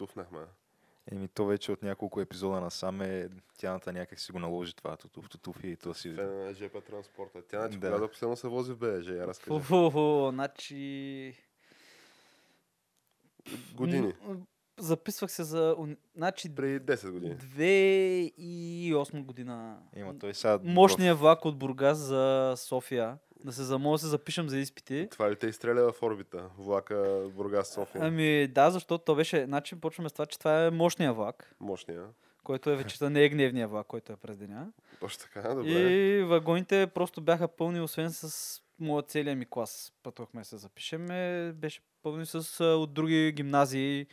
тутуфнахме. 0.00 0.38
Еми, 1.12 1.28
то 1.28 1.46
вече 1.46 1.72
от 1.72 1.82
няколко 1.82 2.20
епизода 2.20 2.60
насам 2.60 3.02
е, 3.02 3.28
тяната 3.58 3.92
някак 3.92 4.20
си 4.20 4.32
го 4.32 4.38
наложи 4.38 4.74
това, 4.74 4.96
тутув, 4.96 5.28
тутуф 5.28 5.64
и 5.64 5.76
то 5.76 5.94
си... 5.94 6.14
Фена 6.14 6.44
на 6.44 6.54
ЖП 6.54 6.80
транспорта. 6.80 7.42
Тя, 7.42 7.60
значи, 7.60 7.78
Да. 7.78 8.08
последно 8.08 8.36
се 8.36 8.48
вози 8.48 8.72
в 8.72 8.76
БДЖ, 8.76 9.12
я 9.12 9.26
разкажи. 9.26 9.60
Фу, 9.60 10.30
значи... 10.30 11.34
Години. 13.74 14.12
Записвах 14.78 15.32
се 15.32 15.44
за... 15.44 15.76
Значи 16.16 16.54
Преди 16.54 16.80
10 16.80 17.10
години. 17.10 17.36
2008 17.36 19.24
година. 19.24 19.78
Има 19.96 20.18
той 20.18 20.34
сега... 20.34 20.58
Мощният 20.62 21.18
влак 21.18 21.44
от 21.44 21.58
Бургас 21.58 21.98
за 21.98 22.54
София. 22.56 23.18
Да 23.44 23.52
се, 23.52 23.62
за 23.62 23.78
мога 23.78 23.94
да 23.94 23.98
се 23.98 24.06
запишем 24.06 24.48
за 24.48 24.58
изпити. 24.58 25.08
Това 25.10 25.30
ли 25.30 25.36
те 25.36 25.46
изстреля 25.46 25.92
в 25.92 26.02
орбита? 26.02 26.50
Влака 26.58 27.28
Бургас 27.36 27.72
София. 27.72 28.04
Ами 28.04 28.48
да, 28.48 28.70
защото 28.70 29.04
то 29.04 29.14
беше... 29.14 29.44
Значи 29.44 29.80
почваме 29.80 30.08
с 30.08 30.12
това, 30.12 30.26
че 30.26 30.38
това 30.38 30.64
е 30.64 30.70
мощния 30.70 31.12
влак, 31.12 31.54
Мощния. 31.60 32.04
който 32.44 32.70
е 32.70 32.76
вечерта, 32.76 33.10
не 33.10 33.24
е 33.24 33.28
гневния 33.28 33.68
влак, 33.68 33.86
който 33.86 34.12
е 34.12 34.16
през 34.16 34.36
деня. 34.36 34.72
Точно 35.00 35.22
така, 35.22 35.54
добре. 35.54 35.70
И 35.70 36.22
вагоните 36.22 36.86
просто 36.86 37.20
бяха 37.20 37.48
пълни, 37.48 37.80
освен 37.80 38.12
с 38.12 38.60
моят 38.78 39.10
целия 39.10 39.36
ми 39.36 39.46
клас. 39.50 39.92
Пътувахме 40.02 40.44
се 40.44 40.56
запишеме. 40.56 41.52
Беше 41.52 41.80
пълни 42.02 42.26
с 42.26 42.64
от 42.64 42.94
други 42.94 43.32
гимназии 43.32 44.06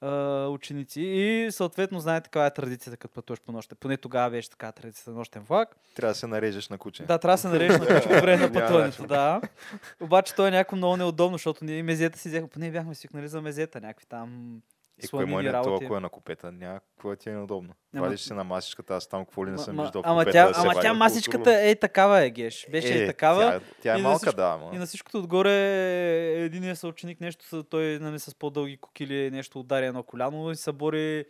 а, 0.00 0.46
ученици. 0.46 1.00
И 1.00 1.48
съответно, 1.50 2.00
знаете 2.00 2.24
каква 2.24 2.46
е 2.46 2.54
традицията, 2.54 2.96
като 2.96 3.14
пътуваш 3.14 3.40
по 3.40 3.52
нощта. 3.52 3.74
Поне 3.74 3.96
тогава 3.96 4.30
беше 4.30 4.50
така 4.50 4.72
традицията 4.72 5.10
на 5.10 5.16
нощен 5.16 5.42
влак. 5.42 5.76
Трябва 5.94 6.10
да 6.10 6.18
се 6.18 6.26
нарежеш 6.26 6.68
на 6.68 6.78
куче. 6.78 7.02
Да, 7.02 7.18
трябва 7.18 7.34
да 7.34 7.40
се 7.40 7.48
нарежеш 7.48 7.78
на 7.78 7.86
куче 7.86 8.08
по 8.08 8.20
време 8.20 8.46
на 8.46 8.52
пътуването, 8.52 9.06
да. 9.06 9.40
Обаче 10.00 10.34
то 10.34 10.46
е 10.46 10.50
някакво 10.50 10.76
много 10.76 10.96
неудобно, 10.96 11.34
защото 11.34 11.64
ние 11.64 11.82
мезета 11.82 12.18
си 12.18 12.28
взеха, 12.28 12.48
поне 12.48 12.70
бяхме 12.70 12.94
свикнали 12.94 13.28
за 13.28 13.42
мезета, 13.42 13.80
някакви 13.80 14.06
там 14.06 14.60
И 14.98 15.08
кое 15.08 15.18
му 15.18 15.30
е 15.30 15.32
сланини 15.32 15.48
не 15.48 15.62
толкова 15.64 15.96
е 15.96 16.00
на 16.00 16.08
купета, 16.08 16.52
няма 16.52 16.80
какво 16.80 17.16
ти 17.16 17.28
е 17.28 17.32
неудобно. 17.32 17.74
Ама- 17.94 18.02
Вадиш 18.02 18.20
се 18.20 18.34
на 18.34 18.44
масичката, 18.44 18.94
аз 18.94 19.06
там 19.06 19.24
какво 19.24 19.46
ли 19.46 19.50
не 19.50 19.58
съм 19.58 19.76
ма- 19.76 19.82
виждал 19.82 20.02
ама 20.04 20.20
купета 20.20 20.32
тя, 20.32 20.46
да 20.46 20.60
ама 20.60 20.80
тя 20.82 20.94
масичката 20.94 21.60
е 21.60 21.74
такава 21.74 22.20
е, 22.20 22.30
Геш. 22.30 22.66
Беше 22.70 23.02
е, 23.02 23.06
такава. 23.06 23.40
Тя, 23.42 23.60
тя 23.82 23.94
е 23.94 23.98
и 23.98 24.02
на 24.02 24.02
малка, 24.02 24.18
всичко- 24.18 24.36
да, 24.36 24.44
ама. 24.54 24.70
И 24.74 24.78
на 24.78 24.86
всичкото 24.86 25.18
отгоре 25.18 25.52
един 26.34 26.76
съученик 26.76 27.20
нещо, 27.20 27.62
той 27.62 27.98
нали, 27.98 28.18
с 28.18 28.34
по-дълги 28.34 28.76
кокили 28.76 29.30
нещо 29.30 29.60
удари 29.60 29.86
едно 29.86 30.02
коляно 30.02 30.50
и 30.50 30.56
събори 30.56 31.24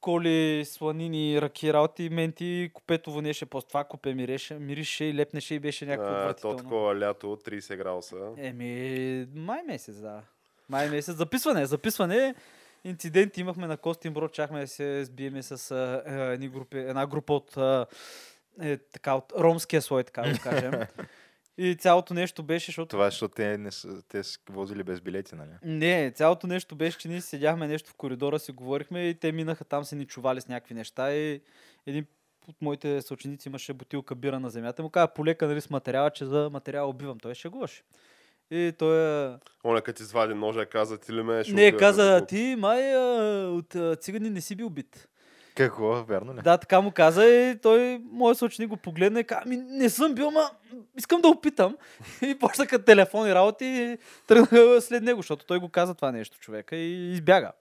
коли, 0.00 0.64
сланини, 0.64 1.42
ръки, 1.42 1.72
работи, 1.72 2.08
менти, 2.08 2.70
купето 2.74 3.12
вонеше, 3.12 3.46
после 3.46 3.68
това 3.68 3.84
купе 3.84 4.14
миреше, 4.14 4.54
мирише 4.54 5.04
и 5.04 5.14
лепнеше 5.14 5.54
и 5.54 5.58
беше 5.58 5.86
някакво 5.86 6.06
А, 6.06 6.14
то 6.14 6.20
отвратително. 6.20 6.56
такова 6.56 6.96
лято, 6.96 7.36
30 7.38 7.76
градуса. 7.76 8.16
Еми, 8.38 9.26
май 9.34 9.62
месец, 9.62 9.96
да. 9.96 10.20
Май 10.68 10.88
месец. 10.88 11.16
Записване, 11.16 11.66
записване. 11.66 12.34
Инциденти 12.84 13.40
имахме 13.40 13.66
на 13.66 13.76
Костин 13.76 14.12
Брод, 14.12 14.32
чахме 14.32 14.60
да 14.60 14.66
се 14.66 15.04
сбиеме 15.04 15.42
с 15.42 15.70
а, 15.70 16.02
едни 16.32 16.48
групи, 16.48 16.78
една 16.78 17.06
група 17.06 17.32
от, 17.32 17.56
а, 17.56 17.86
е, 18.60 18.76
така, 18.76 19.14
от 19.14 19.32
ромския 19.38 19.82
слой, 19.82 20.04
така 20.04 20.22
да 20.22 20.38
кажем. 20.38 20.72
И 21.58 21.76
цялото 21.76 22.14
нещо 22.14 22.42
беше, 22.42 22.66
защото 22.66 22.88
Това 22.88 23.06
е, 23.06 23.10
защото 23.10 23.34
те, 23.34 23.58
не 23.58 23.70
са, 23.70 24.02
те 24.08 24.22
са 24.22 24.38
возили 24.50 24.82
без 24.82 25.00
билети, 25.00 25.34
нали? 25.34 25.50
не, 25.62 26.12
цялото 26.14 26.46
нещо 26.46 26.76
беше, 26.76 26.98
че 26.98 27.08
ние 27.08 27.20
седяхме 27.20 27.68
нещо 27.68 27.90
в 27.90 27.94
коридора, 27.94 28.38
си 28.38 28.52
говорихме 28.52 29.08
и 29.08 29.14
те 29.14 29.32
минаха 29.32 29.64
там, 29.64 29.84
се 29.84 29.96
ни 29.96 30.06
чували 30.06 30.40
с 30.40 30.48
някакви 30.48 30.74
неща 30.74 31.14
и 31.14 31.40
един 31.86 32.06
от 32.48 32.62
моите 32.62 33.02
съученици 33.02 33.48
имаше 33.48 33.72
бутилка 33.72 34.14
бира 34.14 34.40
на 34.40 34.50
земята. 34.50 34.82
Му 34.82 34.90
каза, 34.90 35.08
полека 35.08 35.46
нали, 35.46 35.60
с 35.60 35.70
материала, 35.70 36.10
че 36.10 36.24
за 36.24 36.50
материал 36.52 36.90
убивам. 36.90 37.18
Той 37.18 37.34
шегуваше. 37.34 37.82
И 38.50 38.72
той 38.78 39.24
е... 39.26 39.36
Оня 39.64 39.82
като 39.82 40.02
извади 40.02 40.34
ножа, 40.34 40.66
каза 40.66 40.98
ти 40.98 41.12
ли 41.12 41.22
ме 41.22 41.44
ще 41.44 41.52
Не, 41.52 41.76
каза, 41.76 42.18
бе, 42.20 42.26
ти 42.26 42.56
май 42.58 42.94
а, 42.94 43.00
от 43.48 43.74
а, 43.74 43.96
цигани 43.96 44.30
не 44.30 44.40
си 44.40 44.56
бил 44.56 44.70
бит. 44.70 45.08
Какво? 45.54 46.04
Верно 46.04 46.34
ли? 46.34 46.42
Да, 46.42 46.58
така 46.58 46.80
му 46.80 46.90
каза 46.90 47.26
и 47.28 47.58
той, 47.62 48.00
моят 48.10 48.38
съученик 48.38 48.68
го 48.68 48.76
погледна 48.76 49.20
и 49.20 49.24
каза, 49.24 49.42
ами 49.44 49.56
не 49.56 49.90
съм 49.90 50.14
бил, 50.14 50.30
ма 50.30 50.50
искам 50.98 51.20
да 51.20 51.28
опитам. 51.28 51.76
И 52.22 52.38
почнаха 52.38 52.84
телефони 52.84 53.34
работи 53.34 53.64
и 53.64 53.98
тръгнаха 54.26 54.80
след 54.80 55.02
него, 55.02 55.18
защото 55.18 55.46
той 55.46 55.58
го 55.58 55.68
каза 55.68 55.94
това 55.94 56.12
нещо 56.12 56.38
човека 56.38 56.76
и 56.76 57.12
избяга. 57.12 57.52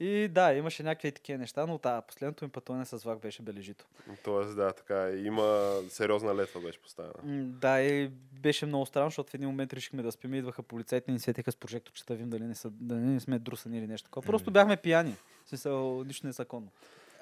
И 0.00 0.28
да, 0.28 0.52
имаше 0.52 0.82
някакви 0.82 1.12
такива 1.12 1.38
неща, 1.38 1.66
но 1.66 1.78
да, 1.78 2.00
последното 2.00 2.44
ми 2.44 2.50
пътуване 2.50 2.84
с 2.86 2.98
влак 2.98 3.18
беше 3.18 3.42
бележито. 3.42 3.86
Тоест, 4.24 4.56
да, 4.56 4.72
така 4.72 5.08
е. 5.08 5.16
Има 5.16 5.74
сериозна 5.88 6.34
летва 6.34 6.60
беше 6.60 6.78
поставена. 6.78 7.44
Да, 7.44 7.80
и 7.80 8.08
беше 8.32 8.66
много 8.66 8.86
странно, 8.86 9.10
защото 9.10 9.30
в 9.30 9.34
един 9.34 9.48
момент 9.48 9.72
решихме 9.72 10.02
да 10.02 10.12
спим 10.12 10.34
и 10.34 10.38
идваха 10.38 10.62
полицайите 10.62 11.10
и 11.10 11.12
ни 11.12 11.20
светиха 11.20 11.52
с 11.52 11.56
прожекторчета, 11.56 12.14
видим 12.14 12.30
дали 12.30 12.44
не, 12.44 12.54
са, 12.54 12.70
дали 12.70 13.00
не 13.00 13.20
сме 13.20 13.38
друсани 13.38 13.78
или 13.78 13.86
нещо 13.86 14.04
такова. 14.04 14.26
Просто 14.26 14.50
бяхме 14.50 14.76
пияни. 14.76 15.16
Смисъл, 15.46 16.04
нищо 16.04 16.26
незаконно. 16.26 16.68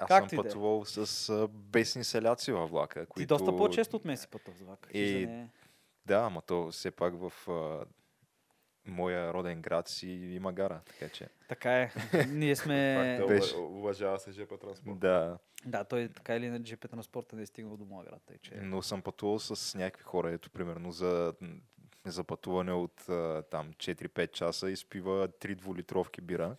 Аз 0.00 0.08
както 0.08 0.34
и 0.34 0.36
съм 0.36 0.46
е. 0.46 0.48
пътувал 0.48 0.84
с 0.84 1.28
а, 1.28 1.48
бесни 1.48 2.04
селяци 2.04 2.52
във 2.52 2.70
влака. 2.70 3.00
Ти 3.00 3.06
Които... 3.06 3.28
доста 3.28 3.56
по-често 3.56 3.96
от 3.96 4.04
мен 4.04 4.16
си 4.16 4.28
пътувал 4.28 4.58
с 4.58 4.62
влак. 4.62 4.88
И- 4.94 5.22
е- 5.22 5.48
Да, 6.06 6.18
ама 6.18 6.42
то 6.42 6.70
все 6.70 6.90
пак 6.90 7.14
в 7.16 7.50
а, 7.50 7.84
моя 8.88 9.32
роден 9.32 9.62
град 9.62 9.88
си 9.88 10.08
има 10.08 10.52
гара, 10.52 10.80
така 10.86 11.08
че... 11.08 11.28
Така 11.48 11.72
е. 11.72 11.90
Ние 12.28 12.56
сме... 12.56 13.18
Факт 13.28 13.52
е, 13.52 13.56
уважава 13.56 14.18
се 14.18 14.32
ЖП 14.32 14.58
транспорт. 14.58 14.98
Да, 14.98 15.38
Да, 15.66 15.84
той 15.84 16.08
така 16.08 16.36
или 16.36 16.46
иначе 16.46 16.74
ЖП 16.74 16.88
транспорта 16.88 17.36
не 17.36 17.42
е 17.42 17.46
стигнал 17.46 17.76
до 17.76 17.84
моя 17.84 18.04
град. 18.04 18.22
Тъй, 18.26 18.38
че... 18.38 18.54
но 18.54 18.82
съм 18.82 19.02
пътувал 19.02 19.38
с 19.38 19.78
някакви 19.78 20.02
хора, 20.02 20.30
ето 20.30 20.50
примерно 20.50 20.92
за, 20.92 21.34
за 22.06 22.24
пътуване 22.24 22.72
от 22.72 22.96
там 23.50 23.72
4-5 23.72 24.30
часа 24.30 24.70
изпива 24.70 25.28
3 25.28 25.54
двулитровки 25.54 26.20
бира 26.20 26.56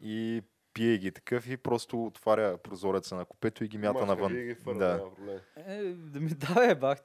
и 0.00 0.42
пие 0.76 0.98
ги 0.98 1.12
такъв 1.12 1.48
и 1.48 1.56
просто 1.56 2.04
отваря 2.04 2.58
прозореца 2.58 3.16
на 3.16 3.24
купето 3.24 3.64
и 3.64 3.68
ги 3.68 3.78
мята 3.78 3.92
Мачка 3.92 4.06
навън. 4.06 4.32
ги 4.32 4.54
фърля, 4.54 4.78
да. 4.78 5.42
Е, 5.56 5.82
да 5.84 6.20
ми 6.20 6.30
давай, 6.30 6.74
бах 6.74 7.02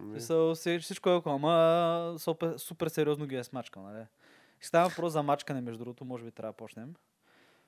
ти. 0.00 0.32
Ами, 0.66 0.80
всичко 0.80 1.08
е 1.10 1.12
около, 1.12 1.34
ама 1.34 2.14
супер, 2.18 2.54
супер 2.58 2.88
сериозно 2.88 3.26
ги 3.26 3.36
е 3.36 3.44
смачкал, 3.44 3.82
нали? 3.82 4.04
Става 4.60 4.88
въпрос 4.88 5.12
за 5.12 5.22
мачкане, 5.22 5.60
между 5.60 5.78
другото, 5.78 6.04
може 6.04 6.24
би 6.24 6.30
трябва 6.30 6.52
да 6.52 6.56
почнем. 6.56 6.94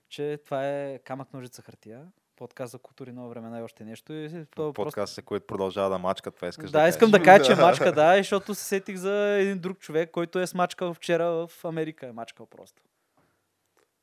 Че 0.08 0.38
това 0.44 0.68
е 0.68 0.98
камък, 0.98 1.32
ножица, 1.32 1.62
хартия. 1.62 2.06
Подкаст 2.36 2.72
за 2.72 2.78
култури 2.78 3.12
нова 3.12 3.28
времена 3.28 3.58
и 3.58 3.62
още 3.62 3.84
нещо. 3.84 4.12
И 4.12 4.28
то 4.30 4.68
е 4.68 4.72
просто... 4.72 4.72
Подкаст, 4.72 5.22
който 5.22 5.46
продължава 5.46 5.90
да 5.90 5.98
мачка, 5.98 6.30
това 6.30 6.48
искаш 6.48 6.70
да, 6.70 6.80
Да, 6.82 6.88
искам 6.88 7.10
да 7.10 7.22
кажа, 7.22 7.44
че 7.44 7.52
е 7.52 7.54
мачка, 7.64 7.92
да, 7.92 8.14
и 8.16 8.20
защото 8.20 8.54
се 8.54 8.64
сетих 8.64 8.96
за 8.96 9.14
един 9.14 9.58
друг 9.58 9.78
човек, 9.78 10.10
който 10.10 10.38
е 10.38 10.46
смачкал 10.46 10.94
вчера 10.94 11.46
в 11.46 11.64
Америка. 11.64 12.06
Е 12.06 12.12
мачкал 12.12 12.46
просто. 12.46 12.82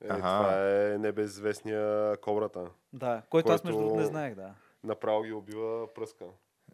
Е, 0.04 0.08
Аха. 0.08 0.18
това 0.18 0.68
е 0.70 0.98
небезвестния 0.98 2.18
кобрата. 2.18 2.66
Да, 2.94 3.22
който, 3.30 3.52
аз 3.52 3.64
между 3.64 3.78
Който- 3.78 3.88
другото 3.88 4.02
не 4.02 4.08
знаех, 4.08 4.36
да. 4.36 4.54
Направо 4.84 5.24
ги 5.24 5.34
убива 5.34 5.88
пръска. 5.94 6.26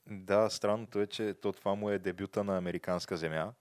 Да, 0.08 0.50
странното 0.50 1.00
е, 1.02 1.08
че 1.08 1.34
то 1.34 1.54
това 1.54 1.76
му 1.76 1.90
е 1.90 2.00
дебюта 2.00 2.44
на 2.44 2.58
американска 2.58 3.18
земя, 3.18 3.54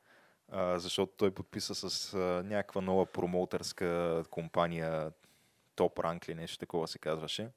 а, 0.48 0.78
защото 0.78 1.12
той 1.16 1.30
подписа 1.30 1.74
с 1.74 2.14
а, 2.14 2.18
някаква 2.44 2.80
нова 2.80 3.06
промоутърска 3.06 4.22
компания, 4.30 5.12
Топ 5.74 5.98
Ранк 5.98 6.28
или 6.28 6.34
нещо 6.34 6.58
такова 6.58 6.88
се 6.88 6.98
казваше. 6.98 7.50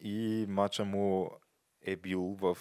И 0.00 0.46
матча 0.48 0.84
му 0.84 1.30
е 1.82 1.96
бил 1.96 2.22
в 2.22 2.58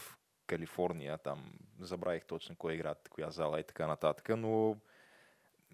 Калифорния, 0.48 1.18
там 1.18 1.54
забравих 1.80 2.26
точно 2.26 2.56
кой 2.56 2.78
град, 2.78 3.08
коя 3.10 3.30
зала 3.30 3.60
и 3.60 3.64
така 3.64 3.88
нататък, 3.88 4.30
но 4.38 4.76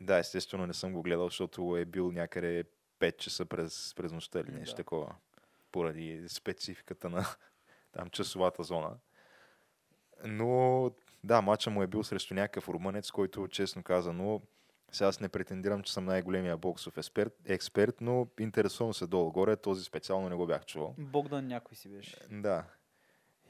да, 0.01 0.17
естествено 0.17 0.67
не 0.67 0.73
съм 0.73 0.93
го 0.93 1.01
гледал, 1.01 1.27
защото 1.27 1.77
е 1.77 1.85
бил 1.85 2.11
някъде 2.11 2.63
5 2.99 3.17
часа 3.17 3.45
през, 3.45 3.93
през 3.95 4.11
нощта 4.11 4.39
или 4.39 4.51
нещо 4.51 4.73
Да. 4.73 4.77
такова, 4.77 5.15
поради 5.71 6.23
спецификата 6.29 7.09
на 7.09 7.25
там 7.91 8.09
часовата 8.09 8.63
зона. 8.63 8.97
Но 10.23 10.91
да, 11.23 11.41
матча 11.41 11.69
му 11.69 11.83
е 11.83 11.87
бил 11.87 12.03
срещу 12.03 12.33
някакъв 12.33 12.69
румънец, 12.69 13.11
който 13.11 13.47
честно 13.47 13.83
казано, 13.83 14.41
сега 14.91 15.07
аз 15.07 15.19
не 15.19 15.29
претендирам, 15.29 15.83
че 15.83 15.93
съм 15.93 16.05
най-големия 16.05 16.57
боксов 16.57 16.97
експерт, 16.97 17.33
експерт, 17.45 18.01
но 18.01 18.27
интересувам 18.39 18.93
се 18.93 19.07
долу-горе, 19.07 19.55
този 19.55 19.83
специално 19.83 20.29
не 20.29 20.35
го 20.35 20.47
бях 20.47 20.65
чувал. 20.65 20.95
Богдан 20.97 21.47
някой 21.47 21.75
си 21.75 21.89
беше. 21.89 22.17
Да. 22.31 22.63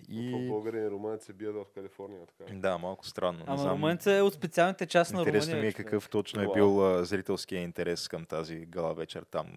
И... 0.09 0.29
И... 0.29 0.47
Българи 0.47 0.77
и 0.77 0.89
румънци 0.89 1.25
се 1.25 1.33
бият 1.33 1.55
в 1.55 1.65
Калифорния. 1.73 2.21
Така. 2.37 2.53
Да, 2.53 2.77
малко 2.77 3.07
странно. 3.07 3.43
Ама 3.47 3.57
знам. 3.57 3.73
Румънец 3.73 4.05
е 4.05 4.21
от 4.21 4.33
специалните 4.33 4.85
части 4.85 5.13
на 5.13 5.19
Румъния. 5.19 5.37
Интересно 5.37 5.61
ми 5.61 5.67
е 5.67 5.73
какъв 5.73 6.09
точно 6.09 6.41
е 6.41 6.47
бил 6.53 6.85
а, 6.85 7.05
зрителския 7.05 7.61
интерес 7.61 8.07
към 8.07 8.25
тази 8.25 8.65
гала 8.65 8.93
вечер 8.93 9.23
там. 9.31 9.47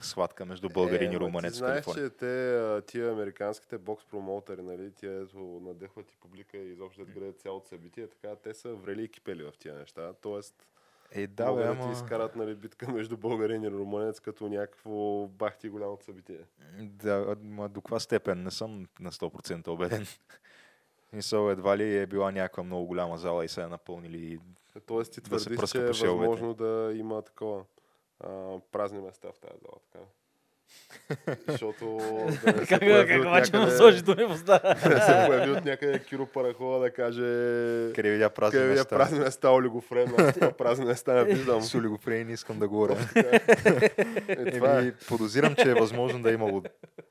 Схватка 0.00 0.46
между 0.46 0.68
българин 0.68 1.12
Е, 1.12 1.14
и 1.14 1.20
румънец 1.20 1.54
знаеш, 1.54 1.84
че 1.94 2.10
те, 2.10 2.82
тия 2.86 3.12
американските 3.12 3.78
бокс 3.78 4.04
промоутери, 4.04 4.62
нали, 4.62 4.92
тия 4.92 5.22
ето 5.22 5.60
надъхват 5.62 6.12
и 6.12 6.16
публика 6.16 6.56
и 6.56 6.72
изобщо 6.72 7.04
да 7.04 7.12
гледат 7.12 7.40
цялото 7.40 7.68
събитие, 7.68 8.06
така 8.06 8.36
те 8.36 8.54
са 8.54 8.74
врели 8.74 9.04
и 9.04 9.08
кипели 9.08 9.42
в 9.42 9.52
тия 9.58 9.74
неща. 9.74 10.12
Тоест, 10.12 10.66
Е, 11.12 11.26
да, 11.26 11.46
могат 11.46 11.64
бе, 11.64 11.68
да 11.68 11.74
ти 11.74 11.82
ама... 11.82 11.92
изкарат 11.92 12.36
нали, 12.36 12.54
битка 12.54 12.92
между 12.92 13.16
българин 13.16 13.62
и 13.62 13.70
румънец 13.70 14.20
като 14.20 14.48
някакво 14.48 15.26
бахти 15.26 15.68
голямото 15.68 16.04
събитие. 16.04 16.40
Да, 16.80 17.36
ма 17.42 17.68
до 17.68 17.80
каква 17.80 18.00
степен? 18.00 18.42
Не 18.42 18.50
съм 18.50 18.86
на 19.00 19.12
100% 19.12 19.68
убеден. 19.68 20.06
Мисъл, 21.12 21.50
едва 21.50 21.76
ли 21.76 21.98
е 21.98 22.06
била 22.06 22.32
някаква 22.32 22.62
много 22.62 22.86
голяма 22.86 23.18
зала 23.18 23.44
и 23.44 23.48
са 23.48 23.60
я 23.60 23.68
напълнили 23.68 24.38
Тоест 24.86 25.12
ти 25.12 25.20
Да 25.20 25.40
се 25.40 25.50
твърдиш, 25.50 25.70
че 25.70 26.06
е 26.06 26.10
възможно 26.10 26.54
да 26.54 26.92
има 26.94 27.22
такова 27.22 27.64
а, 28.22 28.28
празни 28.72 29.00
места 29.00 29.28
в 29.28 29.38
тази 29.38 29.54
зала, 29.60 29.76
така. 29.82 30.04
Защото 31.48 31.84
да 32.44 32.52
не 32.52 32.58
се 32.58 32.66
Как, 32.66 32.80
появи 32.80 33.08
как 33.08 33.20
от 33.20 33.26
обаче 33.26 33.52
му 33.52 33.58
някъде- 33.58 33.76
сложи 33.76 34.02
до 34.02 34.14
небоста? 34.14 34.60
да 34.84 35.00
се 35.00 35.26
появи 35.26 35.50
от 35.50 35.64
някъде 35.64 35.98
Киро 36.00 36.26
Парахова 36.26 36.78
да 36.78 36.90
каже 36.92 37.20
Къде 37.94 38.10
видя 38.10 38.30
празни 38.30 38.52
къде 38.52 38.64
видя 38.64 38.80
места. 38.80 38.96
празни 38.96 39.18
места, 39.18 39.50
олигофрен, 39.50 40.08
аз 40.08 40.26
такива 40.26 40.52
празни 40.52 40.84
места 40.84 41.14
не 41.14 41.24
виждам. 41.24 41.62
С 41.62 41.74
олигофрени 41.74 42.24
не 42.24 42.32
искам 42.32 42.58
да 42.58 42.68
говоря. 42.68 42.96
Е, 44.28 44.50
това 44.50 44.70
е. 44.70 44.78
Еми, 44.78 44.92
подозирам, 45.08 45.54
че 45.54 45.70
е 45.70 45.74
възможно 45.74 46.22
да 46.22 46.30
е 46.30 46.34
имало 46.34 46.62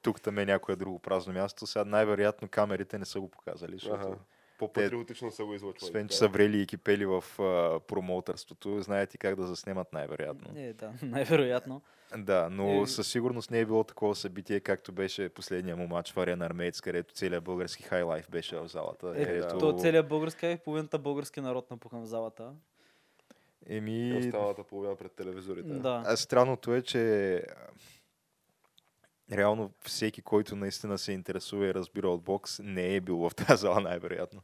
тук 0.01 0.21
там 0.21 0.35
някое 0.35 0.75
друго 0.75 0.99
празно 0.99 1.33
място. 1.33 1.67
Сега 1.67 1.85
най-вероятно 1.85 2.47
камерите 2.47 2.97
не 2.97 3.05
са 3.05 3.19
го 3.19 3.29
показали, 3.29 3.71
защото 3.73 3.95
Аха. 3.97 4.15
По-патриотично 4.61 5.31
са 5.31 5.45
го 5.45 5.53
излъчвали. 5.53 5.89
освен, 5.89 6.07
че 6.07 6.17
така. 6.17 6.17
са 6.17 6.27
врели 6.27 6.61
и 6.61 6.67
кипели 6.67 7.05
в 7.05 7.23
а, 7.39 7.79
промоутърството, 7.79 8.81
знаете 8.81 9.17
как 9.17 9.35
да 9.35 9.47
заснемат 9.47 9.93
най-вероятно. 9.93 10.53
Не, 10.53 10.73
да, 10.73 10.93
най-вероятно. 11.01 11.81
Да, 12.17 12.49
но 12.51 12.81
Е, 12.83 12.87
със 12.87 13.07
сигурност 13.07 13.51
не 13.51 13.59
е 13.59 13.65
било 13.65 13.83
такова 13.83 14.15
събитие, 14.15 14.59
както 14.59 14.91
беше 14.91 15.29
последния 15.29 15.77
му 15.77 15.87
матч 15.87 16.13
в 16.13 16.17
Арена 16.17 16.45
Армеец, 16.45 16.81
където 16.81 17.13
целият 17.13 17.43
български 17.43 17.83
хайлайф 17.83 18.29
беше 18.31 18.57
в 18.57 18.67
залата. 18.67 19.13
Е, 19.15 19.25
където... 19.25 19.57
То 19.57 19.77
целият 19.77 20.07
български 20.07 20.47
и 20.47 20.57
половината 20.57 20.99
български 20.99 21.41
народ 21.41 21.71
напухан 21.71 22.01
в 22.01 22.05
залата. 22.05 22.53
И 23.69 23.77
Еми, 23.77 24.17
останалата 24.17 24.63
половина 24.63 24.95
пред 24.95 25.11
телевизорите. 25.11 25.73
Да. 25.73 26.03
А 26.05 26.15
странното 26.17 26.73
е, 26.73 26.81
че 26.81 27.43
реално 29.31 29.71
всеки, 29.79 30.21
който 30.21 30.55
наистина 30.55 30.97
се 30.97 31.11
интересува 31.11 31.67
и 31.67 31.73
разбира 31.73 32.09
от 32.09 32.23
бокс, 32.23 32.59
не 32.59 32.95
е 32.95 33.01
бил 33.01 33.17
в 33.17 33.35
тази 33.35 33.61
зала 33.61 33.81
най-вероятно. 33.81 34.41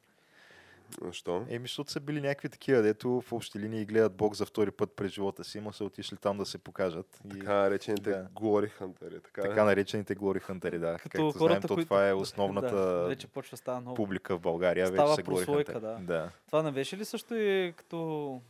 Защо? 1.02 1.46
Еми, 1.50 1.64
защото 1.64 1.92
са 1.92 2.00
били 2.00 2.22
някакви 2.22 2.50
такива, 2.50 2.82
дето 2.82 3.22
в 3.22 3.34
общи 3.34 3.60
линии 3.60 3.86
гледат 3.86 4.16
бокс 4.16 4.38
за 4.38 4.46
втори 4.46 4.72
път 4.72 4.92
през 4.92 5.12
живота 5.12 5.44
си, 5.44 5.62
но 5.62 5.72
са 5.72 5.84
отишли 5.84 6.18
там 6.18 6.38
да 6.38 6.46
се 6.46 6.58
покажат. 6.58 7.22
И 7.26 7.30
Така 7.30 7.54
наречените 7.54 8.10
Да. 8.10 8.28
Glory 8.36 8.72
Hunter. 8.72 9.24
Така, 9.24 9.42
така 9.42 9.64
наречените 9.64 10.16
Glory 10.16 10.42
Hunter, 10.42 10.80
да. 10.80 10.94
Като 10.94 11.04
Както 11.04 11.30
знаем, 11.30 11.34
хората, 11.50 11.68
то 11.68 11.74
които- 11.74 11.86
това 11.86 12.08
е 12.10 12.14
основната 12.14 12.76
Да, 12.78 13.08
вече 13.08 13.28
почва 13.28 13.58
става 13.58 13.82
много. 13.82 13.96
публика 13.96 14.38
в 14.38 14.42
България. 14.42 14.88
Става 14.88 15.10
вече 15.10 15.16
са 15.16 15.24
Glory 15.24 15.36
прослойка, 15.36 15.80
да. 15.80 15.98
да. 15.98 16.30
Това 16.48 16.64
не 16.64 16.72
беше 16.72 16.98
ли 16.98 17.06
също 17.06 17.36
и 17.36 17.74
като 17.78 17.98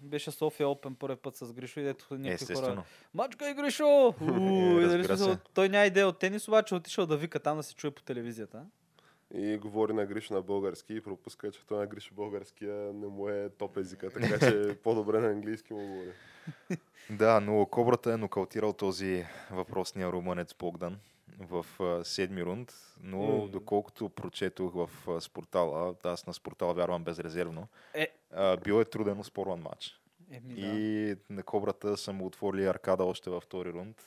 беше 0.02 0.32
София 0.32 0.70
Опен 0.70 0.96
първи 0.96 1.16
път 1.16 1.36
с 1.36 1.54
Гришо 1.54 1.80
и 1.80 1.84
дето 1.84 2.06
някакви 2.12 2.30
Естествено. 2.30 2.68
хора 2.68 2.84
Мачка 3.14 3.50
и 3.50 3.54
Гришо! 3.54 4.14
У, 4.22 4.26
и 4.26 4.86
нали 4.86 5.04
смисъл, 5.06 5.28
се. 5.28 5.38
Той 5.54 5.70
няма 5.70 5.86
идея 5.86 6.08
от 6.08 6.20
тенис, 6.20 6.48
обаче 6.48 6.76
е 6.76 6.78
отишъл 6.78 7.06
да 7.06 7.18
вика 7.18 7.40
там 7.40 7.58
да 7.58 7.64
се 7.64 7.76
чуе 7.76 7.92
по 7.92 8.02
телевизията. 8.02 8.64
И 9.34 9.58
говори 9.58 9.94
на 9.94 10.06
Гришо 10.06 10.34
на 10.34 10.42
български 10.42 10.94
и 10.94 11.02
пропуска, 11.02 11.52
че 11.52 11.66
той 11.66 11.78
на 11.78 11.88
Гришо 11.88 12.14
българския 12.16 12.74
не 12.94 13.08
му 13.08 13.30
е 13.30 13.50
топ 13.50 13.78
езика, 13.78 14.10
така 14.10 14.40
че 14.52 14.78
по-добре 14.84 15.20
на 15.20 15.28
английски 15.28 15.74
му 15.74 15.88
говори. 15.88 16.12
Да, 17.10 17.40
но 17.40 17.66
Кобрата 17.66 18.14
е 18.14 18.18
нокаутирал 18.18 18.74
този 18.74 19.26
въпросния 19.52 20.12
румънец 20.12 20.54
Богдан 20.54 20.98
в 21.40 21.66
а, 21.80 22.04
седми 22.04 22.44
рунд, 22.44 22.74
но 23.02 23.18
М. 23.18 23.48
доколкото 23.48 24.10
прочетох 24.10 24.74
в 24.74 24.90
а, 25.08 25.22
спортала, 25.22 25.96
аз 26.04 26.28
на 26.28 26.34
спортала 26.34 26.74
вярвам 26.74 27.04
безрезервно, 27.04 27.68
Е. 27.94 28.08
а, 28.32 28.58
бил 28.58 28.74
е 28.74 28.86
труден 28.86 29.24
спорван 29.24 29.60
матч. 29.62 30.02
Еми, 30.32 30.54
да. 30.54 30.68
И 30.68 31.16
на 31.30 31.44
Кобрата 31.44 31.98
са 31.98 32.14
му 32.14 32.26
отворили 32.26 32.66
аркада 32.66 33.04
още 33.04 33.30
във 33.30 33.44
втори 33.44 33.74
рунд 33.74 34.04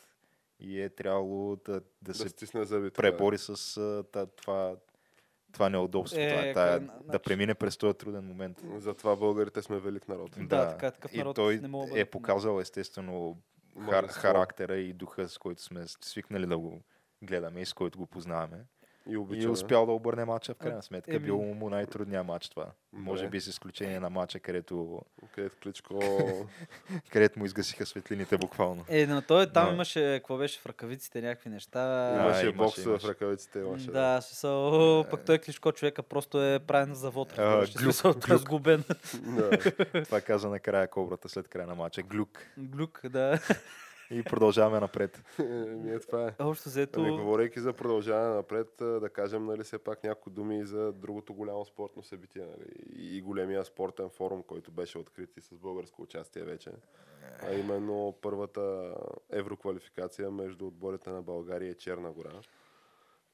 и 0.60 0.80
е 0.80 0.88
трябвало 0.88 1.56
да, 1.56 1.72
да, 1.72 1.80
Да 2.02 2.14
се 2.14 2.28
стисне 2.28 2.64
зъбите. 2.64 2.96
пребори 2.96 3.38
с 3.38 3.76
а, 3.76 4.26
това, 4.26 4.76
това 5.52 5.68
неудобство, 5.68 6.20
Е, 6.20 6.28
това, 6.30 6.52
тая, 6.54 6.78
къде- 6.78 6.86
да 6.86 7.02
значи- 7.04 7.22
премине 7.24 7.54
през 7.54 7.76
този 7.76 7.94
труден 7.94 8.24
момент. 8.24 8.60
Да. 8.64 8.80
Затова 8.80 9.16
българите 9.16 9.62
сме 9.62 9.78
велик 9.78 10.08
народ. 10.08 10.30
Да, 10.38 10.68
така, 10.68 10.90
такъв 10.90 11.14
и 11.14 11.18
народ 11.18 11.36
той 11.36 11.56
не 11.56 11.68
мога 11.68 11.92
да 11.92 12.00
е 12.00 12.04
показал 12.04 12.60
естествено 12.60 13.36
хар, 13.84 14.04
характера 14.04 14.76
и 14.76 14.92
духа, 14.92 15.28
с 15.28 15.38
който 15.38 15.62
сме 15.62 15.84
свикнали 15.86 16.46
да 16.46 16.58
го 16.58 16.80
гледаме 17.22 17.60
и 17.60 17.66
с 17.66 17.72
който 17.72 17.98
го 17.98 18.06
познаваме. 18.06 18.64
И 19.06 19.12
И 19.12 19.16
обичаме. 19.16 19.52
успял 19.52 19.86
да 19.86 19.92
обърне 19.92 20.24
матча 20.24 20.54
в 20.54 20.58
крайна 20.58 20.82
сметка. 20.82 21.10
еми. 21.10 21.18
Бил 21.20 21.36
му 21.38 21.70
най-трудният 21.70 22.26
матч 22.26 22.48
това. 22.48 22.66
Може 22.92 23.22
Добре. 23.22 23.30
би 23.30 23.40
с 23.40 23.46
изключение 23.46 24.00
на 24.00 24.10
матча, 24.10 24.40
където, 24.40 25.00
Където 25.34 25.56
Кличко... 25.62 25.98
където 27.12 27.38
му 27.38 27.44
изгасиха 27.44 27.86
светлините 27.86 28.38
буквално. 28.38 28.84
Е, 28.88 29.06
но 29.06 29.22
той 29.22 29.46
там 29.46 29.66
Но- 29.66 29.72
имаше, 29.72 30.14
какво 30.14 30.36
беше 30.38 30.60
в 30.60 30.66
ръкавиците, 30.66 31.22
някакви 31.22 31.50
неща. 31.50 32.10
имаше 32.16 32.40
имаше, 32.40 32.52
бокс 32.52 32.78
имаше. 32.78 33.06
в 33.06 33.10
ръкавиците. 33.10 33.58
Имаше, 33.58 33.86
Да, 33.86 34.20
смисъл, 34.20 34.68
о, 35.00 35.04
пък 35.04 35.24
той 35.24 35.38
Кличко 35.38 35.72
човека 35.72 36.02
просто 36.02 36.42
е 36.44 36.58
правен. 36.58 36.96
А, 37.38 37.56
ли, 37.56 37.60
глюк, 37.60 37.68
смисъл, 37.68 38.14
той 38.14 38.20
е 38.20 38.28
глюк. 38.28 38.40
сгубен. 38.40 38.84
да. 39.16 39.50
Това 40.04 40.20
каза 40.20 40.48
накрая 40.48 40.88
Кобрата 40.88 41.28
след 41.28 41.48
края 41.48 41.66
на 41.66 41.74
матча. 41.74 42.02
Глюк. 42.02 42.38
Глюк, 42.58 43.00
да. 43.04 43.38
И 44.10 44.22
продължаваме 44.22 44.80
напред. 44.80 45.22
Еми, 45.38 45.90
е, 45.90 45.98
това 45.98 46.26
е. 46.28 46.42
Общо 46.42 46.68
взето, 46.68 47.00
Ами, 47.00 47.10
говорейки 47.10 47.60
за 47.60 47.72
продължаване 47.72 48.34
напред, 48.34 48.80
а, 48.80 48.84
да 48.84 49.10
кажем, 49.10 49.44
нали, 49.44 49.62
все 49.62 49.78
пак 49.78 50.04
някои 50.04 50.32
думи 50.32 50.58
и 50.58 50.66
за 50.66 50.92
другото 50.92 51.34
голямо 51.34 51.64
спортно 51.64 52.02
събитие, 52.02 52.42
нали, 52.42 52.72
и 52.96 53.20
големия 53.20 53.64
спортен 53.64 54.08
форум, 54.08 54.42
който 54.42 54.70
беше 54.70 54.98
открит 54.98 55.36
и 55.36 55.40
с 55.40 55.54
българско 55.54 56.02
участие 56.02 56.42
вече. 56.42 56.70
А 57.42 57.54
именно 57.54 58.14
първата 58.22 58.94
евроквалификация 59.30 60.30
между 60.30 60.66
отборите 60.66 61.10
на 61.10 61.22
България 61.22 61.70
и 61.70 61.74
Черна 61.74 62.12
гора. 62.12 62.30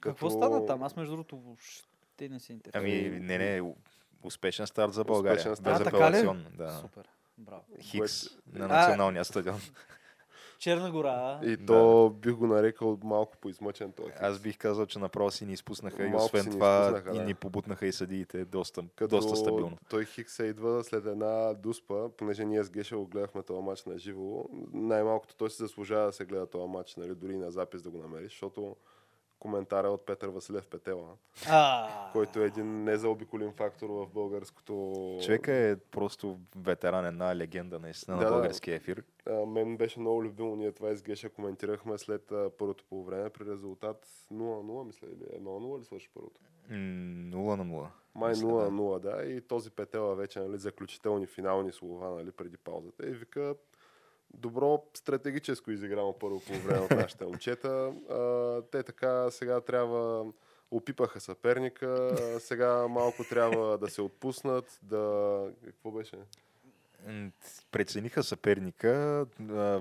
какво 0.00 0.30
стана 0.30 0.66
там? 0.66 0.82
Аз 0.82 0.96
между 0.96 1.12
другото 1.12 1.38
въобще 1.38 2.28
не 2.28 2.40
се 2.40 2.52
интересувам. 2.52 2.86
Ами, 2.86 3.20
не, 3.20 3.38
не, 3.38 3.74
успешен 4.22 4.66
старт 4.66 4.92
за 4.92 5.04
България. 5.04 5.36
Успешен 5.36 5.56
старт. 5.56 5.80
А, 5.80 5.84
така 5.84 6.10
ли? 6.10 6.38
Да. 6.56 6.70
Супер. 6.70 7.08
Браво. 7.38 7.62
Хикс 7.80 8.24
на 8.52 8.64
А- 8.64 8.68
националния 8.68 9.24
стадион. 9.24 9.60
Черна 10.58 10.90
гора. 10.90 11.40
И 11.44 11.56
то 11.66 12.10
бих 12.22 12.34
го 12.34 12.46
нарекал 12.46 12.98
малко 13.04 13.36
поизмъчен 13.36 13.92
този 13.92 14.10
хикс. 14.10 14.22
Аз 14.22 14.38
бих 14.38 14.58
казал, 14.58 14.86
че 14.86 14.98
направо 14.98 15.30
си 15.30 15.46
ни 15.46 15.52
изпуснаха 15.52 16.04
и 16.04 16.08
Малко 16.08 16.24
освен 16.24 16.42
си 16.42 16.48
ни 16.48 16.54
това 16.54 16.82
изпуснаха, 16.86 17.16
и 17.16 17.18
да. 17.18 17.24
ни 17.24 17.34
побутнаха 17.34 17.86
и 17.86 17.92
съдиите 17.92 18.44
доста, 18.44 18.84
Като 18.96 19.16
доста 19.16 19.36
стабилно. 19.36 19.76
той 19.90 20.04
Хикс 20.04 20.38
идва 20.38 20.84
след 20.84 21.06
една 21.06 21.54
дуспа, 21.54 22.08
понеже 22.16 22.44
ние 22.44 22.62
с 22.62 22.70
Геша 22.70 22.96
го 22.96 23.06
гледахме 23.06 23.42
този 23.42 23.62
матч 23.62 23.84
на 23.84 23.98
живо. 23.98 24.44
Най-малкото 24.72 25.36
той 25.36 25.50
си 25.50 25.56
заслужава 25.56 26.06
да 26.06 26.12
се 26.12 26.24
гледа 26.24 26.46
този 26.46 26.68
матч, 26.68 26.96
нали, 26.96 27.14
дори 27.14 27.32
и 27.32 27.38
на 27.38 27.50
запис 27.50 27.82
да 27.82 27.90
го 27.90 27.98
намериш, 27.98 28.32
защото 28.32 28.76
коментара 29.38 29.88
от 29.88 30.06
Петър 30.06 30.28
Василев 30.28 30.66
Петела, 30.66 31.16
А, 31.48 31.88
който 32.12 32.40
е 32.42 32.46
един 32.46 32.84
незаобиколим 32.84 33.52
фактор 33.52 33.88
в 33.88 34.06
българското... 34.14 35.18
Човека 35.24 35.52
е 35.52 35.76
просто 35.76 36.38
ветеран, 36.56 37.06
една 37.06 37.36
легенда 37.36 37.78
наистина 37.78 38.16
Да, 38.18 38.24
на 38.24 38.30
българския 38.30 38.74
ефир. 38.74 39.02
А, 39.26 39.46
мен 39.46 39.76
беше 39.76 40.00
много 40.00 40.24
любимо. 40.24 40.56
Ние 40.56 40.72
това 40.72 40.94
с 40.94 41.02
Геша 41.02 41.28
коментирахме 41.30 41.98
след 41.98 42.32
а, 42.32 42.50
първото 42.58 42.84
по 42.88 43.04
време 43.04 43.30
при 43.30 43.44
резултат 43.44 44.06
0-0, 44.32 44.86
мисля, 44.86 45.06
или 45.06 45.40
1-0 45.40 45.80
ли 45.80 45.84
свърши 45.84 46.08
първото? 46.14 46.40
М, 46.68 46.76
0 46.76 47.56
на 47.56 47.64
0. 47.64 47.86
Май 48.14 48.30
Мисля, 48.30 48.46
0 48.46 48.64
да. 48.64 48.70
на 48.70 48.80
0, 48.82 48.98
да. 48.98 49.24
И 49.32 49.40
този 49.40 49.70
Петела 49.70 50.14
вече, 50.14 50.40
нали, 50.40 50.58
заключителни 50.58 51.26
финални 51.26 51.72
слова, 51.72 52.10
нали, 52.10 52.30
преди 52.30 52.56
паузата. 52.56 53.08
И 53.08 53.10
вика, 53.12 53.54
добро 54.34 54.82
стратегическо 54.94 55.70
изиграно 55.70 56.12
първо 56.20 56.40
по 56.40 56.52
време 56.52 56.80
от 56.80 56.90
нашите 56.90 57.24
момчета. 57.24 57.92
А, 58.10 58.62
те 58.62 58.82
така 58.82 59.30
сега 59.30 59.60
трябва 59.60 60.26
опипаха 60.70 61.20
съперника, 61.20 62.16
а, 62.36 62.40
сега 62.40 62.88
малко 62.88 63.24
трябва 63.28 63.78
да 63.78 63.88
се 63.88 64.02
отпуснат, 64.02 64.78
да... 64.82 65.44
Какво 65.64 65.90
беше? 65.90 66.16
Прецениха 67.70 68.22
съперника, 68.22 69.26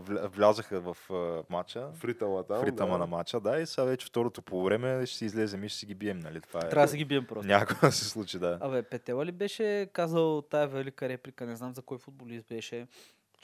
влязаха 0.08 0.80
в 0.80 0.98
а, 1.12 1.44
матча, 1.50 1.92
В 1.94 2.06
ритъма 2.06 2.44
там. 2.44 2.62
в 2.62 2.64
ритъма 2.64 2.92
да. 2.92 2.98
на 2.98 3.06
матча, 3.08 3.40
да, 3.40 3.60
и 3.60 3.66
сега 3.66 3.86
вече 3.86 4.08
второто 4.08 4.42
по 4.42 4.64
време 4.64 5.06
ще 5.06 5.18
си 5.18 5.26
излезем 5.26 5.64
и 5.64 5.70
ще 5.70 5.80
си 5.80 5.86
ги 5.86 5.96
бием, 5.96 6.20
нали? 6.20 6.42
Това 6.42 6.60
е. 6.60 6.70
трябва 6.70 6.86
да 6.86 6.92
си 6.92 6.98
ги 6.98 7.06
бием 7.06 7.26
просто. 7.26 7.48
Някога 7.48 7.80
да 7.82 7.92
се 7.92 8.06
случи, 8.06 8.40
да. 8.40 8.58
Абе, 8.62 8.84
Петела 8.84 9.26
ли 9.26 9.32
беше 9.32 9.90
казал 9.94 10.42
тая 10.42 10.68
велика 10.68 11.10
реплика, 11.10 11.46
не 11.46 11.56
знам 11.56 11.74
за 11.74 11.82
кой 11.82 11.98
футболист 11.98 12.48
беше, 12.50 12.88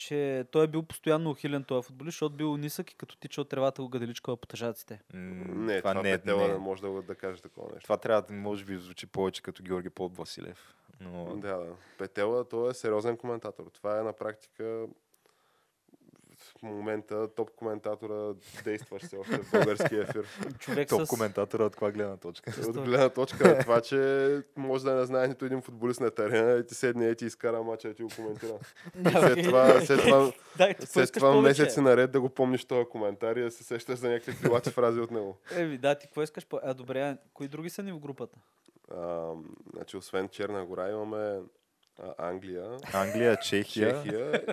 че 0.02 0.44
той 0.50 0.64
е 0.64 0.68
бил 0.68 0.82
постоянно 0.82 1.30
ухилен 1.30 1.64
този 1.64 1.86
футболист, 1.86 2.14
защото 2.14 2.36
бил 2.36 2.56
нисък 2.56 2.90
и 2.90 2.96
като 2.96 3.16
тича 3.16 3.40
от 3.40 3.48
тревата 3.48 3.82
го 3.82 3.88
гаделичкава 3.88 4.36
по 4.36 4.46
тъжаците. 4.46 5.00
Не, 5.14 5.78
това, 5.78 5.92
това 5.92 6.02
не, 6.02 6.12
Петела 6.12 6.42
не, 6.42 6.52
не. 6.52 6.58
може 6.58 6.82
да, 6.82 6.90
го- 6.90 7.02
да 7.02 7.14
каже 7.14 7.42
такова 7.42 7.66
нещо. 7.66 7.82
Това 7.82 7.96
трябва 7.96 8.22
да 8.22 8.32
може 8.34 8.64
би 8.64 8.76
звучи 8.76 9.06
повече 9.06 9.42
като 9.42 9.62
Георги 9.62 9.90
Под 9.90 10.16
Василев. 10.16 10.74
Но 11.00 11.36
Да, 11.36 11.56
да. 11.56 11.72
Петела, 11.98 12.44
той 12.44 12.70
е 12.70 12.74
сериозен 12.74 13.16
коментатор. 13.16 13.64
Това 13.64 13.98
е 13.98 14.02
на 14.02 14.12
практика 14.12 14.86
в 16.62 16.66
момента 16.66 17.28
топ 17.28 17.50
коментатора 17.50 18.34
действащ 18.64 19.06
се 19.06 19.16
още 19.16 19.38
в 19.38 19.50
българския 19.52 20.02
ефир. 20.02 20.26
Човек 20.58 20.88
топ 20.88 21.02
с... 21.02 21.08
коментатора 21.08 21.64
от 21.64 21.72
каква 21.72 21.90
гледна 21.90 22.16
точка. 22.16 22.50
От 22.58 22.66
това- 22.66 22.82
гледна 22.84 23.08
точка 23.08 23.48
на 23.48 23.58
това, 23.58 23.80
че 23.80 24.42
може 24.56 24.84
да 24.84 24.94
не 24.94 25.04
знае 25.04 25.28
нито 25.28 25.44
един 25.44 25.62
футболист 25.62 26.00
на 26.00 26.10
терена 26.10 26.52
и 26.52 26.66
ти 26.66 26.74
седне 26.74 27.08
и 27.08 27.16
ти 27.16 27.24
изкара 27.26 27.62
мача 27.62 27.88
и 27.88 27.94
ти 27.94 28.02
го 28.02 28.08
коментира. 28.16 28.52
След 29.20 29.44
това, 29.44 29.80
след 29.80 30.00
това, 30.00 30.32
Дай, 30.56 30.74
ти 30.74 30.86
след 30.86 31.12
това 31.12 31.40
месеци 31.40 31.80
наред 31.80 32.10
да 32.10 32.20
го 32.20 32.28
помниш 32.28 32.64
този 32.64 32.84
коментар 32.86 33.36
и 33.36 33.42
да 33.42 33.50
се 33.50 33.64
сещаш 33.64 33.98
за 33.98 34.08
някакви 34.08 34.38
крилати 34.38 34.70
фрази 34.70 35.00
от 35.00 35.10
него. 35.10 35.38
Еми, 35.56 35.78
да, 35.78 35.94
ти 35.94 36.06
какво 36.06 36.22
искаш? 36.22 36.46
по- 36.46 36.60
А, 36.62 36.74
добре, 36.74 37.00
а 37.00 37.16
кои 37.34 37.48
други 37.48 37.70
са 37.70 37.82
ни 37.82 37.92
в 37.92 37.98
групата? 37.98 38.36
А, 38.90 39.32
значи, 39.74 39.96
освен 39.96 40.28
Черна 40.28 40.64
гора 40.66 40.90
имаме 40.90 41.40
а, 41.98 42.28
Англия, 42.28 42.76
Англия, 42.94 43.36
Чехия. 43.36 44.02
Чехия, 44.02 44.46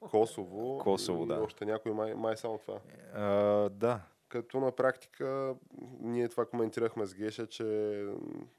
Косово, 0.00 0.78
Косово, 0.78 1.24
и 1.24 1.26
да. 1.26 1.34
още 1.34 1.64
някой 1.64 1.92
май, 1.92 2.14
май 2.14 2.36
само 2.36 2.58
това. 2.58 2.78
А, 3.14 3.26
да, 3.68 4.00
Като 4.28 4.60
на 4.60 4.72
практика 4.72 5.54
ние 6.00 6.28
това 6.28 6.46
коментирахме 6.46 7.06
с 7.06 7.14
Геша, 7.14 7.46
че 7.46 7.64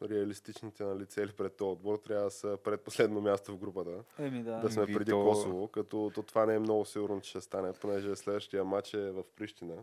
реалистичните 0.02 0.84
нали, 0.84 1.06
цели 1.06 1.32
пред 1.32 1.56
този 1.56 1.72
отбор 1.72 1.98
трябва 1.98 2.24
да 2.24 2.32
са 2.32 2.58
предпоследно 2.64 3.22
място 3.22 3.52
в 3.52 3.58
групата. 3.58 4.04
Еми 4.20 4.44
да. 4.44 4.52
Да 4.52 4.72
сме 4.72 4.86
преди 4.86 5.12
то- 5.12 5.24
Косово, 5.24 5.68
като 5.68 6.12
то 6.16 6.24
това 6.24 6.46
не 6.46 6.56
е 6.56 6.60
много 6.60 6.86
сигурно, 6.86 7.22
че 7.22 7.30
ще 7.30 7.42
стане, 7.42 7.74
понеже 7.74 8.16
следващия 8.16 8.64
матч 8.64 8.94
е 8.94 9.12
в 9.12 9.24
Прищина. 9.36 9.76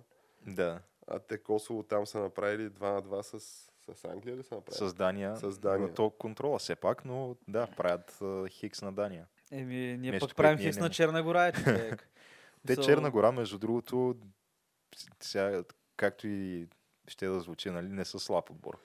да. 0.47 0.81
А 1.07 1.19
те 1.19 1.39
Косово 1.39 1.83
там 1.83 2.07
са 2.07 2.21
направили 2.21 2.71
2 2.71 2.81
на 2.83 3.03
2 3.03 3.23
с, 3.23 3.70
с 3.81 4.05
Англия 4.05 4.37
ли 4.37 4.43
са 4.43 4.55
направили? 4.55 4.91
С 4.91 4.95
Дания. 4.95 5.37
С 5.37 5.59
Дания. 5.59 5.95
То 5.95 6.11
контрола 6.11 6.59
все 6.59 6.77
пак, 6.77 7.05
но 7.05 7.37
да, 7.49 7.67
правят 7.67 8.19
а, 8.23 8.49
хикс 8.49 8.83
на 8.83 8.93
Дания. 8.93 9.27
Еми, 9.51 9.97
ние 9.99 10.11
Нещо, 10.11 10.29
пък 10.29 10.37
правим 10.37 10.59
хикс 10.59 10.79
на 10.79 10.91
Черна 10.91 11.23
гора, 11.23 11.47
е, 11.47 11.53
човек. 11.65 12.09
Те 12.67 12.73
Мисъл, 12.73 12.85
Черна 12.85 13.11
гора, 13.11 13.33
между 13.33 13.59
другото, 13.59 14.17
сега, 15.21 15.65
както 15.97 16.27
и 16.27 16.69
ще 17.09 17.27
да 17.27 17.41
звучи, 17.41 17.71
нали, 17.71 17.89
не 17.89 18.05
са 18.05 18.19
слаб 18.19 18.51
отбор. 18.51 18.79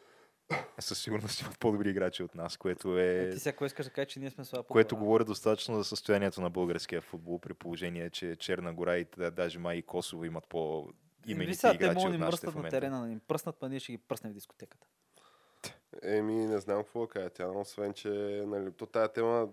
Със 0.80 1.00
сигурност 1.02 1.42
имат 1.42 1.60
по-добри 1.60 1.90
играчи 1.90 2.24
от 2.24 2.36
нас, 2.36 2.58
което 2.58 3.00
Е, 3.00 3.28
е... 3.28 3.30
ти 3.30 3.40
сега 3.40 3.66
искаш 3.66 3.86
да 3.86 3.92
кажеш, 3.92 4.14
че 4.14 4.20
ние 4.20 4.30
сме 4.30 4.46
слабо. 4.46 4.68
Което 4.68 4.98
говори 4.98 5.26
достатъчно 5.26 5.78
за 5.78 5.84
състоянието 5.84 6.42
на 6.42 6.50
българския 6.50 7.02
футбол, 7.02 7.40
при 7.40 7.54
положение, 7.54 8.10
че 8.10 8.36
Черна 8.36 8.74
гора 8.74 8.98
и 8.98 9.06
да, 9.18 9.32
даже 9.32 9.60
май 9.60 9.78
и 9.78 9.82
Косово 9.82 10.26
имат 10.26 10.48
по 10.48 10.90
Еми, 11.28 11.34
именити 11.34 11.58
сега 11.58 11.72
те 11.72 11.76
играчи 11.76 11.96
могат 11.96 12.06
от 12.06 12.12
да 12.12 12.18
ни 12.18 12.24
нашите 12.26 12.48
в 12.48 12.56
на 12.56 12.70
терена, 12.70 13.02
да 13.02 13.08
ни 13.08 13.20
пръснат, 13.20 13.56
па 13.60 13.70
ние 13.70 13.80
ще 13.80 13.92
ги 13.92 13.98
пръснем 13.98 14.32
в 14.32 14.36
дискотеката. 14.36 14.88
Еми, 16.04 16.34
не 16.34 16.60
знам 16.60 16.84
какво 16.84 17.02
да 17.02 17.08
кажа. 17.08 17.30
Тя, 17.30 17.48
освен, 17.48 17.94
че 17.94 18.10
нали, 18.48 18.72
то 18.72 18.86
тая 18.86 19.08
тема, 19.08 19.48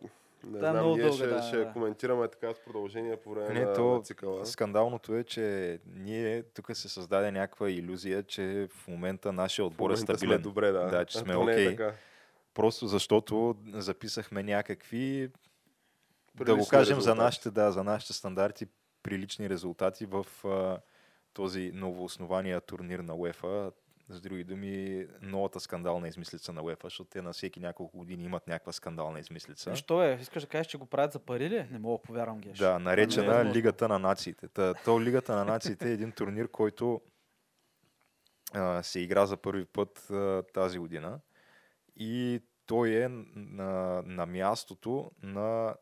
не 0.44 0.58
Та 0.60 0.68
е 0.68 0.70
знам, 0.70 0.76
много 0.76 0.96
ние 0.96 1.04
дълга, 1.04 1.16
ще, 1.16 1.26
да, 1.26 1.42
ще 1.42 1.56
да. 1.56 1.72
коментираме 1.72 2.28
така 2.28 2.54
с 2.54 2.64
продължение 2.64 3.16
по 3.16 3.30
време 3.30 3.54
Не, 3.54 3.64
на, 3.64 3.72
то 3.72 3.94
на 3.94 4.02
цикъла. 4.02 4.46
Скандалното 4.46 5.16
е, 5.16 5.24
че 5.24 5.78
ние 5.86 6.42
тук 6.42 6.76
се 6.76 6.88
създаде 6.88 7.30
някаква 7.30 7.70
иллюзия, 7.70 8.22
че 8.22 8.68
в 8.70 8.88
момента 8.88 9.32
нашия 9.32 9.64
отбор 9.64 9.90
е 9.90 9.96
стабилен. 9.96 10.36
Сме 10.36 10.38
добре, 10.38 10.72
да. 10.72 10.86
Да, 10.86 11.04
че 11.04 11.18
сме 11.18 11.32
е 11.32 11.36
окей. 11.36 11.76
така. 11.76 11.94
Просто 12.54 12.86
защото 12.86 13.56
записахме 13.72 14.42
някакви, 14.42 15.30
да 16.34 16.44
го 16.44 16.44
Прилични 16.44 16.70
кажем 16.70 17.00
за 17.00 17.14
нашите, 17.14 17.50
да, 17.50 17.72
за 17.72 17.84
нашите 17.84 18.12
стандарти, 18.12 18.66
прилични 19.02 19.50
резултати 19.50 20.06
в 20.06 20.26
а, 20.44 20.78
този 21.34 21.70
новооснования 21.74 22.60
турнир 22.60 22.98
на 22.98 23.14
УЕФА. 23.14 23.72
С 24.08 24.20
други 24.20 24.44
думи, 24.44 25.06
новата 25.22 25.60
скандална 25.60 26.08
измислица 26.08 26.52
на 26.52 26.62
УЕФА, 26.62 26.86
защото 26.86 27.10
те 27.10 27.22
на 27.22 27.32
всеки 27.32 27.60
няколко 27.60 27.98
години 27.98 28.24
имат 28.24 28.46
някаква 28.46 28.72
скандална 28.72 29.20
измислица. 29.20 29.70
Защо 29.70 30.02
е? 30.02 30.18
Искаш 30.20 30.42
да 30.42 30.48
кажеш, 30.48 30.66
че 30.66 30.78
го 30.78 30.86
правят 30.86 31.12
за 31.12 31.18
пари 31.18 31.50
ли? 31.50 31.66
Не 31.70 31.78
мога 31.78 32.02
повярвам, 32.02 32.40
Геш. 32.40 32.58
Да, 32.58 32.78
Не 32.78 32.84
наречена 32.84 33.26
възможно. 33.26 33.54
Лигата 33.54 33.88
на 33.88 33.98
нациите. 33.98 34.48
Та, 34.48 34.74
то 34.74 35.00
Лигата 35.00 35.36
на 35.36 35.44
нациите 35.44 35.88
е 35.88 35.92
един 35.92 36.12
турнир, 36.12 36.48
който 36.48 37.00
а, 38.52 38.82
се 38.82 39.00
игра 39.00 39.26
за 39.26 39.36
първи 39.36 39.64
път 39.64 40.10
а, 40.10 40.42
тази 40.54 40.78
година 40.78 41.20
и 41.96 42.40
той 42.66 42.90
е 42.90 43.08
на, 43.08 44.02
на 44.06 44.26
мястото 44.26 45.10
на 45.22 45.74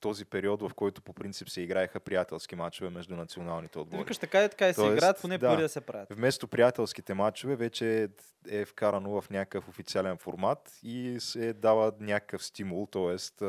този 0.00 0.24
период, 0.24 0.62
в 0.62 0.74
който 0.74 1.02
по 1.02 1.12
принцип 1.12 1.50
се 1.50 1.60
играеха 1.60 2.00
приятелски 2.00 2.56
матчове 2.56 2.90
между 2.90 3.16
националните 3.16 3.78
отбори. 3.78 4.00
викаш 4.00 4.18
така 4.18 4.44
и 4.44 4.48
така 4.48 4.68
и 4.68 4.74
се 4.74 4.80
Тоест, 4.80 4.96
играят, 4.96 5.20
поне 5.20 5.38
да. 5.38 5.48
пари 5.48 5.62
да 5.62 5.68
се 5.68 5.80
правят. 5.80 6.08
Вместо 6.10 6.48
приятелските 6.48 7.14
матчове 7.14 7.56
вече 7.56 8.08
е 8.48 8.64
вкарано 8.64 9.20
в 9.20 9.30
някакъв 9.30 9.68
официален 9.68 10.16
формат 10.16 10.78
и 10.82 11.16
се 11.20 11.52
дава 11.52 11.92
някакъв 12.00 12.44
стимул, 12.44 12.86
т.е. 12.86 13.44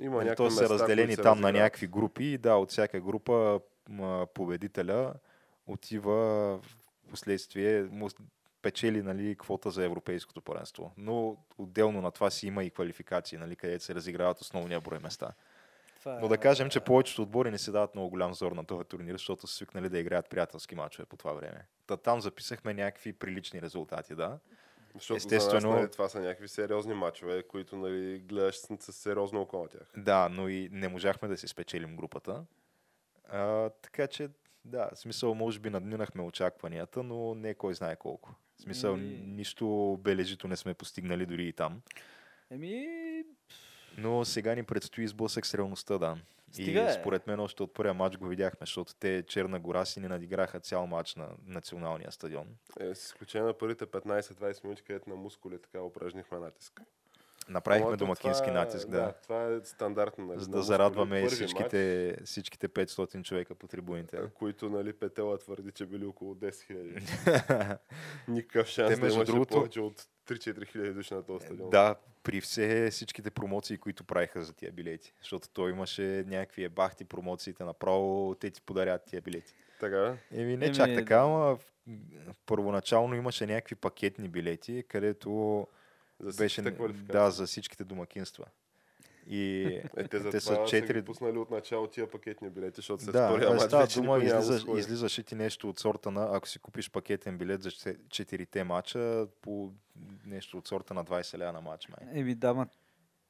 Има 0.00 0.24
Нали, 0.24 0.36
то 0.36 0.50
са 0.50 0.68
разделени 0.68 1.16
там 1.16 1.40
на 1.40 1.52
някакви 1.52 1.86
групи 1.86 2.24
и 2.24 2.38
да, 2.38 2.54
от 2.54 2.70
всяка 2.70 3.00
група 3.00 3.60
победителя 4.34 5.14
отива 5.66 6.14
в 6.58 6.76
последствие, 7.10 7.88
печели 8.62 9.02
нали, 9.02 9.36
квота 9.38 9.70
за 9.70 9.84
европейското 9.84 10.40
първенство. 10.40 10.92
Но 10.96 11.36
отделно 11.58 12.00
на 12.02 12.10
това 12.10 12.30
си 12.30 12.46
има 12.46 12.64
и 12.64 12.70
квалификации, 12.70 13.38
нали, 13.38 13.56
където 13.56 13.84
се 13.84 13.94
разиграват 13.94 14.40
основния 14.40 14.80
брой 14.80 14.98
места. 14.98 15.32
Това 16.06 16.18
Но 16.20 16.28
да 16.28 16.38
кажем, 16.38 16.70
че 16.70 16.80
повечето 16.80 17.22
отбори 17.22 17.50
не 17.50 17.58
си 17.58 17.72
дават 17.72 17.94
много 17.94 18.10
голям 18.10 18.34
зор 18.34 18.52
на 18.52 18.64
този 18.64 18.84
турнир, 18.84 19.12
защото 19.12 19.46
са 19.46 19.54
свикнали 19.54 19.88
да 19.88 19.98
играят 19.98 20.28
приятелски 20.30 20.74
мачове 20.74 21.06
по 21.06 21.16
това 21.16 21.32
време. 21.32 21.66
Та 21.86 21.96
там 21.96 22.20
записахме 22.20 22.74
някакви 22.74 23.12
прилични 23.12 23.62
резултати, 23.62 24.14
да. 24.14 24.38
Защото 24.94 25.16
Естествено- 25.18 25.60
за 25.60 25.68
нас, 25.68 25.80
нали, 25.80 25.90
това 25.90 26.08
са 26.08 26.20
някакви 26.20 26.48
сериозни 26.48 26.94
матчове, 26.94 27.42
които 27.42 27.76
нали, 27.76 28.18
гледаш 28.18 28.56
с, 28.56 28.92
сериозно 28.92 29.40
око 29.40 29.62
на 29.62 29.68
тях. 29.68 29.92
Да, 29.96 30.28
но 30.28 30.48
и 30.48 30.68
не 30.72 30.88
можахме 30.88 31.28
да 31.28 31.36
си 31.36 31.48
спечелим 31.48 31.96
групата. 31.96 32.44
А, 33.28 33.70
така 33.70 34.06
че, 34.06 34.28
да, 34.64 34.90
в 34.94 34.98
смисъл, 34.98 35.34
може 35.34 35.58
би 35.58 35.70
надминахме 35.70 36.22
очакванията, 36.22 37.02
но 37.02 37.34
не 37.34 37.54
кой 37.54 37.74
знае 37.74 37.96
колко. 37.96 38.34
В 38.56 38.62
смисъл, 38.62 38.92
Еми- 38.92 39.22
нищо 39.26 39.98
бележито 40.00 40.48
не 40.48 40.56
сме 40.56 40.74
постигнали 40.74 41.26
дори 41.26 41.48
и 41.48 41.52
там. 41.52 41.82
Еми, 42.50 42.86
Но 43.96 44.24
сега 44.24 44.54
ни 44.54 44.62
предстои 44.62 45.08
сблъсък 45.08 45.46
с 45.46 45.54
реалността, 45.54 45.98
да. 45.98 46.16
Стига, 46.52 46.80
и 46.80 46.84
е. 46.84 46.92
според 46.92 47.26
мен 47.26 47.40
още 47.40 47.62
от 47.62 47.74
първия 47.74 47.94
матч 47.94 48.16
го 48.16 48.26
видяхме, 48.26 48.58
защото 48.60 48.94
те 48.94 49.24
Черна 49.28 49.60
гора 49.60 49.84
си 49.84 50.00
ни 50.00 50.08
надиграха 50.08 50.60
цял 50.60 50.86
матч 50.86 51.14
на 51.14 51.28
националния 51.46 52.12
стадион. 52.12 52.46
Е, 52.80 52.94
с 52.94 53.04
изключение 53.04 53.46
на 53.46 53.58
първите 53.58 53.86
15-20 53.86 54.64
минути, 54.64 54.82
където 54.82 55.10
на 55.10 55.16
мускули 55.16 55.58
така 55.62 55.82
упражнихме 55.82 56.38
натиск. 56.38 56.80
Направихме 57.48 57.86
Ама 57.86 57.92
то 57.92 57.96
домакински 57.98 58.46
това, 58.46 58.52
натиск, 58.54 58.88
да. 58.88 59.12
Това 59.12 59.44
е 59.44 59.60
стандартно. 59.64 60.26
Нали, 60.26 60.40
За 60.40 60.48
да 60.48 60.62
зарадваме 60.62 61.22
Първи 61.22 61.34
всичките, 61.36 62.16
всичките 62.24 62.68
500 62.68 63.22
човека 63.22 63.54
по 63.54 63.68
трибуните. 63.68 64.20
матч, 64.20 64.32
които 64.34 64.70
нали, 64.70 64.92
Петела 64.92 65.38
твърди, 65.38 65.72
че 65.72 65.86
били 65.86 66.04
около 66.04 66.34
10 66.34 66.50
000. 66.50 67.78
Никакъв 68.28 68.68
шанс 68.68 68.88
Те, 68.88 68.96
да 68.96 69.02
между 69.02 69.18
имаше 69.18 69.32
другото- 69.32 69.54
повече 69.54 69.80
от 69.80 70.06
3-4 70.28 70.66
хиляди 70.66 70.92
души 70.92 71.14
на 71.14 71.22
този 71.22 71.46
стадион. 71.46 71.70
Да, 71.70 71.94
при 72.22 72.40
все 72.40 72.90
всичките 72.90 73.30
промоции, 73.30 73.78
които 73.78 74.04
правиха 74.04 74.42
за 74.42 74.52
тия 74.52 74.72
билети. 74.72 75.14
Защото 75.20 75.48
той 75.48 75.70
имаше 75.70 76.24
някакви 76.26 76.64
ебахти 76.64 77.04
промоциите, 77.04 77.64
направо 77.64 78.34
те 78.34 78.50
ти 78.50 78.60
подарят 78.60 79.04
тия 79.04 79.20
билети. 79.22 79.54
Така, 79.80 80.16
Еми, 80.32 80.56
не 80.56 80.66
Еми, 80.66 80.74
чак 80.74 80.94
така, 80.94 81.16
ама 81.16 81.58
първоначално 82.46 83.14
имаше 83.14 83.46
някакви 83.46 83.74
пакетни 83.74 84.28
билети, 84.28 84.84
където 84.88 85.66
за 86.20 86.36
беше 86.36 86.62
да, 86.62 87.30
за 87.30 87.46
всичките 87.46 87.84
домакинства. 87.84 88.44
И 89.28 89.62
Е, 89.96 90.08
те 90.08 90.18
за 90.18 90.30
те 90.30 90.40
са 90.40 90.50
това 90.50 90.66
са 90.66 90.70
четири- 90.70 90.94
ги 90.94 91.04
пуснали 91.04 91.38
от 91.38 91.50
начало 91.50 91.86
тия 91.86 92.10
пакетни 92.10 92.50
билети, 92.50 92.76
защото 92.76 93.02
след 93.02 93.12
да, 93.12 93.28
втория 93.28 93.48
да, 93.48 93.54
матч 93.54 93.72
вече 93.74 93.94
дума, 93.94 94.12
никой 94.14 94.28
няма 94.28 94.34
да 94.34 94.44
излизаш, 94.44 94.62
сходи. 94.62 94.80
излизаш 94.80 95.18
и 95.18 95.24
ти 95.24 95.34
нещо 95.34 95.68
от 95.68 95.78
сорта 95.78 96.10
на, 96.10 96.28
ако 96.32 96.48
си 96.48 96.58
купиш 96.58 96.90
пакетен 96.90 97.38
билет 97.38 97.62
за 97.62 97.70
че- 97.70 97.96
четирите 98.08 98.64
мача, 98.64 99.26
по 99.42 99.72
нещо 100.26 100.58
от 100.58 100.68
сорта 100.68 100.94
на 100.94 101.04
20 101.04 101.38
ля 101.38 101.52
на 101.52 101.60
матч, 101.60 101.88
май. 101.88 102.08
еми 102.12 102.34
да, 102.34 102.54
ма, 102.54 102.66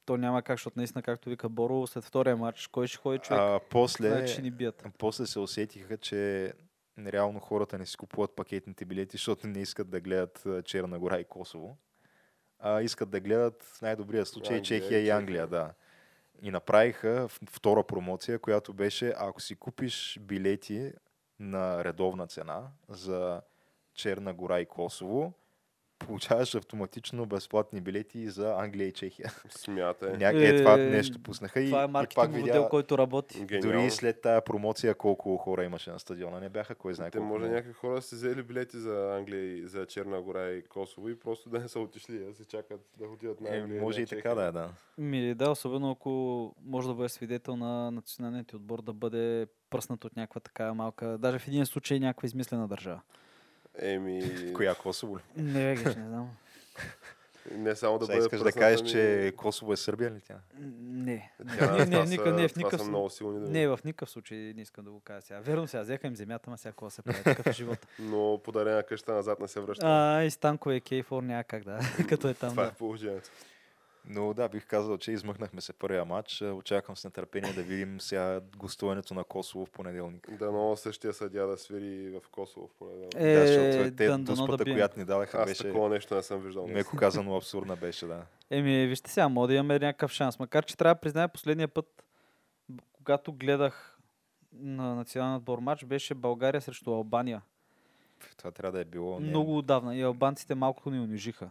то 0.05 0.17
няма 0.17 0.41
как, 0.41 0.53
защото 0.53 0.79
наистина, 0.79 1.01
както 1.01 1.29
вика 1.29 1.49
Боро, 1.49 1.87
след 1.87 2.03
втория 2.03 2.37
матч, 2.37 2.67
кой 2.67 2.87
ще 2.87 2.97
ходи 2.97 3.19
човек? 3.19 3.39
А, 3.39 3.59
после, 3.61 4.09
Значи 4.09 4.33
ще 4.33 4.41
ни 4.41 4.51
бият. 4.51 4.85
После 4.97 5.25
се 5.25 5.39
усетиха, 5.39 5.97
че 5.97 6.53
реално 6.99 7.39
хората 7.39 7.77
не 7.77 7.85
си 7.85 7.97
купуват 7.97 8.35
пакетните 8.35 8.85
билети, 8.85 9.11
защото 9.11 9.47
не 9.47 9.59
искат 9.59 9.89
да 9.89 9.99
гледат 9.99 10.47
Черна 10.65 10.99
гора 10.99 11.19
и 11.19 11.25
Косово, 11.25 11.77
а 12.59 12.81
искат 12.81 13.09
да 13.09 13.19
гледат 13.19 13.63
в 13.63 13.81
най-добрия 13.81 14.25
случай 14.25 14.57
Англия 14.57 14.81
Чехия 14.81 14.99
и. 14.99 15.09
Англия, 15.09 15.47
да. 15.47 15.73
И 16.41 16.51
направиха 16.51 17.27
втора 17.49 17.83
промоция, 17.83 18.39
която 18.39 18.73
беше, 18.73 19.13
ако 19.17 19.41
си 19.41 19.55
купиш 19.55 20.19
билети 20.21 20.91
на 21.39 21.83
редовна 21.83 22.27
цена 22.27 22.67
за 22.89 23.41
Черна 23.93 24.33
гора 24.33 24.59
и 24.59 24.65
Косово, 24.65 25.33
получаваш 25.99 26.55
автоматично 26.55 27.25
безплатни 27.25 27.81
билети 27.81 28.29
за 28.29 28.53
Англия 28.53 28.87
и 28.87 28.91
Чехия. 28.91 29.31
Смятай. 29.49 30.13
Ня... 30.13 30.31
Е, 30.35 30.57
това 30.57 30.73
Е, 30.73 30.77
нещо 30.77 31.19
пуснаха 31.19 31.61
и, 31.61 31.65
Това 31.65 31.83
е 31.83 32.03
и 32.03 32.07
пак 32.15 32.27
видя... 32.27 32.39
модел, 32.39 32.67
който 32.69 32.97
работи. 32.97 33.45
Гениално. 33.45 33.71
Дори 33.71 33.91
след 33.91 34.21
тая 34.21 34.41
промоция 34.41 34.95
колко 34.95 35.37
хора 35.37 35.63
имаше 35.63 35.91
на 35.91 35.99
стадиона, 35.99 36.39
не 36.39 36.49
бяха 36.49 36.75
кой 36.75 36.93
знае 36.93 37.11
Те 37.11 37.17
колко. 37.17 37.27
може 37.27 37.39
много. 37.39 37.53
някакви 37.53 37.73
хора 37.73 38.01
са 38.01 38.15
взели 38.15 38.43
билети 38.43 38.77
за 38.77 39.15
Англия 39.17 39.57
и 39.57 39.67
за 39.67 39.85
Черна 39.85 40.21
гора 40.21 40.49
и 40.49 40.63
Косово 40.63 41.09
и 41.09 41.19
просто 41.19 41.49
да 41.49 41.59
не 41.59 41.67
са 41.67 41.79
отишли, 41.79 42.19
да 42.19 42.33
се 42.33 42.45
чакат 42.45 42.81
да 42.97 43.05
отидат 43.05 43.41
на 43.41 43.49
Е, 43.49 43.59
Англия. 43.59 43.81
може 43.81 43.99
на 43.99 44.03
и 44.03 44.05
така 44.05 44.15
Чехия. 44.19 44.35
да 44.35 44.43
е, 44.43 44.51
да. 44.51 44.69
Ми, 44.97 45.35
да, 45.35 45.51
особено 45.51 45.91
ако 45.91 46.09
може 46.61 46.87
да 46.87 46.93
бъде 46.93 47.09
свидетел 47.09 47.55
на 47.55 47.91
националният 47.91 48.47
ти 48.47 48.55
отбор 48.55 48.81
да 48.81 48.93
бъде 48.93 49.47
пръснат 49.69 50.05
от 50.05 50.15
някаква 50.15 50.41
така 50.41 50.73
малка, 50.73 51.17
даже 51.17 51.39
в 51.39 51.47
един 51.47 51.65
случай 51.65 51.99
някаква 51.99 52.25
измислена 52.25 52.67
държава. 52.67 53.01
Еми, 53.79 54.23
Коя 54.53 54.75
Косово 54.75 55.17
ли? 55.17 55.21
Не, 55.37 55.75
геш, 55.75 55.85
не 55.85 55.91
знам. 55.91 56.29
не 57.51 57.75
само 57.75 57.99
да 57.99 58.05
Сега 58.05 58.15
бъде 58.15 58.25
искаш 58.25 58.41
да 58.41 58.51
кажеш, 58.51 58.79
ами- 58.81 58.89
че 58.89 59.33
Косово 59.37 59.73
е 59.73 59.77
Сърбия 59.77 60.11
ли 60.11 60.19
тя? 60.21 60.35
Не. 60.81 61.31
Не, 61.39 61.85
не, 61.85 62.05
никак, 62.05 62.35
не, 62.35 62.47
в 62.47 62.55
никакъв 62.55 62.91
думи. 63.21 63.49
Не, 63.49 63.67
в 63.67 63.79
никакъв 63.85 64.09
случай 64.09 64.37
не 64.37 64.61
искам 64.61 64.85
да 64.85 64.91
го 64.91 64.99
кажа 64.99 65.21
сега. 65.21 65.39
Верно 65.39 65.67
сега, 65.67 65.83
взеха 65.83 66.07
им 66.07 66.15
земята, 66.15 66.49
ма 66.49 66.57
сега 66.57 66.71
какво 66.71 66.89
се 66.89 67.01
прави, 67.01 67.23
такъв 67.23 67.47
е 67.47 67.51
живот. 67.51 67.87
Но 67.99 68.41
подарена 68.43 68.83
къща 68.83 69.13
назад 69.13 69.39
не 69.39 69.47
се 69.47 69.59
връща. 69.59 69.85
А, 69.87 70.23
и 70.23 70.31
Станко 70.31 70.71
е 70.71 70.79
Кейфор, 70.79 71.23
няма 71.23 71.43
как 71.43 71.63
да, 71.63 71.79
като 72.09 72.27
е 72.27 72.33
там. 72.33 72.49
това 72.49 72.65
е 72.65 72.71
положението. 72.71 73.29
Но 74.09 74.33
да, 74.33 74.49
бих 74.49 74.67
казал, 74.67 74.97
че 74.97 75.11
измъкнахме 75.11 75.61
се 75.61 75.73
първия 75.73 76.05
матч. 76.05 76.41
Очаквам 76.43 76.97
с 76.97 77.03
нетърпение 77.03 77.53
да 77.53 77.63
видим 77.63 78.01
сега 78.01 78.41
гостуването 78.57 79.13
на 79.13 79.23
Косово 79.23 79.65
в 79.65 79.69
понеделник. 79.69 80.31
Дано 80.31 80.75
същия 80.75 81.13
съдя 81.13 81.47
да 81.47 81.57
свири 81.57 82.09
в 82.11 82.29
Косово 82.29 82.67
в 82.67 82.73
понеделник. 82.73 83.15
Е, 83.15 83.33
да, 83.33 83.47
защото 83.47 83.95
те 83.95 84.07
да 84.07 84.17
дуспата, 84.17 84.63
бием. 84.63 84.75
която 84.77 84.99
ни 84.99 85.05
даваха, 85.05 85.37
Аз 85.37 85.45
беше 85.45 85.63
такова 85.63 85.89
нещо 85.89 86.15
не 86.15 86.23
съм 86.23 86.39
виждал. 86.39 86.67
меко 86.67 86.97
казано 86.97 87.35
абсурдна 87.37 87.75
беше, 87.75 88.05
да. 88.05 88.25
Еми, 88.49 88.87
вижте 88.87 89.11
сега, 89.11 89.29
може 89.29 89.47
да 89.47 89.53
имаме 89.53 89.73
някакъв 89.75 90.11
шанс. 90.11 90.39
Макар, 90.39 90.65
че 90.65 90.77
трябва 90.77 90.95
да 90.95 91.01
призная, 91.01 91.27
последния 91.27 91.67
път, 91.67 92.03
когато 92.93 93.33
гледах 93.33 93.97
на 94.53 94.95
националния 94.95 95.37
отбор 95.37 95.59
матч, 95.59 95.85
беше 95.85 96.13
България 96.13 96.61
срещу 96.61 96.91
Албания. 96.91 97.41
Това 98.37 98.51
трябва 98.51 98.71
да 98.71 98.79
е 98.79 98.85
било. 98.85 99.19
не- 99.19 99.27
Много 99.27 99.57
отдавна. 99.57 99.95
И 99.95 100.01
албанците 100.01 100.55
малко 100.55 100.91
ни 100.91 100.99
унижиха. 100.99 101.49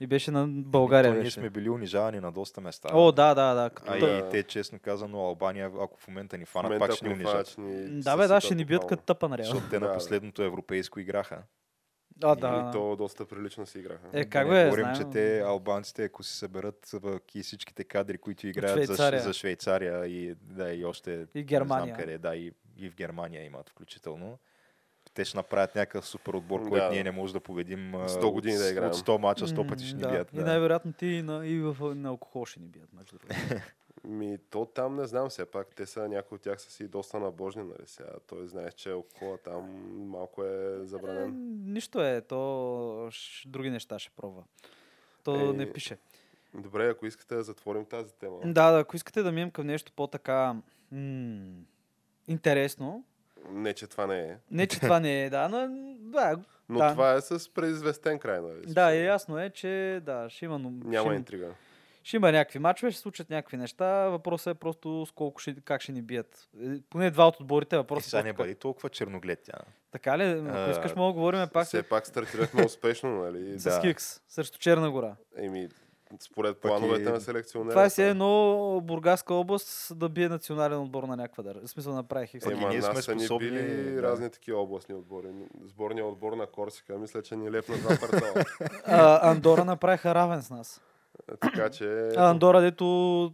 И 0.00 0.06
беше 0.06 0.30
на 0.30 0.46
България. 0.48 1.10
То 1.10 1.14
ние 1.14 1.22
беше. 1.22 1.34
сме 1.34 1.50
били 1.50 1.70
унижавани 1.70 2.20
на 2.20 2.32
доста 2.32 2.60
места. 2.60 2.88
О, 2.92 3.12
да, 3.12 3.34
да, 3.34 3.54
да. 3.54 3.70
Като 3.70 3.92
А 3.92 4.18
и 4.18 4.30
те, 4.30 4.42
честно 4.42 4.78
казано, 4.78 5.18
Албания, 5.20 5.70
ако 5.74 6.00
в 6.00 6.08
момента 6.08 6.38
ни 6.38 6.44
фанат, 6.44 6.64
момента, 6.64 6.86
пак 6.86 6.96
ще 6.96 7.08
ни 7.08 7.14
унижат. 7.14 7.54
ни 7.58 8.00
Да, 8.00 8.16
бе, 8.16 8.26
да, 8.26 8.40
ще 8.40 8.54
ни 8.54 8.64
бият 8.64 8.86
като 8.86 9.02
тъпа 9.02 9.28
наряда. 9.28 9.44
Защото 9.44 9.70
те 9.70 9.78
на 9.78 9.94
последното 9.94 10.42
европейско 10.42 11.00
играха. 11.00 11.42
А, 12.22 12.32
И 12.32 12.40
да. 12.40 12.70
то 12.72 12.96
доста 12.96 13.24
прилично 13.26 13.66
си 13.66 13.78
играха. 13.78 14.00
Е, 14.12 14.24
как 14.24 14.46
не 14.46 14.52
бе, 14.52 14.64
говорим, 14.64 14.84
знаем. 14.84 14.96
че 14.98 15.10
те, 15.12 15.40
албанците, 15.40 16.04
ако 16.04 16.22
си 16.22 16.36
съберат 16.36 16.90
в 16.92 17.20
ки- 17.20 17.42
всичките 17.42 17.84
кадри, 17.84 18.18
които 18.18 18.46
играят 18.46 18.78
за, 18.78 18.84
Швейцария. 18.86 19.20
Ш- 19.20 19.24
за 19.24 19.32
Швейцария 19.32 20.06
и, 20.06 20.34
да, 20.34 20.72
и 20.72 20.84
още 20.84 21.10
И 21.12 21.26
не 21.34 21.42
Германия. 21.42 21.86
знам 21.86 22.00
къде, 22.00 22.18
да, 22.18 22.36
и, 22.36 22.52
и 22.76 22.90
в 22.90 22.94
Германия 22.94 23.44
имат 23.44 23.70
включително. 23.70 24.38
Те 25.14 25.24
ще 25.24 25.36
направят 25.36 25.74
някакъв 25.74 26.06
супер 26.06 26.34
отбор, 26.34 26.60
Да, 26.60 26.68
който 26.68 26.84
да. 26.84 26.90
ние 26.90 27.04
не 27.04 27.10
можем 27.10 27.32
да 27.32 27.40
победим. 27.40 27.94
а, 27.94 28.08
100 28.08 28.30
години 28.30 28.54
от, 28.54 28.60
да 28.60 28.70
играем. 28.70 28.90
От 28.90 28.96
100 28.96 29.18
мача, 29.18 29.46
100 29.46 29.68
пъти 29.68 29.84
ще 29.84 29.94
ни 29.94 30.02
да. 30.02 30.08
бият. 30.08 30.32
И 30.32 30.36
Да. 30.36 30.44
най-вероятно 30.44 30.92
ти 30.92 31.06
и 31.06 31.22
на, 31.22 31.46
и 31.46 31.60
в, 31.60 31.94
на 31.94 32.08
алкохол 32.08 32.44
ще 32.44 32.60
ни 32.60 32.66
бият. 32.66 32.88
Между. 32.92 33.16
Ми, 34.04 34.38
то 34.40 34.64
там 34.64 34.96
не 34.96 35.06
знам 35.06 35.28
все 35.28 35.44
пак. 35.46 35.68
Те 35.68 35.86
са, 35.86 36.08
някои 36.08 36.36
от 36.36 36.42
тях 36.42 36.60
са 36.60 36.70
си 36.70 36.88
доста 36.88 37.20
набожни, 37.20 37.62
нали 37.62 37.86
сега. 37.86 38.08
Той 38.26 38.46
знаеш, 38.46 38.74
че 38.74 38.90
алкохола 38.90 39.38
там 39.38 39.64
малко 40.00 40.44
е 40.44 40.48
Е, 40.74 40.84
забранен. 40.84 41.34
нищо 41.64 42.02
е, 42.02 42.20
то 42.20 42.38
ш- 43.10 43.44
други 43.46 43.70
неща 43.70 43.98
ще 43.98 44.10
пробва. 44.10 44.42
То 45.24 45.36
Е, 45.40 45.52
не 45.52 45.72
пише. 45.72 45.98
Добре, 46.54 46.88
ако 46.88 47.06
искате 47.06 47.34
да 47.34 47.42
затворим 47.42 47.84
тази 47.84 48.14
тема. 48.14 48.36
Да, 48.44 48.70
да, 48.70 48.78
ако 48.78 48.96
искате 48.96 49.22
да 49.22 49.32
минем 49.32 49.50
към 49.50 49.66
нещо 49.66 49.92
по-така 49.92 50.56
м- 50.92 51.52
интересно, 52.28 53.04
Не, 53.44 53.74
че 53.74 53.86
това 53.86 54.06
не 54.06 54.20
е. 54.20 54.36
не 54.50 54.66
че 54.66 54.80
това 54.80 55.00
не 55.00 55.24
е, 55.24 55.30
да, 55.30 55.48
но 55.48 55.68
да, 56.00 56.38
Но 56.68 56.78
Да. 56.78 56.90
това 56.90 57.12
е 57.12 57.20
с 57.20 57.50
предизвестен 57.50 58.18
край, 58.18 58.40
нали? 58.40 58.66
да, 58.66 58.90
е 58.90 59.04
ясно 59.04 59.38
е, 59.38 59.50
че 59.50 60.00
да, 60.02 60.26
ще 60.28 60.44
има, 60.44 60.58
но- 60.58 60.70
Няма 60.70 61.06
ще, 61.06 61.16
интрига. 61.16 61.48
ще 62.02 62.16
има 62.16 62.32
някакви 62.32 62.58
мачове, 62.58 62.92
ще 62.92 63.00
случат 63.00 63.30
някакви 63.30 63.56
неща. 63.56 63.86
Въпросът 63.86 64.56
е 64.56 64.60
просто 64.60 65.06
с 65.06 65.12
колко 65.12 65.40
ще, 65.40 65.54
как 65.54 65.82
ще 65.82 65.92
ни 65.92 66.02
бият. 66.02 66.48
Е, 66.62 66.80
Поне 66.90 67.10
два 67.10 67.28
от 67.28 67.40
отборите, 67.40 67.76
Е, 67.76 67.78
въпросът 67.78 68.10
сега 68.10 68.20
е 68.20 68.22
не 68.22 68.32
бъди 68.32 68.54
толкова 68.54 68.88
черноглед 68.88 69.40
тя. 69.42 69.52
Така 69.90 70.18
ли? 70.18 70.24
Ако 70.24 70.48
А, 70.50 70.70
искаш, 70.70 70.94
мога 70.94 71.08
да 71.08 71.12
говорим 71.12 71.48
пак 71.52 71.66
Все 71.66 71.82
пак 71.82 72.06
стартирахме 72.06 72.64
успешно, 72.64 73.10
нали? 73.14 73.58
с 73.58 73.64
да. 73.64 73.80
Хикс, 73.80 74.20
срещу 74.28 74.58
Черна 74.58 74.90
гора. 74.90 75.14
Еми, 75.36 75.68
според 76.20 76.58
плановете 76.58 77.02
и- 77.02 77.12
на 77.12 77.20
селекционера. 77.20 77.70
Това 77.70 77.84
е 77.84 77.88
все 77.88 78.08
едно 78.10 78.80
Бургаска 78.84 79.34
област 79.34 79.98
да 79.98 80.08
бие 80.08 80.28
национален 80.28 80.78
отбор 80.78 81.02
на 81.02 81.16
някаква 81.16 81.42
държава. 81.42 81.66
В 81.66 81.70
смисъл 81.70 81.94
направи 81.94 82.26
Хикс. 82.26 82.44
Пък 82.44 82.54
и 82.54 82.58
Ема, 82.58 82.68
ние 82.68 82.78
нас 82.78 82.86
сме 82.86 83.02
са 83.02 83.14
ни 83.14 83.20
способни, 83.20 83.48
били 83.50 83.90
да. 83.94 84.02
разни 84.02 84.30
такива 84.30 84.58
областни 84.60 84.94
отбори. 84.94 85.28
Сборния 85.64 86.06
отбор 86.06 86.32
на 86.32 86.46
Корсика, 86.46 86.98
мисля, 86.98 87.22
че 87.22 87.36
ни 87.36 87.50
лепна 87.50 87.76
два 87.76 87.96
партала. 88.00 88.44
Андора 89.22 89.64
направиха 89.64 90.14
равен 90.14 90.42
с 90.42 90.50
нас. 90.50 90.80
така 91.40 91.70
че... 91.70 92.08
Андора, 92.16 92.60
дето 92.60 92.84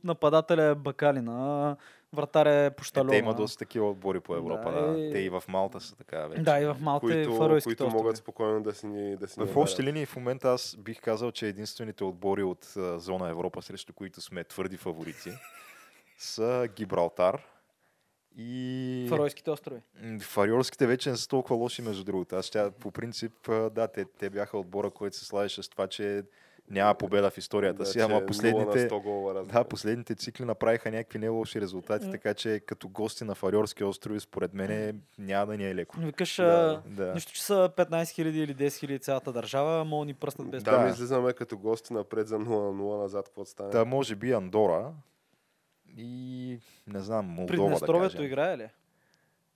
нападателя 0.05 0.63
е 0.63 0.75
Бакалина, 0.75 1.77
вратаря 2.13 2.53
е 2.53 2.67
Е, 2.67 2.71
Пощалона. 2.71 3.11
те 3.11 3.17
има 3.17 3.35
доста 3.35 3.59
такива 3.59 3.91
отбори 3.91 4.21
по 4.21 4.33
Да, 4.33 4.39
Европа. 4.39 4.73
Да, 4.73 5.01
е- 5.01 5.11
Те 5.11 5.19
и 5.19 5.29
в 5.29 5.43
Малта 5.49 5.81
са 5.81 5.97
така 5.97 6.27
вече. 6.27 6.43
Да, 6.43 6.61
и 6.61 6.65
в 6.65 6.77
Малта 6.81 7.07
и 7.07 7.09
които, 7.09 7.37
Фаройските 7.37 7.69
които 7.69 7.85
острови. 7.85 7.97
могат 7.97 8.17
спокойно 8.17 8.63
да 8.63 8.75
си 8.75 8.87
ни 8.87 9.17
да 9.17 9.29
си 9.29 9.41
В 9.41 9.57
общи 9.57 9.83
линии 9.83 10.07
в 10.07 10.17
момента 10.17 10.49
аз 10.49 10.77
бих 10.77 11.01
казал, 11.01 11.33
че 11.33 11.47
единствените 11.49 12.05
отбори 12.05 12.43
от 12.43 12.73
а, 12.77 12.99
зона 12.99 13.29
Европа, 13.29 13.63
срещу 13.63 13.93
които 13.93 14.21
сме 14.21 14.45
твърди 14.45 14.77
фаворити, 14.77 15.31
са 16.19 16.69
Гибралтар 16.77 17.43
и... 18.39 19.07
Фаройските 19.09 19.51
острови. 19.51 19.81
Фариорските 20.21 20.87
вече 20.87 21.11
не 21.11 21.17
са 21.17 21.29
толкова 21.29 21.57
лоши, 21.57 21.83
между 21.83 22.05
другото. 22.05 22.37
Аз 22.37 22.47
ще, 22.47 22.71
по 22.71 22.91
принцип, 22.91 23.33
да, 23.71 23.89
те, 23.89 24.05
те 24.05 24.31
бяха 24.31 24.59
отбора, 24.59 24.91
който 24.91 25.17
се 25.17 25.25
славеше 25.25 25.63
с 25.63 25.69
това, 25.69 25.87
че 25.87 26.23
няма 26.71 26.95
победа 26.95 27.31
в 27.31 27.39
историята 27.39 27.79
Да, 27.79 27.87
си, 27.87 28.01
ама 28.01 28.15
0 28.15 28.21
на 28.21 28.27
последните... 28.27 28.91
100 28.91 29.03
гола. 29.03 29.45
Да, 29.45 29.65
последните 29.65 30.15
цикли 30.15 30.45
направиха 30.45 30.91
някакви 30.91 31.19
не 31.19 31.29
лоши 31.29 31.61
резултати, 31.61 32.11
така 32.11 32.35
че 32.35 32.61
като 32.61 32.89
гости 32.89 33.25
на 33.25 33.35
Фариорски 33.35 33.85
острови, 33.85 34.21
според 34.21 34.55
мен 34.55 35.01
няма 35.19 35.47
да 35.47 35.59
ни 35.59 35.67
е 35.67 35.75
леко. 35.75 35.97
Викаш, 35.99 36.37
Да, 36.37 36.83
Да. 36.87 37.15
нищо, 37.15 37.33
че 37.33 37.43
са 37.43 37.71
15 37.77 37.91
000 38.03 38.23
или 38.23 38.55
10 38.55 38.67
000 38.67 39.01
цялата 39.01 39.33
държава, 39.33 39.85
мога 39.85 40.03
да 40.03 40.07
ни 40.07 40.15
пръснат 40.15 40.51
без 40.51 40.63
Да. 40.63 40.89
излизаме 40.89 41.33
като 41.33 41.59
гости 41.59 41.93
напред 41.93 42.29
за 42.29 42.37
0 42.37 42.39
на 42.39 42.73
0 42.73 42.99
назад, 42.99 43.27
какво 43.27 43.45
стане. 43.45 43.71
Та 43.71 43.85
може 43.85 44.15
би 44.15 44.33
Андора 44.33 44.93
и 45.97 46.59
не 46.87 47.01
знам, 47.01 47.27
Молдова 47.27 47.79
да 47.81 47.87
кажем. 47.87 48.23
играе 48.23 48.59
ли? 48.59 48.69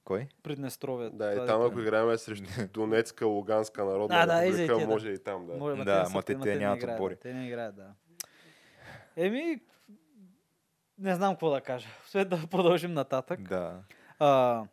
Кой? 0.04 0.28
Приднестровието. 0.42 1.16
Да, 1.16 1.32
и 1.32 1.38
е 1.38 1.46
там 1.46 1.62
ако 1.62 1.80
играем 1.80 2.18
срещу 2.18 2.44
Донецка, 2.72 3.26
Луганска 3.26 3.84
народна 3.84 4.26
да, 4.26 4.42
република, 4.42 4.78
да. 4.78 4.86
може 4.86 5.10
и 5.10 5.18
там, 5.18 5.46
да. 5.46 5.52
Може, 5.56 5.84
Да, 5.84 6.08
ма 6.14 6.22
те- 6.22 6.38
те 6.38 6.56
нямат 6.56 6.82
отбори. 6.82 7.16
Те 7.16 7.34
не 7.34 7.46
играят, 7.46 7.76
да. 7.76 7.86
Еми, 9.16 9.60
не 10.98 11.14
знам 11.14 11.34
какво 11.34 11.50
да 11.50 11.60
кажа. 11.60 11.88
След 12.06 12.28
да 12.28 12.46
продължим 12.50 12.92
нататък. 12.92 13.40
Да. 13.42 13.82
А, 14.18 14.64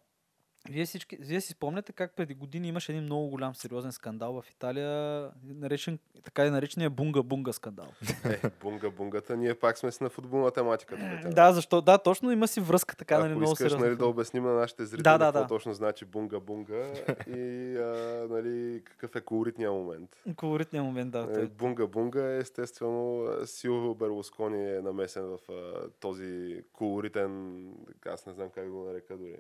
вие, 0.69 0.86
всички, 0.86 1.17
вие 1.19 1.41
си 1.41 1.51
спомняте 1.51 1.91
как 1.91 2.15
преди 2.15 2.34
години 2.34 2.67
имаше 2.67 2.91
един 2.91 3.03
много 3.03 3.27
голям 3.27 3.56
сериозен 3.56 3.91
скандал 3.91 4.41
в 4.41 4.49
Италия, 4.51 5.30
наречен, 5.43 5.99
така 6.23 6.45
и 6.45 6.49
наречения 6.49 6.91
бунга-бунга 6.91 7.51
скандал. 7.51 7.88
Е, 8.25 8.49
бунга, 8.62 8.89
бунгата, 8.89 9.38
ние 9.38 9.53
пак 9.53 9.77
сме 9.77 9.91
си 9.91 10.03
на 10.03 10.10
футболна 10.10 10.51
тематика. 10.51 10.95
тук, 11.23 11.34
да, 11.34 11.53
защо? 11.53 11.82
Да, 11.82 11.97
точно 11.97 12.32
има 12.32 12.47
си 12.47 12.62
връзка 12.62 12.95
така, 12.95 13.19
нали, 13.19 13.32
Ако 13.32 13.39
много 13.39 13.53
искаш 13.53 13.71
сериозно. 13.71 13.86
нали, 13.86 13.97
да 13.97 14.06
обясним 14.06 14.43
на 14.43 14.53
нашите 14.53 14.86
зрители 14.86 15.03
Да, 15.03 15.17
да, 15.17 15.25
какво 15.25 15.39
да. 15.39 15.47
точно 15.47 15.73
значи 15.73 16.06
бунга-бунга 16.06 16.88
и 17.38 17.77
а, 17.77 18.27
нали, 18.30 18.82
какъв 18.84 19.15
е 19.15 19.21
колоритният 19.21 19.73
момент. 19.73 20.15
Колоритният 20.36 20.86
момент, 20.86 21.12
да. 21.12 21.19
Е. 21.19 21.45
Бунга-бунга 21.47 22.36
е 22.36 22.38
естествено 22.38 23.27
Силвио 23.45 23.95
Берлускони 23.95 24.75
е 24.75 24.82
намесен 24.82 25.23
в 25.23 25.39
а, 25.51 25.89
този 25.99 26.63
колоритен, 26.73 27.63
аз 28.06 28.25
не 28.25 28.34
знам 28.34 28.49
как 28.49 28.69
го 28.69 28.84
нарека 28.84 29.17
дори. 29.17 29.38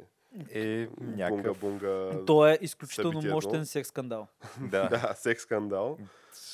Е, 0.51 0.87
някакъв... 1.01 1.59
Бунга-бунга, 1.59 2.25
То 2.25 2.47
е 2.47 2.57
изключително 2.61 3.21
мощен 3.23 3.65
секс 3.65 3.89
скандал. 3.89 4.27
Да. 4.61 4.89
да, 4.89 5.13
секс 5.15 5.43
скандал. 5.43 5.97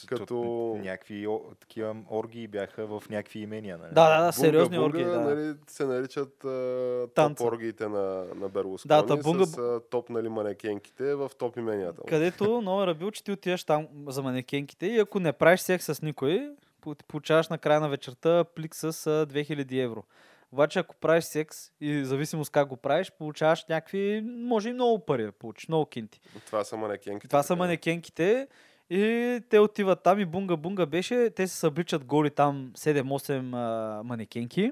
Като- 0.07 0.75
Някакви 0.79 1.27
о, 1.27 1.41
такива 1.59 1.95
оргии 2.11 2.47
бяха 2.47 2.85
в 2.87 3.03
някакви 3.09 3.39
имения. 3.39 3.77
Нали? 3.77 3.89
Да, 3.93 4.17
да, 4.17 4.25
да, 4.25 4.31
сериозни 4.31 4.77
Бунга-бунга, 4.77 4.85
оргии. 4.85 5.03
Да. 5.03 5.19
Нали, 5.19 5.55
се 5.67 5.85
наричат 5.85 6.45
а, 6.45 7.07
топ 7.15 7.41
оргиите 7.41 7.87
на, 7.87 8.25
на 8.35 8.49
Берлускони 8.49 8.89
Да, 8.89 9.05
та 9.05 9.17
бунга- 9.17 9.45
с 9.45 9.57
а, 9.57 9.81
топ 9.89 10.09
нали, 10.09 10.29
манекенките 10.29 11.15
в 11.15 11.31
топ 11.37 11.57
именията. 11.57 12.01
Където 12.03 12.61
номера 12.63 12.93
бил, 12.93 13.11
че 13.11 13.23
ти 13.23 13.31
отиваш 13.31 13.63
там 13.63 13.87
за 14.07 14.21
манекенките 14.21 14.85
и 14.85 14.99
ако 14.99 15.19
не 15.19 15.33
правиш 15.33 15.59
секс 15.59 15.85
с 15.87 16.01
никой, 16.01 16.49
получаваш 17.07 17.47
на 17.47 17.57
края 17.57 17.79
на 17.79 17.89
вечерта 17.89 18.43
плик 18.45 18.75
с 18.75 18.83
а, 18.83 18.89
2000 18.89 19.83
евро. 19.83 20.03
Обаче 20.53 20.79
ако 20.79 20.95
правиш 20.95 21.23
секс 21.23 21.57
и 21.81 22.05
зависимост 22.05 22.51
как 22.51 22.67
го 22.67 22.77
правиш, 22.77 23.11
получаваш 23.11 23.65
някакви, 23.69 24.21
може 24.25 24.69
и 24.69 24.73
много 24.73 25.05
пари 25.05 25.23
да 25.23 25.31
получиш, 25.31 25.67
много 25.67 25.85
кинти. 25.85 26.21
Това 26.45 26.63
са 26.63 26.77
манекенките. 26.77 27.27
Това 27.27 27.43
са 27.43 27.47
така. 27.47 27.57
манекенките 27.57 28.47
и 28.89 29.39
те 29.49 29.59
отиват 29.59 30.03
там 30.03 30.19
и 30.19 30.25
бунга-бунга 30.25 30.85
беше, 30.85 31.29
те 31.29 31.47
се 31.47 31.57
събличат 31.57 32.05
голи 32.05 32.29
там 32.29 32.71
7-8 32.75 33.53
а, 33.53 34.03
манекенки. 34.03 34.71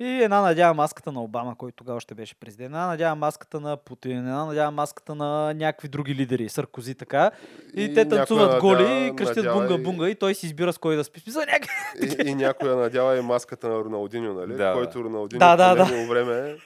И 0.00 0.22
една 0.22 0.40
надява 0.40 0.74
маската 0.74 1.12
на 1.12 1.22
Обама, 1.22 1.54
който 1.56 1.76
тогава 1.76 2.00
ще 2.00 2.14
беше 2.14 2.34
президент. 2.34 2.66
Една 2.66 2.86
надява 2.86 3.16
маската 3.16 3.60
на 3.60 3.76
Путин, 3.76 4.18
една 4.18 4.44
надява 4.44 4.70
маската 4.70 5.14
на 5.14 5.54
някакви 5.54 5.88
други 5.88 6.14
лидери, 6.14 6.48
Саркози 6.48 6.94
така. 6.94 7.30
И, 7.74 7.82
И 7.82 7.94
те 7.94 8.08
танцуват 8.08 8.60
голи 8.60 8.82
надява- 8.82 9.00
и 9.00 9.16
кръщят 9.16 9.36
надява 9.36 9.64
и- 9.64 9.68
бунга-бунга 9.68 10.08
и 10.08 10.14
той 10.14 10.34
си 10.34 10.46
избира 10.46 10.72
с 10.72 10.78
кой 10.78 10.96
да 10.96 11.04
спи. 11.04 11.20
Смисъл, 11.20 11.42
някак... 11.42 11.70
И, 12.02 12.22
и 12.22 12.34
някоя 12.34 12.76
надява 12.76 13.18
и 13.18 13.22
маската 13.22 13.68
на 13.68 13.74
Роналдиньо, 13.76 14.34
нали? 14.34 14.54
Да. 14.54 14.72
Който 14.72 15.04
Роналдиньо 15.04 15.38
Да, 15.38 15.56
да, 15.56 15.74
да. 15.74 15.84
време 15.84 16.56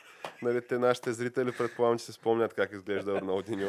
Нали, 0.42 0.66
те 0.66 0.78
нашите 0.78 1.12
зрители 1.12 1.52
предполагам, 1.52 1.98
че 1.98 2.04
се 2.04 2.12
спомнят 2.12 2.54
как 2.54 2.72
изглежда 2.72 3.20
Роналдиньо. 3.20 3.68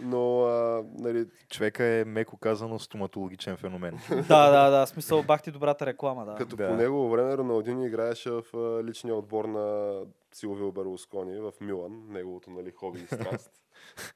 Но 0.00 0.42
а, 0.42 0.84
нали, 0.98 1.26
Човека 1.50 1.84
е, 1.84 2.04
меко 2.04 2.36
казано, 2.36 2.78
стоматологичен 2.78 3.56
феномен. 3.56 3.98
да, 4.28 4.50
да, 4.50 4.70
да, 4.70 4.86
смисъл 4.86 5.22
бах 5.22 5.42
ти 5.42 5.50
добрата 5.50 5.86
реклама, 5.86 6.24
да. 6.24 6.34
като 6.34 6.56
Да. 6.56 6.68
по 6.68 6.74
негово 6.74 7.10
време 7.10 7.36
Роналдиньо 7.36 7.86
играеше 7.86 8.30
в 8.30 8.42
а, 8.54 8.84
личния 8.84 9.14
отбор 9.14 9.44
на 9.44 9.96
Силвио 10.32 10.72
Берлускони 10.72 11.40
в 11.40 11.52
Милан, 11.60 12.02
неговото 12.08 12.50
нали, 12.50 12.70
хоби 12.70 13.00
и 13.00 13.06
страст. 13.06 13.50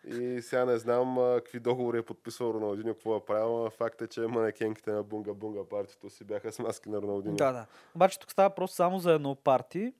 И 0.06 0.42
сега 0.42 0.64
не 0.64 0.78
знам 0.78 1.18
а, 1.18 1.34
какви 1.36 1.60
договори 1.60 1.98
е 1.98 2.02
подписвал 2.02 2.54
Роналдиньо, 2.54 2.94
какво 2.94 3.16
е 3.16 3.24
правил, 3.24 3.66
а 3.66 3.70
факт 3.70 4.02
е, 4.02 4.06
че 4.06 4.20
манекенките 4.20 4.90
на 4.90 5.02
Бунга 5.02 5.34
Бунга 5.34 5.60
партито 5.70 6.10
си 6.10 6.24
бяха 6.24 6.52
с 6.52 6.58
маски 6.58 6.88
на 6.88 7.02
Роналдиньо. 7.02 7.36
Да, 7.36 7.52
да. 7.52 7.66
Обаче 7.94 8.18
тук 8.18 8.30
става 8.30 8.50
просто 8.50 8.76
само 8.76 8.98
за 8.98 9.12
едно 9.12 9.34
парти. 9.34 9.92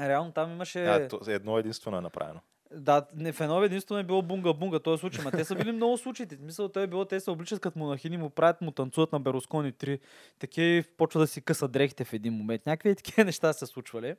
Реално 0.00 0.32
там 0.32 0.52
имаше... 0.52 0.84
А, 0.84 1.08
то, 1.08 1.20
едно 1.28 1.58
единствено 1.58 1.98
е 1.98 2.00
направено. 2.00 2.40
Да, 2.74 3.06
не, 3.16 3.32
в 3.32 3.40
едно 3.40 3.62
единствено 3.62 4.00
е 4.00 4.04
било 4.04 4.22
бунга-бунга 4.22 4.82
този 4.82 5.00
случай, 5.00 5.24
ма 5.24 5.30
те 5.30 5.44
са 5.44 5.54
били 5.54 5.72
много 5.72 5.98
случаите. 5.98 6.36
В 6.36 6.38
Смисъл, 6.38 6.68
той 6.68 6.82
е 6.82 6.86
било, 6.86 7.04
те 7.04 7.20
се 7.20 7.30
обличат 7.30 7.60
като 7.60 7.78
монахини, 7.78 8.16
му 8.16 8.30
правят, 8.30 8.60
му 8.60 8.70
танцуват 8.70 9.12
на 9.12 9.20
Берускони 9.20 9.72
3. 9.72 10.00
Такива 10.38 10.88
почва 10.96 11.20
да 11.20 11.26
си 11.26 11.40
къса 11.40 11.68
дрехите 11.68 12.04
в 12.04 12.12
един 12.12 12.32
момент. 12.34 12.66
Някакви 12.66 12.94
такива 12.94 13.24
неща 13.24 13.52
се 13.52 13.66
случвали. 13.66 14.14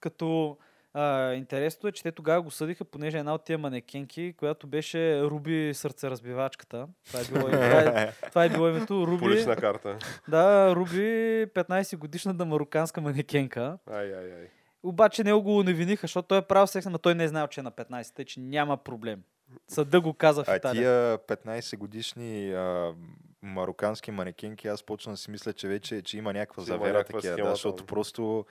Като 0.00 0.56
а, 0.94 1.32
интересното 1.32 1.88
е, 1.88 1.92
че 1.92 2.02
те 2.02 2.12
тогава 2.12 2.42
го 2.42 2.50
съдиха, 2.50 2.84
понеже 2.84 3.18
една 3.18 3.34
от 3.34 3.44
тия 3.44 3.58
манекенки, 3.58 4.34
която 4.38 4.66
беше 4.66 5.22
Руби 5.22 5.74
сърцеразбивачката. 5.74 6.88
Това 7.06 7.20
е 7.20 7.24
било, 7.24 7.50
това 7.50 7.80
е, 7.80 8.12
това 8.28 8.44
е 8.44 8.48
било 8.48 8.68
името 8.68 9.06
Руби. 9.06 9.18
По 9.18 9.30
лична 9.30 9.56
карта. 9.56 9.98
Да, 10.28 10.74
Руби 10.74 11.46
15 11.54 11.96
годишната 11.96 12.44
мароканска 12.44 13.00
манекенка. 13.00 13.78
Ай, 13.90 14.14
ай, 14.14 14.32
ай. 14.32 14.48
Обаче 14.86 15.24
него 15.24 15.42
го 15.42 15.62
невиниха, 15.62 16.00
защото 16.06 16.28
той 16.28 16.38
е 16.38 16.42
правил 16.42 16.66
секс, 16.66 16.86
но 16.86 16.98
той 16.98 17.14
не 17.14 17.24
е 17.24 17.28
знаел, 17.28 17.46
че 17.46 17.60
е 17.60 17.62
на 17.62 17.72
15, 17.72 18.14
тъй 18.14 18.24
че 18.24 18.40
няма 18.40 18.76
проблем. 18.76 19.22
Съда 19.68 20.00
го 20.00 20.14
каза 20.14 20.44
в 20.44 20.48
А 20.48 20.56
Италия. 20.56 21.18
тия 21.26 21.36
15 21.36 21.76
годишни 21.76 22.52
а, 22.52 22.94
марокански 23.42 24.10
манекенки, 24.10 24.68
аз 24.68 24.82
почна 24.82 25.12
да 25.12 25.16
си 25.16 25.30
мисля, 25.30 25.52
че 25.52 25.68
вече 25.68 26.02
че 26.02 26.18
има 26.18 26.32
някаква 26.32 26.64
Че 26.64 26.70
има 26.70 26.78
завера 26.78 26.98
някаква 26.98 27.18
такива, 27.18 27.32
да, 27.36 27.42
схема 27.42 27.50
защото 27.50 27.76
там. 27.76 27.86
просто 27.86 28.46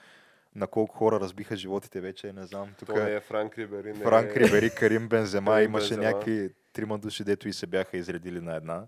на 0.54 0.66
колко 0.66 0.96
хора 0.96 1.20
разбиха 1.20 1.56
животите 1.56 2.00
вече, 2.00 2.32
не 2.32 2.46
знам. 2.46 2.68
Тук 2.78 2.88
То 2.88 2.94
не 2.94 3.14
е 3.14 3.20
Франк 3.20 3.58
Рибери. 3.58 3.92
Не 3.92 4.04
Франк 4.04 4.36
е... 4.36 4.40
Рибери, 4.40 4.70
Карим 4.70 5.08
Бензема, 5.08 5.50
Карим 5.50 5.64
имаше 5.64 5.88
Бензема. 5.94 6.06
някакви 6.06 6.50
трима 6.72 6.98
души, 6.98 7.24
дето 7.24 7.48
и 7.48 7.52
се 7.52 7.66
бяха 7.66 7.96
изредили 7.96 8.40
на 8.40 8.56
една, 8.56 8.86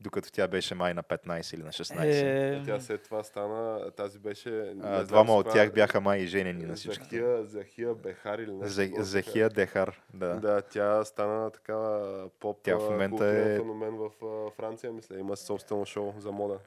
докато 0.00 0.32
тя 0.32 0.48
беше 0.48 0.74
май 0.74 0.94
на 0.94 1.02
15 1.02 1.54
или 1.54 1.62
на 1.62 1.72
16. 1.72 2.04
Е, 2.04 2.62
Тя 2.66 2.80
след 2.80 3.02
това 3.02 3.22
стана, 3.22 3.90
тази 3.90 4.18
беше... 4.18 4.74
А, 4.82 5.04
двама 5.04 5.34
от 5.34 5.52
тях 5.52 5.72
бяха 5.72 6.00
май 6.00 6.18
и 6.18 6.26
женени 6.26 6.64
на 6.66 6.74
всички. 6.74 7.04
Захия, 7.04 7.44
Захия 7.44 7.94
Бехар 7.94 8.38
или 8.38 8.52
нещо. 8.52 9.02
Зехия 9.02 9.48
Дехар, 9.48 10.00
да. 10.14 10.34
Да, 10.34 10.62
тя 10.62 11.04
стана 11.04 11.50
такава 11.50 12.28
поп 12.40 12.58
Тя 12.62 12.78
в 12.78 12.90
момента 12.90 13.26
е- 13.26 13.56
феномен 13.56 13.96
в 13.96 14.10
Франция, 14.56 14.92
мисля. 14.92 15.18
Има 15.18 15.36
собствено 15.36 15.84
шоу 15.84 16.14
за 16.18 16.32
мода. 16.32 16.58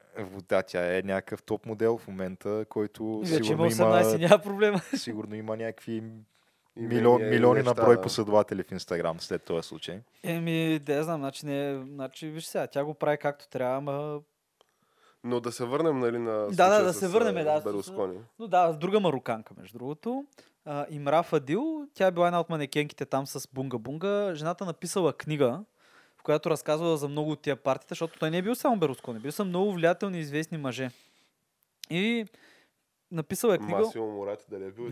Да, 0.50 0.63
тя 0.63 0.98
е 0.98 1.02
някакъв 1.02 1.43
топ 1.43 1.65
модел 1.65 1.98
в 1.98 2.08
момента, 2.08 2.65
който 2.69 3.19
вече 3.19 3.52
има 3.54 3.72
сигурно 3.72 3.93
18, 3.93 4.10
има, 4.10 4.28
няма 4.28 4.43
проблема. 4.43 4.82
сигурно 4.98 5.36
има 5.36 5.58
някакви 5.58 6.04
милион, 6.75 7.21
и 7.21 7.25
милиони 7.25 7.63
на 7.63 7.69
неща, 7.69 7.83
брой 7.83 7.95
да. 7.95 8.01
последователи 8.01 8.63
в 8.63 8.71
Инстаграм 8.71 9.19
след 9.19 9.43
този 9.43 9.67
случай. 9.67 9.99
Еми, 10.23 10.79
да 10.79 11.03
знам, 11.03 11.19
значи, 11.19 11.45
не, 11.45 11.83
значи, 11.86 12.27
виж 12.27 12.45
сега, 12.45 12.67
тя 12.67 12.83
го 12.83 12.93
прави 12.93 13.17
както 13.17 13.49
трябва, 13.49 13.77
ама... 13.77 14.21
Но 15.23 15.39
да 15.39 15.51
се 15.51 15.65
върнем, 15.65 15.99
нали, 15.99 16.17
на 16.17 16.47
да, 16.51 16.83
да 16.83 16.93
с, 16.93 16.99
се 16.99 17.07
върнем, 17.07 17.43
да, 17.43 17.62
Берлускони. 17.62 18.17
Но 18.39 18.47
да, 18.47 18.71
с 18.73 18.77
друга 18.77 18.99
мароканка, 18.99 19.53
между 19.57 19.77
другото. 19.77 20.25
А, 20.65 20.86
Имра 20.89 21.23
Фадил, 21.23 21.88
тя 21.93 22.07
е 22.07 22.12
била 22.12 22.27
една 22.27 22.39
от 22.39 22.49
манекенките 22.49 23.05
там 23.05 23.27
с 23.27 23.47
Бунга 23.53 23.77
Бунга. 23.77 24.36
Жената 24.36 24.65
написала 24.65 25.13
книга, 25.13 25.63
в 26.17 26.23
която 26.23 26.49
разказвала 26.49 26.97
за 26.97 27.07
много 27.07 27.31
от 27.31 27.41
тия 27.41 27.55
партита, 27.55 27.91
защото 27.91 28.19
той 28.19 28.31
не 28.31 28.38
е 28.38 28.41
бил 28.41 28.55
само 28.55 28.77
Берускони, 28.77 29.19
бил 29.19 29.31
са 29.31 29.45
много 29.45 29.73
влиятелни 29.73 30.17
и 30.17 30.21
известни 30.21 30.57
мъже. 30.57 30.91
И 31.89 32.25
написала 33.13 33.56
е 33.56 33.58
книга... 33.58 33.80
Масио 33.80 34.06
Мурати 34.06 34.45
дали 34.49 34.65
е 34.65 34.71
бил. 34.71 34.89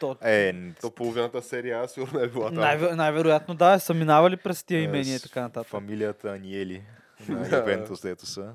То, 0.00 0.16
Е, 0.22 0.52
н- 0.52 0.74
То 0.80 0.90
половината 0.90 1.42
серия 1.42 1.80
А 1.80 1.88
сигурно 1.88 2.20
е 2.20 2.28
била 2.28 2.44
там. 2.46 2.54
най- 2.54 2.94
най-вероятно 2.94 3.54
да, 3.54 3.78
са 3.78 3.94
минавали 3.94 4.36
през 4.36 4.64
тия 4.64 4.80
е, 4.80 4.82
имения 4.82 5.16
и 5.16 5.20
така 5.20 5.40
нататък. 5.40 5.70
Фамилията 5.70 6.28
Аниели 6.28 6.84
на 7.28 7.48
Да. 7.48 7.56
Ювентус, 7.56 8.00
дето 8.00 8.26
са. 8.26 8.54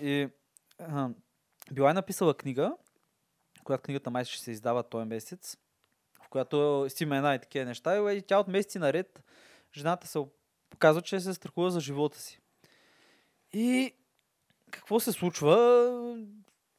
И 0.00 0.28
а, 0.80 1.08
била 1.72 1.90
е 1.90 1.94
написала 1.94 2.34
книга, 2.34 2.72
която 3.64 3.82
книгата 3.82 4.10
май 4.10 4.24
ще 4.24 4.42
се 4.44 4.50
издава 4.50 4.82
този 4.82 5.06
месец, 5.06 5.56
в 6.24 6.28
която 6.28 6.86
си 6.88 7.04
имена 7.04 7.34
и 7.34 7.38
такива 7.38 7.64
неща. 7.64 8.12
И 8.12 8.22
тя 8.22 8.38
от 8.38 8.48
месеци 8.48 8.78
наред, 8.78 9.22
жената 9.76 10.06
се 10.06 10.18
показва, 10.70 11.02
че 11.02 11.20
се 11.20 11.34
страхува 11.34 11.70
за 11.70 11.80
живота 11.80 12.18
си. 12.18 12.40
И 13.52 13.94
какво 14.70 15.00
се 15.00 15.12
случва? 15.12 15.56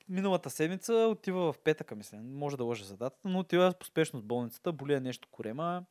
Миналата 0.10 0.50
седмица 0.50 0.94
отива 0.94 1.54
в 1.54 1.60
петъка, 1.60 1.96
мисля. 1.96 2.18
Може 2.18 2.58
да 2.58 2.64
лъжа 2.64 2.86
за 2.86 2.98
датата, 2.98 3.30
но 3.30 3.40
отива 3.40 3.74
поспешно 3.80 4.20
в 4.20 4.24
болницата, 4.24 4.72
боли 4.72 4.94
я 4.94 5.02
нещо 5.02 5.28
корема, 5.32 5.86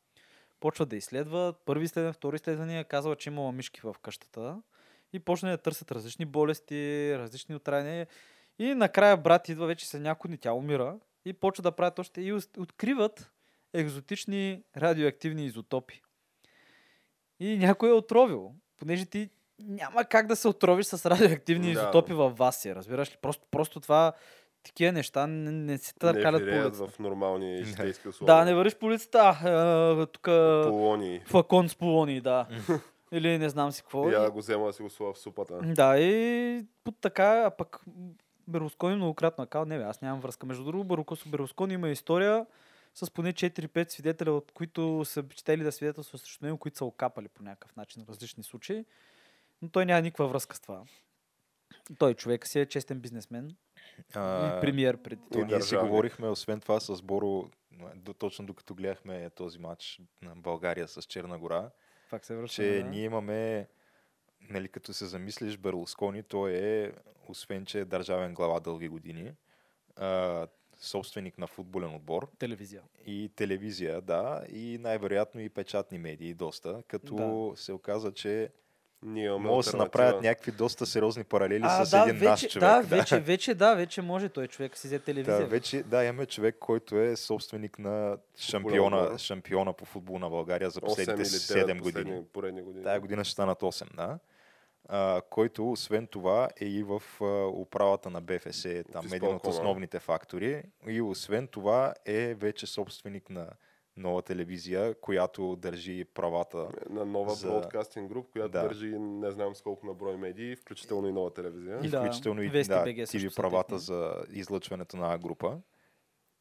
почва 0.60 0.86
да 0.86 0.96
изследва. 0.96 1.52
Първи 1.64 1.84
изследване, 1.84 2.12
втори 2.12 2.36
изследвания, 2.36 2.84
казва, 2.84 3.16
че 3.16 3.30
имала 3.30 3.52
мишки 3.52 3.80
в 3.80 3.94
къщата 4.02 4.62
и 5.12 5.18
почна 5.18 5.50
да 5.50 5.58
търсят 5.58 5.92
различни 5.92 6.24
болести, 6.24 7.12
различни 7.18 7.54
отраяния. 7.54 8.06
И 8.58 8.74
накрая 8.74 9.16
брат 9.16 9.48
идва 9.48 9.66
вече 9.66 9.88
след 9.88 10.02
няколко 10.02 10.28
дни, 10.28 10.38
тя 10.38 10.52
умира 10.52 10.98
и 11.24 11.32
почва 11.32 11.62
да 11.62 11.72
правят 11.72 11.98
още 11.98 12.20
и 12.20 12.32
откриват 12.58 13.30
екзотични 13.72 14.62
радиоактивни 14.76 15.46
изотопи. 15.46 16.02
И 17.40 17.58
някой 17.58 17.88
е 17.88 17.92
отровил, 17.92 18.54
понеже 18.76 19.06
ти 19.06 19.30
няма 19.58 20.04
как 20.04 20.26
да 20.26 20.36
се 20.36 20.48
отровиш 20.48 20.86
с 20.86 21.06
радиоактивни 21.06 21.64
Да. 21.64 21.72
изотопи 21.72 22.12
във 22.12 22.36
вас 22.36 22.56
си, 22.56 22.74
разбираш 22.74 23.10
ли? 23.10 23.16
Просто, 23.22 23.46
просто 23.50 23.80
това, 23.80 24.12
такива 24.62 24.92
неща 24.92 25.26
не, 25.26 25.50
не 25.50 25.78
се 25.78 25.92
не 25.94 26.12
търкалят 26.12 26.42
по 26.42 26.56
улицата. 26.56 26.88
в 26.88 26.98
нормални 26.98 27.64
житейски 27.64 28.08
условия. 28.08 28.34
Да, 28.34 28.44
не 28.44 28.54
вървиш 28.54 28.76
по 28.76 28.86
улицата, 28.86 29.18
а, 29.18 30.06
тук 30.06 30.22
Полони. 30.22 31.20
флакон 31.26 31.68
с 31.68 31.74
полони, 31.76 32.20
да. 32.20 32.46
Или 33.12 33.38
не 33.38 33.48
знам 33.48 33.72
си 33.72 33.82
какво. 33.82 34.10
Я 34.10 34.20
да 34.20 34.30
го 34.30 34.38
взема 34.38 34.66
да 34.66 34.72
си 34.72 34.82
го 34.82 34.90
слова 34.90 35.12
в 35.12 35.18
супата. 35.18 35.58
да, 35.64 35.98
и 35.98 36.64
по 36.84 36.92
така, 36.92 37.42
а 37.42 37.50
пък 37.50 37.80
Берлускони 38.48 38.96
многократно 38.96 39.44
е 39.44 39.48
казал, 39.48 39.64
не 39.64 39.78
бе, 39.78 39.84
аз 39.84 40.02
нямам 40.02 40.20
връзка. 40.20 40.46
Между 40.46 40.64
другото, 40.64 40.84
Барукосо 40.84 41.28
Берлускони 41.28 41.74
има 41.74 41.88
история 41.88 42.46
с 42.94 43.10
поне 43.10 43.32
4-5 43.32 43.90
свидетеля, 43.90 44.32
от 44.32 44.52
които 44.52 45.02
са 45.04 45.24
щели 45.30 45.62
да 45.62 45.72
свидетелстват 45.72 46.20
срещу 46.20 46.44
него, 46.44 46.58
които 46.58 46.78
са 46.78 46.84
окапали 46.84 47.28
по 47.28 47.42
някакъв 47.42 47.76
начин 47.76 48.04
в 48.04 48.08
различни 48.08 48.42
случаи. 48.42 48.84
Но 49.62 49.68
той 49.68 49.86
няма 49.86 50.00
никаква 50.02 50.28
връзка 50.28 50.56
с 50.56 50.60
това. 50.60 50.82
Той 51.98 52.14
човек 52.14 52.46
си 52.46 52.60
е 52.60 52.66
честен 52.66 53.00
бизнесмен 53.00 53.56
А, 54.14 54.58
и 54.58 54.60
премиер 54.60 54.96
преди 55.02 55.22
То 55.22 55.28
това. 55.30 55.44
ние 55.44 55.60
си 55.62 55.76
говорихме, 55.76 56.28
освен 56.28 56.60
това, 56.60 56.80
с 56.80 57.02
Боро, 57.02 57.50
до, 57.94 58.12
точно 58.14 58.46
докато 58.46 58.74
гледахме 58.74 59.30
този 59.30 59.58
матч 59.58 60.00
на 60.22 60.36
България 60.36 60.88
с 60.88 61.02
Черна 61.02 61.38
гора, 61.38 61.70
Пак 62.10 62.24
се 62.24 62.36
връща. 62.36 62.54
че 62.54 62.82
ние 62.82 63.04
имаме, 63.04 63.68
нали, 64.50 64.68
като 64.68 64.92
се 64.94 65.06
замислиш, 65.06 65.56
Берлускони, 65.56 66.22
той 66.22 66.52
е, 66.54 66.92
освен 67.28 67.66
че 67.66 67.80
е 67.80 67.84
държавен 67.84 68.34
глава 68.34 68.60
дълги 68.60 68.88
години, 68.88 69.32
а, 69.96 70.46
собственик 70.80 71.38
на 71.38 71.46
футболен 71.46 71.94
отбор 71.94 72.30
телевизия. 72.38 72.82
и 73.06 73.30
телевизия, 73.36 74.00
да, 74.00 74.44
и 74.52 74.78
най-вероятно 74.80 75.40
и 75.40 75.48
печатни 75.48 75.98
медии 75.98 76.34
доста, 76.34 76.82
като 76.88 77.52
се 77.56 77.72
оказа, 77.72 78.12
че 78.12 78.50
Ние 79.02 79.24
имаме 79.24 79.48
може 79.48 79.66
да 79.66 79.70
се 79.70 79.76
направят 79.76 80.22
някакви 80.22 80.52
доста 80.52 80.86
сериозни 80.86 81.24
паралели 81.24 81.62
А, 81.64 81.84
с 81.84 81.90
да, 81.90 82.02
един 82.02 82.28
наш 82.28 82.42
вече, 82.42 82.52
човек. 82.52 82.68
да, 82.68 82.96
вече, 82.96 83.20
вече, 83.20 83.54
да, 83.54 83.74
вече 83.74 84.02
може 84.02 84.28
той 84.28 84.46
човек 84.46 84.76
си 84.76 84.86
взе 84.86 84.98
телевизия. 84.98 85.38
Да, 85.38 85.46
вече, 85.46 85.82
да, 85.82 86.04
имаме 86.04 86.26
човек, 86.26 86.56
който 86.60 87.00
е 87.00 87.16
собственик 87.16 87.78
на 87.78 88.16
шампиона, 88.36 89.18
шампиона 89.18 89.72
по 89.72 89.84
футбол 89.84 90.18
на 90.18 90.30
България 90.30 90.70
за 90.70 90.80
8 90.80 90.84
последните 90.84 91.20
или 91.20 91.26
7 91.26 91.78
9 91.78 91.82
години. 91.82 92.24
години. 92.62 92.84
Тая 92.84 93.00
година 93.00 93.24
ще 93.24 93.32
станат 93.32 93.60
8, 93.60 93.96
да. 93.96 94.18
А, 94.88 95.20
който 95.30 95.70
освен 95.70 96.06
това 96.06 96.48
е 96.60 96.64
и 96.64 96.82
в 96.82 97.02
а, 97.20 97.46
управата 97.46 98.10
на 98.10 98.20
БФС, 98.20 98.62
там 98.92 99.12
един 99.12 99.34
от 99.34 99.46
основните 99.46 99.98
фактори. 100.00 100.62
И 100.86 101.00
освен 101.00 101.46
това 101.48 101.94
е 102.04 102.34
вече 102.34 102.66
собственик 102.66 103.30
на 103.30 103.48
нова 103.96 104.22
телевизия, 104.22 104.94
която 104.94 105.56
държи 105.56 106.04
правата. 106.04 106.68
На 106.90 107.04
нова 107.04 107.34
за- 107.34 107.48
бродкастинг 107.48 108.08
груп, 108.08 108.28
която 108.32 108.50
Да. 108.50 108.62
държи 108.62 108.98
не 108.98 109.30
знам 109.30 109.54
с 109.54 109.62
колко 109.62 109.86
на 109.86 109.94
брой 109.94 110.16
медии, 110.16 110.56
включително 110.56 111.08
и 111.08 111.12
нова 111.12 111.30
телевизия. 111.30 111.80
И 111.82 111.88
Да, 111.88 112.00
включително 112.00 112.42
и 112.42 112.48
Вести 112.48 112.68
да, 112.68 112.84
TV 112.84 113.36
правата 113.36 113.78
за 113.78 114.24
излъчването 114.30 114.96
на 114.96 115.18
група. 115.18 115.58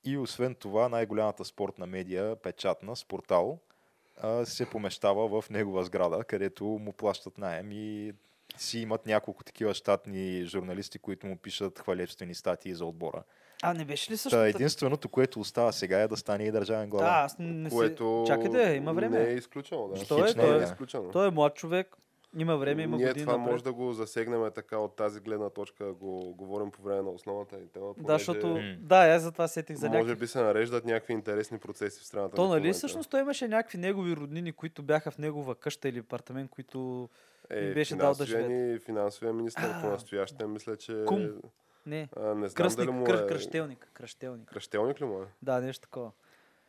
И 0.05 0.17
освен 0.17 0.55
това, 0.55 0.89
най-голямата 0.89 1.45
спортна 1.45 1.85
медия, 1.85 2.35
печатна, 2.35 2.95
Спортал, 2.95 3.59
се 4.43 4.69
помещава 4.69 5.41
в 5.41 5.49
негова 5.49 5.83
сграда, 5.83 6.23
където 6.23 6.65
му 6.65 6.93
плащат 6.93 7.37
найем 7.37 7.71
и 7.71 8.13
си 8.57 8.79
имат 8.79 9.05
няколко 9.05 9.43
такива 9.43 9.73
щатни 9.73 10.43
журналисти, 10.45 10.99
които 10.99 11.27
му 11.27 11.37
пишат 11.37 11.79
хвалебствени 11.79 12.35
статии 12.35 12.73
за 12.73 12.85
отбора. 12.85 13.23
А, 13.61 13.73
не 13.73 13.85
беше 13.85 14.11
ли 14.11 14.17
също? 14.17 14.37
Та, 14.37 14.47
единственото, 14.47 15.09
което 15.09 15.39
остава 15.39 15.71
сега 15.71 15.99
е 15.99 16.07
да 16.07 16.17
стане 16.17 16.43
и 16.43 16.51
държавен 16.51 16.89
глава. 16.89 17.05
Да, 17.05 17.25
аз 17.25 17.35
не 17.39 17.69
Което 17.69 18.23
си... 18.25 18.27
Чакай 18.27 18.49
да, 18.49 18.73
има 18.73 18.93
време. 18.93 19.19
Не 19.19 19.29
е 19.29 19.33
изключено. 19.33 19.87
Да. 19.87 20.05
Що 20.05 20.19
е? 20.19 20.27
Не 20.27 20.33
Той 20.33 20.57
е, 20.57 20.59
е- 20.59 20.63
изключено. 20.63 21.11
Той 21.11 21.27
е 21.27 21.31
млад 21.31 21.55
човек, 21.55 21.95
има 22.37 22.57
време, 22.57 22.83
има 22.83 22.97
Ние 22.97 23.07
години 23.07 23.25
това 23.25 23.37
напред. 23.37 23.51
може 23.51 23.63
да 23.63 23.73
го 23.73 23.93
засегнем 23.93 24.51
така 24.55 24.77
от 24.77 24.95
тази 24.95 25.19
гледна 25.19 25.49
точка, 25.49 25.93
го 25.93 26.33
говорим 26.33 26.71
по 26.71 26.81
време 26.81 27.01
на 27.01 27.09
основната 27.09 27.57
ни 27.57 27.67
тема. 27.67 27.93
Да, 27.97 28.13
защото... 28.13 28.59
Да, 28.79 28.97
аз 28.97 29.21
затова 29.21 29.47
сетих 29.47 29.77
за 29.77 29.87
може 29.87 29.99
някакви... 29.99 30.19
би 30.19 30.27
се 30.27 30.41
нареждат 30.41 30.85
някакви 30.85 31.13
интересни 31.13 31.57
процеси 31.57 32.01
в 32.01 32.05
страната. 32.05 32.35
То, 32.35 32.47
нали, 32.47 32.73
всъщност 32.73 33.09
той 33.09 33.21
имаше 33.21 33.47
някакви 33.47 33.77
негови 33.77 34.15
роднини, 34.15 34.51
които 34.51 34.83
бяха 34.83 35.11
в 35.11 35.17
негова 35.17 35.55
къща 35.55 35.89
или 35.89 35.99
апартамент, 35.99 36.49
които... 36.51 37.09
е, 37.49 37.73
беше 37.73 37.95
дал 37.95 38.13
да 38.13 38.47
ни- 38.47 38.79
Финансовия 38.79 39.33
министр 39.33 39.61
А, 39.75 39.81
по 39.81 39.87
настояще, 39.87 40.47
мисля, 40.47 40.77
че... 40.77 41.03
Кум. 41.07 41.27
Не, 41.85 42.09
А, 42.17 42.35
не 42.35 42.47
знам 42.47 42.53
кръстник, 42.53 42.85
дали 42.85 42.97
му 42.97 43.05
кръ, 43.05 43.23
е... 43.23 43.27
кръщелник, 43.27 43.89
кръщелник. 43.93 44.49
Кръщелник 44.49 45.01
ли 45.01 45.05
му 45.05 45.21
е? 45.21 45.25
Да, 45.41 45.61
нещо 45.61 45.81
такова. 45.81 46.11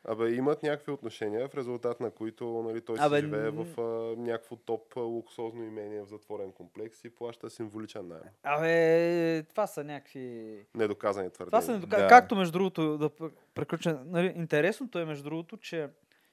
Абе, 0.09 0.31
имат 0.31 0.63
някакви 0.63 0.93
отношения, 0.93 1.49
в 1.49 1.55
резултат 1.55 2.01
на 2.01 2.11
които 2.11 2.63
нали, 2.69 2.81
той 2.81 2.97
Абе, 3.01 3.17
си 3.17 3.25
живее 3.25 3.51
н- 3.51 3.65
в 3.65 3.81
а, 3.81 4.21
някакво 4.21 4.57
топ 4.57 4.97
а, 4.97 5.01
луксозно 5.01 5.65
имение 5.65 6.03
в 6.03 6.07
затворен 6.09 6.53
комплекс 6.53 7.05
и 7.05 7.11
плаща 7.11 7.51
символичен 7.51 8.09
найем. 8.09 8.25
Абе, 8.43 9.43
това 9.43 9.67
са 9.67 9.85
някакви... 9.85 10.57
Недоказани 10.75 11.31
твърдения. 11.31 11.51
Това 11.51 11.61
са 11.63 11.73
недока... 11.73 11.97
Да. 11.97 12.09
Както 12.09 12.37
между 12.37 12.53
другото, 12.53 12.99
да 12.99 13.09
пр- 13.11 13.33
приключа, 13.55 14.01
нали, 14.05 14.33
интересното 14.37 14.99
е 14.99 15.05
между 15.05 15.25
другото, 15.25 15.57
че 15.57 15.89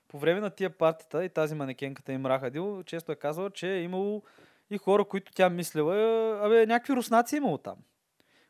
по 0.08 0.20
време 0.20 0.40
на 0.40 0.50
тия 0.50 0.70
партита 0.70 1.26
и 1.26 1.30
тази 1.30 1.56
манекенката 1.56 2.14
им 2.14 2.26
Рахадил, 2.26 2.84
често 2.84 3.12
е 3.12 3.16
казала, 3.16 3.50
че 3.50 3.74
е 3.74 3.82
имало 3.82 4.24
и 4.70 4.78
хора, 4.78 5.06
които 5.06 5.32
тя 5.32 5.50
мислила, 5.50 5.98
е, 5.98 6.46
абе, 6.46 6.66
някакви 6.66 6.94
руснаци 6.94 7.36
е 7.36 7.38
имало 7.38 7.58
там. 7.58 7.76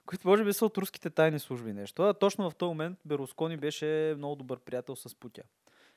Които 0.05 0.27
може 0.27 0.43
би 0.43 0.53
са 0.53 0.65
от 0.65 0.77
руските 0.77 1.09
тайни 1.09 1.39
служби 1.39 1.73
нещо. 1.73 2.03
А 2.03 2.13
точно 2.13 2.49
в 2.49 2.55
този 2.55 2.67
момент 2.67 2.97
Берускони 3.05 3.57
беше 3.57 4.13
много 4.17 4.35
добър 4.35 4.59
приятел 4.59 4.95
с 4.95 5.15
Путя. 5.15 5.41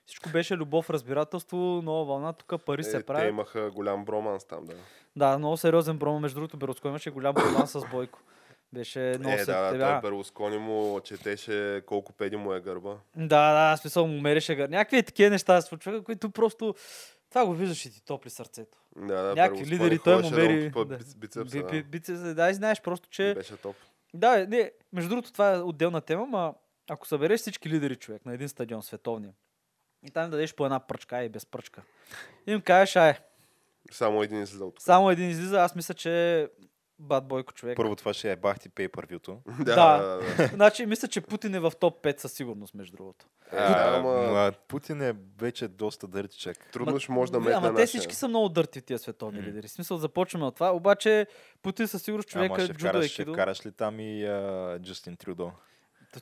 Всичко 0.07 0.31
беше 0.31 0.57
любов, 0.57 0.90
разбирателство, 0.90 1.57
нова 1.57 2.05
вълна, 2.05 2.33
тук 2.33 2.64
пари 2.64 2.85
се 2.85 2.97
Е, 2.97 3.03
те 3.03 3.27
имаха 3.27 3.71
голям 3.71 4.05
броманс 4.05 4.45
там, 4.45 4.64
да. 4.64 4.75
Да, 5.16 5.38
много 5.38 5.57
сериозен 5.57 5.99
бром. 5.99 6.23
Между 6.23 6.35
другото, 6.35 6.57
Берускони 6.57 6.92
имаше 6.92 7.11
голям 7.11 7.35
проблем 7.35 7.66
с 7.66 7.81
Бойко. 7.90 8.19
Беше 8.73 9.16
много 9.19 9.37
е, 9.37 9.45
да, 9.45 9.73
да, 9.73 10.01
той 10.01 10.11
Берлускони 10.11 10.59
му 10.59 11.01
четеше 11.01 11.83
колко 11.87 12.12
педи 12.12 12.37
му 12.37 12.53
е 12.53 12.61
гърба. 12.61 12.97
Да, 13.16 13.71
да, 13.71 13.77
смисъл 13.77 14.07
му 14.07 14.21
мереше 14.21 14.55
гър. 14.55 14.69
Някакви 14.69 15.03
такива 15.03 15.31
неща 15.31 15.61
се 15.61 15.69
случваха, 15.69 16.03
които 16.03 16.31
просто 16.31 16.75
това 17.31 17.47
го 17.47 17.55
виждаш 17.55 17.87
и 17.87 17.92
ти 17.92 18.05
топли 18.05 18.31
сърцето. 18.31 18.79
Да, 18.97 19.23
да, 19.23 19.35
Някакви 19.35 19.66
лидери, 19.66 19.99
той 19.99 20.23
му 20.23 20.31
мери... 20.31 20.71
да. 20.71 20.85
биц- 20.85 21.16
бицепса, 21.16 21.83
Би- 21.83 22.01
да. 22.01 22.35
да, 22.35 22.51
и 22.51 22.55
знаеш 22.55 22.83
просто, 22.83 23.09
че... 23.09 23.35
Беше 23.35 23.57
топ. 23.57 23.77
Да, 24.14 24.47
не, 24.47 24.73
между 24.92 25.09
другото, 25.09 25.33
това 25.33 25.55
е 25.55 25.59
отделна 25.59 26.01
тема, 26.01 26.27
ма 26.27 26.55
ако 26.90 27.07
събереш 27.07 27.40
всички 27.40 27.69
лидери 27.71 27.97
човек 27.97 28.27
на 28.27 28.35
един 28.35 28.49
стадион 28.49 28.83
световния 28.83 29.33
и 30.07 30.11
там 30.11 30.31
дадеш 30.31 30.55
по 30.55 30.64
една 30.64 30.81
пръчка 30.81 31.23
и 31.23 31.29
без 31.29 31.47
пръчка. 31.47 31.83
И 32.47 32.53
им 32.53 32.61
кажеш, 32.61 32.97
ай, 32.97 33.19
Само 33.90 34.23
един 34.23 34.42
излиза 34.42 34.64
от 34.64 34.75
тук. 34.75 34.83
само 34.83 35.11
един 35.11 35.31
излиза, 35.31 35.61
аз 35.62 35.75
мисля, 35.75 35.95
че 35.95 36.49
е 36.97 37.03
бат 37.03 37.25
бойко 37.25 37.53
човек. 37.53 37.77
Първо 37.77 37.97
това 37.97 38.15
ще 38.15 38.33
е 38.33 38.37
бахти 38.37 38.71
pay-per-view-то. 38.71 39.39
да, 39.59 39.65
Да. 39.67 39.99
да, 39.99 40.17
да. 40.37 40.47
Значи, 40.55 40.87
мисля, 40.87 41.09
че 41.09 41.21
Путин 41.21 41.55
е 41.55 41.61
в 41.61 41.73
топ 41.73 42.03
5 42.03 42.21
със 42.21 42.33
сигурност, 42.33 42.75
между 42.75 42.97
другото. 42.97 43.27
Е, 43.53 43.57
А, 43.57 43.97
ама 43.97 44.53
Путин 44.69 45.03
е 45.03 45.15
вече 45.39 45.69
доста 45.69 46.07
дъртичък. 46.09 46.57
трудно 46.73 46.99
ще 47.01 47.13
може 47.13 47.33
да 47.33 47.37
Ама 47.37 47.45
метне 47.47 47.59
Ама 47.59 47.75
те 47.75 47.87
всички 47.87 48.15
са 48.15 48.29
много 48.29 48.49
дърти 48.49 48.81
тия 48.81 48.99
световни 48.99 49.43
лидери. 49.43 49.69
В 49.69 49.71
смисъл, 49.71 49.97
започваме 49.97 50.45
от 50.47 50.55
това. 50.55 50.71
Обаче 50.71 51.27
Путин 51.63 51.89
със 51.89 52.03
сигурност 52.03 52.29
човека 52.29 52.55
Ама 52.55 52.63
е 52.63 52.65
ще 52.65 52.75
джудо 52.75 52.89
вкараш, 52.89 53.11
ще 53.11 53.25
вкараш 53.25 53.67
ли 53.67 53.73
там 53.73 54.01
и 54.01 54.25
а, 54.25 54.79
Джастин 54.79 55.17
Трюдо? 55.17 55.53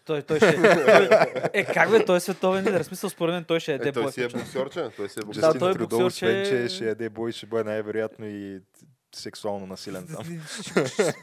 Той, 0.04 0.22
той 0.22 0.36
ще... 0.36 0.62
той- 0.62 1.08
е, 1.52 1.64
как 1.64 1.90
бе, 1.90 2.04
той 2.04 2.16
е 2.16 2.20
световен 2.20 2.64
лидер. 2.64 2.82
В 2.82 2.86
смисъл, 2.86 3.10
според 3.10 3.34
мен 3.34 3.44
той 3.44 3.60
ще 3.60 3.74
еде 3.74 3.88
Е, 3.88 3.92
той 3.92 4.02
бой. 4.02 4.12
си 4.12 4.22
е 4.22 4.28
боксерче. 4.28 4.90
Той 4.96 5.08
си 5.08 5.18
е 5.18 5.20
Да, 5.20 5.26
боксер. 5.26 5.40
Джастин 5.42 5.58
той 5.60 5.70
е 5.70 5.74
Трюдо, 5.74 5.88
боксер, 5.88 6.04
освен 6.06 6.44
че- 6.44 6.68
че 6.68 6.68
ще 6.68 6.84
яде 6.84 7.08
бой, 7.08 7.32
ще 7.32 7.46
бъде 7.46 7.64
най-вероятно 7.64 8.26
и 8.26 8.60
сексуално 9.16 9.66
насилен 9.66 10.06
там. 10.06 10.40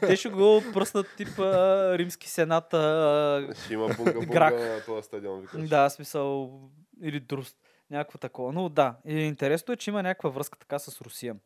Те 0.00 0.16
ще 0.16 0.28
го 0.28 0.62
пръснат 0.72 1.06
тип 1.16 1.38
а, 1.38 1.98
римски 1.98 2.28
сенат. 2.28 2.74
А, 2.74 3.54
Ще 3.64 3.74
има 3.74 3.88
бунга 3.88 4.50
на 4.50 4.80
този 4.86 5.06
стадион. 5.06 5.40
Викаш. 5.40 5.68
да, 5.68 5.90
смисъл 5.90 6.60
или 7.02 7.20
друст. 7.20 7.56
Някакво 7.90 8.18
такова. 8.18 8.52
Но 8.52 8.68
да, 8.68 8.94
и 9.06 9.20
интересно 9.20 9.74
е, 9.74 9.76
че 9.76 9.90
има 9.90 10.02
някаква 10.02 10.30
връзка 10.30 10.58
така 10.58 10.78
с 10.78 11.00
Русия. 11.00 11.36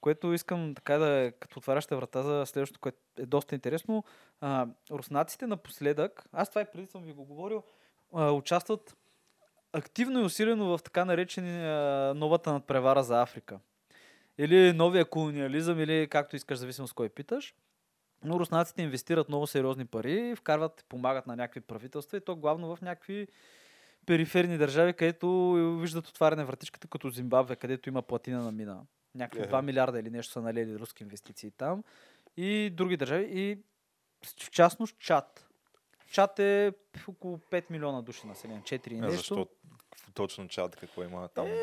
Което 0.00 0.32
искам 0.32 0.74
така 0.74 0.98
да, 0.98 1.32
като 1.40 1.58
отваряща 1.58 1.96
врата 1.96 2.22
за 2.22 2.46
следващото, 2.46 2.80
което 2.80 2.98
е 3.18 3.26
доста 3.26 3.54
интересно. 3.54 4.04
А, 4.40 4.66
руснаците 4.90 5.46
напоследък, 5.46 6.24
аз 6.32 6.48
това 6.48 6.60
и 6.60 6.66
преди 6.72 6.86
съм 6.86 7.02
ви 7.02 7.12
го 7.12 7.24
говорил, 7.24 7.62
а, 8.14 8.30
участват 8.30 8.96
активно 9.72 10.20
и 10.20 10.24
усилено 10.24 10.78
в 10.78 10.82
така 10.82 11.04
наречени 11.04 11.66
а, 11.66 12.12
новата 12.16 12.52
надпревара 12.52 13.02
за 13.02 13.22
Африка. 13.22 13.58
Или 14.38 14.72
новия 14.72 15.04
колониализъм, 15.04 15.80
или 15.80 16.08
както 16.10 16.36
искаш, 16.36 16.58
зависимо 16.58 16.88
с 16.88 16.92
кой 16.92 17.08
питаш. 17.08 17.54
Но 18.24 18.40
руснаците 18.40 18.82
инвестират 18.82 19.28
много 19.28 19.46
сериозни 19.46 19.84
пари, 19.84 20.34
вкарват, 20.36 20.84
помагат 20.88 21.26
на 21.26 21.36
някакви 21.36 21.60
правителства 21.60 22.16
и 22.16 22.20
то 22.20 22.36
главно 22.36 22.76
в 22.76 22.80
някакви 22.80 23.28
периферни 24.06 24.58
държави, 24.58 24.92
където 24.92 25.52
виждат 25.80 26.08
отваряне 26.08 26.44
вратичката, 26.44 26.88
като 26.88 27.10
Зимбабве, 27.10 27.56
където 27.56 27.88
има 27.88 28.02
платина 28.02 28.42
на 28.42 28.52
мина. 28.52 28.80
Някакви 29.14 29.40
Еhe. 29.40 29.50
2 29.50 29.62
милиарда 29.62 30.00
или 30.00 30.10
нещо 30.10 30.32
са 30.32 30.42
налели 30.42 30.78
руски 30.78 31.02
инвестиции 31.02 31.50
там. 31.50 31.84
И 32.36 32.70
други 32.70 32.96
държави. 32.96 33.28
И 33.30 33.58
в 34.42 34.50
частност 34.50 34.98
Чад. 34.98 35.48
Чад 36.10 36.38
е 36.38 36.72
около 37.08 37.38
5 37.38 37.70
милиона 37.70 38.02
души 38.02 38.26
население. 38.26 38.62
4 38.62 38.92
и 38.92 38.98
А 38.98 39.00
нещо. 39.00 39.16
защо 39.16 39.46
точно 40.14 40.48
чат, 40.48 40.76
какво 40.76 41.02
има 41.02 41.28
там? 41.28 41.46
Е, 41.46 41.56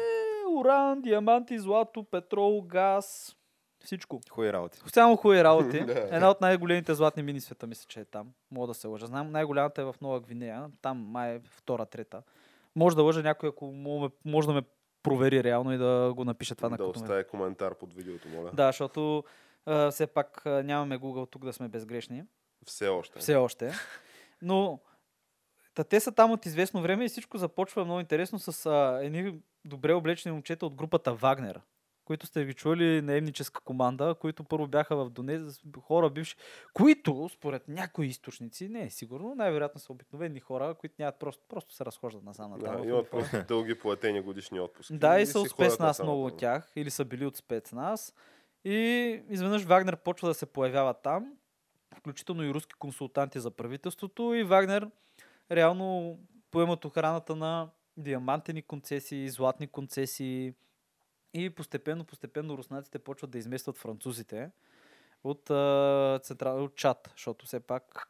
уран, 0.54 1.02
диаманти, 1.02 1.60
злато, 1.60 2.04
петрол, 2.04 2.62
газ. 2.62 3.36
Всичко. 3.84 4.22
Хубави 4.30 4.54
работи. 4.54 4.80
Само 4.88 5.16
хубави 5.16 5.44
работи. 5.44 5.80
Да. 5.80 6.08
Една 6.12 6.30
от 6.30 6.42
най-големите 6.42 6.94
златни 6.94 7.24
мини 7.24 7.42
света, 7.42 7.68
мисля, 7.68 7.86
че 7.88 8.00
е 8.00 8.06
там. 8.06 8.34
Мога 8.52 8.68
да 8.68 8.74
се 8.74 8.88
лъжа. 8.88 9.06
Знам, 9.06 9.32
най-голямата 9.32 9.82
е 9.82 9.86
в 9.86 9.96
Нова 10.02 10.20
Гвинея. 10.20 10.66
Там 10.82 10.98
май 10.98 11.36
е 11.36 11.40
втора, 11.40 11.86
трета. 11.86 12.22
Може 12.76 12.96
да 12.96 13.04
лъжа 13.04 13.22
някой, 13.22 13.50
ако 13.50 13.66
може 14.26 14.48
да 14.48 14.54
ме 14.54 14.62
провери 15.04 15.44
реално 15.44 15.74
и 15.74 15.78
да 15.78 16.14
го 16.16 16.26
напише 16.26 16.56
това 16.56 16.70
на 16.70 16.78
да 16.78 16.84
като 16.84 17.00
ме- 17.00 17.04
остави 17.04 17.24
коментар 17.24 17.76
под 17.76 17.94
видеото, 17.94 18.28
моля. 18.30 18.52
Да, 18.54 18.68
защото 18.68 19.24
а, 19.66 19.92
все 19.92 20.08
пак 20.08 20.46
а, 20.46 20.64
нямаме 20.64 21.00
Google 21.00 21.30
тук 21.30 21.46
да 21.46 21.54
сме 21.54 21.68
безгрешни. 21.68 22.24
Все 22.66 22.88
още. 22.88 23.20
Все 23.20 23.36
още. 23.36 23.72
Но 24.42 24.80
та, 25.74 25.84
те 25.84 26.00
са 26.00 26.12
там 26.12 26.32
от 26.32 26.46
известно 26.46 26.82
време 26.82 27.06
и 27.06 27.10
всичко 27.10 27.38
започва 27.38 27.86
много 27.86 28.00
интересно 28.00 28.40
с 28.40 28.66
а, 28.66 29.00
едни 29.04 29.40
добре 29.66 29.94
облечени 29.94 30.34
момчета 30.34 30.66
от 30.66 30.76
групата 30.76 31.14
Вагнер, 31.14 31.62
които 32.06 32.28
сте 32.28 32.46
ги 32.46 32.54
чули 32.54 33.02
наемническа 33.02 33.62
команда, 33.62 34.16
които 34.20 34.44
първо 34.44 34.68
бяха 34.68 34.96
в 34.96 35.10
Донез, 35.10 35.62
хора 35.82 36.10
бивши, 36.10 36.36
които 36.74 37.30
според 37.34 37.68
някои 37.68 38.08
източници, 38.08 38.70
не 38.70 38.84
е 38.84 38.90
сигурно, 38.90 39.36
най-вероятно 39.36 39.82
са 39.82 39.92
обикновени 39.92 40.40
хора, 40.40 40.76
които 40.80 40.96
нямат 41.00 41.20
просто, 41.20 41.44
просто 41.50 41.74
се 41.74 41.86
разхождат 41.86 42.24
насам 42.24 42.52
на 42.52 42.58
Да, 42.58 42.88
имат 42.88 43.10
просто 43.12 43.44
дълги 43.48 43.80
платени 43.80 44.22
годишни 44.22 44.60
отпуски. 44.60 44.98
да, 44.98 45.20
и 45.20 45.26
са 45.26 45.40
от 45.40 45.50
спецназ 45.50 46.04
много 46.04 46.26
от 46.26 46.38
тях, 46.38 46.72
или 46.76 46.90
са 46.90 47.06
били 47.06 47.26
от 47.26 47.38
спецназ. 47.38 48.14
И 48.66 48.78
изведнъж 49.30 49.64
Вагнер 49.64 49.98
почва 49.98 50.28
да 50.28 50.34
се 50.34 50.46
появява 50.46 50.94
там, 50.94 51.34
включително 51.98 52.44
и 52.44 52.54
руски 52.54 52.74
консултанти 52.80 53.40
за 53.40 53.52
правителството. 53.52 54.34
И 54.34 54.44
Вагнер 54.44 54.90
реално 55.52 56.20
поемат 56.52 56.86
охраната 56.86 57.36
на 57.36 57.70
диамантени 57.98 58.62
концесии, 58.62 59.30
златни 59.30 59.68
концесии. 59.68 60.54
И 61.34 61.50
постепенно, 61.50 62.06
постепенно 62.06 62.58
руснаците 62.58 63.00
почват 63.00 63.32
да 63.32 63.38
изместват 63.38 63.78
французите 63.78 64.52
от, 65.24 65.50
а, 65.50 66.20
централ... 66.24 66.64
от 66.64 66.76
Чад, 66.76 67.10
защото 67.16 67.46
все 67.46 67.60
пак 67.60 68.10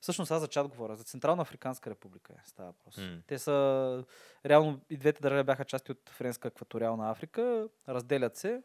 Всъщност 0.00 0.30
аз 0.30 0.40
за 0.40 0.48
Чад 0.48 0.68
говоря, 0.68 0.96
за 0.96 1.04
Централна 1.04 1.42
Африканска 1.42 1.90
република 1.90 2.32
е, 2.32 2.48
става 2.48 2.68
въпрос. 2.68 2.96
М. 2.96 3.22
Те 3.26 3.38
са, 3.38 4.04
реално 4.46 4.80
и 4.90 4.96
двете 4.96 5.20
държави 5.20 5.42
бяха 5.42 5.64
части 5.64 5.92
от 5.92 6.10
Френска 6.10 6.48
екваториална 6.48 7.10
Африка, 7.10 7.68
разделят 7.88 8.36
се, 8.36 8.62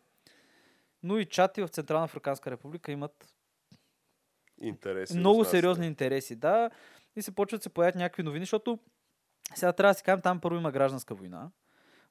но 1.03 1.17
и 1.17 1.25
Чад 1.25 1.58
и 1.58 1.62
в 1.62 1.67
Централна 1.67 2.05
Африканска 2.05 2.51
република 2.51 2.91
имат 2.91 3.36
Интереси. 4.58 5.17
много 5.17 5.45
сериозни 5.45 5.88
интереси, 5.88 6.36
да, 6.36 6.69
и 7.15 7.21
се 7.21 7.36
почват 7.36 7.60
да 7.60 7.63
се 7.63 7.69
появят 7.69 7.95
някакви 7.95 8.23
новини, 8.23 8.45
защото 8.45 8.79
сега 9.56 9.74
трябва 9.74 9.91
да 9.94 9.98
си 9.98 10.04
кажем, 10.04 10.22
там 10.22 10.41
първо 10.41 10.60
има 10.60 10.72
гражданска 10.72 11.15
война. 11.15 11.52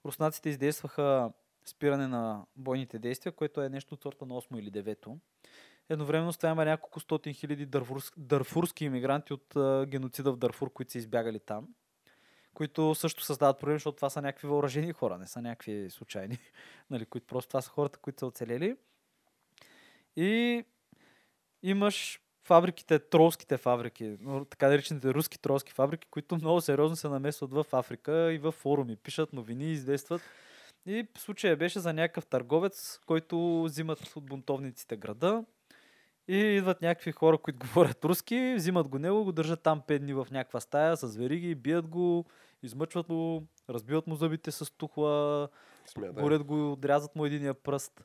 Руснаците 0.05 0.49
издействаха 0.49 1.33
спиране 1.65 2.07
на 2.07 2.47
бойните 2.57 2.99
действия, 2.99 3.33
което 3.33 3.63
е 3.63 3.69
нещо 3.69 3.95
от 3.95 4.03
сорта 4.03 4.27
на 4.27 4.35
8 4.35 4.59
или 4.59 4.71
9. 4.71 5.19
Едновременно 5.89 6.33
с 6.33 6.37
това 6.37 6.51
има 6.51 6.65
няколко 6.65 7.01
стотин 7.01 7.35
хиляди 7.35 7.67
дърфурски, 7.67 8.21
дърфурски 8.21 8.85
иммигранти 8.85 9.33
от 9.33 9.57
а, 9.57 9.87
геноцида 9.87 10.33
в 10.33 10.37
Дърфур, 10.37 10.73
които 10.73 10.93
са 10.93 10.99
избягали 10.99 11.41
там, 11.41 11.69
които 12.55 12.95
също 12.95 13.25
създават 13.25 13.59
проблем, 13.59 13.77
защото 13.77 13.97
това 13.97 14.11
са 14.11 14.23
някакви 14.23 14.49
въоръжени 14.49 14.93
хора, 14.93 15.19
не 15.19 15.27
са 15.27 15.43
някакви 15.43 15.91
случайни, 15.91 16.39
нали, 16.91 17.07
които 17.07 17.27
просто 17.27 17.49
това 17.49 17.61
са 17.61 17.71
хората, 17.71 17.99
които 17.99 18.19
са 18.19 18.27
оцелели. 18.27 18.77
И 20.17 20.65
имаш 21.63 22.21
фабриките, 22.45 22.99
тролските 22.99 23.57
фабрики, 23.57 24.17
така 24.51 24.69
наречените 24.69 25.15
руски 25.15 25.39
тролски 25.39 25.73
фабрики, 25.73 26.09
които 26.11 26.35
много 26.35 26.61
сериозно 26.61 26.97
се 26.97 27.09
намесват 27.09 27.53
в 27.53 27.67
Африка 27.73 28.33
и 28.33 28.39
в 28.39 28.53
форуми, 28.53 28.97
пишат 28.97 29.33
новини, 29.33 29.73
известват. 29.73 30.23
И 30.87 31.07
случая 31.19 31.57
беше 31.57 31.81
за 31.81 31.93
някакъв 31.93 32.27
търговец, 32.27 33.01
който 33.07 33.63
взимат 33.63 34.17
от 34.17 34.25
бунтовниците 34.25 34.97
града. 34.97 35.45
И 36.29 36.37
идват 36.37 36.83
някакви 36.83 37.13
хора, 37.13 37.39
които 37.39 37.59
говорят 37.67 38.05
руски, 38.05 38.55
взимат 38.57 38.89
го 38.89 38.99
него, 38.99 39.25
го 39.25 39.33
държат 39.33 39.63
там 39.63 39.83
5 39.89 39.99
дни 39.99 40.15
в 40.15 40.27
някаква 40.31 40.61
стая 40.61 40.97
с 40.97 41.17
вериги, 41.17 41.55
бият 41.55 41.87
го, 41.89 42.25
измъчват 42.63 43.07
го, 43.07 43.47
разбиват 43.71 44.07
му 44.07 44.17
зъбите 44.17 44.51
с 44.51 44.73
тухла, 44.73 45.49
Смятай. 45.87 46.23
горят 46.23 46.45
го, 46.45 46.73
отрязат 46.73 47.17
му 47.17 47.27
единия 47.27 47.55
пръст. 47.55 48.05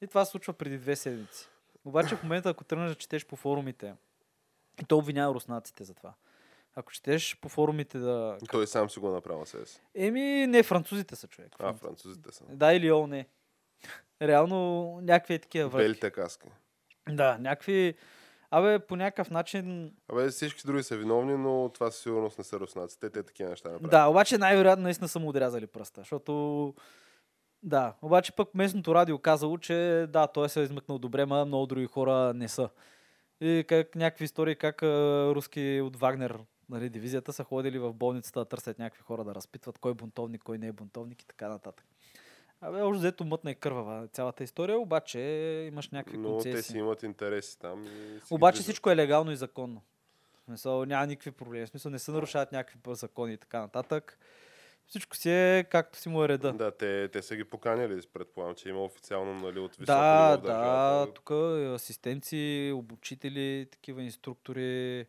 И 0.00 0.06
това 0.06 0.24
се 0.24 0.30
случва 0.30 0.52
преди 0.52 0.78
две 0.78 0.96
седмици. 0.96 1.48
Обаче 1.84 2.16
в 2.16 2.22
момента, 2.22 2.48
ако 2.48 2.64
тръгнеш 2.64 2.88
да 2.88 2.94
четеш 2.94 3.26
по 3.26 3.36
форумите, 3.36 3.94
и 4.82 4.84
то 4.84 4.98
обвинява 4.98 5.34
руснаците 5.34 5.84
за 5.84 5.94
това. 5.94 6.14
Ако 6.74 6.92
четеш 6.92 7.38
по 7.40 7.48
форумите 7.48 7.98
да... 7.98 8.38
Той 8.50 8.66
сам 8.66 8.90
си 8.90 9.00
го 9.00 9.10
направил 9.10 9.46
си. 9.46 9.80
Еми, 9.94 10.46
не, 10.46 10.62
французите 10.62 11.16
са 11.16 11.28
човек. 11.28 11.56
А, 11.58 11.74
французите 11.74 12.32
са. 12.32 12.44
Да 12.48 12.72
или 12.72 12.92
о, 12.92 13.06
не. 13.06 13.28
Реално 14.22 14.98
някакви 15.02 15.34
е 15.34 15.38
такива 15.38 15.68
върхи. 15.68 15.84
Белите 15.88 16.10
каски. 16.10 16.48
Да, 17.08 17.38
някакви... 17.38 17.94
Абе, 18.50 18.78
по 18.78 18.96
някакъв 18.96 19.30
начин... 19.30 19.92
Абе, 20.12 20.28
всички 20.28 20.62
други 20.66 20.82
са 20.82 20.96
виновни, 20.96 21.36
но 21.36 21.70
това 21.74 21.90
със 21.90 22.02
сигурност 22.02 22.38
не 22.38 22.44
са 22.44 22.60
руснаците. 22.60 23.10
Те 23.10 23.22
такива 23.22 23.50
неща 23.50 23.68
направят. 23.68 23.90
Да, 23.90 24.06
обаче 24.06 24.38
най-вероятно 24.38 24.82
наистина 24.82 25.08
са 25.08 25.18
му 25.18 25.28
отрязали 25.28 25.66
пръста, 25.66 26.00
защото... 26.00 26.74
Да, 27.62 27.94
обаче 28.02 28.32
пък 28.32 28.54
местното 28.54 28.94
радио 28.94 29.18
казало, 29.18 29.58
че 29.58 30.06
да, 30.08 30.26
той 30.26 30.48
се 30.48 30.60
е 30.60 30.62
измъкнал 30.62 30.98
добре, 30.98 31.26
ма 31.26 31.44
много 31.44 31.66
други 31.66 31.86
хора 31.86 32.34
не 32.34 32.48
са. 32.48 32.68
И 33.40 33.64
как 33.68 33.94
някакви 33.94 34.24
истории, 34.24 34.56
как 34.56 34.82
а, 34.82 34.86
руски 35.34 35.80
от 35.84 35.96
Вагнер, 35.96 36.38
нали, 36.68 36.88
дивизията, 36.88 37.32
са 37.32 37.44
ходили 37.44 37.78
в 37.78 37.92
болницата 37.92 38.40
да 38.40 38.44
търсят 38.44 38.78
някакви 38.78 39.02
хора 39.02 39.24
да 39.24 39.34
разпитват 39.34 39.78
кой 39.78 39.90
е 39.90 39.94
бунтовник, 39.94 40.42
кой 40.42 40.58
не 40.58 40.66
е 40.66 40.72
бунтовник 40.72 41.22
и 41.22 41.26
така 41.26 41.48
нататък. 41.48 41.86
Абе, 42.60 42.82
още 42.82 42.98
взето 42.98 43.24
мътна 43.24 43.50
и 43.50 43.54
кървава 43.54 44.08
цялата 44.08 44.44
история, 44.44 44.78
обаче 44.78 45.20
имаш 45.72 45.90
някакви 45.90 46.18
Но 46.18 46.28
концесии. 46.28 46.52
те 46.52 46.62
си 46.62 46.78
имат 46.78 47.02
интереси 47.02 47.58
там. 47.58 47.84
И 47.84 48.20
си 48.20 48.34
Обаче 48.34 48.62
всичко 48.62 48.90
е 48.90 48.96
легално 48.96 49.30
и 49.32 49.36
законно. 49.36 49.82
В 50.42 50.44
смисъл, 50.44 50.84
няма 50.84 51.06
никакви 51.06 51.30
проблеми. 51.30 51.66
В 51.66 51.68
смисъл, 51.68 51.90
не 51.90 51.98
се 51.98 52.10
нарушават 52.10 52.52
някакви 52.52 52.78
закони 52.86 53.32
и 53.32 53.36
така 53.36 53.60
нататък. 53.60 54.18
Всичко 54.88 55.16
си 55.16 55.30
е 55.30 55.66
както 55.70 55.98
си 55.98 56.08
му 56.08 56.24
е 56.24 56.28
реда. 56.28 56.52
Да, 56.52 56.70
те, 56.70 57.08
те 57.08 57.22
са 57.22 57.36
ги 57.36 57.44
поканили, 57.44 58.02
предполагам, 58.12 58.54
че 58.54 58.68
има 58.68 58.84
официално 58.84 59.34
нали, 59.34 59.58
от 59.58 59.70
високо 59.70 59.86
Да, 59.86 60.30
ниво 60.30 60.46
да, 60.46 61.06
тук 61.14 61.30
асистенци, 61.74 62.72
обучители, 62.74 63.68
такива 63.70 64.02
инструктори, 64.02 65.06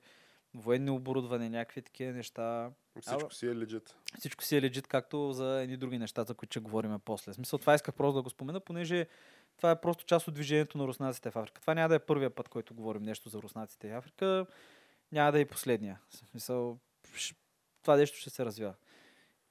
военни 0.54 0.90
оборудване, 0.90 1.50
някакви 1.50 1.82
такива 1.82 2.14
неща. 2.14 2.72
Всичко 3.02 3.26
Абе. 3.26 3.36
си 3.36 3.48
е 3.48 3.56
легит. 3.56 3.96
Всичко 4.20 4.44
си 4.44 4.58
е 4.58 4.62
легит, 4.62 4.88
както 4.88 5.34
за 5.34 5.62
едни 5.62 5.78
други 5.78 5.98
неща, 5.98 6.24
за 6.24 6.34
които 6.34 6.52
ще 6.52 6.60
говорим 6.60 7.00
после. 7.06 7.32
В 7.32 7.36
смисъл, 7.36 7.60
това 7.60 7.74
исках 7.74 7.96
просто 7.96 8.16
да 8.16 8.22
го 8.22 8.30
спомена, 8.30 8.60
понеже 8.60 9.08
това 9.58 9.72
е 9.72 9.82
просто 9.82 10.06
част 10.06 10.28
от 10.28 10.34
движението 10.34 10.78
на 10.78 10.88
руснаците 10.88 11.32
в 11.32 11.36
Африка. 11.36 11.62
Това 11.62 11.74
няма 11.74 11.90
да 11.90 11.96
е 11.96 12.00
първия 12.00 12.30
път, 12.30 12.50
който 12.50 12.74
говорим 12.74 13.04
нещо 13.04 13.30
за 13.30 13.42
руснаците 13.42 13.90
в 13.90 13.98
Африка. 13.98 14.46
Няма 15.12 15.32
да 15.32 15.38
е 15.38 15.42
и 15.42 15.46
последния. 15.46 16.00
В 16.10 16.16
смисъл, 16.16 16.80
това 17.82 17.96
нещо 17.96 18.18
ще 18.18 18.30
се 18.30 18.46
развива. 18.46 18.74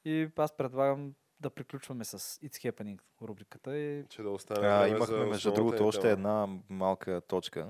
И 0.09 0.31
аз 0.37 0.57
предлагам 0.57 1.15
да 1.41 1.51
приключваме 1.51 2.05
с 2.05 2.19
It's 2.19 2.71
Happening 2.73 2.99
рубриката 3.23 3.79
и 3.79 4.05
Че 4.09 4.23
да 4.23 4.31
остане 4.31 4.67
А, 4.69 4.89
имахме, 4.89 5.07
за 5.07 5.27
между 5.27 5.53
другото, 5.53 5.87
още 5.87 6.01
тема. 6.01 6.13
една 6.13 6.47
малка 6.69 7.21
точка 7.21 7.69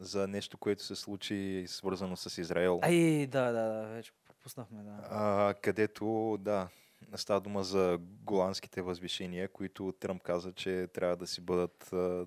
за 0.00 0.28
нещо, 0.28 0.58
което 0.58 0.82
се 0.82 0.96
случи 0.96 1.64
свързано 1.68 2.16
с 2.16 2.38
Израел. 2.38 2.80
Ай, 2.82 3.26
да, 3.26 3.52
да, 3.52 3.62
да, 3.62 3.86
вече 3.86 4.12
пропуснахме, 4.26 4.82
да. 4.82 4.98
А, 5.10 5.54
където, 5.62 6.36
да, 6.40 6.68
става 7.14 7.40
дума 7.40 7.64
за 7.64 7.98
голандските 8.00 8.82
възвишения, 8.82 9.48
които 9.48 9.94
Тръмп 10.00 10.22
каза, 10.22 10.52
че 10.52 10.88
трябва 10.94 11.16
да 11.16 11.26
си 11.26 11.40
бъдат 11.40 11.92
а, 11.92 12.26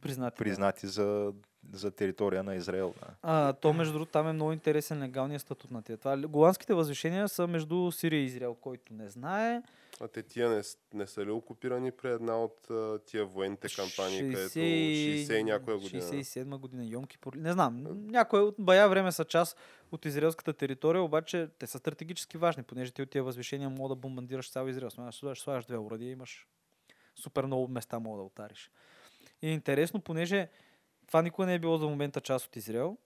Признати. 0.00 0.34
да. 0.34 0.38
признати 0.44 0.86
за, 0.86 1.32
за 1.72 1.90
територия 1.90 2.42
на 2.42 2.54
Израел. 2.54 2.94
Да. 3.00 3.14
А, 3.22 3.52
то, 3.52 3.72
между 3.72 3.92
другото, 3.92 4.12
там 4.12 4.28
е 4.28 4.32
много 4.32 4.52
интересен 4.52 5.02
легалният 5.02 5.42
статут 5.42 5.70
на 5.70 5.82
тия. 5.82 5.96
Това, 5.96 6.16
голандските 6.16 6.74
възвишения 6.74 7.28
са 7.28 7.46
между 7.46 7.92
Сирия 7.92 8.20
и 8.20 8.24
Израел, 8.24 8.54
който 8.54 8.94
не 8.94 9.08
знае. 9.08 9.62
А 10.00 10.08
те 10.08 10.22
тия 10.22 10.50
не, 10.50 10.62
не 10.94 11.06
са 11.06 11.26
ли 11.26 11.30
окупирани 11.30 11.90
при 11.90 12.08
една 12.10 12.44
от 12.44 12.68
тия 13.06 13.24
военните 13.24 13.68
кампании, 13.76 14.20
където 14.20 14.58
60 14.58 15.32
и 15.32 15.44
някоя 15.44 15.78
година? 15.78 16.02
67 16.02 16.58
година, 16.58 16.84
Йом 16.84 17.04
Кипур. 17.04 17.34
Не 17.34 17.52
знам, 17.52 17.84
някое 18.06 18.40
от 18.40 18.54
бая 18.58 18.88
време 18.88 19.12
са 19.12 19.24
част 19.24 19.58
от 19.92 20.04
израелската 20.04 20.52
територия, 20.52 21.02
обаче 21.02 21.48
те 21.58 21.66
са 21.66 21.78
стратегически 21.78 22.38
важни, 22.38 22.62
понеже 22.62 22.90
ти 22.90 23.02
от 23.02 23.10
тия 23.10 23.22
възвишения 23.22 23.70
мога 23.70 23.88
да 23.88 23.94
бомбандираш 23.94 24.50
цял 24.50 24.68
Израел. 24.68 24.90
Слагаш, 24.90 25.40
слагаш, 25.40 25.64
две 25.64 25.78
уради 25.78 26.04
и 26.04 26.10
имаш 26.10 26.46
супер 27.14 27.44
много 27.44 27.68
места 27.68 27.98
мога 27.98 28.18
да 28.18 28.24
отариш. 28.24 28.70
И 29.42 29.48
е 29.48 29.52
интересно, 29.52 30.00
понеже 30.00 30.48
това 31.06 31.22
никога 31.22 31.46
не 31.46 31.54
е 31.54 31.58
било 31.58 31.78
за 31.78 31.86
момента 31.86 32.20
част 32.20 32.46
от 32.46 32.56
Израел. 32.56 32.96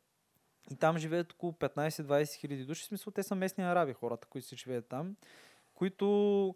И 0.71 0.77
там 0.77 0.99
живеят 0.99 1.33
около 1.33 1.53
15-20 1.53 2.35
хиляди 2.35 2.65
души. 2.65 2.83
В 2.83 2.87
смисъл, 2.87 3.11
те 3.11 3.23
са 3.23 3.35
местни 3.35 3.65
араби, 3.65 3.93
хората, 3.93 4.27
които 4.27 4.49
си 4.49 4.57
живеят 4.57 4.89
там, 4.89 5.17
които, 5.75 6.55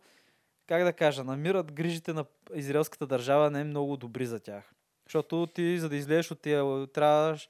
как 0.67 0.85
да 0.85 0.93
кажа, 0.93 1.25
намират 1.25 1.73
грижите 1.73 2.13
на 2.13 2.25
израелската 2.55 3.07
държава 3.07 3.51
не 3.51 3.65
много 3.65 3.97
добри 3.97 4.27
за 4.27 4.41
тях. 4.41 4.75
Защото 5.07 5.47
ти, 5.55 5.79
за 5.79 5.89
да 5.89 5.97
излезеш 5.97 6.31
от 6.31 6.41
тия, 6.41 6.87
трябваш 6.87 7.49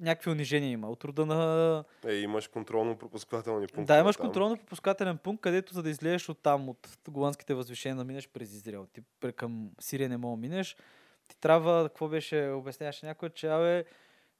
някакви 0.00 0.30
унижения 0.30 0.70
има. 0.70 0.90
От 0.90 1.04
рода 1.04 1.26
на... 1.26 1.84
Е, 2.06 2.14
имаш 2.14 2.48
контролно-пропускателни 2.48 3.66
пункти. 3.66 3.84
Да, 3.84 3.98
имаш 3.98 4.16
контролно-пропускателен 4.16 5.18
пункт, 5.18 5.42
където 5.42 5.74
за 5.74 5.82
да 5.82 5.90
излезеш 5.90 6.28
от 6.28 6.42
там, 6.42 6.68
от 6.68 6.88
голандските 7.08 7.54
възвишения, 7.54 7.96
да 7.96 8.04
минеш 8.04 8.28
през 8.28 8.52
Израел. 8.52 8.86
Ти 8.86 9.32
към 9.36 9.70
Сирия 9.80 10.08
не 10.08 10.16
мога 10.16 10.36
да 10.36 10.40
минеш. 10.40 10.76
Ти 11.30 11.36
трябва, 11.36 11.88
какво 11.88 12.08
беше, 12.08 12.50
обясняваше 12.50 13.06
някой, 13.06 13.30
че 13.30 13.48
абе, 13.48 13.84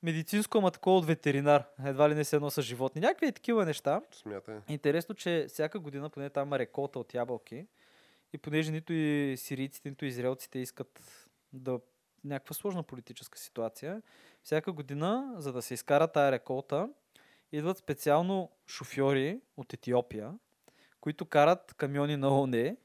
медицинско, 0.02 0.58
ама 0.58 0.70
такова 0.70 0.96
от 0.96 1.06
ветеринар. 1.06 1.64
Едва 1.84 2.10
ли 2.10 2.14
не 2.14 2.24
се 2.24 2.36
едно 2.36 2.50
с 2.50 2.62
животни. 2.62 3.00
Някакви 3.00 3.32
такива 3.32 3.64
неща. 3.64 4.00
Смятай. 4.12 4.58
Интересно, 4.68 5.14
че 5.14 5.46
всяка 5.48 5.78
година, 5.78 6.10
поне 6.10 6.30
там 6.30 6.48
има 6.48 6.58
реколта 6.58 6.98
от 6.98 7.14
ябълки, 7.14 7.66
и 8.32 8.38
понеже 8.38 8.72
нито 8.72 8.92
и 8.92 9.34
сирийците, 9.36 9.90
нито 9.90 10.04
и 10.04 10.08
израелците 10.08 10.58
искат 10.58 11.00
да 11.52 11.80
някаква 12.24 12.54
сложна 12.54 12.82
политическа 12.82 13.38
ситуация, 13.38 14.02
всяка 14.42 14.72
година, 14.72 15.34
за 15.36 15.52
да 15.52 15.62
се 15.62 15.74
изкара 15.74 16.08
тая 16.08 16.32
реколта, 16.32 16.88
идват 17.52 17.78
специално 17.78 18.50
шофьори 18.66 19.40
от 19.56 19.72
Етиопия, 19.72 20.34
които 21.00 21.26
карат 21.26 21.74
камиони 21.74 22.16
на 22.16 22.40
ОНЕ 22.40 22.76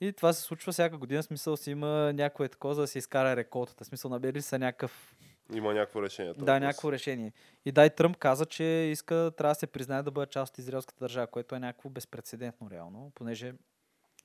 и 0.00 0.12
това 0.12 0.32
се 0.32 0.42
случва 0.42 0.72
всяка 0.72 0.98
година, 0.98 1.22
смисъл 1.22 1.56
си 1.56 1.70
има 1.70 2.12
някое 2.12 2.48
такова, 2.48 2.74
за 2.74 2.80
да 2.80 2.86
се 2.86 2.98
изкара 2.98 3.36
реколтата. 3.36 3.84
Смисъл 3.84 4.10
набери 4.10 4.42
са 4.42 4.58
някакъв 4.58 5.16
Има 5.54 5.74
някакво 5.74 6.02
решение. 6.02 6.32
да, 6.32 6.38
въпрос. 6.38 6.60
някакво 6.60 6.92
решение. 6.92 7.32
И 7.64 7.72
дай 7.72 7.90
Тръмп 7.90 8.16
каза, 8.16 8.46
че 8.46 8.64
иска, 8.64 9.32
трябва 9.36 9.50
да 9.50 9.54
се 9.54 9.66
признае 9.66 10.02
да 10.02 10.10
бъде 10.10 10.30
част 10.30 10.54
от 10.54 10.58
израелската 10.58 11.04
държава, 11.04 11.26
което 11.26 11.54
е 11.54 11.58
някакво 11.58 11.88
безпредседентно 11.88 12.70
реално, 12.70 13.12
понеже 13.14 13.52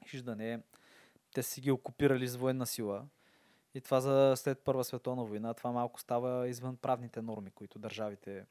хиж 0.07 0.21
да 0.21 0.35
не 0.35 0.53
е, 0.53 0.59
те 1.33 1.43
си 1.43 1.61
ги 1.61 1.71
окупирали 1.71 2.27
с 2.27 2.35
военна 2.35 2.65
сила. 2.65 3.05
И 3.73 3.81
това 3.81 4.01
за 4.01 4.33
след 4.35 4.59
Първа 4.59 4.83
световна 4.83 5.23
война, 5.23 5.53
това 5.53 5.71
малко 5.71 5.99
става 5.99 6.47
извън 6.47 6.77
правните 6.77 7.21
норми, 7.21 7.51
които 7.51 7.79
държавите 7.79 8.45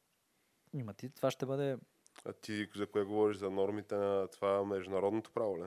имат. 0.74 1.02
И 1.02 1.10
това 1.10 1.30
ще 1.30 1.46
бъде... 1.46 1.76
А 2.24 2.32
ти 2.32 2.68
за 2.76 2.86
кое 2.86 3.04
говориш? 3.04 3.36
За 3.36 3.50
нормите 3.50 3.94
на 3.94 4.28
това 4.28 4.64
международното 4.64 5.30
право, 5.30 5.58
ли? 5.58 5.66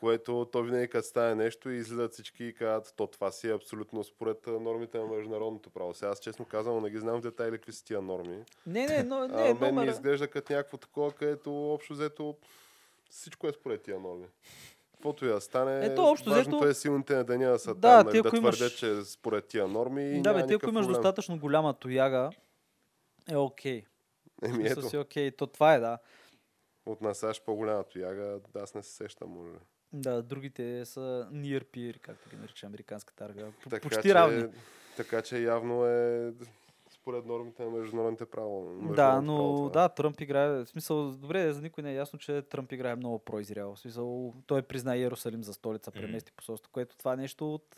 Което 0.00 0.48
то 0.52 0.62
винаги 0.62 0.88
като 0.88 1.08
стане 1.08 1.34
нещо 1.34 1.70
и 1.70 1.76
излизат 1.76 2.12
всички 2.12 2.44
и 2.44 2.54
казват, 2.54 2.94
то 2.96 3.06
това 3.06 3.30
си 3.30 3.48
е 3.48 3.54
абсолютно 3.54 4.04
според 4.04 4.46
а, 4.46 4.50
нормите 4.50 4.98
на 4.98 5.06
международното 5.06 5.70
право. 5.70 5.94
Сега 5.94 6.10
аз 6.10 6.20
честно 6.20 6.44
казвам, 6.44 6.82
не 6.82 6.90
ги 6.90 6.98
знам 6.98 7.20
детайли 7.20 7.56
какви 7.56 7.72
са 7.72 7.84
тия 7.84 8.02
норми. 8.02 8.44
Не, 8.66 8.86
не, 8.86 9.02
но, 9.02 9.16
а, 9.16 9.26
не, 9.28 9.54
мен 9.54 9.58
ми 9.60 9.72
номера... 9.72 9.90
изглежда 9.90 10.28
като 10.28 10.52
някакво 10.52 10.76
такова, 10.76 11.12
където 11.12 11.72
общо 11.72 11.92
взето 11.92 12.36
всичко 13.10 13.48
е 13.48 13.52
според 13.52 13.82
тия 13.82 14.00
норми. 14.00 14.26
Каквото 14.92 15.24
и 15.24 15.28
да 15.28 15.40
стане, 15.40 15.86
Ето, 15.86 16.02
общо 16.04 16.30
важното 16.30 16.56
взето- 16.56 16.70
е 16.70 16.74
силните 16.74 17.16
на 17.16 17.24
деня 17.24 17.50
да 17.50 17.58
са 17.58 17.74
Да, 17.74 17.80
там, 17.80 18.06
нали, 18.06 18.22
да 18.22 18.36
имаш- 18.36 18.56
твърдят, 18.56 18.76
че 18.78 18.90
е 18.90 19.04
според 19.04 19.46
тия 19.46 19.68
норми 19.68 20.22
Да, 20.22 20.34
бе, 20.34 20.46
ти 20.46 20.54
ако 20.54 20.68
имаш 20.68 20.84
проблем. 20.84 20.94
достатъчно 20.94 21.38
голяма 21.38 21.74
тояга, 21.74 22.30
е 23.30 23.36
окей. 23.36 23.84
Еми 24.42 24.66
ето, 24.66 24.88
си 24.88 24.96
окей. 24.98 25.30
То 25.30 25.46
това 25.46 25.74
е, 25.74 25.80
да. 25.80 25.98
от 26.86 27.00
нас 27.00 27.18
САЩ 27.18 27.42
по-голяма 27.44 27.84
тояга, 27.84 28.38
да, 28.52 28.60
аз 28.60 28.74
не 28.74 28.82
се 28.82 28.92
сещам, 28.94 29.28
може. 29.30 29.52
Да, 29.92 30.22
другите 30.22 30.84
са 30.84 31.28
near 31.32 31.64
peer, 31.64 32.00
както 32.00 32.30
ги 32.30 32.36
нарича 32.36 32.66
американската 32.66 33.24
армия. 33.24 33.52
Така 33.70 33.82
Почти 33.82 34.08
че, 34.08 34.14
равни. 34.14 34.44
Така 34.96 35.22
че 35.22 35.38
явно 35.38 35.86
е 35.86 36.32
според 36.90 37.26
нормите 37.26 37.64
на 37.64 37.70
международните 37.70 38.26
право. 38.26 38.78
Да, 38.94 39.20
но 39.20 39.36
право 39.36 39.56
това. 39.56 39.82
да, 39.82 39.88
Тръмп 39.88 40.20
играе. 40.20 40.48
В 40.48 40.66
смисъл, 40.66 41.12
добре, 41.12 41.52
за 41.52 41.62
никой 41.62 41.82
не 41.82 41.90
е 41.90 41.94
ясно, 41.94 42.18
че 42.18 42.42
Тръмп 42.42 42.72
играе 42.72 42.96
много 42.96 43.18
про-Израел. 43.18 43.74
В 43.74 43.80
смисъл, 43.80 44.34
той 44.46 44.62
призна 44.62 44.96
Иерусалим 44.96 45.44
за 45.44 45.54
столица, 45.54 45.90
премести 45.90 46.32
посолство, 46.32 46.72
което 46.72 46.96
това 46.96 47.12
е 47.12 47.16
нещо 47.16 47.54
от 47.54 47.76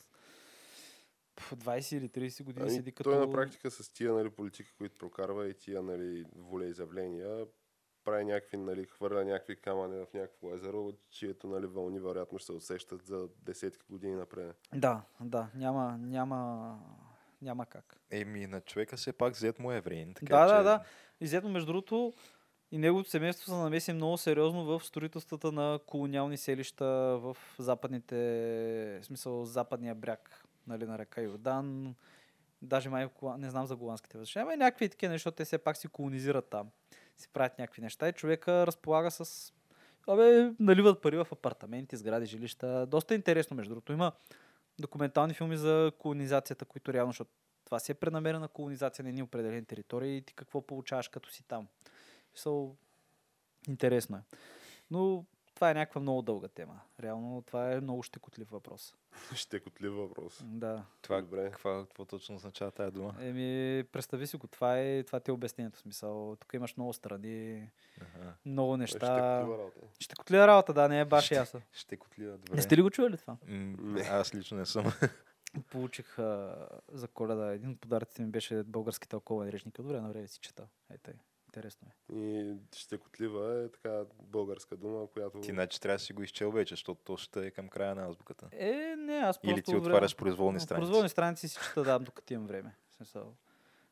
Пф, 1.37 1.53
20 1.57 1.97
или 1.97 2.09
30 2.09 2.45
години 2.45 2.63
Ами, 2.63 2.77
седи 2.77 2.93
като... 2.93 3.11
Той 3.11 3.19
на 3.19 3.31
практика 3.31 3.71
с 3.71 3.93
тия 3.93 4.13
нали, 4.13 4.31
политики, 4.31 4.71
които 4.79 4.99
прокарва 4.99 5.49
и 5.49 5.55
тия 5.55 5.83
нали, 5.83 6.25
волеизявления, 6.37 7.47
прави 8.09 8.25
някакви, 8.25 8.57
нали, 8.57 8.85
хвърля 8.85 9.25
някакви 9.25 9.57
камъни 9.57 9.97
в 9.97 10.07
някакво 10.15 10.55
езеро, 10.55 10.93
чието 11.11 11.49
нали, 11.49 11.67
вълни 11.67 12.01
вероятно 12.01 12.39
ще 12.39 12.47
се 12.47 12.53
усещат 12.53 13.07
за 13.07 13.29
десетки 13.43 13.87
години 13.91 14.15
напред. 14.15 14.57
Да, 14.75 15.03
да, 15.21 15.49
няма, 15.55 15.99
няма, 15.99 16.79
няма 17.43 17.67
как. 17.67 17.97
Еми, 18.11 18.47
на 18.47 18.61
човека 18.61 18.97
все 18.97 19.13
пак 19.13 19.35
зет 19.35 19.59
му 19.59 19.73
е 19.73 19.77
евреин. 19.77 20.15
Така 20.15 20.37
да, 20.37 20.49
че... 20.49 20.55
да, 20.55 20.63
да. 20.63 20.85
Изето, 21.21 21.49
между 21.49 21.67
другото, 21.67 22.13
и 22.71 22.79
неговото 22.79 23.11
семейство 23.11 23.45
се 23.45 23.53
намеси 23.53 23.93
много 23.93 24.19
сериозно 24.19 24.65
в 24.65 24.85
строителствата 24.85 25.53
на 25.53 25.79
колониални 25.87 26.37
селища 26.37 26.87
в 27.19 27.37
западните, 27.59 28.17
в 29.03 29.05
смисъл 29.05 29.45
западния 29.45 29.95
бряг 29.95 30.45
нали, 30.67 30.87
на 30.87 30.99
река 30.99 31.21
Йордан. 31.21 31.95
Даже 32.63 32.89
май, 32.89 33.09
не 33.39 33.51
знам 33.51 33.67
за 33.67 33.77
голландските 33.77 34.19
въздуши, 34.19 34.39
ама 34.39 34.55
и 34.55 34.57
някакви 34.57 34.89
такива 34.89 35.13
неща, 35.13 35.31
те 35.31 35.45
все 35.45 35.59
пак 35.59 35.77
си 35.77 35.89
колонизират 35.89 36.49
там. 36.51 36.71
Си 37.19 37.29
правят 37.33 37.59
някакви 37.59 37.83
неща 37.83 38.09
и 38.09 38.13
човека 38.13 38.67
разполага 38.67 39.11
с... 39.11 39.53
Абе, 40.07 40.53
наливат 40.61 41.03
пари 41.03 41.17
в 41.17 41.27
апартаменти, 41.33 41.97
сгради, 41.97 42.27
жилища. 42.27 42.87
Доста 42.87 43.15
интересно, 43.15 43.57
между 43.57 43.71
другото. 43.71 43.93
Има 43.93 44.13
документални 44.81 45.35
филми 45.35 45.57
за 45.57 45.93
колонизацията, 45.99 46.65
които 46.65 46.93
реално, 46.93 47.13
защото 47.13 47.31
това 47.65 47.79
си 47.79 47.93
е 47.93 47.95
преднамерена 47.95 48.49
колонизация 48.49 49.03
на 49.03 49.09
едни 49.09 49.23
определени 49.23 49.65
територии 49.65 50.17
и 50.17 50.23
ти 50.23 50.35
какво 50.35 50.67
получаваш 50.67 51.09
като 51.09 51.31
си 51.31 51.45
там. 51.49 51.69
So, 52.37 52.75
интересно 53.69 54.17
е. 54.17 54.21
Но 54.91 55.25
това 55.59 55.71
е 55.71 55.75
някаква 55.75 56.01
много 56.01 56.23
дълга 56.23 56.49
тема. 56.49 56.81
Реално 57.01 57.43
това 57.43 57.73
е 57.73 57.81
много 57.81 58.03
щекотлив 58.03 58.49
въпрос. 58.51 58.95
Щекотлив 59.35 59.93
въпрос. 59.93 60.41
Да. 60.45 60.85
Това, 61.03 61.21
Добре. 61.21 61.45
какво, 61.45 61.81
какво 61.81 62.05
точно 62.05 62.35
означава 62.37 62.71
тази 62.71 62.93
дума? 62.93 63.15
Еми, 63.21 63.85
представи 63.85 64.27
си 64.27 64.37
го, 64.37 64.47
това 64.47 64.79
е, 64.79 65.03
това 65.03 65.21
ти 65.21 65.31
е 65.31 65.35
обяснението. 65.35 65.79
Смисъл, 65.79 66.37
тук 66.37 66.55
имаш 66.55 66.77
много 66.77 66.93
страни, 66.93 67.71
Ага. 68.01 68.33
много 68.47 68.75
Е, 68.75 68.77
неща. 68.77 68.97
щекотлива 68.99 69.59
работа. 69.59 69.81
Щекотлива 70.01 70.47
работа, 70.47 70.73
да, 70.75 70.89
не 70.89 71.01
е 71.01 71.05
баш 71.05 71.31
ясно. 71.31 71.61
Ще 71.73 71.97
котлива, 71.97 72.33
добре. 72.33 72.57
Не 72.57 72.63
сте 72.63 72.77
ли 72.77 72.83
го 72.83 72.91
чували 72.91 73.17
това? 73.17 73.37
М, 73.47 73.77
Не. 73.79 74.01
Аз 74.01 74.35
лично 74.35 74.57
не 74.57 74.67
съм. 74.67 74.85
Получих 75.71 76.19
а, 76.19 76.57
за 76.89 77.09
коледа. 77.09 77.47
Един 77.47 77.71
от 77.71 77.81
подаръците 77.81 78.23
ми 78.23 78.29
беше 78.29 78.63
български 78.63 79.09
тълковен 79.09 79.49
речник. 79.49 79.75
Добре, 79.77 80.01
на 80.01 80.09
време 80.09 80.29
си 80.29 80.39
чета. 80.41 80.67
Ето, 80.91 81.11
интересно 81.49 81.89
е. 81.89 82.19
И 82.19 82.55
щекотлива 82.77 83.63
е 83.65 83.69
така 83.69 84.03
българска 84.23 84.77
дума, 84.77 85.07
която... 85.07 85.41
Ти 85.41 85.51
значи 85.51 85.81
трябва 85.81 85.97
да 85.97 86.03
си 86.05 86.13
го 86.13 86.23
изчел 86.23 86.51
вече, 86.51 86.73
защото 86.73 87.01
то 87.05 87.17
ще 87.17 87.47
е 87.47 87.51
към 87.51 87.69
края 87.69 87.95
на 87.95 88.07
азбуката. 88.09 88.49
Е, 88.53 88.95
не, 88.99 89.17
аз 89.17 89.39
просто... 89.39 89.55
Или 89.55 89.63
ти 89.63 89.71
време- 89.71 89.87
отваряш 89.87 90.17
произволни 90.17 90.61
страници. 90.61 90.87
Произволни 90.87 91.09
страници 91.09 91.49
си 91.49 91.59
чета, 91.69 91.83
да, 91.83 91.99
докато 91.99 92.33
имам 92.33 92.47
време. 92.47 92.75
Смисъл, 92.97 93.35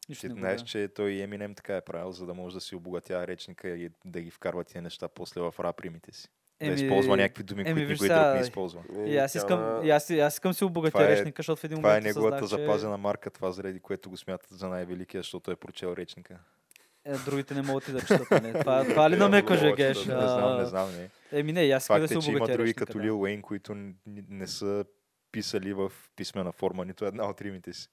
нищо 0.08 0.26
Ти 0.26 0.32
знаеш, 0.32 0.62
че 0.62 0.88
той 0.88 1.20
Еминем 1.20 1.54
така 1.54 1.76
е 1.76 1.80
правил, 1.80 2.12
за 2.12 2.26
да 2.26 2.34
може 2.34 2.54
да 2.54 2.60
си 2.60 2.74
обогатява 2.74 3.26
речника 3.26 3.68
и 3.68 3.90
да 4.04 4.20
ги 4.20 4.30
вкарва 4.30 4.64
тия 4.64 4.82
неща 4.82 5.08
после 5.08 5.40
в 5.40 5.54
рап 5.60 5.80
римите 5.80 6.12
си. 6.12 6.28
Да 6.60 6.66
използва 6.72 7.16
някакви 7.16 7.42
думи, 7.42 7.62
еми, 7.66 7.86
които 7.86 7.92
никой 7.92 8.08
друг 8.08 8.34
не 8.34 8.40
използва. 8.40 8.82
И 9.06 9.16
аз 9.16 9.34
искам, 9.34 9.86
и 9.86 9.90
аз, 9.90 10.10
и 10.10 10.20
аз 10.20 10.34
искам 10.34 10.54
си 10.54 10.64
обогатя 10.64 10.92
Това 10.92 11.04
е- 11.04 11.08
речника, 11.08 11.40
защото 11.40 11.60
в 11.60 11.64
един 11.64 11.78
Това 11.78 11.90
е 11.96 12.00
момент 12.00 12.16
неговата 12.16 12.38
съзнах, 12.38 12.60
че 12.60 12.64
запазена 12.64 12.96
марка, 12.96 13.30
това 13.30 13.52
заради 13.52 13.80
което 13.80 14.10
го 14.10 14.16
смятат 14.16 14.50
за 14.50 14.68
най-великия, 14.68 15.18
защото 15.20 15.50
е 15.50 15.56
прочел 15.56 15.94
речника. 15.96 16.38
Е, 17.06 17.18
другите 17.24 17.54
не 17.54 17.62
могат 17.62 17.88
и 17.88 17.92
да 17.92 18.00
четат. 18.00 18.42
Не. 18.42 18.52
Това, 18.52 18.84
това 18.84 19.10
ли 19.10 19.14
Е, 19.14 19.18
намекваш, 19.18 19.60
Геш? 19.76 19.98
четат, 20.02 20.16
Не 20.20 20.28
знам, 20.28 20.58
не 20.58 20.66
знам, 20.66 20.90
не. 20.92 21.10
Еми 21.32 21.52
не, 21.52 21.60
аз 21.60 21.82
искам 21.82 22.00
да 22.00 22.08
се 22.08 22.14
е, 22.14 22.20
че 22.20 22.30
има 22.30 22.36
обогатя 22.36 22.58
други 22.58 22.74
като 22.74 22.98
да. 22.98 23.04
Лил 23.04 23.20
Уейн, 23.20 23.42
които 23.42 23.76
не 24.28 24.46
са 24.46 24.84
писали 25.32 25.72
в 25.72 25.92
писмена 26.16 26.52
форма 26.52 26.84
нито 26.84 27.04
една 27.04 27.28
от 27.28 27.40
римите 27.40 27.72
си. 27.72 27.88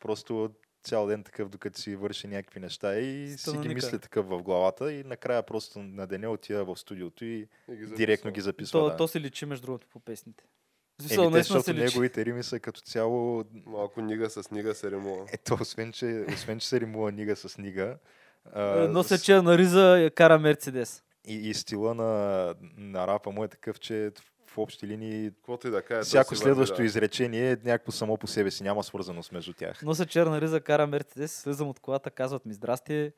Просто 0.00 0.50
цял 0.84 1.06
ден 1.06 1.24
такъв, 1.24 1.48
докато 1.48 1.80
си 1.80 1.96
върши 1.96 2.28
някакви 2.28 2.60
неща 2.60 2.98
и 2.98 3.26
си 3.26 3.32
ги 3.32 3.38
Станоника. 3.38 3.74
мисли 3.74 3.98
такъв 3.98 4.26
в 4.28 4.42
главата 4.42 4.92
и 4.92 5.04
накрая 5.04 5.42
просто 5.42 5.78
на 5.78 6.06
деня 6.06 6.30
отива 6.30 6.64
в 6.64 6.78
студиото 6.78 7.24
и 7.24 7.48
И 7.72 7.76
ги 7.76 7.86
директно 7.86 8.30
ги 8.30 8.40
записва. 8.40 8.80
То, 8.80 8.90
да. 8.90 8.96
то 8.96 9.08
се 9.08 9.20
личи 9.20 9.46
между 9.46 9.66
другото 9.66 9.86
по 9.92 10.00
песните. 10.00 10.44
В 10.44 11.04
Еми, 11.04 11.08
смисъл, 11.08 11.30
те, 11.30 11.42
защото 11.42 11.72
неговите 11.72 12.24
рими 12.24 12.42
са 12.42 12.60
като 12.60 12.80
цяло... 12.80 13.44
Малко 13.66 14.00
нига 14.00 14.30
с 14.30 14.50
нига 14.50 14.74
се 14.74 14.90
ремува. 14.90 15.26
Ето, 15.32 15.58
освен 15.60 15.92
че, 15.92 16.24
освен, 16.34 16.58
че 16.58 16.68
се 16.68 16.80
римува 16.80 17.12
нига 17.12 17.36
с 17.36 17.58
нига, 17.58 17.98
а, 18.44 19.04
се 19.04 19.22
че 19.22 19.42
на 19.42 19.58
Риза 19.58 20.10
кара 20.14 20.38
Мерцедес. 20.38 21.02
и, 21.28 21.34
и 21.34 21.54
стила 21.54 21.94
на, 21.94 22.54
на 22.76 23.06
рапа 23.06 23.30
му 23.30 23.44
е 23.44 23.48
такъв, 23.48 23.80
че 23.80 24.10
в 24.46 24.58
общи 24.58 24.86
линии 24.86 25.30
Каквото 25.30 25.68
и 25.68 25.70
да 25.70 25.82
той 25.82 26.02
всяко 26.02 26.36
следващо 26.36 26.76
да. 26.76 26.84
изречение 26.84 27.52
е 27.52 27.56
някакво 27.64 27.92
само 27.92 28.16
по 28.16 28.26
себе 28.26 28.50
си, 28.50 28.62
няма 28.62 28.82
свързаност 28.82 29.32
между 29.32 29.52
тях. 29.52 29.82
Нося 29.82 30.06
черна 30.06 30.40
риза, 30.40 30.60
кара 30.60 30.86
Мерцедес, 30.86 31.32
слизам 31.32 31.68
от 31.68 31.80
колата, 31.80 32.10
казват 32.10 32.46
ми 32.46 32.54
здрасти. 32.54 33.12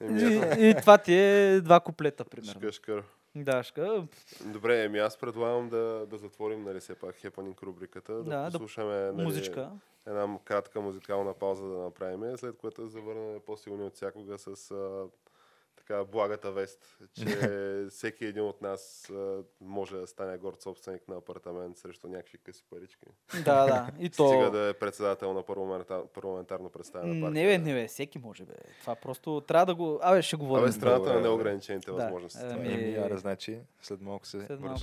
Еми, 0.00 0.22
И, 0.58 0.68
и 0.68 0.74
това 0.80 0.98
ти 0.98 1.14
е 1.14 1.60
два 1.60 1.80
куплета, 1.80 2.24
примерно. 2.24 2.52
шкъшкър. 2.52 3.02
Да, 3.36 3.62
шка. 3.62 4.06
Добре, 4.44 4.84
еми 4.84 4.98
аз 4.98 5.16
предлагам 5.16 5.68
да, 5.68 6.06
да 6.06 6.18
затворим, 6.18 6.62
нали, 6.64 6.80
все 6.80 6.94
пак 6.94 7.16
хепанинг 7.16 7.62
рубриката, 7.62 8.12
да, 8.14 8.22
Да, 8.22 8.42
да- 8.42 8.50
послушаме 8.50 8.94
нали, 9.12 9.24
Музичка. 9.24 9.70
една 10.06 10.38
кратка 10.44 10.80
музикална 10.80 11.34
пауза 11.34 11.64
да 11.64 11.78
направим, 11.78 12.36
след 12.36 12.56
което 12.56 12.82
да 12.82 12.88
завърнем 12.88 13.40
по-силни 13.46 13.84
от 13.84 13.94
всякога 13.94 14.38
с 14.38 14.70
а, 14.70 15.04
така 15.88 16.04
благата 16.04 16.52
вест, 16.52 16.98
че 17.14 17.86
всеки 17.90 18.24
един 18.24 18.42
от 18.42 18.62
нас 18.62 19.10
а, 19.10 19.42
може 19.60 19.96
да 19.96 20.06
стане 20.06 20.38
горд 20.38 20.62
собственик 20.62 21.08
на 21.08 21.16
апартамент 21.16 21.78
срещу 21.78 22.08
някакви 22.08 22.38
къси 22.38 22.64
парички. 22.70 23.06
Да, 23.44 23.66
да. 23.66 23.90
И 24.00 24.10
то... 24.10 24.28
Стига 24.28 24.50
да 24.50 24.68
е 24.68 24.72
председател 24.74 25.32
на 25.32 25.42
парламентар, 25.42 26.02
парламентарно 26.14 26.68
представена 26.70 27.20
партия. 27.20 27.44
Не 27.44 27.58
бе, 27.58 27.58
не 27.58 27.74
бе, 27.74 27.88
всеки 27.88 28.18
може 28.18 28.44
бе. 28.44 28.54
Това 28.80 28.94
просто 28.94 29.40
трябва 29.40 29.66
да 29.66 29.74
го... 29.74 29.98
Абе, 30.02 30.22
ще 30.22 30.36
говорим. 30.36 30.64
Абе, 30.64 30.72
страната 30.72 30.98
Добре, 30.98 31.12
на 31.12 31.16
добре. 31.16 31.28
неограничените 31.28 31.90
Да, 31.90 31.96
възможности. 31.96 32.40
ами, 32.42 32.52
това 32.52 32.64
е. 32.64 32.74
Еми, 32.74 32.96
аре, 32.96 33.16
значи, 33.16 33.58
след 33.82 34.00
малко 34.00 34.26
се 34.26 34.46
След 34.46 34.60
малко. 34.60 34.80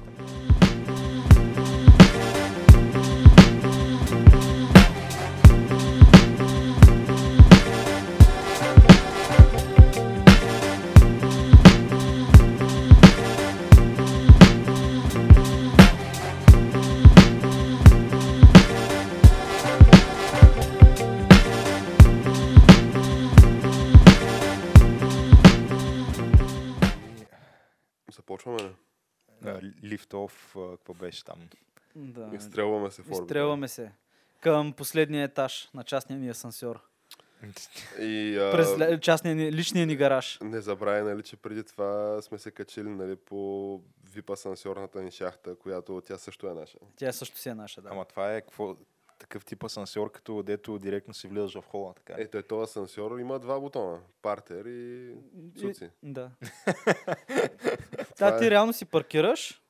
А, 29.83 30.27
какво 30.71 30.93
беше 30.93 31.25
там? 31.25 31.37
Да. 31.95 32.29
Изстрелваме 32.35 32.91
се 32.91 33.01
в 33.01 33.05
орбита. 33.05 33.21
Изстрелваме 33.23 33.67
се 33.67 33.91
към 34.41 34.73
последния 34.73 35.23
етаж 35.23 35.69
на 35.73 35.83
частния 35.83 36.19
ни 36.19 36.29
асансьор. 36.29 36.79
И, 37.99 38.37
а, 38.37 38.51
През 38.51 38.99
частния 39.01 39.35
ни, 39.35 39.51
личния 39.51 39.87
ни 39.87 39.95
гараж. 39.95 40.39
Не 40.41 40.61
забравяй, 40.61 41.03
нали, 41.03 41.23
че 41.23 41.37
преди 41.37 41.63
това 41.63 42.21
сме 42.21 42.37
се 42.37 42.51
качили 42.51 42.89
нали, 42.89 43.15
по 43.15 43.35
VIP 44.09 44.33
асансьорната 44.33 45.01
ни 45.01 45.11
шахта, 45.11 45.55
която 45.55 46.01
тя 46.05 46.17
също 46.17 46.47
е 46.47 46.53
наша. 46.53 46.77
Тя 46.95 47.11
също 47.11 47.37
си 47.37 47.49
е 47.49 47.53
наша, 47.53 47.81
да. 47.81 47.89
Ама 47.91 48.05
това 48.05 48.35
е 48.35 48.41
какво, 48.41 48.75
такъв 49.19 49.45
тип 49.45 49.63
асансьор, 49.63 50.11
като 50.11 50.43
дето 50.43 50.79
директно 50.79 51.13
си 51.13 51.27
влизаш 51.27 51.53
в 51.53 51.63
хола. 51.67 51.93
Така. 51.93 52.13
Ето 52.17 52.37
е 52.37 52.43
този 52.43 52.63
асансьор, 52.63 53.19
има 53.19 53.39
два 53.39 53.59
бутона. 53.59 53.99
Партер 54.21 54.65
и 54.65 55.13
цуци. 55.59 55.89
И, 56.03 56.11
да. 56.13 56.31
Да, 58.19 58.27
е. 58.27 58.39
ти 58.39 58.51
реално 58.51 58.73
си 58.73 58.85
паркираш, 58.85 59.60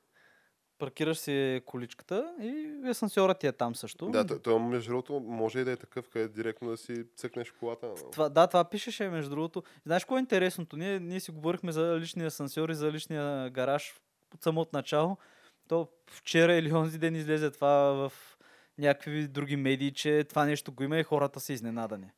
паркираш 0.82 1.17
си 1.17 1.61
количката 1.65 2.34
и 2.41 2.82
асансьорът 2.89 3.39
ти 3.39 3.47
е 3.47 3.51
там 3.51 3.75
също. 3.75 4.09
Да, 4.09 4.27
той, 4.27 4.39
той 4.39 4.59
между 4.59 4.89
другото 4.89 5.19
може 5.19 5.59
и 5.59 5.63
да 5.63 5.71
е 5.71 5.75
такъв, 5.75 6.09
където 6.09 6.34
директно 6.34 6.69
да 6.69 6.77
си 6.77 7.05
цъкнеш 7.15 7.51
колата. 7.51 7.88
Но... 7.88 8.11
Това, 8.11 8.29
да, 8.29 8.47
това 8.47 8.63
пишеше, 8.63 9.09
между 9.09 9.29
другото. 9.29 9.63
Знаеш 9.86 10.05
кое 10.05 10.19
е 10.19 10.19
интересното? 10.19 10.77
Ние, 10.77 10.99
ние 10.99 11.19
си 11.19 11.32
говорихме 11.32 11.71
за 11.71 11.99
личния 11.99 12.27
асансьор 12.27 12.69
и 12.69 12.75
за 12.75 12.91
личния 12.91 13.49
гараж 13.49 13.93
от 14.34 14.43
самото 14.43 14.69
начало. 14.73 15.17
То 15.67 15.88
вчера 16.11 16.53
или 16.53 16.73
онзи 16.73 16.99
ден 16.99 17.15
излезе 17.15 17.51
това 17.51 17.69
в 17.69 18.13
някакви 18.77 19.27
други 19.27 19.55
медии, 19.55 19.93
че 19.93 20.23
това 20.23 20.45
нещо 20.45 20.71
го 20.71 20.84
има 20.84 20.97
и 20.97 21.03
хората 21.03 21.39
са 21.39 21.53
изненадани. 21.53 22.11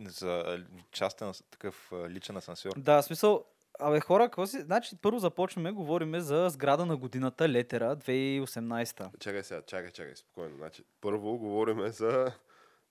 За 0.00 0.58
частен 0.92 1.28
ас- 1.28 1.44
такъв 1.50 1.92
личен 2.08 2.36
асансьор. 2.36 2.72
Да, 2.76 3.02
смисъл, 3.02 3.44
абе 3.80 4.00
хора, 4.00 4.24
какво 4.24 4.46
си... 4.46 4.60
Значи 4.60 4.96
първо 5.02 5.18
започваме, 5.18 5.72
говориме 5.72 6.20
за 6.20 6.48
сграда 6.48 6.86
на 6.86 6.96
годината, 6.96 7.48
летера, 7.48 7.96
2018. 7.96 9.18
Чакай 9.18 9.42
сега, 9.42 9.62
чакай, 9.62 9.90
чакай, 9.90 10.16
спокойно. 10.16 10.56
Значи, 10.56 10.84
първо 11.00 11.38
говорим 11.38 11.88
за, 11.88 12.32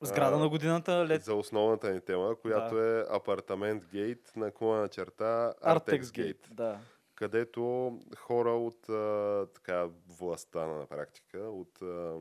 Сграда 0.01 0.35
А, 0.35 0.39
на 0.39 0.49
годината, 0.49 1.05
лет... 1.07 1.23
за 1.23 1.35
основната 1.35 1.93
ни 1.93 2.01
тема, 2.01 2.35
която 2.41 2.79
е 2.79 3.05
апартамент 3.09 3.85
гейт 3.91 4.31
на 4.35 4.51
клона 4.51 4.87
черта 4.87 5.53
Artex. 5.63 6.01
Gate. 6.01 6.53
Да. 6.53 6.79
където 7.15 7.91
хора 8.17 8.51
от 8.51 8.89
а, 8.89 9.47
така, 9.53 9.89
властта 10.19 10.67
на 10.67 10.85
практика, 10.85 11.39
от 11.39 11.81
а, 11.81 12.19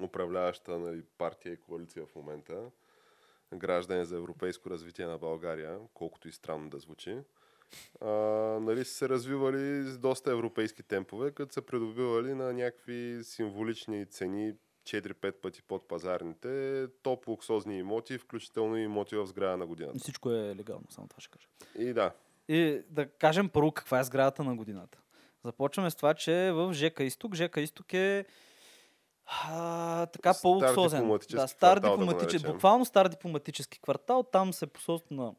управляваща 0.00 0.78
нали, 0.78 1.02
партия 1.18 1.52
и 1.52 1.60
коалиция 1.60 2.06
в 2.06 2.14
момента. 2.16 2.70
Граждане 3.54 4.04
за 4.04 4.16
европейско 4.16 4.70
развитие 4.70 5.06
на 5.06 5.18
България, 5.18 5.78
колкото 5.94 6.28
и 6.28 6.32
странно 6.32 6.70
да 6.70 6.78
звучи. 6.78 7.18
А, 8.00 8.06
нали, 8.60 8.84
са 8.84 8.94
се 8.94 9.08
развивали 9.08 9.82
с 9.82 9.98
доста 9.98 10.30
европейски 10.30 10.82
темпове, 10.82 11.30
като 11.30 11.52
са 11.52 11.62
придобивали 11.62 12.34
на 12.34 12.52
някакви 12.52 13.20
символични 13.22 14.06
цени 14.06 14.52
4-5 14.84 15.32
пъти 15.32 15.62
под 15.62 15.88
пазарните, 15.88 16.86
топ 17.02 17.28
луксозни 17.28 17.78
имоти, 17.78 18.18
включително 18.18 18.76
и 18.76 18.82
имоти 18.82 19.16
в 19.16 19.26
сграда 19.26 19.56
на 19.56 19.66
годината. 19.66 19.98
Всичко 19.98 20.30
е 20.30 20.56
легално, 20.56 20.84
само 20.90 21.08
това 21.08 21.20
ще 21.20 21.30
кажа. 21.30 21.46
И 21.78 21.92
да, 21.92 22.12
И 22.48 22.82
да 22.90 23.08
кажем 23.08 23.48
първо 23.48 23.72
каква 23.72 24.00
е 24.00 24.04
сградата 24.04 24.44
на 24.44 24.56
годината. 24.56 24.98
Започваме 25.44 25.90
с 25.90 25.94
това, 25.94 26.14
че 26.14 26.52
в 26.54 26.72
ЖК 26.74 27.00
Изток, 27.00 27.34
ЖК 27.34 27.56
Изток 27.56 27.94
е 27.94 28.24
а, 29.26 30.06
така 30.06 30.32
Стар 30.32 30.42
по-луксозен. 30.42 31.08
Да, 31.30 31.48
стар 31.48 31.78
квартал, 31.78 31.96
да 31.96 31.96
дипломатически, 32.04 32.34
наречем. 32.36 32.52
буквално 32.52 32.84
стар 32.84 33.08
дипломатически 33.08 33.80
квартал. 33.80 34.22
Там 34.22 34.52
се 34.52 34.66
посолства 34.66 35.16
на 35.16 35.34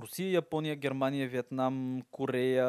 Русия, 0.00 0.30
Япония, 0.30 0.76
Германия, 0.76 1.28
Виетнам, 1.28 2.02
Корея, 2.10 2.66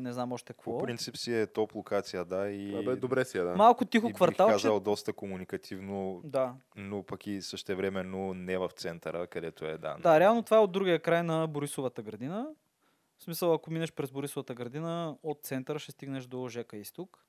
не 0.00 0.12
знам 0.12 0.32
още 0.32 0.52
какво. 0.52 0.78
По 0.78 0.84
принцип 0.84 1.16
си 1.16 1.34
е 1.34 1.46
топ 1.46 1.74
локация, 1.74 2.24
да. 2.24 2.50
И, 2.50 2.76
Абе, 2.76 2.96
добре 2.96 3.24
си 3.24 3.38
е, 3.38 3.40
да. 3.40 3.54
Малко 3.56 3.84
тихо 3.84 4.06
и 4.06 4.08
бих 4.08 4.16
квартал, 4.16 4.48
казал 4.48 4.80
доста 4.80 5.12
комуникативно, 5.12 6.20
Да. 6.24 6.54
но 6.76 7.02
пък 7.02 7.26
и 7.26 7.42
същевременно 7.42 8.34
не 8.34 8.58
в 8.58 8.70
центъра, 8.76 9.26
където 9.26 9.64
е, 9.64 9.78
да. 9.78 9.96
да, 10.02 10.20
реално 10.20 10.42
това 10.42 10.56
е 10.56 10.60
от 10.60 10.72
другия 10.72 10.98
край 10.98 11.22
на 11.22 11.46
Борисовата 11.46 12.02
градина. 12.02 12.46
В 13.18 13.22
смисъл, 13.22 13.54
ако 13.54 13.70
минеш 13.70 13.92
през 13.92 14.10
Борисовата 14.10 14.54
градина, 14.54 15.16
от 15.22 15.42
центъра 15.42 15.78
ще 15.78 15.92
стигнеш 15.92 16.24
до 16.24 16.48
ЖК 16.48 16.76
Изток, 16.76 17.24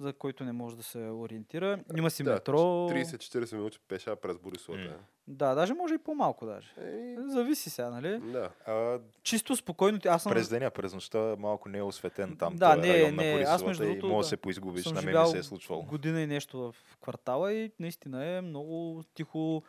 за 0.00 0.12
който 0.12 0.44
не 0.44 0.52
може 0.52 0.76
да 0.76 0.82
се 0.82 0.98
ориентира. 0.98 1.78
Има 1.96 2.10
си 2.10 2.22
Да, 2.22 2.32
метро. 2.32 2.58
30-40 2.58 3.54
минути 3.54 3.78
пеша 3.88 4.16
през 4.16 4.38
Борисовата. 4.38 4.84
М. 4.90 4.96
Да, 5.28 5.54
даже 5.54 5.74
може 5.74 5.94
и 5.94 5.98
по-малко 5.98 6.46
даже. 6.46 6.68
Еми, 6.78 7.16
Зависи 7.30 7.70
сега, 7.70 7.90
нали? 7.90 8.18
да. 8.18 8.50
А, 8.66 8.98
Чисто 9.22 9.56
спокойно. 9.56 9.98
Аз 10.06 10.22
съм, 10.22 10.32
през 10.32 10.48
деня, 10.48 10.70
през 10.70 10.94
нощта 10.94 11.18
малко 11.38 11.68
не 11.68 11.78
е 11.78 11.82
осветен 11.82 12.36
там. 12.36 12.56
Да, 12.56 12.76
не, 12.76 12.94
район 12.94 13.14
не, 13.14 13.34
на 13.34 13.40
аз 13.42 13.62
Борисовата 13.62 13.66
между 13.66 13.84
и 13.84 13.86
другото, 13.86 14.08
може 14.08 14.26
да 14.26 14.28
се 14.28 14.36
поизгубиш. 14.36 14.86
На 14.86 15.02
мен 15.02 15.22
ми 15.22 15.28
се 15.28 15.38
е 15.38 15.42
случвало. 15.42 15.82
година 15.82 16.20
и 16.20 16.26
нещо 16.26 16.58
в 16.58 16.96
квартала 17.02 17.52
и 17.52 17.70
наистина 17.80 18.24
е 18.26 18.40
много 18.40 19.04
тихо, 19.14 19.62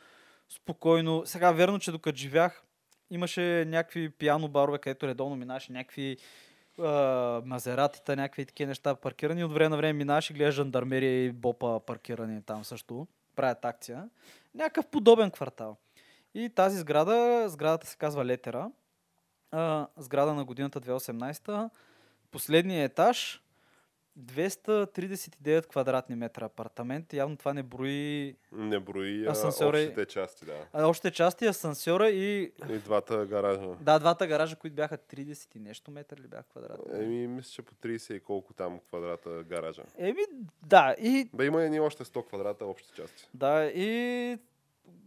спокойно. 0.49 1.23
Сега, 1.25 1.51
верно, 1.51 1.79
че 1.79 1.91
докато 1.91 2.17
живях, 2.17 2.63
имаше 3.09 3.65
някакви 3.67 4.09
пиано 4.09 4.47
барове, 4.47 4.77
където 4.79 5.07
редовно 5.07 5.35
минаше 5.35 5.71
някакви 5.71 6.17
а, 6.79 7.41
мазератита, 7.45 8.15
някакви 8.15 8.45
такива 8.45 8.67
неща 8.67 8.95
паркирани. 8.95 9.43
От 9.43 9.53
време 9.53 9.69
на 9.69 9.77
време 9.77 9.93
минаш 9.93 10.29
и 10.29 10.33
гледаш 10.33 10.55
жандармерия 10.55 11.25
и 11.25 11.31
бопа 11.31 11.79
паркирани 11.79 12.41
там 12.41 12.63
също. 12.63 13.07
Правят 13.35 13.65
акция. 13.65 14.09
Някакъв 14.55 14.87
подобен 14.87 15.31
квартал. 15.31 15.77
И 16.33 16.49
тази 16.49 16.77
сграда, 16.77 17.45
сградата 17.49 17.87
се 17.87 17.97
казва 17.97 18.25
Летера. 18.25 18.71
А, 19.51 19.87
сграда 19.97 20.33
на 20.33 20.45
годината 20.45 20.81
2018. 20.81 21.69
Последният 22.31 22.91
етаж 22.91 23.41
239 24.19 25.67
квадратни 25.67 26.15
метра 26.15 26.45
апартамент. 26.45 27.13
Явно 27.13 27.37
това 27.37 27.53
не 27.53 27.63
брои 27.63 28.35
Не 28.51 28.79
брои 28.79 29.27
Асансьора 29.27 29.79
и- 29.79 29.83
общите 29.83 30.05
части, 30.05 30.45
да. 30.45 30.67
а, 30.73 30.87
още 30.87 31.11
части, 31.11 31.45
асансьора 31.45 32.09
и... 32.09 32.51
И 32.69 32.77
двата 32.77 33.25
гаража. 33.25 33.69
Да, 33.81 33.99
двата 33.99 34.27
гаража, 34.27 34.55
които 34.55 34.75
бяха 34.75 34.97
30 34.97 35.55
и 35.55 35.59
нещо 35.59 35.91
метра 35.91 36.17
ли 36.17 36.27
бяха 36.27 36.43
квадратни. 36.43 37.03
Еми, 37.03 37.27
мисля, 37.27 37.49
че 37.51 37.61
по 37.61 37.75
30 37.75 38.13
и 38.13 38.19
колко 38.19 38.53
там 38.53 38.79
квадрата 38.79 39.43
гаража. 39.43 39.83
Еми, 39.97 40.21
да, 40.63 40.95
и... 40.99 41.29
Бе, 41.33 41.45
има 41.45 41.63
едни 41.63 41.79
още 41.79 42.03
100 42.03 42.27
квадрата 42.27 42.65
общи 42.65 42.89
части. 42.95 43.29
Да, 43.33 43.65
и 43.65 44.37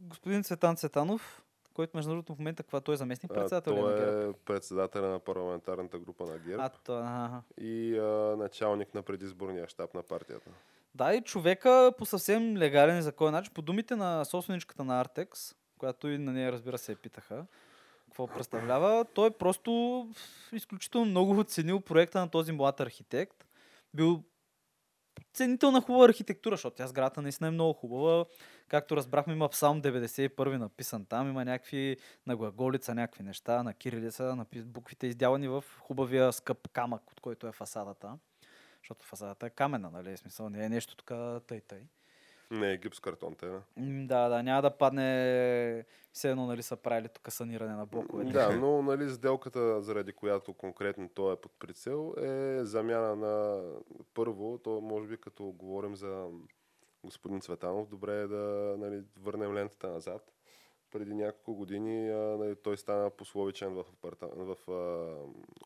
господин 0.01 0.43
Цветан 0.43 0.77
Цветанов, 0.77 1.43
който 1.73 1.97
между 1.97 2.11
другото 2.11 2.35
в 2.35 2.39
момента, 2.39 2.63
каква 2.63 2.81
той 2.81 2.95
е 2.95 2.97
заместник 2.97 3.33
А, 3.33 3.35
председател 3.35 3.75
ли 3.75 3.81
на 3.81 3.87
той 3.87 4.01
ГЕРБ? 4.01 4.31
е 4.31 4.33
председателя 4.33 5.09
на 5.09 5.19
парламентарната 5.19 5.99
група 5.99 6.25
на 6.25 6.39
ГЕРБ 6.39 6.65
А, 6.65 6.69
то, 6.69 6.95
ага. 6.99 7.43
и 7.61 7.99
а, 7.99 8.37
началник 8.39 8.95
на 8.95 9.03
предизборния 9.03 9.69
щаб 9.69 9.95
на 9.95 10.03
партията. 10.03 10.51
Да, 10.95 11.15
и 11.15 11.23
човека 11.23 11.93
по 11.99 12.07
съвсем 12.07 12.57
легален 12.57 12.99
и 12.99 13.03
законен 13.03 13.33
начин, 13.33 13.55
по 13.55 13.63
думите 13.63 13.97
на 13.97 14.25
собственичката 14.25 14.85
на 14.85 15.01
Артекс, 15.01 15.55
която 15.79 16.09
и 16.09 16.19
на 16.19 16.33
нея 16.33 16.53
разбира 16.53 16.79
се 16.79 16.95
питаха, 16.95 17.47
какво 18.05 18.27
представлява, 18.27 19.05
той 19.15 19.31
просто 19.31 20.09
изключително 20.53 21.07
много 21.07 21.39
оценил 21.39 21.81
проекта 21.81 22.21
на 22.21 22.31
този 22.31 22.53
млад 22.53 22.81
архитект. 22.81 23.45
Бил 23.95 24.23
ценител 25.35 25.71
на 25.71 25.81
хубава 25.81 26.05
архитектура, 26.05 26.57
защото 26.57 26.77
тя 26.77 26.87
сградата 26.87 27.23
наистина 27.23 27.49
е 27.49 27.51
много 27.51 27.73
хубава. 27.73 28.25
Както 28.73 28.97
разбрахме, 28.97 29.33
има 29.33 29.49
Псалм 29.49 29.83
91 29.83 30.57
написан 30.57 31.05
там, 31.05 31.29
има 31.29 31.45
някакви 31.45 31.97
на 32.27 32.37
глаголица, 32.37 32.95
някакви 32.95 33.23
неща, 33.23 33.63
на 33.63 33.75
кирилица, 33.75 34.37
напис... 34.37 34.65
буквите 34.65 35.07
издявани 35.07 35.49
в 35.49 35.65
хубавия 35.81 36.33
скъп 36.33 36.69
камък, 36.69 37.11
от 37.13 37.21
който 37.21 37.47
е 37.47 37.53
фасадата. 37.53 38.19
Защото 38.83 39.07
фасадата 39.07 39.47
е 39.47 39.51
камена, 39.51 39.91
нали? 39.91 40.17
Смисъл, 40.17 40.49
не 40.49 40.65
е 40.65 40.69
нещо 40.69 40.97
тук 40.97 41.13
тъй-тъй. 41.47 41.81
Не 42.51 42.73
е 42.73 42.77
гипс 42.77 43.01
картон, 43.01 43.35
те, 43.35 43.47
да. 43.47 43.63
Да, 43.77 44.29
да, 44.29 44.43
няма 44.43 44.63
да 44.63 44.71
падне 44.71 45.85
все 46.13 46.31
едно, 46.31 46.47
нали, 46.47 46.63
са 46.63 46.77
правили 46.77 47.09
тук 47.09 47.33
саниране 47.33 47.75
на 47.75 47.87
блоковете. 47.87 48.33
Да, 48.33 48.57
но 48.57 48.83
нали, 48.83 49.11
сделката, 49.11 49.83
заради 49.83 50.13
която 50.13 50.55
конкретно 50.55 51.09
той 51.09 51.33
е 51.33 51.37
под 51.37 51.53
прицел, 51.59 52.15
е 52.19 52.59
замяна 52.65 53.17
на 53.17 53.65
първо, 54.15 54.59
то 54.59 54.81
може 54.81 55.09
би 55.09 55.17
като 55.17 55.45
говорим 55.45 55.97
за 55.97 56.29
господин 57.05 57.41
Цветанов, 57.41 57.89
добре 57.89 58.21
е 58.21 58.27
да 58.27 58.75
нали, 58.79 59.03
върнем 59.21 59.55
лентата 59.55 59.89
назад. 59.89 60.33
Преди 60.91 61.15
няколко 61.15 61.55
години 61.55 62.11
а, 62.11 62.17
нали, 62.17 62.57
той 62.57 62.77
стана 62.77 63.11
пословичен 63.11 63.75
в, 63.75 63.85
апарта... 63.93 64.27
в 64.27 64.71
а, 64.71 65.17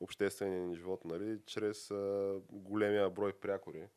обществения 0.00 0.60
ни 0.60 0.74
живот, 0.74 1.04
нали, 1.04 1.38
чрез 1.46 1.90
а, 1.90 2.34
големия 2.50 3.10
брой 3.10 3.32
прякори, 3.32 3.88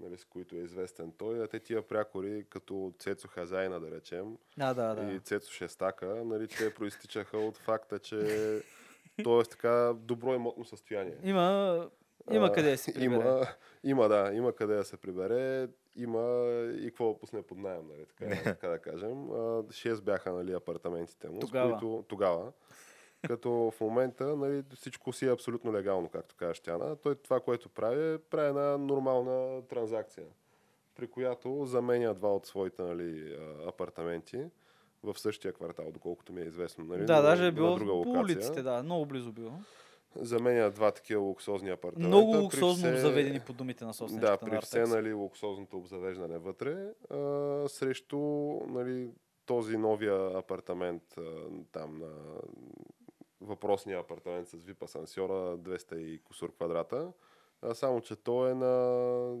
нали, 0.00 0.16
с 0.16 0.24
които 0.24 0.56
е 0.56 0.58
известен 0.58 1.12
той. 1.18 1.42
А 1.42 1.46
те 1.46 1.60
тия 1.60 1.88
прякори, 1.88 2.46
като 2.48 2.92
Цецо 2.98 3.28
Хазайна, 3.28 3.80
да 3.80 3.90
речем, 3.90 4.38
Да, 4.58 4.74
да, 4.74 4.94
да. 4.94 5.12
и 5.12 5.20
Цецо 5.20 5.52
Шестака, 5.52 6.06
нали, 6.06 6.48
те 6.48 6.74
проистичаха 6.74 7.38
от 7.38 7.56
факта, 7.56 7.98
че 7.98 8.18
то 9.24 9.40
е 9.40 9.44
в 9.44 9.48
така 9.48 9.94
добро 9.96 10.34
имотно 10.34 10.64
състояние. 10.64 11.16
Има, 11.24 11.90
има 12.30 12.46
А, 12.46 12.52
къде 12.52 12.70
да 12.70 12.78
си 12.78 12.94
прибере. 12.94 13.14
Има, 13.14 13.46
има, 13.84 14.08
да, 14.08 14.32
има 14.34 14.52
къде 14.52 14.74
да 14.74 14.84
се 14.84 14.96
прибере, 14.96 15.68
има 15.96 16.46
и 16.80 16.84
какво 16.86 17.18
пусне 17.18 17.42
под 17.42 17.58
найем, 17.58 17.88
нали, 17.88 18.06
така, 18.06 18.42
така 18.44 18.68
да 18.68 18.78
кажем. 18.78 19.28
Шест 19.70 20.04
бяха 20.04 20.32
нали, 20.32 20.52
апартаментите 20.52 21.28
му, 21.28 21.40
Тогава. 21.40 21.68
с 21.68 21.72
които 21.72 22.04
тогава. 22.08 22.52
Като 23.26 23.50
в 23.50 23.80
момента 23.80 24.36
нали, 24.36 24.62
всичко 24.74 25.12
си 25.12 25.26
е 25.26 25.32
абсолютно 25.32 25.72
легално, 25.72 26.08
както 26.08 26.34
каза 26.34 26.62
Тяна. 26.62 26.96
Той 26.96 27.14
това, 27.14 27.40
което 27.40 27.68
прави, 27.68 28.14
е 28.14 28.18
прави 28.18 28.48
една 28.48 28.78
нормална 28.78 29.62
транзакция, 29.62 30.26
при 30.94 31.06
която 31.10 31.64
заменя 31.66 32.14
два 32.14 32.34
от 32.34 32.46
своите 32.46 32.82
нали, 32.82 33.38
апартаменти 33.66 34.44
в 35.02 35.18
същия 35.18 35.52
квартал, 35.52 35.90
доколкото 35.90 36.32
ми 36.32 36.40
е 36.40 36.44
известно. 36.44 36.84
Нали, 36.84 37.04
Да, 37.04 37.16
на- 37.16 37.22
даже 37.22 37.46
е 37.46 37.52
било 37.52 37.76
друга 37.76 38.02
по 38.02 38.10
улиците, 38.10 38.62
да, 38.62 38.82
много 38.82 39.06
близо 39.06 39.32
било. 39.32 39.52
Заменя 40.16 40.70
два 40.70 40.90
такива 40.90 41.20
луксозни 41.20 41.70
апартамента. 41.70 42.08
Много 42.08 42.36
луксозно 42.36 42.74
все- 42.86 42.96
заведени 42.96 43.40
по 43.40 43.52
думите 43.52 43.84
на 43.84 43.88
Да, 43.88 43.94
собственичката 43.94 44.38
при 44.40 44.50
на 44.50 44.60
все 44.60 44.80
нали, 44.80 45.12
луксозното 45.12 45.76
обзавеждане 45.76 46.38
вътре, 46.38 46.76
а, 47.10 47.16
срещу 47.68 48.18
нали, 48.66 49.10
този 49.46 49.76
новия 49.76 50.38
апартамент 50.38 51.02
а, 51.18 51.22
там 51.72 51.98
на 51.98 52.08
въпросния 53.40 53.98
апартамент 53.98 54.48
с 54.48 54.56
VIP 54.56 54.82
асансьора 54.82 55.32
200 55.58 55.94
и 55.96 56.18
кусор 56.18 56.52
квадрата. 56.52 57.12
А, 57.62 57.74
само, 57.74 58.00
че 58.00 58.16
той 58.16 58.50
е 58.50 58.54
на 58.54 59.34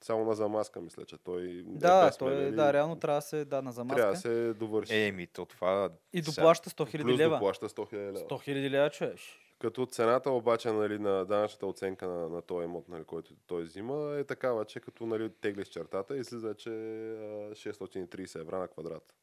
само 0.00 0.24
на 0.24 0.34
замазка, 0.34 0.80
мисля, 0.80 1.04
че 1.04 1.16
той 1.18 1.62
Да, 1.66 2.06
без 2.06 2.16
той, 2.16 2.32
е- 2.32 2.36
мебели. 2.36 2.56
да, 2.56 2.72
реално 2.72 2.96
трябва 2.96 3.18
да 3.18 3.22
се 3.22 3.44
да 3.44 3.62
на 3.62 3.72
замазка. 3.72 3.96
трябва 3.96 4.12
да 4.12 4.18
се 4.18 4.54
довърши. 4.54 4.94
Еми, 4.96 5.26
то 5.26 5.44
това... 5.46 5.90
И 6.12 6.22
доплаща 6.22 6.70
100 6.70 6.74
000 6.86 7.02
Плюс 7.02 7.18
лева. 7.18 7.36
доплаща 7.36 7.68
100 7.68 7.92
000 7.92 7.96
лева. 7.96 8.18
100 8.18 8.48
000 8.48 8.70
лева, 8.70 8.90
чуеш. 8.90 9.44
Като 9.58 9.86
цената 9.86 10.30
обаче 10.30 10.72
нали, 10.72 10.98
на 10.98 11.24
данъчната 11.24 11.66
оценка 11.66 12.08
на, 12.08 12.28
на 12.28 12.42
този 12.42 12.64
имот, 12.64 12.88
нали, 12.88 13.04
който 13.04 13.34
той 13.46 13.62
взима, 13.62 14.16
е 14.18 14.24
такава, 14.24 14.64
че 14.64 14.80
като 14.80 15.06
нали, 15.06 15.30
теглиш 15.40 15.68
чертата, 15.68 16.16
излиза, 16.16 16.54
че 16.54 16.70
а, 16.70 17.54
630 17.54 18.40
евра 18.40 18.58
на 18.58 18.68
квадрат. 18.68 19.14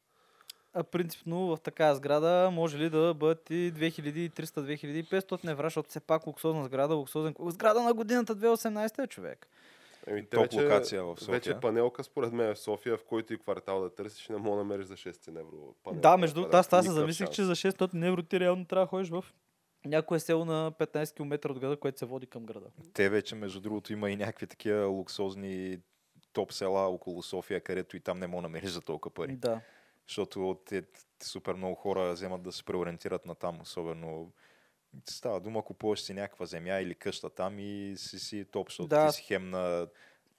А 0.73 0.83
принципно 0.83 1.47
в 1.47 1.59
такава 1.61 1.95
сграда 1.95 2.49
може 2.51 2.77
ли 2.77 2.89
да 2.89 3.13
бъдат 3.13 3.49
и 3.49 3.73
2300-2500 3.73 5.51
евра, 5.51 5.65
защото 5.65 5.89
все 5.89 5.99
пак 5.99 6.27
луксозна 6.27 6.65
сграда, 6.65 6.95
луксозен... 6.95 7.35
Сграда 7.39 7.81
на 7.81 7.93
годината 7.93 8.35
2018 8.35 9.03
е 9.03 9.07
човек. 9.07 9.47
Еми, 10.07 10.25
Топ 10.25 10.53
локация 10.53 11.03
в 11.03 11.15
София. 11.19 11.33
Вече 11.33 11.59
панелка 11.61 12.03
според 12.03 12.33
мен 12.33 12.49
е 12.49 12.53
в 12.53 12.59
София, 12.59 12.97
в 12.97 13.03
който 13.03 13.33
и 13.33 13.37
квартал 13.37 13.81
да 13.81 13.95
търсиш, 13.95 14.29
не 14.29 14.37
мога 14.37 14.57
да 14.57 14.63
намериш 14.63 14.85
за 14.85 14.93
600 14.93 15.29
евро. 15.29 15.75
Панелка 15.83 16.01
да, 16.01 16.17
между 16.17 16.35
другото, 16.35 16.57
аз 16.57 16.67
това 16.67 16.83
се 16.83 16.91
замислих, 16.91 17.27
шанс. 17.27 17.35
че 17.35 17.43
за 17.43 17.55
600 17.55 18.07
евро 18.07 18.23
ти 18.23 18.39
реално 18.39 18.65
трябва 18.65 18.85
да 18.85 18.89
ходиш 18.89 19.09
в 19.09 19.25
някое 19.85 20.19
село 20.19 20.45
на 20.45 20.71
15 20.71 21.15
км 21.15 21.49
от 21.51 21.59
града, 21.59 21.77
което 21.77 21.99
се 21.99 22.05
води 22.05 22.27
към 22.27 22.45
града. 22.45 22.67
Те 22.93 23.09
вече, 23.09 23.35
между 23.35 23.59
другото, 23.59 23.93
има 23.93 24.11
и 24.11 24.15
някакви 24.15 24.47
такива 24.47 24.85
луксозни 24.85 25.79
топ 26.33 26.53
села 26.53 26.87
около 26.87 27.23
София, 27.23 27.61
където 27.61 27.97
и 27.97 27.99
там 27.99 28.19
не 28.19 28.27
мога 28.27 28.41
да 28.41 28.47
намериш 28.47 28.69
за 28.69 28.81
толкова 28.81 29.13
пари. 29.13 29.35
Да. 29.35 29.61
Защото 30.07 30.59
те, 30.65 30.83
супер 31.23 31.53
много 31.53 31.75
хора 31.75 32.13
вземат 32.13 32.41
да 32.43 32.51
се 32.51 32.63
преориентират 32.63 33.25
на 33.25 33.35
там, 33.35 33.61
особено 33.61 34.31
става 35.09 35.39
дума, 35.39 35.63
купуваш 35.63 36.01
си 36.01 36.13
някаква 36.13 36.45
земя 36.45 36.79
или 36.79 36.95
къща 36.95 37.29
там 37.29 37.59
и 37.59 37.93
си 37.97 38.19
си 38.19 38.45
топ, 38.45 38.69
защото 38.69 38.87
Да. 38.87 39.07
ти 39.07 39.15
си 39.15 39.23
хем 39.23 39.49
на 39.49 39.87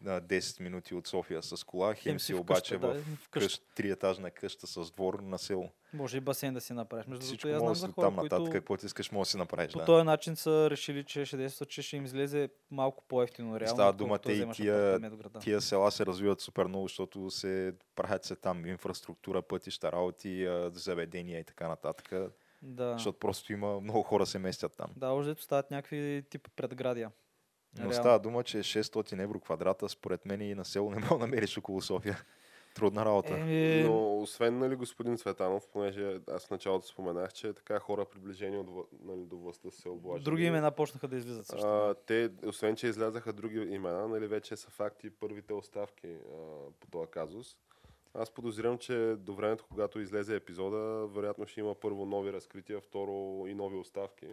10 0.04 0.60
минути 0.60 0.94
от 0.94 1.06
София 1.06 1.42
с 1.42 1.64
кола, 1.64 1.94
хем, 1.94 2.02
Хем 2.02 2.20
си 2.20 2.26
си 2.26 2.34
обаче 2.34 2.78
да, 2.78 2.88
в 2.88 3.02
в 3.02 3.28
къщ, 3.28 3.62
триетажна 3.74 4.30
къща 4.30 4.66
с 4.66 4.90
двор 4.90 5.18
на 5.22 5.38
село. 5.38 5.70
Може 5.92 6.16
и 6.16 6.20
басейн 6.20 6.54
да 6.54 6.60
си 6.60 6.72
направиш. 6.72 7.06
Между 7.06 7.24
Всичко 7.24 7.48
другото, 7.48 7.70
аз 7.70 7.78
знам 7.78 7.88
за 7.88 7.94
хора, 7.94 8.06
там 8.06 8.14
нататък, 8.14 8.38
които 8.38 8.52
какво 8.52 8.76
ти 8.76 8.86
искаш, 8.86 9.12
може 9.12 9.26
да 9.26 9.30
си 9.30 9.36
направиш. 9.36 9.72
по 9.72 9.78
Да. 9.78 9.84
този 9.84 10.04
начин 10.04 10.36
са 10.36 10.70
решили, 10.70 11.04
че 11.04 11.24
ще 11.24 11.36
действат, 11.36 11.68
че 11.68 11.82
ще 11.82 11.96
им 11.96 12.04
излезе 12.04 12.48
малко 12.70 13.04
по-ефтино 13.08 13.60
реално. 13.60 13.76
Става 13.76 13.92
дума, 13.92 14.18
те 14.18 14.32
и 14.32 14.50
тия-. 14.52 15.00
Тия 15.40 15.60
села 15.60 15.92
се 15.92 16.06
развиват 16.06 16.40
супер 16.40 16.66
много, 16.66 16.88
защото 16.88 17.30
се 17.30 17.74
правят 17.94 18.24
се 18.24 18.36
там 18.36 18.66
инфраструктура, 18.66 19.42
пътища, 19.42 19.92
работи, 19.92 20.48
заведения 20.72 21.40
и 21.40 21.44
така 21.44 21.68
нататък. 21.68 22.12
Да. 22.62 22.92
Защото 22.92 23.18
просто 23.18 23.52
има 23.52 23.80
много 23.80 24.02
хора 24.02 24.26
се 24.26 24.38
местят 24.38 24.76
там. 24.76 24.90
Да, 24.96 25.08
още 25.08 25.42
стават 25.42 25.70
някакви 25.70 26.24
тип 26.30 26.48
предградия. 26.56 27.10
Но 27.78 27.82
Реално. 27.82 27.94
става 27.94 28.18
дума, 28.18 28.42
че 28.44 28.58
600 28.58 29.22
евро 29.22 29.40
квадрата, 29.40 29.88
според 29.88 30.26
мен 30.26 30.40
и 30.40 30.54
на 30.54 30.64
село 30.64 30.90
не 30.90 30.96
мога 30.96 31.08
да 31.08 31.18
намериш 31.18 31.58
около 31.58 31.82
София. 31.82 32.18
Трудна 32.74 33.04
работа. 33.04 33.38
Еми, 33.38 33.84
Но 33.84 34.20
освен 34.20 34.58
нали, 34.58 34.76
господин 34.76 35.16
Цветанов, 35.16 35.68
понеже 35.72 36.20
аз 36.30 36.46
в 36.46 36.50
началото 36.50 36.86
споменах, 36.86 37.32
че 37.32 37.52
така 37.52 37.78
хора 37.78 38.04
приближени 38.04 38.58
от, 38.58 38.88
нали, 39.04 39.24
до 39.24 39.36
властта 39.36 39.70
се 39.70 39.88
облажили. 39.88 40.24
други 40.24 40.44
имена 40.44 40.70
почнаха 40.70 41.08
да 41.08 41.16
излизат 41.16 41.46
също. 41.46 41.66
А, 41.66 41.94
те, 42.06 42.30
освен 42.46 42.76
че 42.76 42.86
излязаха 42.86 43.32
други 43.32 43.58
имена, 43.58 44.08
нали, 44.08 44.26
вече 44.26 44.56
са 44.56 44.70
факти 44.70 45.10
първите 45.10 45.52
оставки 45.52 46.06
а, 46.06 46.36
по 46.80 46.86
този 46.90 47.10
казус. 47.10 47.56
Аз 48.14 48.30
подозирам, 48.30 48.78
че 48.78 49.14
до 49.18 49.34
времето, 49.34 49.64
когато 49.68 50.00
излезе 50.00 50.36
епизода, 50.36 51.06
вероятно 51.06 51.46
ще 51.46 51.60
има 51.60 51.74
първо 51.74 52.06
нови 52.06 52.32
разкрития, 52.32 52.80
второ 52.80 53.46
и 53.46 53.54
нови 53.54 53.76
оставки. 53.76 54.26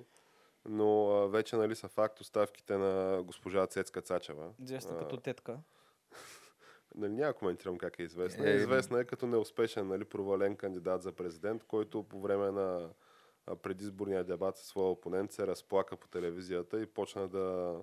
Но 0.66 1.09
а, 1.09 1.28
вече 1.28 1.55
нали, 1.55 1.76
са 1.76 1.88
факт 1.88 2.20
оставките 2.20 2.78
на 2.78 3.24
госпожа 3.24 3.68
Цецка 3.68 4.01
Цачева. 4.01 4.49
Известна 4.64 4.97
като 4.97 5.18
тетка. 5.18 5.57
Нали, 6.95 7.11
няма 7.11 7.34
коментирам 7.34 7.78
как 7.78 7.99
е 7.99 8.03
известна. 8.03 8.49
Е, 8.49 8.53
Е, 8.53 8.55
известна 8.55 8.99
е 8.99 9.05
като 9.05 9.28
неуспешен, 9.28 9.88
нали, 9.88 10.03
провален 10.03 10.55
кандидат 10.55 11.03
за 11.03 11.11
президент, 11.11 11.64
който 11.64 12.03
по 12.03 12.22
време 12.22 12.51
на 12.51 12.89
предизборния 13.61 14.24
дебат 14.24 14.57
със 14.57 14.68
своя 14.68 14.89
опонент 14.89 15.32
се 15.32 15.47
разплака 15.47 15.97
по 15.97 16.07
телевизията 16.07 16.82
и 16.82 16.86
почна 16.86 17.28
да 17.28 17.76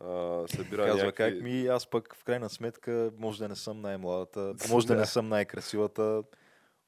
а, 0.00 0.44
събира 0.48 0.86
Казва 0.86 1.04
някакви... 1.04 1.34
как 1.34 1.42
ми, 1.42 1.66
аз 1.66 1.86
пък 1.86 2.14
в 2.14 2.24
крайна 2.24 2.48
сметка 2.48 3.10
може 3.18 3.38
да 3.38 3.48
не 3.48 3.56
съм 3.56 3.80
най-младата, 3.80 4.54
може 4.70 4.86
да 4.86 4.96
не 4.96 5.06
съм 5.06 5.28
най-красивата, 5.28 6.22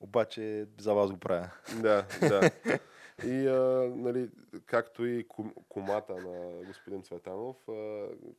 обаче 0.01 0.67
за 0.81 0.95
вас 0.95 1.11
го 1.11 1.17
правя. 1.17 1.51
Да, 1.83 2.07
да. 2.21 2.51
И, 3.25 3.47
а, 3.47 3.91
нали, 3.97 4.29
както 4.67 5.07
и 5.07 5.27
кумата 5.69 6.03
на 6.09 6.65
господин 6.67 7.03
Цветанов, 7.03 7.57
а, 7.69 7.73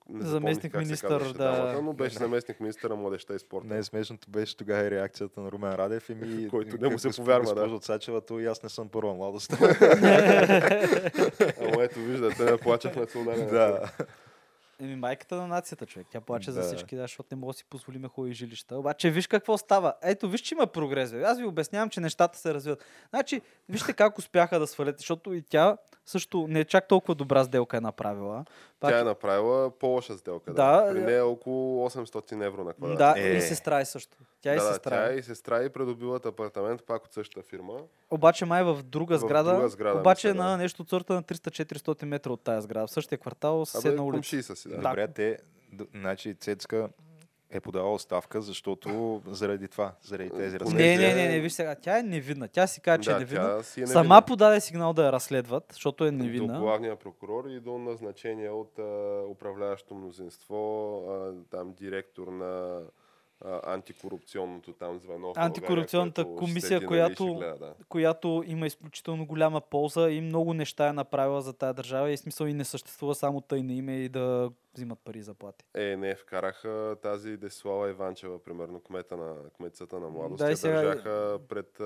не 0.09 0.25
Заместник 0.25 0.73
министър, 0.73 1.21
да. 1.21 1.33
дамата, 1.33 1.81
но 1.81 1.93
беше 1.93 2.17
заместник 2.17 2.59
министър 2.59 2.89
на 2.89 2.95
младеща 2.95 3.35
и 3.35 3.39
спорта. 3.39 3.67
Най-смешното 3.67 4.29
беше 4.29 4.57
тогава 4.57 4.83
и 4.83 4.91
реакцията 4.91 5.41
на 5.41 5.51
Румен 5.51 5.75
Радев 5.75 6.09
и 6.09 6.15
ми... 6.15 6.47
Който 6.51 6.77
не 6.81 6.89
му 6.89 6.99
се 6.99 7.09
повярва, 7.09 7.45
да. 7.45 7.53
Госпожо 7.53 7.79
Цачева, 7.79 8.21
то 8.21 8.39
и 8.39 8.45
аз 8.45 8.63
не 8.63 8.69
съм 8.69 8.89
първа 8.89 9.13
младост. 9.13 9.53
Ама 11.61 11.83
ето 11.83 11.99
виждате, 11.99 12.51
не 12.51 12.57
плача 12.57 12.89
в 12.89 12.95
национален 12.95 13.47
да. 13.47 13.91
Еми, 14.81 14.95
майката 14.95 15.35
на 15.35 15.47
нацията, 15.47 15.85
човек. 15.85 16.07
Тя 16.11 16.21
плаче 16.21 16.51
за 16.51 16.61
Да. 16.61 16.67
всички, 16.67 16.95
да, 16.95 17.01
защото 17.01 17.27
не 17.35 17.39
може 17.41 17.55
да 17.55 17.57
си 17.57 17.65
позволиме 17.69 18.07
хубави 18.07 18.33
жилища. 18.33 18.77
Обаче, 18.77 19.09
виж 19.11 19.27
какво 19.27 19.57
става. 19.57 19.93
Ето, 20.03 20.29
виж, 20.29 20.41
че 20.41 20.55
има 20.55 20.67
прогрес. 20.67 21.11
бе. 21.11 21.23
Аз 21.23 21.37
ви 21.39 21.45
обяснявам, 21.45 21.89
че 21.89 21.99
нещата 21.99 22.37
се 22.37 22.53
развиват. 22.53 22.85
Значи, 23.09 23.41
вижте 23.69 23.93
как 23.93 24.17
успяха 24.17 24.59
да 24.59 24.67
свалят, 24.67 24.97
защото 24.97 25.33
и 25.33 25.41
тя 25.41 25.77
също 26.05 26.47
не 26.47 26.59
е 26.59 26.65
чак 26.65 26.87
толкова 26.87 27.15
добра 27.15 27.43
сделка 27.43 27.77
е 27.77 27.81
направила. 27.81 28.45
Пак- 28.79 28.91
Тя 28.91 28.99
е 28.99 29.03
направила 29.03 29.69
по-лоша 29.71 30.13
сделка. 30.13 30.53
Да, 30.53 30.81
Да, 30.81 30.91
При 30.91 30.99
е. 30.99 31.01
нея 31.01 31.17
е 31.17 31.21
около 31.21 31.85
800 31.85 32.05
евро 32.41 32.63
на 32.63 32.73
квадрат. 32.73 32.97
Да, 32.97 33.13
Е. 33.17 33.29
и 33.29 33.41
сестра 33.41 33.79
е 33.79 33.85
също. 33.85 34.17
Тя 34.41 34.53
и 34.53 34.57
да, 34.57 34.63
да, 34.63 34.69
сестра. 34.69 34.89
тя 34.89 35.13
е. 35.13 35.15
и 35.15 35.23
сестра 35.23 35.63
и 35.63 35.69
придобиват 35.69 36.25
апартамент 36.25 36.83
пак 36.83 37.05
от 37.05 37.13
същата 37.13 37.41
фирма. 37.41 37.73
Обаче 38.11 38.45
май 38.45 38.63
в 38.63 38.83
друга 38.83 39.15
В 39.15 39.19
сграда, 39.19 39.53
друга 39.53 39.69
сграда, 39.69 39.99
обаче 39.99 40.27
мисля, 40.27 40.37
да. 40.37 40.43
на 40.43 40.57
нещо 40.57 40.81
от 40.81 40.89
сорта 40.89 41.13
на 41.13 41.23
300-400 41.23 42.05
метра 42.05 42.31
от 42.31 42.41
тази 42.41 42.63
сграда. 42.63 42.87
В 42.87 42.91
същия 42.91 43.17
квартал, 43.17 43.55
Абе, 43.55 43.65
съседна 43.65 44.03
улица. 44.03 44.55
си, 44.55 44.69
да. 44.69 44.75
Добре, 44.75 45.07
те, 45.07 45.37
значи 45.93 46.35
Цецка 46.35 46.89
е 47.51 47.59
подала 47.59 47.93
оставка, 47.93 48.41
защото 48.41 49.21
заради 49.27 49.67
това, 49.67 49.91
заради 50.01 50.29
тези 50.29 50.59
разкрития. 50.59 50.97
Не, 50.99 51.07
не, 51.07 51.15
не, 51.15 51.29
не, 51.29 51.39
виж 51.39 51.53
сега, 51.53 51.75
тя 51.75 51.99
е 51.99 52.03
невинна. 52.03 52.47
Тя 52.47 52.67
си 52.67 52.81
казва, 52.81 53.03
че 53.03 53.09
е 53.09 53.13
да, 53.13 53.19
невинна. 53.19 53.57
тя 53.57 53.63
си 53.63 53.81
е 53.81 53.87
Сама 53.87 54.03
невинна. 54.03 54.21
подаде 54.21 54.61
сигнал 54.61 54.93
да 54.93 55.05
я 55.05 55.11
разследват, 55.11 55.63
защото 55.71 56.05
е 56.05 56.11
До 56.11 56.17
невинна. 56.17 56.59
главния 56.59 56.95
прокурор 56.95 57.45
и 57.45 57.59
до 57.59 57.77
назначение 57.77 58.49
от 58.49 58.79
а, 58.79 58.83
управляващо 59.29 59.95
мнозинство, 59.95 60.57
а, 61.09 61.31
там 61.51 61.73
директор 61.73 62.27
на 62.27 62.81
а, 63.45 63.73
антикорупционното 63.73 64.73
там 64.73 64.99
звено. 64.99 65.19
България, 65.19 65.45
Антикорупционната 65.45 66.21
ще 66.21 66.35
комисия, 66.35 66.85
която- 66.85 67.35
гледа, 67.35 67.55
да. 67.59 67.73
която 67.89 68.43
има 68.47 68.67
изключително 68.67 69.25
голяма 69.25 69.61
полза 69.61 70.09
и 70.09 70.21
много 70.21 70.53
неща 70.53 70.87
е 70.87 70.93
направила 70.93 71.41
за 71.41 71.53
тази 71.53 71.75
държава 71.75 72.11
и 72.11 72.17
смисъл 72.17 72.45
и 72.45 72.53
не 72.53 72.65
съществува 72.65 73.15
само 73.15 73.41
тъй 73.41 73.63
на 73.63 73.73
име 73.73 73.95
и 73.95 74.09
да 74.09 74.49
взимат 74.79 74.99
пари 74.99 75.21
заплати. 75.21 75.65
Е, 75.73 75.97
не, 75.97 76.15
вкараха 76.15 76.95
тази 77.01 77.37
Десислава 77.37 77.89
Иванчева, 77.89 78.43
примерно 78.43 78.79
кмета 78.79 79.17
на 79.17 79.35
кметцата 79.49 79.99
на 79.99 80.09
младост. 80.09 80.37
Да, 80.39 80.57
сега- 80.57 80.81
държаха 80.81 81.39
пред, 81.49 81.79
а, 81.79 81.83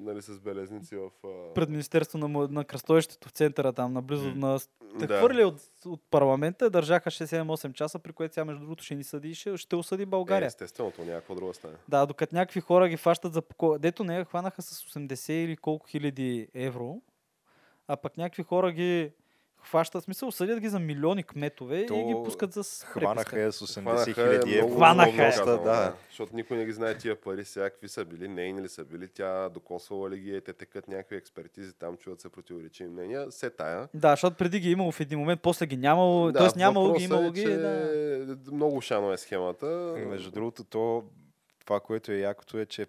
нали, 0.00 0.22
с 0.22 0.40
белезници 0.40 0.96
в... 0.96 1.10
А... 1.24 1.54
Пред 1.54 1.68
Министерство 1.68 2.18
на, 2.18 2.48
на 2.48 2.64
кръстовището 2.64 3.28
в 3.28 3.32
центъра 3.32 3.72
там, 3.72 3.92
наблизо 3.92 4.28
М. 4.28 4.34
на... 4.36 4.58
Те 4.98 5.06
Да. 5.06 5.18
хвърли 5.18 5.44
от, 5.44 5.54
от 5.86 6.00
парламента, 6.10 6.70
държаха 6.70 7.10
6-7-8 7.10 7.72
часа, 7.72 7.98
при 7.98 8.12
което 8.12 8.34
сега 8.34 8.44
между 8.44 8.60
другото 8.60 8.84
ще 8.84 8.94
ни 8.94 9.04
съди 9.04 9.34
ще, 9.34 9.56
ще 9.56 9.76
осъди 9.76 10.02
Е, 10.02 10.06
България. 10.06 10.46
естествено, 10.46 10.90
то 10.90 11.04
някаква 11.04 11.34
друга 11.34 11.54
стане. 11.54 11.74
Да, 11.88 12.06
докато 12.06 12.34
някакви 12.34 12.60
хора 12.60 12.88
ги 12.88 12.96
фащат 12.96 13.32
за. 13.32 13.42
Дето 13.78 14.04
не 14.04 14.24
хванаха 14.24 14.62
с 14.62 14.84
80 14.88 15.32
или 15.32 15.56
колко 15.56 15.86
хиляди 15.86 16.48
евро, 16.54 17.02
а 17.88 17.96
пък 17.96 18.16
някакви 18.16 18.42
хора 18.42 18.72
ги 18.72 19.12
хващат, 19.68 20.04
смисъл, 20.04 20.32
съдят 20.32 20.60
ги 20.60 20.68
за 20.68 20.78
милиони 20.78 21.22
кметове 21.22 21.86
То 21.86 21.94
и 21.94 22.04
ги 22.04 22.14
пускат 22.24 22.52
за 22.52 22.64
с 22.64 22.84
Хванаха 22.84 23.40
я 23.40 23.52
с 23.52 23.66
80 23.66 23.80
Хванаха 23.82 24.10
е 24.10 24.14
хиляди 24.14 24.54
евро. 24.54 24.66
много, 24.66 24.76
Хванаха 24.76 25.12
много 25.12 25.22
е. 25.22 25.30
казано, 25.30 25.62
да. 25.62 25.94
Защото 26.08 26.36
никой 26.36 26.56
не 26.56 26.64
ги 26.66 26.72
знае 26.72 26.98
тия 26.98 27.20
пари 27.20 27.44
сега, 27.44 27.70
какви 27.70 27.88
са 27.88 28.04
били, 28.04 28.28
нейни 28.28 28.62
ли 28.62 28.68
са 28.68 28.84
били, 28.84 29.08
тя 29.08 29.48
докосвала 29.48 30.10
ли 30.10 30.18
ги 30.18 30.36
е, 30.36 30.40
те 30.40 30.52
текат 30.52 30.88
някакви 30.88 31.16
експертизи, 31.16 31.72
там 31.72 31.96
чуват 31.96 32.20
се 32.20 32.28
противоречиви 32.28 32.90
мнения, 32.90 33.32
се 33.32 33.50
тая. 33.50 33.88
Да, 33.94 34.10
защото 34.10 34.36
преди 34.36 34.60
ги 34.60 34.68
е 34.68 34.72
имало 34.72 34.92
в 34.92 35.00
един 35.00 35.18
момент, 35.18 35.40
после 35.42 35.66
ги 35.66 35.76
нямало, 35.76 36.32
т.е. 36.32 36.58
нямало 36.58 36.92
ги, 36.94 37.06
въпросът 37.06 37.10
имало 37.10 37.26
е, 37.26 37.30
ги. 37.30 37.42
че 37.42 37.56
Да. 37.56 38.52
Много 38.52 38.80
шано 38.80 39.12
е 39.12 39.16
схемата. 39.16 39.66
Между 40.08 40.30
другото, 40.30 40.64
то, 40.64 41.04
това, 41.64 41.80
което 41.80 42.12
е 42.12 42.16
якото 42.16 42.58
е, 42.58 42.66
че 42.66 42.86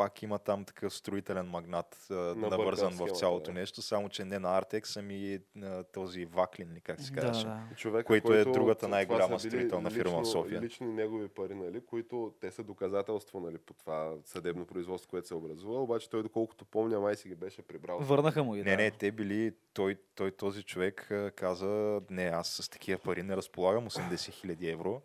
пак 0.00 0.22
има 0.22 0.38
там 0.38 0.64
такъв 0.64 0.94
строителен 0.94 1.46
магнат, 1.46 2.06
навързан 2.10 2.92
в 2.92 3.08
цялото 3.08 3.52
да. 3.52 3.58
нещо, 3.58 3.82
само 3.82 4.08
че 4.08 4.24
не 4.24 4.38
на 4.38 4.58
Артекс, 4.58 4.96
ами 4.96 5.38
на 5.54 5.84
този 5.84 6.24
Ваклин, 6.24 6.72
ли 6.72 6.80
как 6.80 7.00
се 7.00 7.12
Да, 7.12 7.20
казваше. 7.20 7.46
да. 7.46 7.60
човек, 7.76 8.06
Което 8.06 8.34
е 8.34 8.44
другата 8.44 8.78
това 8.78 8.88
най-голяма 8.90 9.40
са 9.40 9.48
били 9.48 9.56
строителна 9.56 9.90
фирма 9.90 10.22
в 10.22 10.26
София. 10.26 10.60
Лични 10.60 10.86
негови 10.86 11.28
пари, 11.28 11.54
нали, 11.54 11.80
които 11.80 12.34
те 12.40 12.50
са 12.50 12.62
доказателство 12.62 13.40
нали, 13.40 13.58
по 13.58 13.74
това 13.74 14.14
съдебно 14.24 14.66
производство, 14.66 15.10
което 15.10 15.28
се 15.28 15.34
образува, 15.34 15.80
обаче 15.80 16.10
той, 16.10 16.22
доколкото 16.22 16.64
помня, 16.64 17.00
май 17.00 17.16
си 17.16 17.28
ги 17.28 17.34
беше 17.34 17.62
прибрал. 17.62 17.98
Върнаха 17.98 18.44
му 18.44 18.52
ги. 18.52 18.62
Не, 18.62 18.70
да. 18.70 18.76
не, 18.76 18.90
те 18.90 19.10
били, 19.10 19.52
той, 19.72 19.96
той 20.14 20.30
този 20.30 20.62
човек 20.62 21.10
каза, 21.36 22.00
не, 22.10 22.24
аз 22.24 22.48
с 22.48 22.68
такива 22.68 22.98
пари 22.98 23.22
не 23.22 23.36
разполагам 23.36 23.90
80 23.90 24.30
хиляди 24.30 24.68
евро. 24.68 25.02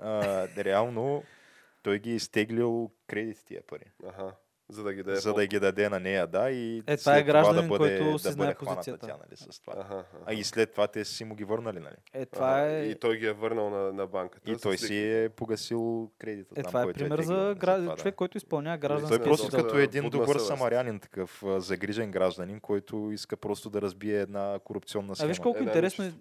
А, 0.00 0.48
реално, 0.56 1.22
той 1.86 1.98
ги 1.98 2.10
е 2.10 2.14
изтеглил 2.14 2.90
кредит 3.06 3.44
тия 3.46 3.62
пари. 3.66 3.92
Аха, 4.04 4.36
за 4.68 4.82
да 4.82 4.92
ги 4.92 5.02
даде. 5.02 5.20
за 5.20 5.34
да 5.34 5.46
ги 5.46 5.60
даде 5.60 5.88
на 5.88 6.00
нея, 6.00 6.26
да, 6.26 6.50
и 6.50 6.82
Е, 6.86 6.96
това 6.96 7.16
е 7.16 7.22
гражданин, 7.22 7.62
да 7.62 7.78
бъде, 7.78 7.98
който 7.98 8.18
си 8.18 8.24
да 8.28 8.32
знае 8.32 8.54
позицията. 8.54 9.06
тя, 9.06 9.16
нали, 9.16 9.36
с 9.52 9.60
това. 9.60 9.72
Аха, 9.76 9.94
аха. 9.94 10.16
А 10.26 10.34
и 10.34 10.44
след 10.44 10.72
това 10.72 10.86
те 10.86 11.04
си 11.04 11.24
му 11.24 11.34
ги 11.34 11.44
върнали, 11.44 11.78
нали? 11.78 11.94
Е, 12.12 12.26
това 12.26 12.50
Ага, 12.50 12.72
е... 12.72 12.86
И 12.86 12.94
той 12.94 13.16
ги 13.16 13.26
е 13.26 13.32
върнал 13.32 13.70
на, 13.70 13.92
на 13.92 14.06
банката. 14.06 14.50
И 14.50 14.56
той 14.56 14.78
си 14.78 14.96
е 14.96 15.28
погасил 15.28 16.10
кредита. 16.18 16.54
Е, 16.56 16.62
там, 16.62 16.70
това 16.70 16.80
е 16.80 16.84
който 16.84 16.98
пример 16.98 17.18
теглил, 17.18 17.36
за 17.36 17.42
нали, 17.42 17.54
гра... 17.54 17.76
това, 17.76 17.90
да. 17.90 17.96
човек, 17.96 18.14
който 18.14 18.36
изпълнява 18.36 18.78
Той 18.78 18.88
гражданска 18.88 19.18
Той 19.18 19.24
просто 19.24 19.46
доста 19.46 19.62
като 19.62 19.78
един 19.78 20.10
добър 20.10 20.38
самарянин, 20.38 21.00
такъв 21.00 21.42
а, 21.42 21.60
загрижен 21.60 22.10
гражданин, 22.10 22.60
който 22.60 23.10
иска 23.12 23.36
просто 23.36 23.70
да 23.70 23.82
разбие 23.82 24.20
една 24.20 24.58
корупционна 24.64 25.12
А 25.12 25.14
схема. 25.14 25.28
виж 25.28 25.38
колко 25.38 25.58
Една 25.58 25.70
интересно 25.70 26.04
е. 26.04 26.12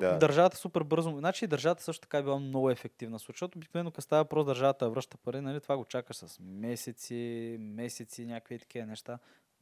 Да. 0.00 0.18
Държавата 0.18 0.56
супер 0.56 0.82
бързо. 0.82 1.10
Значи 1.18 1.46
държавата 1.46 1.82
също 1.82 2.00
така 2.00 2.18
е 2.18 2.22
била 2.22 2.38
много 2.38 2.70
ефективна. 2.70 3.18
Защото 3.18 3.58
обикновено, 3.58 3.90
като 3.90 4.02
става 4.02 4.24
просто 4.24 4.46
държавата 4.46 4.84
да 4.84 4.90
връща 4.90 5.16
пари, 5.16 5.40
нали, 5.40 5.60
това 5.60 5.76
го 5.76 5.84
чакаш 5.84 6.16
с 6.16 6.38
месеци, 6.40 7.56
месеци, 7.60 7.93
някакви 8.18 8.58
такива 8.58 8.86
неща. 8.86 9.18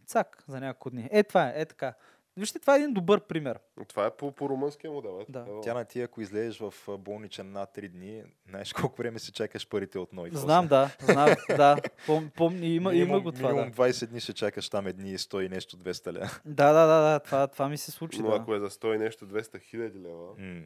Цак, 0.07 0.45
за 0.49 0.61
няколко 0.61 0.91
дни. 0.91 1.09
Е, 1.13 1.23
това 1.23 1.49
е, 1.49 1.53
е 1.57 1.65
така. 1.65 1.95
Вижте, 2.37 2.59
това 2.59 2.75
е 2.75 2.79
един 2.79 2.93
добър 2.93 3.21
пример. 3.21 3.59
Това 3.89 4.07
е 4.07 4.11
по, 4.11 4.33
по 4.33 4.49
румънския 4.49 4.91
модел. 4.91 5.21
Е, 5.21 5.33
Да. 5.33 5.47
Тя 5.63 5.75
на 5.75 5.85
ти, 5.85 6.01
ако 6.03 6.21
излезеш 6.21 6.59
в 6.59 6.75
болничен 6.99 7.53
над 7.53 7.77
3 7.77 7.89
дни, 7.89 8.23
знаеш 8.49 8.73
колко 8.73 8.97
време 8.97 9.19
си 9.19 9.33
чакаш 9.33 9.69
парите 9.69 9.99
от 9.99 10.13
после? 10.13 10.39
Знам, 10.39 10.67
да. 10.67 10.91
Знам, 11.01 11.29
да. 11.49 11.77
Пом, 12.07 12.31
пом, 12.37 12.55
има, 12.55 12.65
има 12.65 12.91
Минимум- 12.91 13.23
го 13.23 13.33
това, 13.33 13.49
Минимум 13.49 13.71
да. 13.71 13.77
20 13.83 14.07
дни 14.07 14.21
ще 14.21 14.33
чакаш 14.33 14.69
там 14.69 14.87
едни 14.87 15.19
100 15.19 15.41
и 15.41 15.49
нещо 15.49 15.77
200 15.77 16.07
ля. 16.13 16.31
Да, 16.45 16.73
да, 16.73 16.87
да, 16.87 17.01
да. 17.03 17.21
Това, 17.21 17.47
това 17.47 17.69
ми 17.69 17.79
се 17.79 17.91
случи, 17.91 18.23
Но 18.23 18.31
да. 18.31 18.37
ако 18.37 18.55
е 18.55 18.61
за 18.61 18.71
100 18.71 18.95
и 18.95 18.99
нещо 18.99 19.27
200 19.27 19.61
хиляди 19.61 19.99
лева, 19.99 20.29
М. 20.39 20.63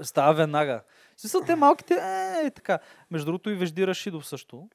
Става 0.00 0.34
веднага. 0.34 0.82
В 1.16 1.20
смисъл, 1.20 1.40
те 1.40 1.54
малките, 1.54 1.94
е, 1.94 2.46
е, 2.46 2.50
така. 2.50 2.78
Между 3.10 3.26
другото 3.26 3.50
и 3.50 3.54
Вежди 3.54 3.86
Рашидов 3.86 4.26
също. 4.26 4.68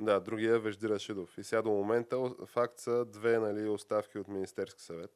Да, 0.00 0.20
другия 0.20 0.54
е 0.54 0.58
Вежди 0.58 0.88
Рашидов. 0.88 1.38
И 1.38 1.44
сега 1.44 1.62
до 1.62 1.70
момента 1.70 2.30
факт 2.46 2.78
са 2.78 3.04
две 3.04 3.38
нали, 3.38 3.68
оставки 3.68 4.18
от 4.18 4.28
Министерски 4.28 4.82
съвет. 4.82 5.10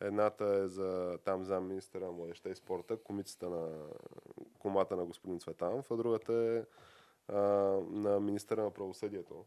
Едната 0.00 0.44
е 0.44 0.68
за 0.68 1.18
там 1.24 1.44
зам 1.44 1.68
министъра 1.68 2.04
на 2.04 2.12
младеща 2.12 2.50
и 2.50 2.54
спорта, 2.54 2.96
комицата 2.96 3.48
на 3.50 3.68
комата 4.58 4.96
на 4.96 5.04
господин 5.04 5.40
Цветанов, 5.40 5.90
а 5.90 5.96
другата 5.96 6.32
е 6.32 6.62
а, 7.32 7.40
на 7.90 8.20
министъра 8.20 8.62
на 8.62 8.70
правосъдието. 8.70 9.44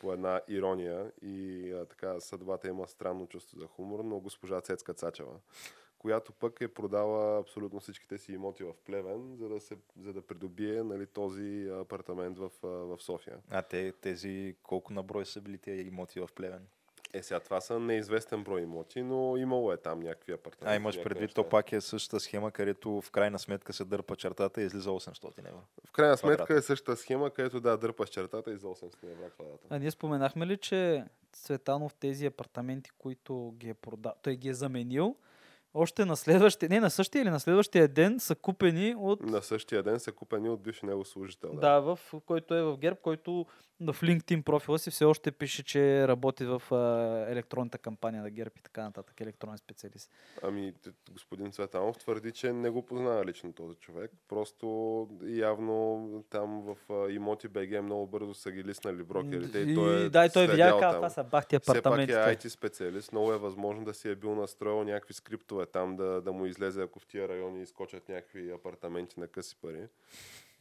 По 0.00 0.12
една 0.12 0.40
ирония 0.48 1.12
и 1.22 1.70
а, 1.72 1.84
така 1.84 2.20
съдбата 2.20 2.68
има 2.68 2.88
странно 2.88 3.26
чувство 3.26 3.58
за 3.58 3.66
хумор, 3.66 4.00
но 4.04 4.20
госпожа 4.20 4.60
Цецка 4.60 4.94
Цачева, 4.94 5.34
която 6.02 6.32
пък 6.32 6.60
е 6.60 6.68
продала 6.68 7.40
абсолютно 7.40 7.80
всичките 7.80 8.18
си 8.18 8.32
имоти 8.32 8.64
в 8.64 8.72
Плевен, 8.86 9.36
за 9.36 9.48
да, 9.48 9.60
се, 9.60 9.76
за 10.00 10.12
да 10.12 10.22
придобие 10.22 10.82
нали, 10.82 11.06
този 11.06 11.68
апартамент 11.80 12.38
в, 12.38 12.50
в 12.62 12.98
София. 13.00 13.38
А 13.50 13.62
те, 13.62 13.92
тези 13.92 14.56
колко 14.62 14.92
на 14.92 15.02
брой 15.02 15.26
са 15.26 15.40
били 15.40 15.58
тези 15.58 15.82
имоти 15.82 16.20
в 16.20 16.28
Плевен? 16.34 16.66
Е, 17.12 17.22
сега 17.22 17.40
това 17.40 17.60
са 17.60 17.80
неизвестен 17.80 18.44
брой 18.44 18.60
имоти, 18.60 19.02
но 19.02 19.36
имало 19.36 19.72
е 19.72 19.76
там 19.76 20.00
някакви 20.00 20.32
апартаменти. 20.32 20.74
А, 20.74 20.76
имаш 20.76 21.02
предвид, 21.02 21.22
неща. 21.22 21.42
то 21.42 21.48
пак 21.48 21.72
е 21.72 21.80
същата 21.80 22.20
схема, 22.20 22.50
където 22.50 23.00
в 23.00 23.10
крайна 23.10 23.38
сметка 23.38 23.72
се 23.72 23.84
дърпа 23.84 24.16
чертата 24.16 24.62
и 24.62 24.64
излиза 24.64 24.90
800 24.90 25.38
евро. 25.38 25.60
В 25.86 25.92
крайна 25.92 26.16
сметка 26.16 26.36
квадрата. 26.36 26.58
е 26.58 26.62
същата 26.62 26.96
схема, 26.96 27.30
където 27.30 27.60
да, 27.60 27.76
дърпаш 27.76 28.10
чертата 28.10 28.52
и 28.52 28.56
за 28.56 28.66
800 28.66 28.84
евро 29.02 29.30
квадрата. 29.30 29.66
А 29.70 29.78
ние 29.78 29.90
споменахме 29.90 30.46
ли, 30.46 30.56
че 30.56 31.04
Цветанов 31.32 31.94
тези 31.94 32.26
апартаменти, 32.26 32.90
които 32.98 33.54
ги 33.56 33.68
е 33.68 33.74
продал, 33.74 34.12
той 34.22 34.36
ги 34.36 34.48
е 34.48 34.54
заменил, 34.54 35.16
още 35.74 36.04
на 36.04 36.16
следващия, 36.16 36.68
не 36.68 36.80
на 36.80 36.90
същия 36.90 37.22
или 37.22 37.30
на 37.30 37.40
следващия 37.40 37.88
ден 37.88 38.20
са 38.20 38.34
купени 38.34 38.94
от 38.98 39.22
На 39.22 39.42
същия 39.42 39.82
ден 39.82 40.00
са 40.00 40.12
купени 40.12 40.48
от 40.48 40.62
бивш 40.62 40.82
него 40.82 41.04
служител. 41.04 41.50
Да, 41.54 41.80
в, 41.80 41.98
който 42.26 42.54
е 42.54 42.62
в 42.62 42.76
ГЕРБ, 42.78 42.98
който 43.02 43.46
в 43.82 44.02
LinkedIn 44.02 44.42
профила 44.42 44.78
си 44.78 44.90
все 44.90 45.04
още 45.04 45.32
пише, 45.32 45.62
че 45.62 46.08
работи 46.08 46.44
в 46.44 46.62
а, 46.70 46.76
електронната 47.30 47.78
кампания 47.78 48.22
на 48.22 48.30
ГЕРБ 48.30 48.50
и 48.58 48.62
така 48.62 48.82
нататък, 48.82 49.20
електронен 49.20 49.58
специалист. 49.58 50.10
Ами, 50.42 50.72
господин 51.10 51.52
Цветанов 51.52 51.98
твърди, 51.98 52.32
че 52.32 52.52
не 52.52 52.70
го 52.70 52.86
познава 52.86 53.24
лично 53.24 53.52
този 53.52 53.76
човек. 53.76 54.10
Просто 54.28 55.08
явно 55.26 56.08
там 56.30 56.62
в 56.62 56.92
а, 56.92 57.10
имоти 57.10 57.48
БГ 57.48 57.82
много 57.82 58.06
бързо 58.06 58.34
са 58.34 58.50
ги 58.50 58.64
лиснали 58.64 59.02
брокерите. 59.02 59.58
И, 59.58 59.74
той 59.74 60.04
е 60.04 60.08
да, 60.08 60.26
и 60.26 60.30
той 60.30 60.42
видя 60.42 60.52
следял 60.52 60.78
как 60.78 60.94
това 60.94 61.10
са 61.10 61.24
бахти 61.24 61.58
Все 61.58 61.66
пак 61.66 61.76
е 61.76 61.78
апартаментите. 61.78 62.18
IT 62.18 62.48
специалист. 62.48 63.12
Много 63.12 63.32
е 63.32 63.38
възможно 63.38 63.84
да 63.84 63.94
си 63.94 64.08
е 64.08 64.14
бил 64.14 64.34
настроил 64.34 64.84
някакви 64.84 65.14
скриптове 65.14 65.66
там 65.66 65.96
да, 65.96 66.22
да 66.22 66.32
му 66.32 66.46
излезе, 66.46 66.82
ако 66.82 67.00
в 67.00 67.06
тия 67.06 67.28
райони 67.28 67.62
изкочат 67.62 68.08
някакви 68.08 68.50
апартаменти 68.50 69.20
на 69.20 69.28
къси 69.28 69.56
пари. 69.62 69.88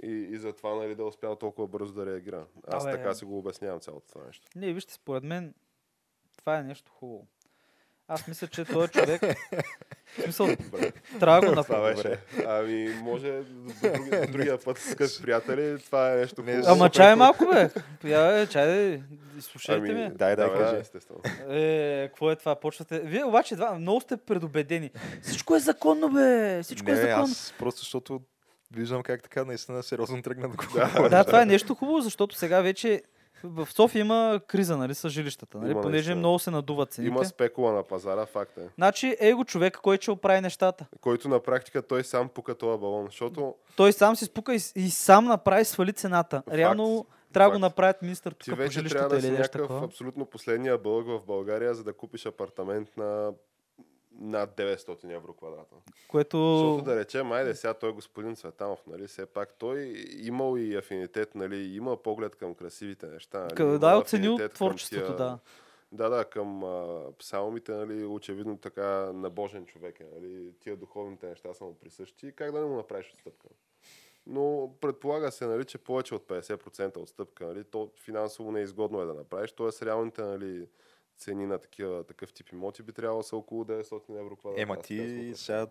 И, 0.04 0.12
и 0.12 0.38
затова 0.38 0.76
нали, 0.76 0.96
да 0.96 1.02
е 1.02 1.06
успял 1.06 1.36
толкова 1.36 1.68
бързо 1.68 1.94
да 1.94 2.06
реагира. 2.06 2.46
Аз 2.68 2.84
Абе. 2.84 2.92
така 2.92 3.14
си 3.14 3.26
го 3.26 3.38
обяснявам 3.38 3.80
цялото 3.80 4.08
това 4.08 4.26
нещо. 4.28 4.48
Не, 4.56 4.74
вижте, 4.74 4.94
според 4.94 5.24
мен 5.24 5.54
това 6.38 6.58
е 6.58 6.64
нещо 6.64 6.92
хубаво. 6.92 7.28
Аз 8.08 8.28
мисля, 8.28 8.48
че 8.48 8.66
този 8.66 8.92
човек... 8.92 9.22
в 10.18 10.24
смисъл, 10.24 10.48
Добре. 10.48 10.92
трябва 11.20 11.56
да 11.56 11.64
го 11.64 11.82
беше. 11.82 12.20
Ами, 12.46 12.90
може 13.02 13.44
до, 13.44 13.74
други, 13.82 14.10
до 14.10 14.32
другия 14.32 14.58
път, 14.58 14.78
скъпи 14.78 15.22
приятели, 15.22 15.80
това 15.84 16.14
е 16.14 16.16
нещо 16.16 16.44
Не, 16.44 16.56
хубаво. 16.56 16.74
Ама 16.74 16.90
чай 16.90 17.16
малко, 17.16 17.46
бе. 17.54 17.70
Я, 18.10 18.48
чай, 18.48 18.68
да 18.68 19.04
изслушайте 19.38 19.92
Ами, 19.92 19.94
ме. 19.94 20.10
Дай, 20.10 20.36
дай, 20.36 20.50
да, 20.50 20.58
кажи. 20.58 20.82
Естествено. 20.82 21.20
Е, 21.50 22.08
какво 22.08 22.32
е 22.32 22.36
това? 22.36 22.56
Почвате. 22.56 23.00
Вие 23.00 23.24
обаче 23.24 23.56
два, 23.56 23.74
много 23.74 24.02
сте 24.02 24.18
предубедени. 24.18 24.92
Всичко 25.22 25.56
е 25.56 25.60
законно, 25.60 26.10
бе. 26.10 26.60
Всичко 26.64 26.86
не, 26.86 26.92
е 26.92 26.96
законно. 26.96 27.24
аз 27.24 27.54
просто 27.60 27.80
защото 27.80 28.22
виждам 28.74 29.04
как 29.04 29.24
така 29.24 29.46
наистина 29.46 29.84
сериозно 29.84 30.22
тръгна 30.22 30.42
да 30.42 30.56
Да. 30.74 30.88
говориш. 30.88 31.10
Да, 31.10 31.24
това 31.24 31.42
е 31.42 31.46
нещо 31.46 31.76
хубаво, 31.76 32.02
защото 32.02 32.36
сега 32.36 32.62
вече 32.62 33.02
в 33.44 33.68
София 33.72 34.00
има 34.00 34.42
криза, 34.48 34.78
нали, 34.78 34.96
с 34.96 35.10
жилищата, 35.10 35.58
нали, 35.58 35.72
Има 35.72 35.82
понеже 35.82 35.98
наистина. 35.98 36.16
много 36.16 36.40
се 36.40 36.52
надуват 36.52 36.92
цените. 36.92 37.08
Има 37.10 37.26
спекула 37.26 37.74
на 37.74 37.84
пазара, 37.84 38.26
факт 38.26 38.58
е. 38.58 38.62
Значи, 38.76 39.18
е 39.20 39.34
го 39.34 39.46
човек, 39.46 39.78
който 39.78 40.02
ще 40.02 40.12
оправи 40.12 40.42
нещата. 40.42 40.86
Който 41.02 41.30
на 41.30 41.40
практика 41.40 41.82
той 41.82 42.04
сам 42.04 42.30
пука 42.30 42.56
този 42.56 42.80
балон, 42.80 43.06
защото 43.06 43.56
Той 43.76 43.94
сам 43.94 44.16
си 44.16 44.26
спука 44.26 44.54
и, 44.56 44.60
и 44.76 44.90
сам 44.90 45.26
направи 45.26 45.66
свали 45.66 45.94
цената. 45.94 46.38
Факт. 46.38 46.58
Реално 46.58 47.06
трябва 47.34 47.50
да 47.50 47.56
го 47.56 47.60
направят 47.60 48.02
министър 48.02 48.32
ти 48.32 48.38
тук 48.40 48.54
по 48.54 48.58
вече 48.58 48.84
трябва 48.84 49.10
да 49.10 49.22
си 49.22 49.28
нещо 49.28 49.42
някакъв 49.42 49.62
такова. 49.62 49.86
абсолютно 49.86 50.26
последния 50.26 50.78
бълъг 50.78 51.08
в 51.08 51.22
България, 51.28 51.74
за 51.74 51.84
да 51.84 51.94
купиш 51.94 52.26
апартамент 52.26 52.98
на 52.98 53.32
над 54.22 54.58
900 54.58 55.16
евро 55.16 55.34
квадрата. 55.34 55.76
Което... 56.08 56.58
Защото 56.58 56.84
да 56.84 56.96
речем, 56.96 57.32
айде 57.32 57.56
сега 57.56 57.74
той 57.74 57.90
е 57.90 57.94
господин 57.94 58.36
Цветанов, 58.36 58.80
нали, 58.88 59.08
все 59.08 59.26
пак 59.26 59.54
той 59.54 60.06
имал 60.18 60.58
и 60.58 60.76
афинитет, 60.76 61.36
нали, 61.36 61.76
има 61.76 61.98
поглед 61.98 62.36
към 62.36 62.56
красивите 62.56 63.08
неща. 63.08 63.40
Нали, 63.40 63.54
Къ- 63.54 63.64
има 63.64 63.80
да, 63.80 63.92
е 63.92 63.96
оценил 63.96 64.38
творчеството, 64.54 65.06
тия- 65.06 65.16
да. 65.18 65.40
Да, 65.92 66.10
да, 66.10 66.26
към 66.26 66.64
а, 66.64 67.04
псалмите, 67.20 67.72
нали, 67.72 68.06
очевидно 68.06 68.58
така 68.58 69.12
набожен 69.14 69.66
човек 69.66 70.00
е, 70.00 70.06
нали, 70.16 70.54
тия 70.60 70.76
духовните 70.78 71.28
неща 71.28 71.54
са 71.54 71.64
му 71.64 71.76
присъщи, 71.80 72.32
как 72.36 72.52
да 72.52 72.60
не 72.60 72.66
му 72.66 72.76
направиш 72.76 73.14
отстъпка? 73.14 73.48
Но 74.28 74.74
предполага 74.82 75.32
се, 75.32 75.46
нали, 75.48 75.66
че 75.66 75.78
повече 75.78 76.16
от 76.16 76.28
50% 76.28 76.98
отстъпка, 76.98 77.46
нали, 77.46 77.64
то 77.64 77.92
финансово 77.98 78.52
неизгодно 78.52 79.02
е 79.02 79.06
да 79.06 79.14
направиш, 79.14 79.52
т.е. 79.52 79.86
реалните 79.86 80.22
нали, 80.22 80.68
цени 81.22 81.46
на 81.46 81.58
такива, 81.58 82.04
такъв 82.04 82.34
тип 82.34 82.50
имоти 82.50 82.84
би 82.84 82.92
трябвало 82.92 83.20
да 83.20 83.28
са 83.28 83.36
около 83.38 83.64
900 83.64 84.20
евро 84.20 84.36
квадрат. 84.36 84.60
Ема 84.60 84.78
ти 84.78 85.32
сега... 85.36 85.68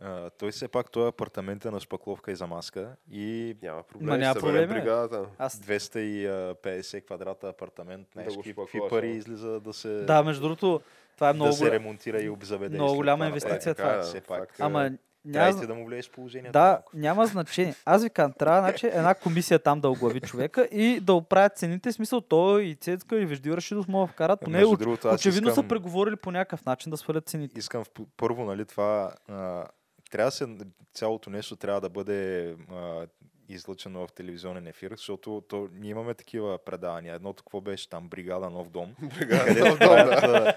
а, 0.00 0.30
той 0.30 0.50
все 0.50 0.68
пак 0.68 0.90
той 0.90 1.08
апартамент 1.08 1.64
е 1.64 1.70
на 1.70 1.80
шпакловка 1.80 2.32
и 2.32 2.36
замазка 2.36 2.96
и 3.10 3.56
Няма 3.62 3.82
проблем, 3.82 4.08
Ма 4.08 4.18
няма 4.18 4.40
проблем, 4.40 4.68
бригадата. 4.68 5.26
Аз... 5.38 5.60
250 5.60 7.04
квадрата 7.06 7.48
апартамент, 7.48 8.08
Да 8.08 8.12
знаеш 8.12 8.34
го 8.36 8.42
какви, 8.42 8.80
пари 8.90 9.10
излиза 9.10 9.60
да 9.60 9.72
се, 9.72 9.88
Да, 10.04 10.22
между 10.22 10.42
другото, 10.42 10.80
това 11.14 11.30
е 11.30 11.32
много 11.32 11.50
да 11.50 11.56
се 11.56 11.70
ремонтира 11.70 12.22
и 12.22 12.28
обзаведе. 12.28 12.74
много 12.76 12.94
голяма 12.94 13.16
това 13.18 13.26
инвестиция 13.28 13.70
направи. 13.70 13.88
това. 13.88 13.96
да, 13.96 14.02
Все 14.02 14.20
пак. 14.20 14.38
факт 14.38 14.58
е. 14.60 14.62
Ама 14.62 14.90
Трябва 15.32 15.52
няма... 15.52 15.66
да 15.66 15.74
му 15.74 15.86
влезеш 15.86 16.10
положението. 16.10 16.52
Да, 16.52 16.64
малко. 16.64 16.90
няма 16.94 17.26
значение. 17.26 17.74
Аз 17.84 18.02
ви 18.02 18.10
казвам, 18.10 18.32
трябва 18.32 18.60
значи, 18.60 18.86
една 18.86 19.14
комисия 19.14 19.58
там 19.58 19.80
да 19.80 19.88
оглави 19.88 20.20
човека 20.20 20.64
и 20.64 21.00
да 21.00 21.14
оправят 21.14 21.56
цените. 21.56 21.92
Смисъл, 21.92 22.20
той 22.20 22.62
и 22.62 22.74
Цецка 22.74 23.16
и 23.16 23.26
Вежди 23.26 23.52
Рашидов 23.52 23.88
могат 23.88 24.08
да 24.08 24.12
вкарат. 24.12 24.40
Поне 24.40 24.58
Между 24.58 24.76
другото, 24.76 25.08
аз 25.08 25.14
очевидно 25.14 25.48
искам- 25.48 25.64
са 25.64 25.68
преговорили 25.68 26.16
по 26.16 26.30
някакъв 26.30 26.64
начин 26.66 26.90
да 26.90 26.96
свалят 26.96 27.28
цените. 27.28 27.58
искам 27.58 27.84
в- 27.84 27.90
първо, 28.16 28.44
нали, 28.44 28.64
това 28.64 29.12
а, 29.28 29.64
трябва 30.10 30.26
да 30.26 30.30
се, 30.30 30.46
цялото 30.94 31.30
нещо 31.30 31.56
трябва 31.56 31.80
да 31.80 31.88
бъде 31.88 32.50
а, 32.72 33.06
излъчено 33.48 34.06
в 34.06 34.12
телевизионен 34.12 34.66
ефир, 34.66 34.90
защото 34.90 35.42
то, 35.48 35.68
ние 35.72 35.90
имаме 35.90 36.14
такива 36.14 36.58
предавания. 36.58 37.14
Едното 37.14 37.42
какво 37.42 37.60
беше 37.60 37.88
там, 37.88 38.08
Бригада 38.08 38.50
Нов 38.50 38.70
дом, 38.70 38.94
където 39.18 39.78
правят, 39.78 40.22
а, 40.22 40.54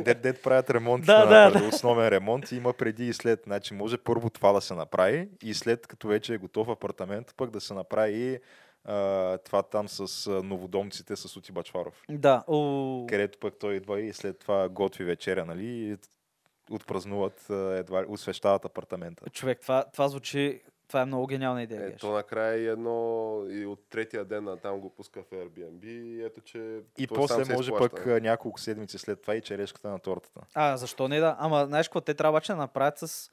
дет, 0.00 0.22
дет 0.22 0.42
правят 0.42 0.70
ремонт 0.70 1.06
Да, 1.06 1.18
на 1.18 1.26
да, 1.26 1.52
пред- 1.52 1.72
основен 1.74 2.08
ремонт 2.08 2.52
и 2.52 2.56
има 2.56 2.72
преди 2.72 3.08
и 3.08 3.12
след. 3.12 3.40
Значи 3.44 3.74
може 3.74 3.98
първо 3.98 4.30
това 4.30 4.52
да 4.52 4.60
се 4.60 4.74
направи 4.74 5.28
и 5.42 5.54
след 5.54 5.86
като 5.86 6.08
вече 6.08 6.34
е 6.34 6.38
готов 6.38 6.68
апартамент, 6.68 7.34
пък 7.36 7.50
да 7.50 7.60
се 7.60 7.74
направи 7.74 8.12
и 8.14 8.38
а, 8.84 9.38
това 9.38 9.62
там 9.62 9.88
с 9.88 10.00
а, 10.26 10.42
новодомците 10.42 11.16
с 11.16 11.36
Ути 11.36 11.52
Бачваров. 11.52 12.02
Да, 12.10 12.44
о, 12.46 13.06
Където 13.08 13.38
пък 13.38 13.54
той 13.56 13.74
идва 13.74 14.00
и 14.00 14.12
след 14.12 14.38
това 14.38 14.68
готви 14.68 15.04
вечеря, 15.04 15.44
нали? 15.44 15.64
И 15.66 15.96
отпразнуват, 16.70 17.50
едва 17.50 18.04
освещават 18.08 18.64
апартамента. 18.64 19.30
човек, 19.30 19.60
това, 19.60 19.84
това 19.92 20.08
звучи, 20.08 20.60
това 20.92 21.02
е 21.02 21.06
много 21.06 21.26
гениална 21.26 21.62
идея. 21.62 21.86
Е, 21.86 21.90
Геш. 21.90 22.00
то 22.00 22.12
накрая 22.12 22.58
и 22.58 22.66
едно 22.66 22.92
и 23.48 23.66
от 23.66 23.80
третия 23.90 24.24
ден 24.24 24.44
на 24.44 24.56
там 24.56 24.80
го 24.80 24.90
пуска 24.90 25.22
в 25.22 25.30
Airbnb 25.30 25.84
и 25.84 26.22
ето, 26.22 26.40
че 26.40 26.80
И 26.98 27.06
после 27.06 27.36
може 27.54 27.72
изплаща. 27.72 27.96
пък 27.96 28.22
няколко 28.22 28.60
седмици 28.60 28.98
след 28.98 29.22
това 29.22 29.34
и 29.34 29.40
черешката 29.40 29.88
на 29.88 29.98
тортата. 29.98 30.40
А, 30.54 30.76
защо 30.76 31.08
не 31.08 31.20
да? 31.20 31.36
Ама, 31.38 31.66
знаеш 31.66 31.88
какво, 31.88 32.00
те 32.00 32.14
трябва 32.14 32.30
обаче 32.30 32.52
да 32.52 32.56
направят 32.56 32.98
с 32.98 33.30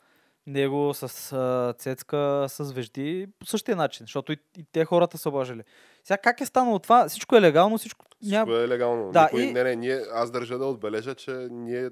него, 0.48 0.94
с 0.94 1.04
а, 1.34 1.74
Цецка, 1.74 2.46
с 2.50 2.72
Вежди, 2.72 3.28
по 3.40 3.46
същия 3.46 3.76
начин, 3.76 4.04
защото 4.04 4.32
и, 4.32 4.38
и 4.58 4.66
те 4.72 4.86
хората 4.86 5.18
са 5.18 5.30
обажили. 5.30 5.64
Сега 6.04 6.18
как 6.18 6.42
е 6.42 6.46
станало 6.46 6.80
това? 6.80 7.10
Всичко 7.10 7.36
е 7.36 7.42
легално, 7.42 7.78
всичко... 7.78 8.06
Всичко 8.22 8.52
е 8.52 8.68
легално. 8.68 9.12
Да, 9.12 9.24
Никой, 9.24 9.42
и- 9.42 9.54
Не, 9.54 9.64
не, 9.64 9.76
ние, 9.76 10.02
аз 10.14 10.32
държа 10.32 10.58
да 10.58 10.66
отбележа, 10.66 11.16
че 11.16 11.32
ние 11.52 11.90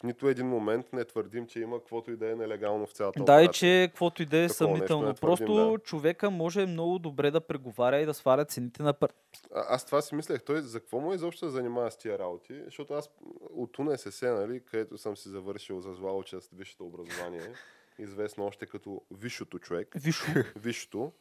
В 0.00 0.02
нито 0.02 0.28
един 0.28 0.46
момент 0.46 0.92
не 0.92 1.04
твърдим, 1.04 1.46
че 1.46 1.60
има 1.60 1.78
каквото 1.78 2.10
и 2.10 2.16
да 2.16 2.30
е 2.30 2.34
нелегално 2.34 2.86
в 2.86 2.92
цялата 2.92 3.24
Да, 3.24 3.42
и 3.42 3.48
че 3.48 3.88
каквото 3.90 4.22
и 4.22 4.26
да 4.26 4.38
е 4.38 4.48
съмнително. 4.48 5.08
не 5.08 5.14
Просто 5.14 5.54
да. 5.54 5.78
човека 5.78 6.30
може 6.30 6.66
много 6.66 6.98
добре 6.98 7.30
да 7.30 7.40
преговаря 7.40 8.00
и 8.00 8.06
да 8.06 8.14
сваля 8.14 8.44
цените 8.44 8.82
на 8.82 8.92
пар... 8.92 9.12
А, 9.54 9.64
аз 9.74 9.86
това 9.86 10.02
си 10.02 10.14
мислех, 10.14 10.42
той 10.42 10.60
за 10.60 10.80
какво 10.80 11.00
му 11.00 11.14
изобщо 11.14 11.46
се 11.46 11.52
занимава 11.52 11.90
с 11.90 11.96
тия 11.96 12.18
работи, 12.18 12.62
защото 12.64 12.94
аз 12.94 13.10
от 13.50 13.78
УНСС, 13.78 14.26
нали, 14.26 14.60
където 14.64 14.98
съм 14.98 15.16
си 15.16 15.28
завършил 15.28 15.80
за 15.80 15.92
злауча 15.92 16.40
с 16.40 16.48
висшето 16.52 16.86
образование, 16.86 17.52
известно 17.98 18.46
още 18.46 18.66
като 18.66 19.02
висшото 19.10 19.58
човек, 19.58 19.94
Вишу. 19.94 20.26
висшето, 20.56 21.12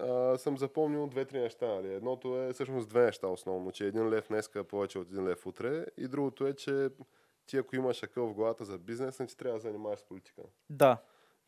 а, 0.00 0.38
съм 0.38 0.58
запомнил 0.58 1.06
две-три 1.06 1.40
неща. 1.40 1.66
Нали. 1.66 1.94
Едното 1.94 2.42
е 2.42 2.52
всъщност 2.52 2.88
две 2.88 3.04
неща 3.04 3.26
основно, 3.26 3.70
че 3.70 3.86
един 3.86 4.08
лев 4.08 4.28
днеска 4.28 4.58
е 4.58 4.64
повече 4.64 4.98
от 4.98 5.08
един 5.08 5.28
лев 5.28 5.46
утре 5.46 5.86
и 5.98 6.08
другото 6.08 6.46
е, 6.46 6.54
че 6.54 6.88
ти 7.50 7.56
ако 7.56 7.76
имаш 7.76 8.02
акъл 8.02 8.26
в 8.26 8.34
главата 8.34 8.64
за 8.64 8.78
бизнес, 8.78 9.18
не 9.18 9.26
ти 9.26 9.36
трябва 9.36 9.58
да 9.58 9.62
занимаваш 9.62 9.98
с 9.98 10.04
политика. 10.04 10.42
Да. 10.70 10.98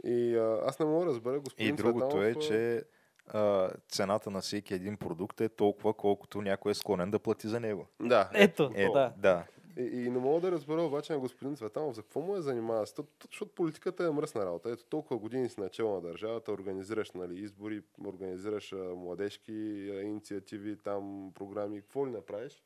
И 0.04 0.36
а, 0.36 0.60
аз 0.64 0.78
не 0.78 0.86
мога 0.86 1.04
да 1.04 1.10
разбера 1.10 1.36
И 1.36 1.38
господин 1.38 1.76
другото 1.76 2.22
е, 2.22 2.34
Цветанов, 2.34 2.36
а, 2.36 2.40
че 2.40 2.84
а, 3.26 3.70
цената 3.88 4.30
на 4.30 4.40
всеки 4.40 4.74
един 4.74 4.96
продукт 4.96 5.40
е 5.40 5.48
толкова, 5.48 5.94
колкото 5.94 6.42
някой 6.42 6.72
е 6.72 6.74
склонен 6.74 7.10
да 7.10 7.18
плати 7.18 7.48
за 7.48 7.60
него. 7.60 7.86
Да, 8.00 8.30
Ето, 8.34 8.70
Е, 8.74 8.88
да. 8.88 9.12
да. 9.16 9.44
И, 9.78 9.82
и 9.82 10.10
не 10.10 10.18
мога 10.18 10.40
да 10.40 10.52
разбера 10.52 10.82
обаче 10.82 11.12
на 11.12 11.18
господин 11.18 11.56
Цветанов 11.56 11.94
за 11.94 12.02
какво 12.02 12.20
му 12.20 12.36
е 12.36 12.40
занимава. 12.40 12.86
Защото 12.86 13.54
политиката 13.54 14.04
е 14.04 14.10
мръсна 14.10 14.46
работа. 14.46 14.70
Ето 14.70 14.84
толкова 14.84 15.18
години 15.18 15.48
си 15.48 15.60
начало 15.60 15.94
на 15.94 16.00
държавата, 16.00 16.52
организираш 16.52 17.12
нали, 17.12 17.40
избори, 17.40 17.82
организираш 18.06 18.72
а, 18.72 18.76
младежки 18.76 19.90
а, 19.92 20.00
инициативи, 20.00 20.76
там 20.76 21.32
програми, 21.34 21.80
какво 21.80 22.06
ли 22.06 22.10
направиш. 22.10 22.62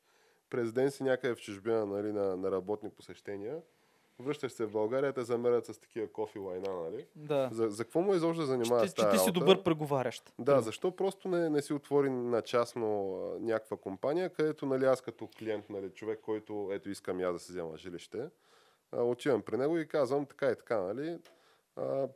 През 0.51 0.72
ден 0.72 0.90
си 0.90 1.03
някъде 1.03 1.34
в 1.34 1.40
чужбина 1.40 1.86
нали, 1.86 2.12
на, 2.12 2.36
на 2.36 2.51
работни 2.51 2.90
посещения. 2.90 3.61
Връщаш 4.18 4.53
се 4.53 4.66
в 4.66 4.70
България, 4.70 5.12
те 5.12 5.22
замерят 5.22 5.66
с 5.66 5.78
такива 5.78 6.12
кофи 6.12 6.38
лайна, 6.38 6.82
нали? 6.82 7.07
да. 7.16 7.49
За, 7.53 7.68
за 7.68 7.84
какво 7.84 8.01
му 8.01 8.14
изобщо 8.14 8.40
да 8.40 8.47
занимава 8.47 8.82
Че, 8.82 8.88
с 8.88 8.94
че 8.94 9.09
ти 9.11 9.18
си 9.18 9.32
добър 9.32 9.62
преговарящ. 9.62 10.32
Да, 10.38 10.61
защо 10.61 10.90
просто 10.90 11.28
не, 11.28 11.51
не 11.51 11.62
си 11.62 11.72
отвори 11.72 12.11
на 12.11 12.42
частно 12.42 13.16
а, 13.16 13.40
някаква 13.40 13.76
компания, 13.76 14.30
където 14.30 14.66
нали, 14.66 14.84
аз 14.84 15.01
като 15.01 15.28
клиент, 15.38 15.70
нали, 15.70 15.90
човек, 15.90 16.20
който 16.20 16.68
ето 16.72 16.90
искам 16.90 17.20
аз 17.20 17.32
да 17.32 17.38
си 17.38 17.53
взема 17.53 17.76
жилище, 17.76 18.28
а, 18.92 19.03
отивам 19.03 19.42
при 19.42 19.57
него 19.57 19.78
и 19.78 19.88
казвам 19.88 20.26
така 20.26 20.51
и 20.51 20.57
така, 20.57 20.80
нали, 20.80 21.18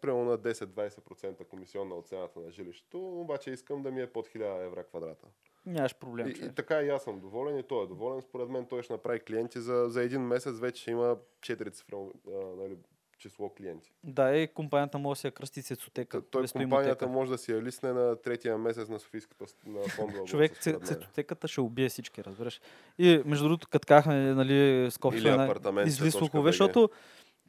примерно 0.01 0.25
на 0.25 0.39
10-20% 0.39 1.45
комисионна 1.45 1.95
от 1.95 2.09
цената 2.09 2.41
на 2.41 2.51
жилището, 2.51 3.21
обаче 3.21 3.51
искам 3.51 3.83
да 3.83 3.91
ми 3.91 4.03
е 4.03 4.13
под 4.13 4.29
1000 4.29 4.67
евро 4.67 4.85
квадрата. 4.85 5.27
Нямаш 5.67 5.95
проблем. 5.95 6.27
И, 6.29 6.31
и 6.31 6.55
така 6.55 6.83
и 6.83 6.89
аз 6.89 7.03
съм 7.03 7.21
доволен 7.21 7.59
и 7.59 7.63
той 7.63 7.85
е 7.85 7.87
доволен. 7.87 8.23
Според 8.23 8.49
мен 8.49 8.67
той 8.67 8.83
ще 8.83 8.93
направи 8.93 9.21
клиенти 9.21 9.61
за, 9.61 9.85
за 9.89 10.03
един 10.03 10.21
месец, 10.21 10.59
вече 10.59 10.83
ще 10.83 10.91
има 10.91 11.17
4 11.41 11.73
цифрено 11.73 12.11
нали, 12.57 12.77
число 13.19 13.49
клиенти. 13.55 13.93
Да, 14.05 14.37
и 14.37 14.49
компанията 14.49 14.99
може 14.99 15.19
да 15.19 15.21
си 15.21 15.27
я 15.27 15.31
кръсти 15.31 15.63
цецотека. 15.63 16.23
Той 16.23 16.47
компанията 16.47 17.07
може 17.07 17.31
да 17.31 17.39
си 17.39 17.53
я 17.53 17.63
лисне 17.63 17.93
на 17.93 18.17
третия 18.17 18.59
месец 18.59 18.89
на 18.89 18.99
Софийската 19.01 19.45
на 19.67 19.81
фондова 19.83 20.25
Човек, 20.27 20.59
цецотеката 20.61 21.49
ще 21.49 21.61
убие 21.61 21.89
всички, 21.89 22.25
разбираш. 22.25 22.61
И 22.99 23.23
между 23.25 23.45
другото, 23.45 23.69
като 23.69 23.87
казахме, 23.87 24.35
нали, 24.35 24.91
с 24.91 24.99
кофе, 24.99 25.19
Или 25.19 25.29
апартаментите 25.29 25.89
изли 25.89 26.05
точка 26.07 26.19
слухове, 26.19 26.43
BG. 26.43 26.53
защото 26.53 26.91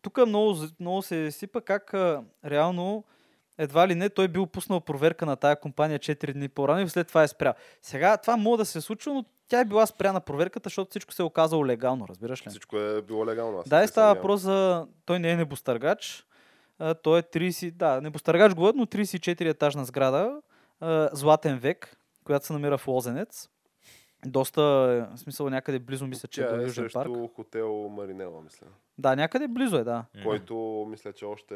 тук 0.02 0.26
много, 0.28 0.54
з- 0.54 0.74
много 0.80 1.02
се 1.02 1.32
сипа 1.32 1.62
как 1.62 1.94
реално 2.46 3.04
едва 3.62 3.88
ли 3.88 3.96
не 3.96 4.10
той 4.10 4.28
бил 4.28 4.46
пуснал 4.46 4.80
проверка 4.80 5.26
на 5.26 5.36
тая 5.36 5.56
компания 5.56 6.00
4 6.00 6.34
дни 6.34 6.50
по-рано 6.50 6.82
и 6.82 6.90
след 6.90 7.08
това 7.08 7.24
е 7.24 7.28
спрял. 7.28 7.54
Сега 7.82 8.18
това 8.18 8.38
може 8.38 8.58
да 8.58 8.66
се 8.66 8.78
е 8.78 8.82
случило, 8.82 9.16
но 9.16 9.26
тя 9.48 9.60
е 9.60 9.66
била 9.66 9.86
спряна 9.86 10.22
проверката, 10.22 10.70
защото 10.70 10.90
всичко 10.90 11.14
се 11.14 11.22
е 11.22 11.26
оказало 11.26 11.66
легално, 11.66 12.08
разбираш 12.08 12.46
ли? 12.46 12.50
Всичко 12.50 12.78
е 12.78 13.02
било 13.02 13.26
легално. 13.26 13.60
Аз 13.60 13.70
Да, 13.70 13.84
и 13.84 13.88
става 13.88 14.14
въпрос 14.16 14.42
за... 14.42 14.88
Той 15.06 15.20
не 15.20 15.32
е 15.32 15.36
небостъргач. 15.36 16.26
а, 16.80 16.94
Той 16.94 17.20
е 17.20 17.24
30... 17.24 17.72
Да, 17.72 18.02
небостъргач 18.02 18.54
го 18.54 18.70
е, 18.70 18.72
но 18.76 18.86
34 18.86 19.50
етажна 19.50 19.86
сграда. 19.86 20.42
а, 20.80 21.10
Златен 21.14 21.58
век, 21.58 21.98
която 22.24 22.46
се 22.46 22.54
намира 22.54 22.78
в 22.78 22.88
Лозенец. 22.88 23.50
Доста, 24.26 24.62
е, 24.62 25.16
в 25.16 25.20
смисъл 25.20 25.50
някъде 25.50 25.80
близо, 25.80 26.08
мисля, 26.08 26.28
че 26.28 26.42
Тя 26.42 26.56
до 26.56 26.62
е 26.62 26.64
Южен 26.64 26.90
парк. 26.94 27.12
хотел 27.36 27.90
Маринела, 27.90 28.42
мисля. 28.42 28.68
Да, 28.98 29.16
някъде 29.16 29.48
близо 29.48 29.78
е, 29.78 29.84
да. 29.84 30.06
Който 30.24 30.86
мисля, 30.90 31.14
че 31.14 31.26
още 31.26 31.56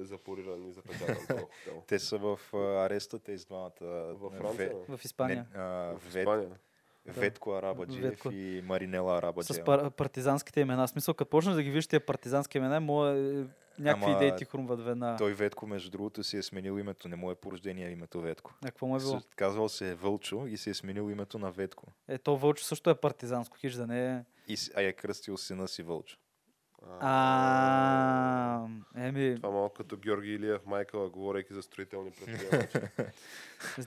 е 0.00 0.04
запориран 0.04 0.68
и 0.68 0.72
запечатан 0.72 1.16
този 1.16 1.40
хотел. 1.40 1.82
Те 1.86 1.98
са 1.98 2.18
в 2.18 2.38
ареста, 2.54 3.18
тези 3.18 3.46
двамата. 3.46 3.70
А, 3.82 4.14
Франция. 4.38 4.72
В 4.88 5.00
Испания. 5.04 5.46
Не, 5.54 5.60
а, 5.60 5.94
В 5.98 6.16
Испания. 6.16 6.48
Ветко 7.08 7.52
Арабаджиев 7.52 8.02
Ветко. 8.02 8.30
и 8.30 8.62
Маринела 8.64 9.18
Арабаджиева. 9.18 9.54
С 9.54 9.66
пар- 9.66 9.90
партизанските 9.90 10.60
имена. 10.60 10.86
В 10.86 10.90
смисъл, 10.90 11.14
като 11.14 11.30
почнеш 11.30 11.54
да 11.54 11.62
ги 11.62 11.70
виждаш 11.70 11.86
тия 11.86 12.06
партизански 12.06 12.58
имена, 12.58 12.80
може 12.80 13.44
някакви 13.78 14.04
Ама 14.04 14.16
идеи 14.16 14.36
ти 14.36 14.44
хрумват 14.44 14.84
веднага. 14.84 15.18
Той 15.18 15.32
Ветко, 15.34 15.66
между 15.66 15.90
другото, 15.90 16.24
си 16.24 16.36
е 16.36 16.42
сменил 16.42 16.78
името. 16.78 17.08
Не 17.08 17.16
му 17.16 17.30
е 17.30 17.34
по 17.34 17.52
рождение 17.52 17.90
името 17.90 18.20
Ветко. 18.20 18.54
А 18.62 18.66
какво 18.66 18.86
му 18.86 18.96
е 18.96 18.98
било? 18.98 19.20
Казвал 19.36 19.68
се 19.68 19.90
е 19.90 19.94
Вълчо 19.94 20.46
и 20.46 20.56
си 20.56 20.70
е 20.70 20.74
сменил 20.74 21.10
името 21.10 21.38
на 21.38 21.50
Ветко. 21.50 21.86
Е, 22.08 22.18
то 22.18 22.36
Вълчо 22.36 22.64
също 22.64 22.90
е 22.90 22.94
партизанско, 22.94 23.56
хиж 23.56 23.74
да 23.74 23.86
не 23.86 24.14
е... 24.14 24.24
И, 24.48 24.56
а 24.76 24.82
е 24.82 24.92
кръстил 24.92 25.36
сина 25.36 25.68
си 25.68 25.82
Вълчо. 25.82 26.16
А, 27.00 28.66
еми, 28.96 29.36
Това 29.36 29.50
малко 29.50 29.74
като 29.74 29.96
Георги 29.96 30.32
Илиев 30.34 30.66
Майкъл, 30.66 31.10
говорейки 31.10 31.54
за 31.54 31.62
строителни 31.62 32.10
предприятия. 32.10 32.90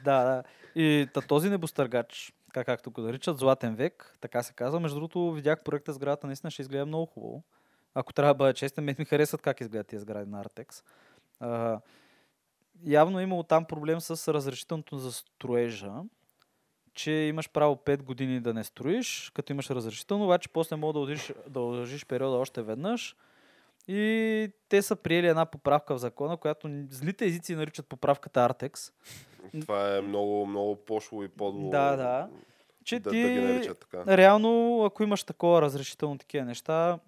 Да, 0.04 0.24
да. 0.24 0.44
И 0.76 1.08
та, 1.14 1.22
този 1.22 1.50
небостъргач, 1.50 2.34
така 2.54 2.66
както 2.66 2.92
го 2.92 3.02
наричат, 3.02 3.40
Златен 3.40 3.76
век, 3.76 4.18
така 4.22 4.44
се 4.44 4.54
казва. 4.54 4.80
Между 4.80 4.96
другото, 4.96 5.32
видях 5.32 5.64
проекта 5.64 5.94
сградата, 5.94 6.28
наистина 6.28 6.52
ще 6.52 6.62
изгледа 6.62 6.86
много 6.86 7.06
хубаво. 7.06 7.44
Ако 7.94 8.14
трябва 8.14 8.34
да 8.34 8.38
бъда 8.38 8.54
честен, 8.54 8.86
ми 8.86 9.06
харесват 9.06 9.42
как 9.42 9.62
изгледат 9.62 9.88
тези 9.88 10.02
сгради 10.02 10.32
на 10.32 10.40
Артекс. 10.40 10.84
Явно 12.84 13.20
е 13.20 13.24
имало 13.24 13.44
там 13.44 13.66
проблем 13.66 14.02
с 14.02 14.34
разрешителното 14.34 14.98
за 14.98 15.12
строежа, 15.12 15.94
че 16.94 17.12
имаш 17.12 17.50
право 17.50 17.76
5 17.76 18.02
години 18.04 18.40
да 18.40 18.54
не 18.54 18.64
строиш, 18.64 19.32
като 19.36 19.54
имаш 19.54 19.70
разрешително, 19.70 20.26
обаче 20.26 20.50
после 20.50 20.76
мога 20.76 20.94
да 20.94 21.00
удължиш, 21.00 21.34
да 21.48 21.60
удължиш 21.60 22.06
периода 22.06 22.38
още 22.38 22.62
веднъж. 22.62 23.16
И 23.88 24.52
те 24.70 24.82
са 24.82 24.96
приели 24.96 25.28
една 25.28 25.46
поправка 25.46 25.96
в 25.96 26.00
закона, 26.00 26.38
която 26.38 26.70
злите 26.90 27.26
езици 27.26 27.56
наричат 27.56 27.88
поправката 27.88 28.42
Артекс. 28.42 28.92
Това 29.62 29.98
е 29.98 30.02
много, 30.02 30.46
много 30.46 30.76
пошло 30.76 31.24
и 31.24 31.28
подло. 31.28 31.70
Да, 31.70 31.96
да. 31.96 32.30
Че 32.84 33.00
да, 33.00 33.10
ти 33.10 33.22
да 33.22 33.30
ги 33.30 33.40
наричат 33.40 33.80
така. 33.80 34.18
реално, 34.18 34.84
ако 34.86 35.04
имаш 35.04 35.24
такова 35.24 35.62
разрешително 35.62 36.18
такива 36.18 36.46
неща, 36.46 37.00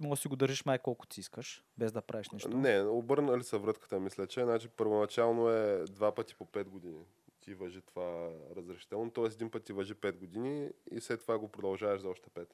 може 0.00 0.10
да 0.10 0.16
си 0.16 0.28
го 0.28 0.36
държиш 0.36 0.64
май 0.64 0.78
колкото 0.78 1.14
си 1.14 1.20
искаш, 1.20 1.64
без 1.78 1.92
да 1.92 2.02
правиш 2.02 2.30
нищо. 2.30 2.56
Не, 2.56 2.82
обърнали 2.82 3.42
са 3.42 3.58
вратката, 3.58 4.00
мисля, 4.00 4.26
че. 4.26 4.44
Значи, 4.44 4.68
първоначално 4.68 5.48
е 5.48 5.84
два 5.90 6.14
пъти 6.14 6.34
по 6.34 6.46
5 6.46 6.64
години. 6.64 7.04
Ти 7.40 7.54
въжи 7.54 7.80
това 7.80 8.28
разрешително, 8.56 9.10
т.е. 9.10 9.24
един 9.24 9.50
път 9.50 9.64
ти 9.64 9.72
въжи 9.72 9.94
5 9.94 10.16
години 10.16 10.70
и 10.90 11.00
след 11.00 11.20
това 11.20 11.38
го 11.38 11.48
продължаваш 11.48 12.00
за 12.00 12.08
още 12.08 12.30
5. 12.30 12.46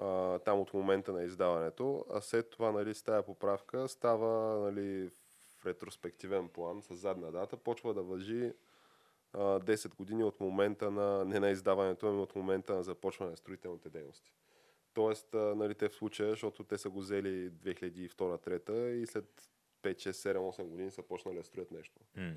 А, 0.00 0.38
там 0.38 0.60
от 0.60 0.74
момента 0.74 1.12
на 1.12 1.22
издаването. 1.22 2.04
А 2.14 2.20
след 2.20 2.50
това, 2.50 2.72
нали, 2.72 2.94
с 2.94 3.02
тази 3.02 3.26
поправка 3.26 3.88
става 3.88 4.58
нали, 4.58 5.10
ретроспективен 5.66 6.48
план 6.48 6.82
с 6.82 6.94
задна 6.94 7.32
дата, 7.32 7.56
почва 7.56 7.94
да 7.94 8.02
въжи 8.02 8.52
а, 9.32 9.60
10 9.60 9.96
години 9.96 10.24
от 10.24 10.40
момента 10.40 10.90
на, 10.90 11.24
не 11.24 11.40
на 11.40 11.50
издаването, 11.50 12.08
ами 12.08 12.20
от 12.20 12.36
момента 12.36 12.74
на 12.74 12.82
започване 12.82 13.30
на 13.30 13.36
строителните 13.36 13.90
дейности. 13.90 14.32
Тоест, 14.94 15.34
а, 15.34 15.54
нали, 15.54 15.74
те 15.74 15.88
в 15.88 15.94
случая, 15.94 16.30
защото 16.30 16.64
те 16.64 16.78
са 16.78 16.90
го 16.90 17.00
взели 17.00 17.50
2002-2003 17.50 18.88
и 18.88 19.06
след 19.06 19.50
5, 19.82 19.94
6, 19.94 20.10
7, 20.10 20.36
8 20.36 20.64
години 20.64 20.90
са 20.90 21.02
почнали 21.02 21.36
да 21.36 21.44
строят 21.44 21.70
нещо. 21.70 22.00
М. 22.16 22.32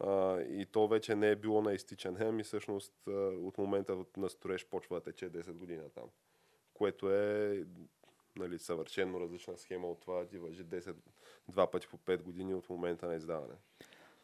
А, 0.00 0.40
и 0.40 0.66
то 0.66 0.88
вече 0.88 1.14
не 1.14 1.30
е 1.30 1.36
било 1.36 1.62
на 1.62 1.72
изтичан 1.72 2.16
хем 2.16 2.40
и 2.40 2.42
всъщност 2.42 2.94
а, 3.08 3.10
от 3.28 3.58
момента 3.58 4.04
на 4.16 4.28
строеж 4.28 4.66
почва 4.66 4.96
да 4.96 5.02
тече 5.02 5.30
10 5.30 5.52
години 5.52 5.82
там. 5.94 6.08
Което 6.74 7.10
е 7.10 7.64
нали, 8.36 8.58
съвършено 8.58 9.20
различна 9.20 9.56
схема 9.56 9.88
от 9.88 10.00
това 10.00 10.26
ти 10.26 10.38
въжи 10.38 10.64
10, 10.64 10.94
два 11.48 11.70
пъти 11.70 11.88
по 11.88 11.96
5 11.98 12.22
години 12.22 12.54
от 12.54 12.70
момента 12.70 13.06
на 13.06 13.14
издаване. 13.14 13.54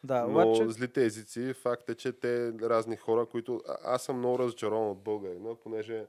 Да, 0.03 0.27
Но 0.27 0.31
обаче... 0.31 0.69
злите 0.69 1.05
езици, 1.05 1.53
факт 1.53 1.89
е, 1.89 1.95
че 1.95 2.11
те 2.11 2.53
разни 2.61 2.95
хора, 2.95 3.25
които... 3.25 3.61
А, 3.67 3.77
аз 3.83 4.03
съм 4.03 4.17
много 4.17 4.39
разочарован 4.39 4.89
от 4.89 5.03
българина, 5.03 5.55
понеже 5.55 6.05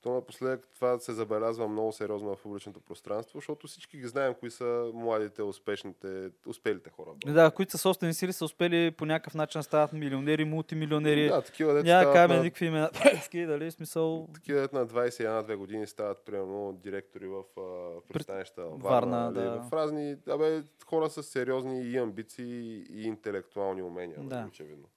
то 0.00 0.14
напоследък 0.14 0.68
това 0.74 0.98
се 0.98 1.12
забелязва 1.12 1.68
много 1.68 1.92
сериозно 1.92 2.36
в 2.36 2.42
публичното 2.42 2.80
пространство, 2.80 3.38
защото 3.38 3.66
всички 3.66 3.98
ги 3.98 4.06
знаем 4.06 4.34
кои 4.40 4.50
са 4.50 4.90
младите, 4.94 5.42
успешните, 5.42 6.30
успелите 6.46 6.90
хора. 6.90 7.10
Да, 7.26 7.50
които 7.50 7.72
са 7.72 7.78
собствени 7.78 8.14
сили, 8.14 8.32
са 8.32 8.44
успели 8.44 8.90
по 8.90 9.06
някакъв 9.06 9.34
начин 9.34 9.58
да 9.58 9.62
стават 9.62 9.92
милионери, 9.92 10.44
мултимилионери. 10.44 11.28
Да, 11.28 11.42
такива 11.42 11.74
дете 11.74 11.88
Няма 11.88 12.04
да 12.04 12.10
стават 12.10 12.36
на, 12.36 12.42
никакви 12.42 12.66
имена. 12.66 12.90
Дали, 13.32 13.70
смисъл... 13.70 14.28
такива 14.34 14.60
дете 14.60 14.76
на 14.76 14.86
21-2 14.86 15.56
години 15.56 15.86
стават, 15.86 16.24
примерно, 16.24 16.72
директори 16.72 17.26
в 17.26 17.42
а, 17.56 18.00
пристанища 18.12 18.62
Варна, 18.62 18.76
Варна, 18.78 19.30
нали, 19.30 19.44
да. 19.44 19.60
в 19.60 19.72
разни... 19.72 20.16
Абе, 20.28 20.62
хора 20.86 21.10
с 21.10 21.22
сериозни 21.22 21.82
и 21.82 21.96
амбиции, 21.98 22.86
и 22.90 23.06
интелектуални 23.06 23.82
умения, 23.82 24.18
Да. 24.22 24.36
нали, 24.36 24.48
очевидно. 24.48 24.88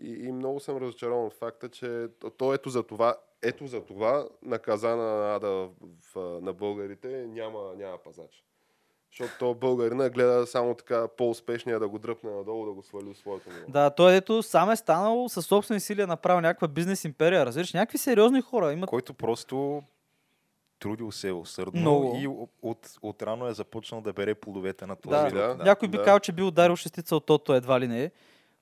И, 0.00 0.10
и 0.10 0.32
много 0.32 0.60
съм 0.60 0.76
разочарован 0.76 1.26
от 1.26 1.34
факта, 1.34 1.68
че 1.68 2.06
то, 2.18 2.30
то 2.30 2.54
ето 2.54 2.70
за 2.70 2.82
това 2.82 3.16
ето 3.42 3.66
за 3.66 3.84
това 3.84 4.28
наказана 4.42 5.16
на 5.16 5.34
Ада 5.34 5.68
в, 6.12 6.40
на 6.42 6.52
българите 6.52 7.08
няма, 7.08 7.74
няма 7.76 7.98
пазач. 7.98 8.44
Защото 9.10 9.32
то 9.38 9.54
българина 9.54 10.10
гледа 10.10 10.46
само 10.46 10.74
така 10.74 11.08
по-успешния 11.08 11.80
да 11.80 11.88
го 11.88 11.98
дръпне 11.98 12.30
надолу, 12.30 12.66
да 12.66 12.72
го 12.72 12.82
свали 12.82 13.14
в 13.14 13.18
своето 13.18 13.50
ниво. 13.50 13.66
Да, 13.68 13.90
той 13.90 14.16
ето 14.16 14.42
сам 14.42 14.70
е 14.70 14.76
станал 14.76 15.28
със 15.28 15.46
собствени 15.46 15.80
сили 15.80 16.02
е 16.02 16.06
направил 16.06 16.40
някаква 16.40 16.68
бизнес 16.68 17.04
империя. 17.04 17.46
Разбираш, 17.46 17.72
някакви 17.72 17.98
сериозни 17.98 18.40
хора 18.40 18.72
имат. 18.72 18.90
Който 18.90 19.14
просто 19.14 19.82
трудил 20.78 21.12
се 21.12 21.32
усърдно 21.32 21.80
Много. 21.80 22.18
и 22.20 22.26
от, 22.26 22.50
от, 22.62 22.90
от 23.02 23.22
рано 23.22 23.46
е 23.46 23.54
започнал 23.54 24.00
да 24.00 24.12
бере 24.12 24.34
плодовете 24.34 24.86
на 24.86 24.96
този 24.96 25.34
Да, 25.34 25.54
да. 25.54 25.64
Някой 25.64 25.88
би 25.88 25.98
казал, 25.98 26.20
че 26.20 26.32
би 26.32 26.42
ударил 26.42 26.76
шестица 26.76 27.16
от 27.16 27.26
тото 27.26 27.54
едва 27.54 27.80
ли 27.80 27.88
не 27.88 28.04
е. 28.04 28.10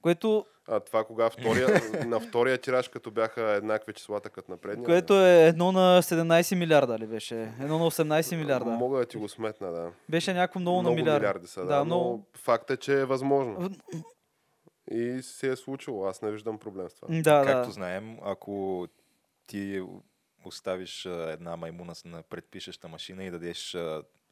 Което, 0.02 0.46
А 0.70 0.80
това 0.80 1.04
кога 1.04 1.30
втория, 1.30 1.68
на 2.06 2.20
втория 2.20 2.58
тираж, 2.58 2.88
като 2.88 3.10
бяха 3.10 3.42
еднакви 3.42 3.92
числата 3.92 4.30
като 4.30 4.50
на 4.50 4.56
предния. 4.56 4.84
което 4.86 5.14
е 5.16 5.46
едно 5.46 5.72
на 5.72 6.02
17 6.02 6.54
милиарда 6.54 6.98
ли 6.98 7.06
беше? 7.06 7.36
Едно 7.60 7.78
на 7.78 7.84
18 7.84 8.36
милиарда. 8.36 8.70
Мога 8.70 8.98
да 8.98 9.06
ти 9.06 9.16
го 9.16 9.28
сметна, 9.28 9.72
да. 9.72 9.92
Беше 10.08 10.34
някакво 10.34 10.60
много, 10.60 10.82
на 10.82 10.90
милиарда. 10.90 11.12
милиарди 11.18 11.46
са, 11.46 11.60
да, 11.60 11.66
Да, 11.66 11.78
но 11.78 11.84
много- 11.84 12.26
факт 12.34 12.70
е, 12.70 12.76
че 12.76 13.00
е 13.00 13.04
възможно. 13.04 13.70
И 14.90 15.22
се 15.22 15.48
е 15.48 15.56
случило. 15.56 16.06
Аз 16.06 16.22
не 16.22 16.30
виждам 16.30 16.58
проблем 16.58 16.90
с 16.90 16.94
това. 16.94 17.08
Да, 17.12 17.44
Както 17.46 17.66
да. 17.66 17.72
знаем, 17.72 18.18
ако 18.22 18.86
ти 19.46 19.82
оставиш 20.44 21.04
една 21.06 21.56
маймуна 21.56 21.92
на 22.04 22.22
предпишеща 22.22 22.88
машина 22.88 23.24
и 23.24 23.30
дадеш 23.30 23.76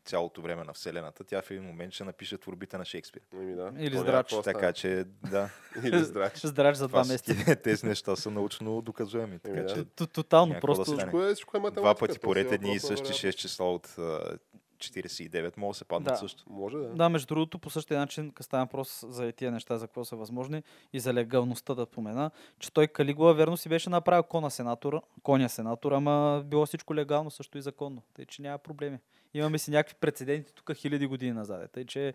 цялото 0.08 0.42
време 0.42 0.64
на 0.64 0.72
Вселената, 0.72 1.24
тя 1.24 1.42
в 1.42 1.50
един 1.50 1.62
момент 1.62 1.92
ще 1.92 2.04
напише 2.04 2.38
творбите 2.38 2.78
на 2.78 2.84
Шекспир. 2.84 3.22
Ами 3.34 3.54
да. 3.54 3.72
Или 3.78 3.94
То 3.94 4.00
здрач. 4.00 4.34
Така 4.44 4.72
че, 4.72 5.04
да, 5.30 5.50
Или 5.84 6.04
здрач. 6.04 6.38
Здрач 6.46 6.76
за 6.76 6.88
два 6.88 7.04
месеца. 7.04 7.56
тези 7.62 7.86
неща 7.86 8.16
са 8.16 8.30
научно 8.30 8.82
доказуеми. 8.82 9.38
Така 9.38 9.58
Еми 9.58 9.66
да. 9.68 9.74
че 9.74 10.06
Тотално 10.06 10.60
просто. 10.60 10.84
Всичко 10.84 11.22
е, 11.22 11.34
всичко 11.34 11.56
е 11.56 11.60
математика. 11.60 11.80
два 11.80 11.94
пъти 11.94 12.18
поред 12.18 12.52
е 12.52 12.54
едни 12.54 12.70
и 12.70 12.74
на 12.74 12.80
същи 12.80 13.02
вероятност. 13.02 13.24
6 13.24 13.34
числа 13.34 13.74
от 13.74 13.94
а, 13.98 14.38
49 14.78 15.58
могат 15.58 15.74
да 15.74 15.78
се 15.78 15.84
паднат 15.84 16.12
Да. 16.12 16.16
също. 16.16 16.44
Може 16.50 16.76
да. 16.76 16.88
Да, 16.88 17.08
между 17.08 17.26
другото, 17.26 17.58
по 17.58 17.70
същия 17.70 18.00
начин, 18.00 18.30
като 18.30 18.42
става 18.42 18.64
въпрос 18.64 19.04
за 19.08 19.32
тия 19.32 19.50
неща, 19.52 19.78
за 19.78 19.86
какво 19.86 20.04
са 20.04 20.16
възможни 20.16 20.62
и 20.92 21.00
за 21.00 21.14
легалността 21.14 21.74
да 21.74 21.84
спомена, 21.86 22.30
че 22.58 22.72
той 22.72 22.86
Калигула 22.86 23.34
верно 23.34 23.56
си 23.56 23.68
беше 23.68 23.90
направил 23.90 24.22
кона 24.22 24.50
сенатора, 24.50 25.00
коня 25.22 25.48
сенатор, 25.48 25.92
ама 25.92 26.42
било 26.46 26.66
всичко 26.66 26.94
легално, 26.94 27.30
също 27.30 27.58
и 27.58 27.62
законно. 27.62 28.02
Тъй, 28.14 28.24
че 28.26 28.42
няма 28.42 28.58
проблеми. 28.58 28.98
Имаме 29.34 29.58
си 29.58 29.70
някакви 29.70 29.94
прецеденти 30.00 30.52
тук 30.54 30.72
хиляди 30.74 31.06
години 31.06 31.32
назад. 31.32 31.70
Тъй, 31.72 31.84
че 31.84 32.14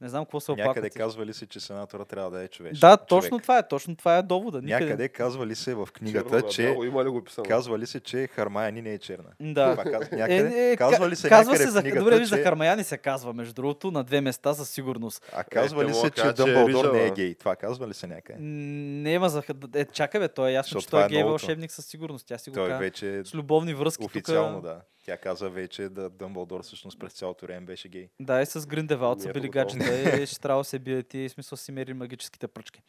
не 0.00 0.08
знам 0.08 0.24
какво 0.24 0.40
се 0.40 0.52
Някъде 0.52 0.70
оплакват. 0.70 0.94
казва 0.94 1.26
ли 1.26 1.34
се, 1.34 1.46
че 1.46 1.60
сенатора 1.60 2.04
трябва 2.04 2.30
да 2.30 2.42
е 2.42 2.48
човек? 2.48 2.72
Да, 2.72 2.96
човек? 2.96 3.08
точно 3.08 3.38
това 3.38 3.58
е. 3.58 3.68
Точно 3.68 3.96
това 3.96 4.16
е 4.18 4.22
довода. 4.22 4.62
Никъде. 4.62 4.84
Някъде 4.84 5.08
казва 5.08 5.46
ли 5.46 5.54
се 5.54 5.74
в 5.74 5.88
книгата, 5.92 6.30
Черно 6.30 6.48
че 6.48 6.62
бяло, 6.62 6.84
има 6.84 7.04
ли 7.04 7.08
го 7.08 7.24
писано? 7.24 7.44
казва 7.48 7.78
ли 7.78 7.86
се, 7.86 8.00
че 8.00 8.26
Хармаяни 8.26 8.82
не 8.82 8.92
е 8.92 8.98
черна? 8.98 9.28
Да. 9.40 9.70
Това 9.70 9.84
казва 9.84 10.08
Е, 10.12 10.16
някъде. 10.16 10.70
е, 10.72 10.76
казва 10.76 10.98
ка- 10.98 11.10
ли 11.10 11.16
се 11.16 11.28
казва 11.28 11.56
се 11.56 11.70
за, 11.70 11.80
книгата, 11.80 12.00
добре, 12.00 12.18
виж, 12.18 12.28
че... 12.28 12.34
за 12.34 12.42
Хармаяни 12.42 12.84
се 12.84 12.98
казва, 12.98 13.32
между 13.32 13.54
другото, 13.54 13.90
на 13.90 14.04
две 14.04 14.20
места 14.20 14.54
със 14.54 14.70
сигурност. 14.70 15.30
А 15.32 15.44
казва 15.44 15.80
те 15.80 15.88
ли 15.88 15.94
се, 15.94 16.02
да 16.02 16.10
че 16.12 16.28
е 16.28 16.32
Дъмбълдор 16.34 16.92
не 16.92 17.06
е 17.06 17.10
гей? 17.10 17.34
Това 17.34 17.56
казва 17.56 17.88
ли 17.88 17.94
се 17.94 18.06
някъде? 18.06 18.38
Не 18.40 19.12
има 19.12 19.28
за... 19.28 19.42
Е, 19.74 19.84
чакай 19.84 20.20
бе, 20.20 20.28
той 20.28 20.50
е 20.50 20.52
ясно, 20.52 20.68
Защото 20.68 20.82
че 20.82 20.90
той 20.90 21.02
е 21.02 21.06
е 21.06 21.08
гей 21.08 21.22
вълшебник 21.22 21.72
със 21.72 21.86
сигурност. 21.86 22.26
Тя 22.26 22.38
си 22.38 22.50
го 22.50 22.54
Той 22.54 22.68
казва. 22.68 22.78
вече 22.78 23.22
С 23.24 23.34
любовни 23.34 23.74
връзки 23.74 24.04
официално, 24.04 24.60
да. 24.60 24.80
Тя 25.06 25.16
каза 25.16 25.50
вече 25.50 25.88
да 25.88 26.10
Дъмбълдор 26.10 26.62
всъщност 26.62 26.98
през 26.98 27.12
цялото 27.12 27.46
време 27.46 27.66
беше 27.66 27.88
гей. 27.88 28.08
Да, 28.20 28.42
и 28.42 28.46
с 28.46 28.66
Гриндевалд 28.66 29.20
са 29.20 29.32
били 29.32 29.48
гаджета 29.48 30.22
и 30.22 30.26
ще 30.26 30.40
трябва 30.40 30.60
да 30.60 30.64
се 30.64 30.78
бият 30.78 31.14
и 31.14 31.28
смисъл 31.28 31.56
си 31.58 31.72
мери 31.72 31.94
магическите 31.94 32.48
пръчки. 32.48 32.82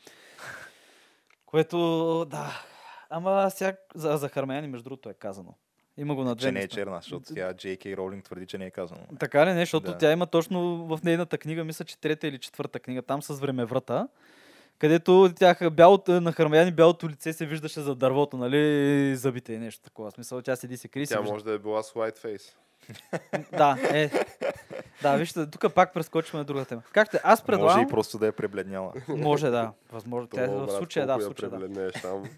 Което, 1.46 1.78
да. 2.26 2.62
Ама 3.10 3.52
сега 3.52 3.78
за, 3.96 4.18
за 4.18 4.30
Хармаяни, 4.30 4.68
между 4.68 4.84
другото, 4.84 5.10
е 5.10 5.14
казано. 5.14 5.54
Има 5.98 6.16
го 6.16 6.24
на 6.24 6.36
две 6.36 6.48
Че 6.48 6.52
не 6.52 6.62
е 6.62 6.68
черна, 6.68 7.00
защото 7.02 7.34
тя 7.34 7.54
Кей 7.78 7.98
Роулинг 7.98 8.24
твърди, 8.24 8.46
че 8.46 8.58
не 8.58 8.66
е 8.66 8.72
казано. 8.72 9.02
Така 9.20 9.46
ли 9.46 9.54
не? 9.54 9.60
Защото 9.60 9.92
Да. 9.92 9.98
тя 9.98 10.12
има 10.12 10.28
точно 10.28 10.88
в 10.88 11.00
нейната 11.04 11.38
книга, 11.38 11.64
мисля, 11.64 11.86
че 11.86 11.98
трета 11.98 12.28
или 12.28 12.40
четвърта 12.40 12.80
книга, 12.80 13.02
там 13.02 13.24
с 13.24 13.40
времеврата, 13.40 14.08
където 14.80 15.30
тях, 15.36 15.70
бялото, 15.72 16.22
на 16.22 16.32
Хармаяни 16.32 16.72
бялото 16.72 17.10
лице 17.10 17.34
се 17.34 17.46
виждаше 17.46 17.82
за 17.82 17.96
дървото, 17.96 18.38
нали, 18.38 19.16
зъбите 19.16 19.54
и 19.54 19.58
нещо 19.58 19.82
такова. 19.82 20.12
В 20.12 20.14
Смисъл, 20.14 20.42
тя 20.42 20.56
седи 20.56 20.78
се 20.78 20.88
крие. 20.88 21.04
и 21.04 21.06
се 21.06 21.14
Тя 21.14 21.20
вижда. 21.20 21.34
може 21.34 21.46
да 21.46 21.54
е 21.54 21.58
била 21.58 21.84
с 21.84 21.92
white 21.94 22.18
face. 22.18 22.54
Да, 23.58 23.78
е. 23.84 24.12
Да, 25.02 25.16
вижте, 25.16 25.50
тук 25.50 25.74
пак 25.74 25.94
прескочваме 25.94 26.42
на 26.42 26.46
друга 26.46 26.66
тема. 26.66 26.82
Както 26.92 27.18
аз 27.24 27.40
Може 27.40 27.46
предлагам... 27.46 27.82
и 27.84 27.88
просто 27.88 28.18
да 28.18 28.28
е 28.28 28.32
пребледняла. 28.32 28.94
Може, 29.08 29.50
да. 29.50 29.72
Възможно. 29.92 30.28
Тя, 30.28 30.48
в 30.48 30.72
случая, 30.72 31.08
да, 31.08 31.18
в 31.18 31.24
случая, 31.24 31.50
да. 31.50 31.92
там. 31.92 32.24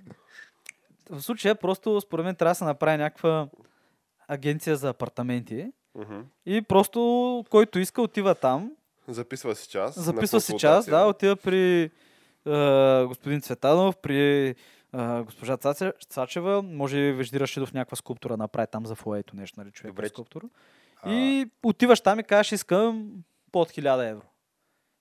В 1.09 1.21
случая 1.21 1.55
просто, 1.55 2.01
според 2.01 2.25
мен, 2.25 2.35
трябва 2.35 2.51
да 2.51 2.55
се 2.55 2.63
направи 2.63 2.97
някаква 2.97 3.47
агенция 4.27 4.75
за 4.75 4.89
апартаменти 4.89 5.71
и 6.45 6.61
просто 6.61 7.45
който 7.49 7.79
иска 7.79 8.01
отива 8.01 8.35
там, 8.35 8.71
Записва 9.07 9.55
си 9.55 9.69
час. 9.69 9.99
записва 9.99 10.41
си 10.41 10.57
час, 10.57 10.85
да, 10.85 11.05
отива 11.05 11.35
при 11.35 11.91
е, 12.49 13.05
господин 13.05 13.41
Цветанов, 13.41 13.97
при 13.97 14.47
е, 14.49 14.55
госпожа 15.23 15.57
Цачева, 16.09 16.61
може 16.61 16.97
и 16.97 17.11
Вежди 17.11 17.39
Рашидов 17.39 17.73
някаква 17.73 17.95
скулптура 17.95 18.37
направи 18.37 18.67
там 18.71 18.85
за 18.85 18.95
фуето 18.95 19.35
нещо, 19.35 19.59
нали, 19.59 19.71
човек 19.71 19.91
Добре, 19.93 20.09
скулптура. 20.09 20.45
А, 21.01 21.11
И 21.13 21.49
отиваш 21.63 22.01
там 22.01 22.19
и 22.19 22.23
кажеш, 22.23 22.51
искам 22.51 23.11
под 23.51 23.69
1000 23.69 24.09
евро. 24.09 24.25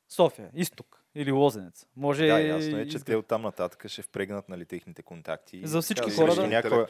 София, 0.09 0.51
изток 0.55 1.05
или 1.15 1.33
Лозенец. 1.33 1.87
Може 1.97 2.27
Да, 2.27 2.41
ясно 2.41 2.77
е, 2.79 2.83
че 2.83 2.89
изград. 2.89 3.05
те 3.05 3.17
оттам 3.17 3.43
нататък 3.43 3.89
ще 3.89 4.03
впрегнат 4.03 4.49
нали, 4.49 4.65
техните 4.65 5.03
контакти. 5.03 5.67
За 5.67 5.83
всички 5.83 6.05
Така, 6.11 6.17
хора, 6.17 6.35
да. 6.35 6.47
някаква-. 6.49 6.87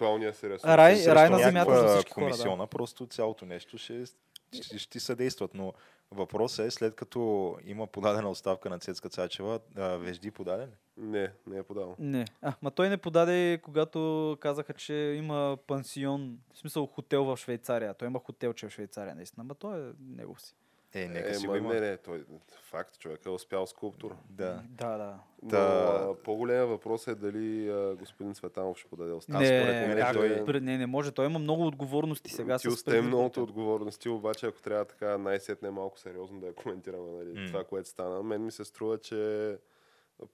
Рай- 0.64 1.06
рай 1.14 1.30
на 1.30 1.38
земята 1.38 1.80
за 1.80 1.94
всички 1.94 2.12
хора, 2.12 2.24
да. 2.24 2.30
комисиона, 2.30 2.66
просто 2.66 3.06
цялото 3.06 3.46
нещо 3.46 3.78
ще, 3.78 4.04
ще, 4.52 4.78
ще 4.78 4.90
ти 4.90 5.00
съдействат. 5.00 5.54
Но 5.54 5.72
въпросът 6.10 6.66
е, 6.66 6.70
след 6.70 6.94
като 6.94 7.54
има 7.64 7.86
подадена 7.86 8.30
оставка 8.30 8.70
на 8.70 8.78
Цецка 8.78 9.08
Цачева, 9.08 9.60
Вежди 9.76 10.30
подаден? 10.30 10.68
ли? 10.68 10.74
Не, 10.96 11.32
не 11.46 11.58
е 11.58 11.62
подал. 11.62 11.96
Не. 11.98 12.24
А, 12.42 12.54
ма 12.62 12.70
той 12.70 12.88
не 12.88 12.96
подаде, 12.96 13.60
когато 13.62 14.36
казаха, 14.40 14.72
че 14.72 14.94
има 14.94 15.58
пансион, 15.66 16.38
в 16.54 16.58
смисъл 16.58 16.86
хотел 16.86 17.24
в 17.24 17.36
Швейцария. 17.36 17.94
Той 17.94 18.08
има 18.08 18.18
хотелче 18.18 18.66
в 18.66 18.70
Швейцария, 18.70 19.14
наистина. 19.14 19.44
Ма 19.44 19.54
той 19.54 19.88
е 19.88 19.92
негов 20.00 20.42
си. 20.42 20.54
Е, 20.94 21.08
нека 21.08 21.30
е, 21.30 21.34
си 21.34 21.46
го 21.46 21.56
има. 21.56 21.74
Не, 21.74 21.80
не, 21.80 21.96
той 21.96 22.24
факт, 22.62 22.98
човек 22.98 23.20
е 23.26 23.30
успял 23.30 23.66
скулптура. 23.66 24.16
Да. 24.30 24.62
Да, 24.68 24.96
да. 24.96 25.18
Но 25.42 25.48
Та- 25.48 26.08
а, 26.10 26.14
по-големия 26.24 26.66
въпрос 26.66 27.06
е 27.06 27.14
дали 27.14 27.70
а, 27.70 27.96
господин 27.98 28.34
Цветанов 28.34 28.78
ще 28.78 28.88
подаде 28.88 29.12
оставка. 29.12 29.40
Не, 29.40 29.46
според 29.46 29.88
мен 29.88 29.98
как, 29.98 30.16
той- 30.16 30.44
той... 30.44 30.60
не, 30.60 30.78
не 30.78 30.86
може. 30.86 31.12
Той 31.12 31.26
има 31.26 31.38
много 31.38 31.66
отговорности 31.66 32.30
сега. 32.30 32.58
Ти 32.58 32.70
с 32.70 32.72
остане 32.72 33.00
многото 33.00 33.42
отговорности, 33.42 34.08
обаче 34.08 34.46
ако 34.46 34.62
трябва 34.62 34.84
така 34.84 35.18
най-сетне 35.18 35.70
малко 35.70 35.98
сериозно 35.98 36.40
да 36.40 36.46
я 36.46 36.54
коментираме 36.54 37.10
нали, 37.10 37.40
М. 37.40 37.46
това, 37.46 37.64
което 37.64 37.88
стана, 37.88 38.22
мен 38.22 38.44
ми 38.44 38.50
се 38.50 38.64
струва, 38.64 38.98
че 38.98 39.56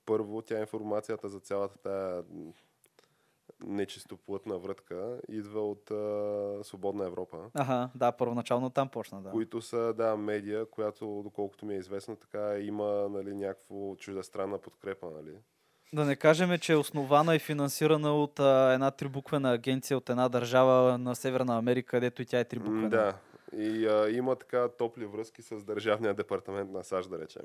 първо 0.06 0.42
тя 0.42 0.60
информацията 0.60 1.28
за 1.28 1.40
цялата 1.40 1.78
тая 1.78 2.22
нечистоплътна 3.64 4.58
врътка 4.58 5.20
идва 5.28 5.70
от 5.70 5.90
а, 5.90 6.64
Свободна 6.64 7.06
Европа, 7.06 7.38
Ага, 7.54 7.90
да, 7.94 8.12
първоначално 8.12 8.70
там 8.70 8.88
почна, 8.88 9.22
да. 9.22 9.30
които 9.30 9.62
са 9.62 9.94
да, 9.96 10.16
медия, 10.16 10.66
която, 10.66 11.20
доколкото 11.24 11.66
ми 11.66 11.74
е 11.74 11.78
известно, 11.78 12.16
така 12.16 12.58
има 12.58 13.08
нали, 13.10 13.34
някакво 13.34 13.96
чуждестранна 13.96 14.58
подкрепа. 14.58 15.06
Нали. 15.16 15.36
Да 15.92 16.04
не 16.04 16.16
кажем, 16.16 16.58
че 16.58 16.72
е 16.72 16.76
основана 16.76 17.36
и 17.36 17.38
финансирана 17.38 18.14
от 18.14 18.40
а, 18.40 18.72
една 18.72 18.90
трибуквена 18.90 19.52
агенция 19.52 19.96
от 19.96 20.10
една 20.10 20.28
държава 20.28 20.98
на 20.98 21.14
Северна 21.14 21.58
Америка, 21.58 21.90
където 21.90 22.22
и 22.22 22.26
тя 22.26 22.40
е 22.40 22.44
трибуквена. 22.44 22.90
Да. 22.90 23.14
И 23.56 23.86
а, 23.86 24.10
има 24.10 24.36
така 24.36 24.68
топли 24.68 25.04
връзки 25.04 25.42
с 25.42 25.64
Държавния 25.64 26.14
департамент 26.14 26.70
на 26.70 26.84
САЩ, 26.84 27.10
да 27.10 27.18
речем. 27.18 27.42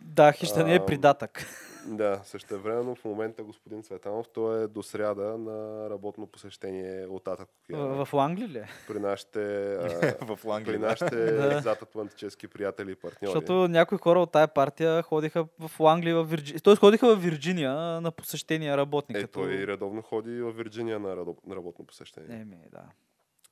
Да, 0.00 0.32
хища 0.32 0.64
не 0.64 0.74
е 0.74 0.86
придатък. 0.86 1.46
Да, 1.86 2.20
същевременно 2.24 2.94
в 2.94 3.04
момента 3.04 3.42
господин 3.42 3.82
Цветанов, 3.82 4.28
той 4.28 4.64
е 4.64 4.66
до 4.66 4.82
сряда 4.82 5.38
на 5.38 5.90
работно 5.90 6.26
посещение 6.26 7.06
от 7.06 7.28
Атак 7.28 7.48
В, 7.70 8.04
в 8.04 8.12
Лангли 8.12 8.48
ли 8.48 8.62
при 8.88 8.98
нашите, 8.98 9.74
а, 9.74 10.24
в 10.26 10.38
при 10.42 10.48
Ланглия. 10.48 10.78
да. 10.78 10.86
нашите 10.86 11.16
Да. 11.32 11.60
зад-атлантически 11.60 12.48
приятели 12.48 12.90
и 12.92 12.94
партньори. 12.94 13.32
Защото 13.32 13.68
някои 13.68 13.98
хора 13.98 14.20
от 14.20 14.32
тая 14.32 14.48
партия 14.48 15.02
ходиха 15.02 15.46
в 15.58 15.80
Лангли, 15.80 16.12
в 16.12 16.24
Вирджиния. 16.24 16.60
Тоест 16.60 16.80
ходиха 16.80 17.16
в 17.16 17.22
Вирджиния 17.22 18.00
на 18.00 18.10
посещение 18.10 18.76
работни. 18.76 19.18
Е, 19.18 19.20
като... 19.20 19.32
той 19.32 19.66
редовно 19.66 20.02
ходи 20.02 20.42
в 20.42 20.52
Вирджиния 20.52 20.98
на 20.98 21.16
работно 21.50 21.86
посещение. 21.86 22.40
Еми, 22.40 22.58
да. 22.72 22.82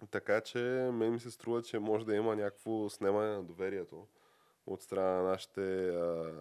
Така 0.07 0.41
че 0.41 0.59
мен 0.93 1.13
ми 1.13 1.21
се 1.21 1.31
струва, 1.31 1.63
че 1.63 1.79
може 1.79 2.07
да 2.07 2.17
има 2.17 2.37
някакво 2.37 2.89
снемане 2.89 3.29
на 3.29 3.43
доверието 3.43 4.07
от 4.67 4.83
страна 4.83 5.11
на 5.11 5.23
нашите 5.23 5.89
а, 5.89 6.33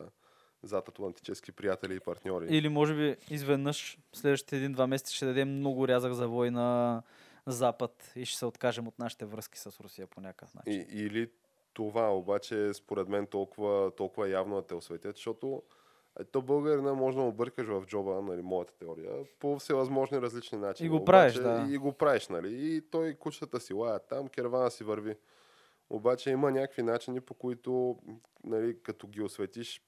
зад-атлантически 0.63 1.51
приятели 1.51 1.95
и 1.95 1.99
партньори. 1.99 2.47
Или 2.49 2.69
може 2.69 2.95
би 2.95 3.15
изведнъж 3.29 3.97
следващите 4.13 4.57
един-два 4.57 4.87
месеца 4.87 5.13
ще 5.13 5.25
дадем 5.25 5.49
много 5.49 5.87
рязък 5.87 6.13
завой 6.13 6.51
на 6.51 7.01
Запад 7.45 8.11
и 8.15 8.25
ще 8.25 8.37
се 8.37 8.45
откажем 8.45 8.87
от 8.87 8.99
нашите 8.99 9.25
връзки 9.25 9.59
с 9.59 9.79
Русия 9.79 10.07
по 10.07 10.21
някакъв 10.21 10.53
начин. 10.53 10.73
И, 10.73 10.85
или 10.99 11.31
това 11.73 12.15
обаче 12.15 12.73
според 12.73 13.07
мен 13.07 13.27
толкова, 13.27 13.91
толкова 13.95 14.29
явно 14.29 14.55
да 14.55 14.67
те 14.67 14.75
осветят, 14.75 15.15
защото 15.15 15.63
А 16.19 16.23
то 16.23 16.41
българина 16.41 16.93
може 16.93 17.17
да 17.17 17.23
му 17.23 17.31
бъркаш 17.31 17.67
в 17.67 17.83
джоба, 17.87 18.21
нали, 18.21 18.41
моята 18.41 18.73
теория, 18.73 19.11
по 19.39 19.59
всевъзможни 19.59 20.21
различни 20.21 20.57
начини. 20.57 20.87
И 20.87 20.89
го 20.89 21.05
правиш, 21.05 21.37
Обаче, 21.37 21.65
да. 21.65 21.73
И 21.73 21.77
го 21.77 21.93
правиш, 21.93 22.27
нали? 22.27 22.75
И 22.75 22.81
той 22.81 23.13
кучетата 23.13 23.59
си 23.59 23.73
лая 23.73 23.99
там, 23.99 24.27
кервана 24.27 24.71
си 24.71 24.83
върви. 24.83 25.15
Обаче 25.89 26.29
има 26.29 26.51
някакви 26.51 26.83
начини, 26.83 27.21
по 27.21 27.33
които, 27.33 27.97
нали, 28.43 28.83
като 28.83 29.07
ги 29.07 29.21
осветиш, 29.21 29.81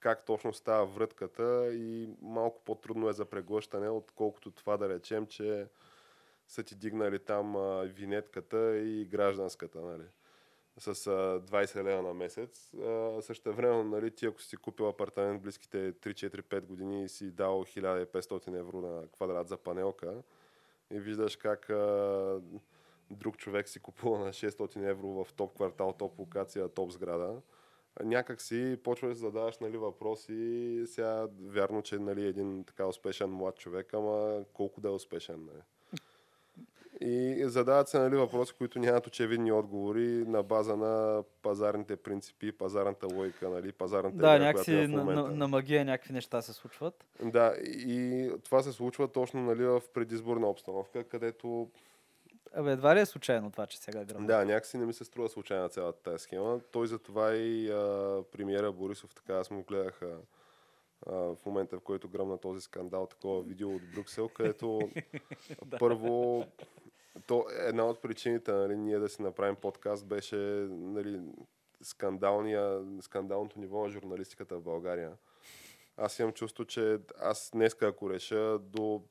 как 0.00 0.24
точно 0.24 0.52
става 0.52 0.86
врътката 0.86 1.74
и 1.74 2.08
малко 2.22 2.64
по-трудно 2.64 3.08
е 3.08 3.12
за 3.12 3.24
преглъщане, 3.24 3.88
отколкото 3.88 4.50
това 4.50 4.76
да 4.76 4.88
речем, 4.88 5.26
че 5.26 5.66
са 6.48 6.62
ти 6.62 6.74
дигнали 6.74 7.18
там 7.18 7.56
а, 7.56 7.82
винетката 7.82 8.78
и 8.78 9.04
гражданската, 9.04 9.80
нали? 9.80 10.04
С 10.80 11.06
а, 11.06 11.40
20 11.40 11.84
лева 11.84 12.02
на 12.02 12.14
месец. 12.14 12.74
Също 13.20 13.52
време, 13.52 13.84
нали, 13.84 14.10
ти 14.10 14.26
ако 14.26 14.42
си 14.42 14.56
купил 14.56 14.88
апартамент 14.88 15.42
близките 15.42 15.92
3-4-5 15.92 16.60
години 16.60 17.04
и 17.04 17.08
си 17.08 17.30
дал 17.30 17.64
1500 17.64 18.58
евро 18.58 18.80
на 18.80 19.08
квадрат 19.08 19.48
за 19.48 19.56
панелка 19.56 20.22
и 20.90 21.00
виждаш 21.00 21.36
как 21.36 21.70
а, 21.70 22.40
друг 23.10 23.36
човек 23.36 23.68
си 23.68 23.80
купува 23.80 24.18
на 24.18 24.32
600 24.32 24.88
евро 24.90 25.24
в 25.24 25.32
топ 25.32 25.54
квартал, 25.54 25.92
топ 25.92 26.18
локация, 26.18 26.68
топ 26.68 26.90
сграда, 26.90 27.40
някак 28.04 28.40
си 28.40 28.78
почваш 28.84 29.10
да 29.10 29.20
задаваш 29.20 29.58
нали, 29.58 29.76
въпроси. 29.76 30.82
Сега 30.86 31.28
вярно, 31.40 31.82
че 31.82 31.98
нали, 31.98 32.26
един 32.26 32.64
така 32.64 32.86
успешен 32.86 33.30
млад 33.30 33.56
човек, 33.56 33.94
ама 33.94 34.44
колко 34.52 34.80
да 34.80 34.88
е 34.88 34.92
успешен. 34.92 35.44
Нали? 35.44 35.62
И 37.00 37.44
задават 37.44 37.88
се 37.88 37.98
нали, 37.98 38.16
въпроси, 38.16 38.54
които 38.58 38.78
нямат 38.78 39.06
очевидни 39.06 39.52
отговори 39.52 40.24
на 40.26 40.42
база 40.42 40.76
на 40.76 41.22
пазарните 41.42 41.96
принципи, 41.96 42.52
пазарната 42.52 43.06
логика, 43.14 43.48
нали, 43.48 43.72
пазарната 43.72 44.16
Да, 44.16 44.36
идея, 44.36 44.48
някакси 44.48 44.74
е 44.74 44.88
на, 44.88 45.04
на, 45.04 45.28
на 45.28 45.48
магия 45.48 45.84
някакви 45.84 46.12
неща 46.12 46.42
се 46.42 46.52
случват. 46.52 47.04
Да, 47.22 47.54
и 47.62 48.30
това 48.44 48.62
се 48.62 48.72
случва 48.72 49.08
точно 49.08 49.42
нали, 49.42 49.64
в 49.64 49.82
предизборна 49.94 50.46
обстановка, 50.46 51.04
където 51.04 51.68
Абе, 52.54 52.72
едва 52.72 52.96
ли 52.96 53.00
е 53.00 53.06
случайно 53.06 53.50
това, 53.50 53.66
че 53.66 53.78
сега 53.78 54.04
гръмна? 54.04 54.26
Да, 54.26 54.44
някакси 54.44 54.78
не 54.78 54.86
ми 54.86 54.92
се 54.92 55.04
струва 55.04 55.28
случайна 55.28 55.68
цялата 55.68 56.02
тази 56.02 56.22
схема. 56.22 56.60
Той 56.72 56.86
затова 56.86 57.34
и 57.34 57.70
а, 57.70 58.22
премиера 58.32 58.72
Борисов, 58.72 59.14
така 59.14 59.34
аз 59.34 59.50
му 59.50 59.62
гледах 59.62 60.02
а, 60.02 60.16
а, 61.06 61.12
в 61.14 61.36
момента, 61.46 61.76
в 61.76 61.80
който 61.80 62.08
гръмна 62.08 62.38
този 62.38 62.60
скандал, 62.60 63.06
такова 63.06 63.42
видео 63.42 63.74
от 63.74 63.82
Брюксел, 63.94 64.28
където 64.28 64.80
първо 65.78 66.46
то, 67.26 67.46
една 67.50 67.84
от 67.84 68.02
причините 68.02 68.52
нали, 68.52 68.76
ние 68.76 68.98
да 68.98 69.08
си 69.08 69.22
направим 69.22 69.56
подкаст 69.56 70.06
беше 70.06 70.36
нали, 70.70 71.20
скандалното 73.00 73.60
ниво 73.60 73.82
на 73.82 73.88
журналистиката 73.88 74.56
в 74.56 74.62
България. 74.62 75.12
Аз 75.96 76.18
имам 76.18 76.32
чувство, 76.32 76.64
че 76.64 76.98
аз 77.20 77.50
днеска, 77.52 77.86
ако 77.86 78.10
реша 78.10 78.58
до 78.58 79.02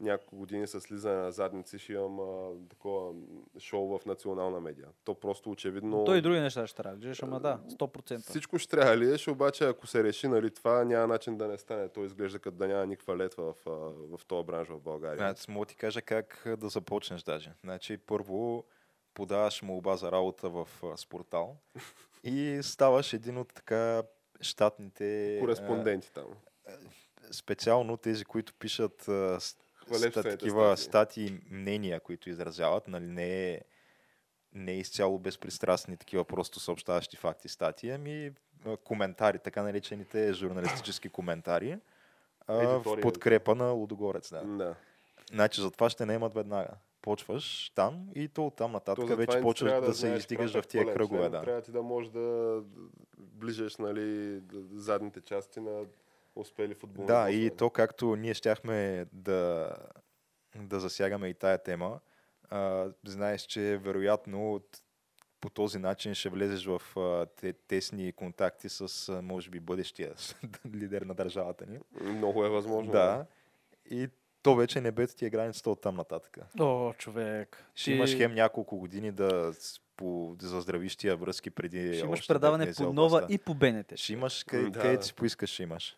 няколко 0.00 0.36
години 0.36 0.66
с 0.66 0.80
слизане 0.80 1.16
на 1.16 1.32
задници, 1.32 1.78
ще 1.78 1.92
имам 1.92 2.20
а, 2.20 2.68
такова 2.68 3.12
шоу 3.58 3.98
в 3.98 4.06
национална 4.06 4.60
медия. 4.60 4.88
То 5.04 5.14
просто 5.14 5.50
очевидно... 5.50 6.04
Той 6.04 6.18
и 6.18 6.22
други 6.22 6.40
неща 6.40 6.66
ще 6.66 6.84
радиш, 6.84 7.22
ама 7.22 7.40
да, 7.40 7.60
100%. 7.68 8.18
Всичко 8.18 8.58
ще 8.58 8.70
трябва 8.76 8.96
ли 8.96 9.16
обаче 9.30 9.64
ако 9.64 9.86
се 9.86 10.04
реши, 10.04 10.28
нали, 10.28 10.50
това 10.50 10.84
няма 10.84 11.06
начин 11.06 11.36
да 11.36 11.48
не 11.48 11.58
стане. 11.58 11.88
То 11.88 12.04
изглежда 12.04 12.38
като 12.38 12.56
да 12.56 12.68
няма 12.68 12.86
никаква 12.86 13.16
летва 13.16 13.52
в, 13.52 13.56
в 14.16 14.24
този 14.26 14.46
бранш 14.46 14.68
в 14.68 14.80
България. 14.80 15.16
Значи, 15.16 15.50
мога 15.50 15.66
да 15.66 15.68
ти 15.68 15.76
кажа 15.76 16.02
как 16.02 16.46
да 16.58 16.68
започнеш 16.68 17.22
даже. 17.22 17.52
Значи, 17.64 17.96
първо 17.96 18.64
подаваш 19.14 19.62
молба 19.62 19.96
за 19.96 20.12
работа 20.12 20.48
в 20.48 20.68
спортал 20.96 21.56
и 22.24 22.58
ставаш 22.62 23.12
един 23.12 23.38
от 23.38 23.54
така 23.54 24.02
щатните... 24.40 25.38
Кореспонденти 25.40 26.12
там. 26.12 26.24
специално 27.30 27.96
тези, 27.96 28.24
които 28.24 28.54
пишат 28.54 29.08
а, 29.08 29.38
с- 29.90 29.96
Хвалебствените 29.96 30.30
ста, 30.30 30.38
такива 30.38 30.76
статии. 30.76 31.40
мнения, 31.50 32.00
които 32.00 32.30
изразяват, 32.30 32.88
нали, 32.88 33.04
не 33.04 33.52
е, 33.52 33.60
не 34.52 34.72
е 34.72 34.78
изцяло 34.78 35.18
безпристрастни 35.18 35.96
такива 35.96 36.24
просто 36.24 36.60
съобщаващи 36.60 37.16
факти 37.16 37.48
статии, 37.48 37.90
ами 37.90 38.32
коментари, 38.84 39.38
така 39.38 39.62
наречените 39.62 40.32
журналистически 40.32 41.08
коментари, 41.08 41.78
а, 42.46 42.54
в 42.54 43.00
подкрепа 43.00 43.54
на 43.54 43.70
Лудогорец. 43.70 44.30
Да. 44.30 44.44
Да. 44.44 44.74
Значи 45.32 45.60
за 45.60 45.70
това 45.70 45.90
ще 45.90 46.06
не 46.06 46.14
имат 46.14 46.34
веднага. 46.34 46.68
Почваш 47.02 47.72
там 47.74 48.08
и 48.14 48.28
то 48.28 48.46
оттам 48.46 48.72
нататък 48.72 49.08
затова 49.08 49.16
вече 49.16 49.40
почваш 49.40 49.70
трябва 49.70 49.88
да, 49.88 49.94
се 49.94 50.08
издигаш 50.08 50.52
в 50.52 50.62
тия 50.62 50.92
кръгове. 50.92 51.20
член. 51.20 51.30
Да. 51.30 51.42
Трябва 51.42 51.62
ти 51.62 51.72
да 51.72 51.82
можеш 51.82 52.10
да 52.10 52.60
ближеш 53.18 53.76
нали, 53.76 54.40
задните 54.74 55.20
части 55.20 55.60
на 55.60 55.84
успели 56.36 56.74
футболни 56.74 57.06
Да, 57.06 57.30
и 57.30 57.36
босове. 57.36 57.56
то 57.56 57.70
както 57.70 58.16
ние 58.16 58.34
щяхме 58.34 59.06
да, 59.12 59.72
да 60.56 60.80
засягаме 60.80 61.28
и 61.28 61.34
тая 61.34 61.58
тема, 61.58 62.00
а, 62.50 62.90
знаеш, 63.04 63.42
че 63.42 63.80
вероятно 63.82 64.54
от, 64.54 64.82
по 65.40 65.50
този 65.50 65.78
начин 65.78 66.14
ще 66.14 66.28
влезеш 66.28 66.66
в 66.66 66.82
а, 66.96 67.26
те, 67.26 67.52
тесни 67.52 68.12
контакти 68.12 68.68
с, 68.68 69.08
а, 69.08 69.22
може 69.22 69.50
би, 69.50 69.60
бъдещия 69.60 70.14
лидер 70.74 71.02
на 71.02 71.14
държавата 71.14 71.66
ни. 71.66 71.78
Много 72.00 72.44
е 72.44 72.48
възможно. 72.48 72.92
Да. 72.92 73.26
И 73.90 74.08
то 74.42 74.54
вече 74.54 74.80
не 74.80 74.92
бе 74.92 75.06
ти 75.06 75.26
е 75.26 75.30
границата 75.30 75.70
от 75.70 75.80
там 75.80 75.96
нататък. 75.96 76.38
О, 76.60 76.92
човек. 76.92 77.64
Ще 77.74 77.92
имаш 77.92 78.16
хем 78.16 78.34
няколко 78.34 78.76
години 78.76 79.12
да 79.12 79.52
по, 79.96 80.36
за 80.40 80.60
здравищия 80.60 81.16
връзки 81.16 81.50
преди 81.50 81.94
ще 81.94 82.06
имаш 82.06 82.28
предаване 82.28 82.72
по 82.76 82.92
нова 82.92 83.26
и 83.30 83.38
по 83.38 83.54
БНТ. 83.54 83.92
Ще 83.96 84.12
имаш 84.12 84.44
къде, 84.44 84.70
Да, 84.70 84.80
къде 84.80 85.02
си 85.02 85.14
поискаш, 85.14 85.50
ще 85.50 85.62
имаш. 85.62 85.96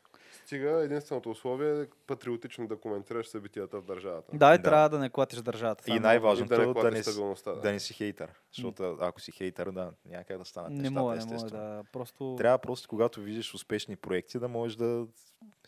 Стига 0.53 0.85
единственото 0.85 1.31
условие 1.31 1.83
е 1.83 1.87
патриотично 2.07 2.67
да 2.67 2.77
коментираш 2.77 3.29
събитията 3.29 3.81
в 3.81 3.85
държавата. 3.85 4.37
Да, 4.37 4.55
и 4.55 4.59
Да. 4.59 4.63
трябва 4.63 4.89
да 4.89 4.99
не 4.99 5.11
клатиш 5.11 5.39
държавата. 5.39 5.85
И 5.93 5.97
е 5.97 6.01
най-важното 6.01 6.49
да 6.49 6.59
не 6.59 6.73
да, 6.73 6.91
не, 6.91 7.03
да. 7.45 7.61
да 7.61 7.73
не 7.73 7.81
си 7.81 7.95
хейтър. 7.95 8.33
Защото 8.53 8.99
ако 9.01 9.21
си 9.21 9.33
хейтър, 9.33 9.71
да, 9.71 9.93
няма 10.05 10.25
как 10.25 10.39
да 10.39 10.45
станат. 10.45 10.71
Не 10.71 10.77
нещата, 10.77 11.01
мога, 11.01 11.17
не 11.17 11.25
мога 11.25 11.35
естествено. 11.37 11.65
да. 11.65 11.85
Просто... 11.93 12.35
Трябва 12.39 12.59
просто, 12.59 12.89
когато 12.89 13.21
видиш 13.21 13.55
успешни 13.55 13.97
проекти, 13.97 14.39
да 14.39 14.49
можеш 14.49 14.77
да 14.77 15.07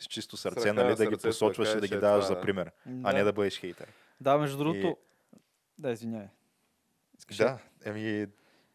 с 0.01 0.07
чисто 0.07 0.37
сърце, 0.37 0.72
нали, 0.72 0.89
на 0.89 0.97
да 0.97 1.07
ги 1.07 1.16
посочваш 1.16 1.70
и 1.72 1.74
да 1.74 1.80
ги 1.80 1.89
че 1.89 1.99
даваш 1.99 2.24
това 2.24 2.35
за 2.35 2.41
е. 2.41 2.43
пример, 2.43 2.72
да. 2.87 3.09
а 3.09 3.12
не 3.12 3.24
да 3.24 3.32
бъдеш 3.32 3.61
хейтър. 3.61 3.93
Да, 4.20 4.39
между 4.39 4.59
другото... 4.59 4.87
И- 4.87 5.39
Да, 5.78 5.91
извинявай. 5.91 6.28
Искаш 7.18 7.37
Да, 7.37 7.59
еми, 7.85 8.26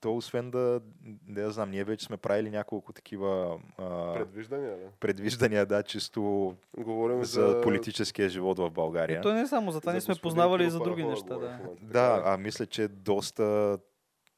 то 0.02 0.16
освен 0.16 0.52
да, 0.52 0.82
да 1.28 1.42
я 1.42 1.52
знам, 1.52 1.70
ние 1.72 1.84
вече 1.84 2.06
сме 2.06 2.18
правили 2.18 2.50
няколко 2.50 2.94
такива 2.94 3.60
а, 3.78 4.14
Предвиждания, 4.14 4.78
да. 4.78 4.92
предвиждания, 5.00 5.66
да, 5.66 5.84
чисто 5.84 6.56
Говорим 6.78 7.24
за 7.24 7.48
за 7.48 7.62
политическия 7.62 8.30
живот 8.30 8.60
в 8.60 8.70
България. 8.70 9.20
И 9.20 9.22
то 9.22 9.34
не 9.34 9.42
е 9.42 9.48
само 9.48 9.72
за 9.72 9.82
това, 9.82 9.92
ние 9.92 10.02
сме 10.02 10.16
познавали 10.16 10.66
и 10.66 10.70
за 10.70 10.80
други 10.80 11.04
неща. 11.04 11.36
в 11.36 11.40
Да. 11.40 11.50
момента. 11.50 11.86
Да, 11.86 12.22
а 12.26 12.38
мисля, 12.38 12.66
че 12.66 12.88
доста, 12.88 13.78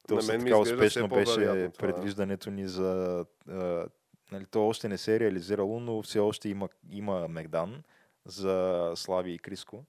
доста 0.08 0.40
така 0.40 0.58
успешно 0.58 1.08
беше 1.08 1.70
предвиждането 1.80 2.52
ни 2.52 2.68
за... 2.68 3.26
А, 3.50 3.86
нали, 4.32 4.46
то 4.46 4.68
още 4.68 4.88
не 4.88 4.98
се 4.98 5.16
е 5.16 5.20
реализирало, 5.20 5.80
но 5.80 6.02
все 6.02 6.20
още 6.20 6.50
има, 6.50 6.70
има 6.92 7.28
Мегдан 7.28 7.84
за 8.26 8.92
Слави 8.96 9.32
и 9.32 9.40
Криско. 9.40 9.84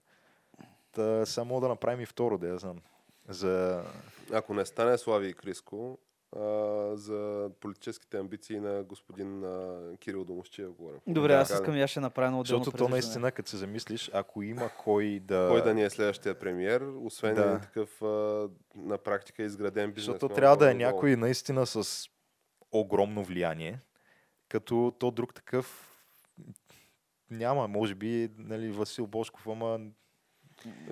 Та, 0.91 1.25
само 1.25 1.59
да 1.59 1.67
направим 1.67 2.01
и 2.01 2.05
второ, 2.05 2.37
да 2.37 2.47
я 2.47 2.57
знам. 2.57 2.77
За... 3.29 3.83
Ако 4.31 4.53
не 4.53 4.65
стане 4.65 4.97
Слави 4.97 5.27
и 5.27 5.33
Криско, 5.33 5.97
а, 6.35 6.41
за 6.95 7.49
политическите 7.59 8.17
амбиции 8.17 8.59
на 8.59 8.83
господин 8.83 9.43
а, 9.43 9.81
Кирил 9.99 10.23
Домощия 10.23 10.69
говорим. 10.69 10.99
Добре, 11.07 11.33
Да, 11.33 11.39
аз 11.39 11.49
искам 11.49 11.75
аз 11.75 11.89
ще 11.89 11.99
направя 11.99 12.27
едно 12.27 12.39
отделно 12.39 12.63
Защото 12.63 12.77
то 12.77 12.89
наистина, 12.89 13.31
като 13.31 13.49
се 13.49 13.57
замислиш, 13.57 14.11
ако 14.13 14.43
има 14.43 14.69
кой 14.77 15.19
да... 15.19 15.47
Кой 15.51 15.63
да 15.63 15.73
ни 15.73 15.83
е 15.83 15.89
следващия 15.89 16.39
премиер, 16.39 16.81
освен 16.81 17.35
Да. 17.35 17.59
такъв 17.59 18.01
а, 18.01 18.49
на 18.75 18.97
практика 18.97 19.43
изграден 19.43 19.91
бизнес. 19.91 20.13
Защото 20.13 20.35
трябва 20.35 20.57
да 20.57 20.71
е 20.71 20.73
някой 20.73 21.15
наистина 21.15 21.65
с 21.65 22.07
огромно 22.71 23.23
влияние, 23.23 23.79
като 24.49 24.93
то 24.99 25.11
друг 25.11 25.33
такъв 25.33 25.89
няма, 27.31 27.67
може 27.67 27.95
би, 27.95 28.29
нали, 28.37 28.71
Васил 28.71 29.07
Бошков, 29.07 29.47
ама 29.47 29.79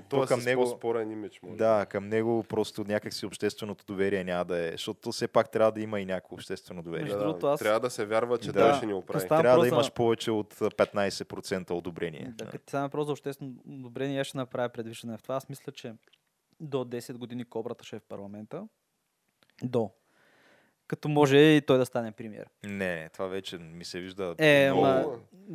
Той 0.09 0.23
е 0.23 0.27
към 0.27 0.39
него- 0.39 0.63
по-спорен 0.63 1.11
имидж. 1.11 1.41
Може. 1.41 1.55
да, 1.55 1.85
към 1.85 2.07
него 2.07 2.43
просто 2.43 2.83
някакси 2.83 3.25
общественото 3.25 3.85
доверие 3.85 4.23
няма 4.23 4.45
да 4.45 4.57
е, 4.59 4.71
защото 4.71 5.11
все 5.11 5.27
пак 5.27 5.49
трябва 5.49 5.71
да 5.71 5.81
има 5.81 5.99
и 5.99 6.05
някакво 6.05 6.35
обществено 6.35 6.83
доверие. 6.83 7.03
Между 7.03 7.17
Да, 7.17 7.23
другото, 7.23 7.47
аз- 7.47 7.59
Трябва 7.59 7.79
да 7.79 7.89
се 7.89 8.05
вярва, 8.05 8.37
че 8.37 8.51
Да. 8.51 8.59
той 8.61 8.73
ще 8.73 8.85
ни 8.85 8.93
оправи. 8.93 9.27
Трябва 9.27 9.43
да 9.43 9.49
въпрос 9.49 9.63
за- 9.63 9.75
имаш 9.75 9.91
повече 9.91 10.31
от 10.31 10.53
а, 10.53 10.69
15% 10.69 11.71
одобрение. 11.71 12.33
Да, 12.33 12.45
като 12.45 12.63
стане 12.63 12.83
въпрос 12.83 13.05
за 13.05 13.11
обществено 13.11 13.53
одобрение, 13.69 14.19
аз 14.19 14.27
ще 14.27 14.37
направя 14.37 14.69
предвиждане 14.69 15.17
в 15.17 15.23
това. 15.23 15.35
Аз 15.35 15.49
мисля, 15.49 15.71
че 15.71 15.93
до 16.59 16.77
10 16.79 17.13
години 17.13 17.45
кобрата 17.45 17.83
ще 17.83 17.95
е 17.95 17.99
в 17.99 18.03
парламента. 18.03 18.67
До. 19.63 19.91
Като 20.91 21.09
може 21.09 21.37
и 21.37 21.61
той 21.61 21.77
да 21.77 21.85
стане 21.85 22.11
премиер. 22.11 22.45
Не, 22.63 23.09
това 23.09 23.27
вече 23.27 23.57
ми 23.57 23.85
се 23.85 23.99
вижда 23.99 24.35
Е, 24.37 24.65
много... 24.65 24.81
ма, 24.81 25.05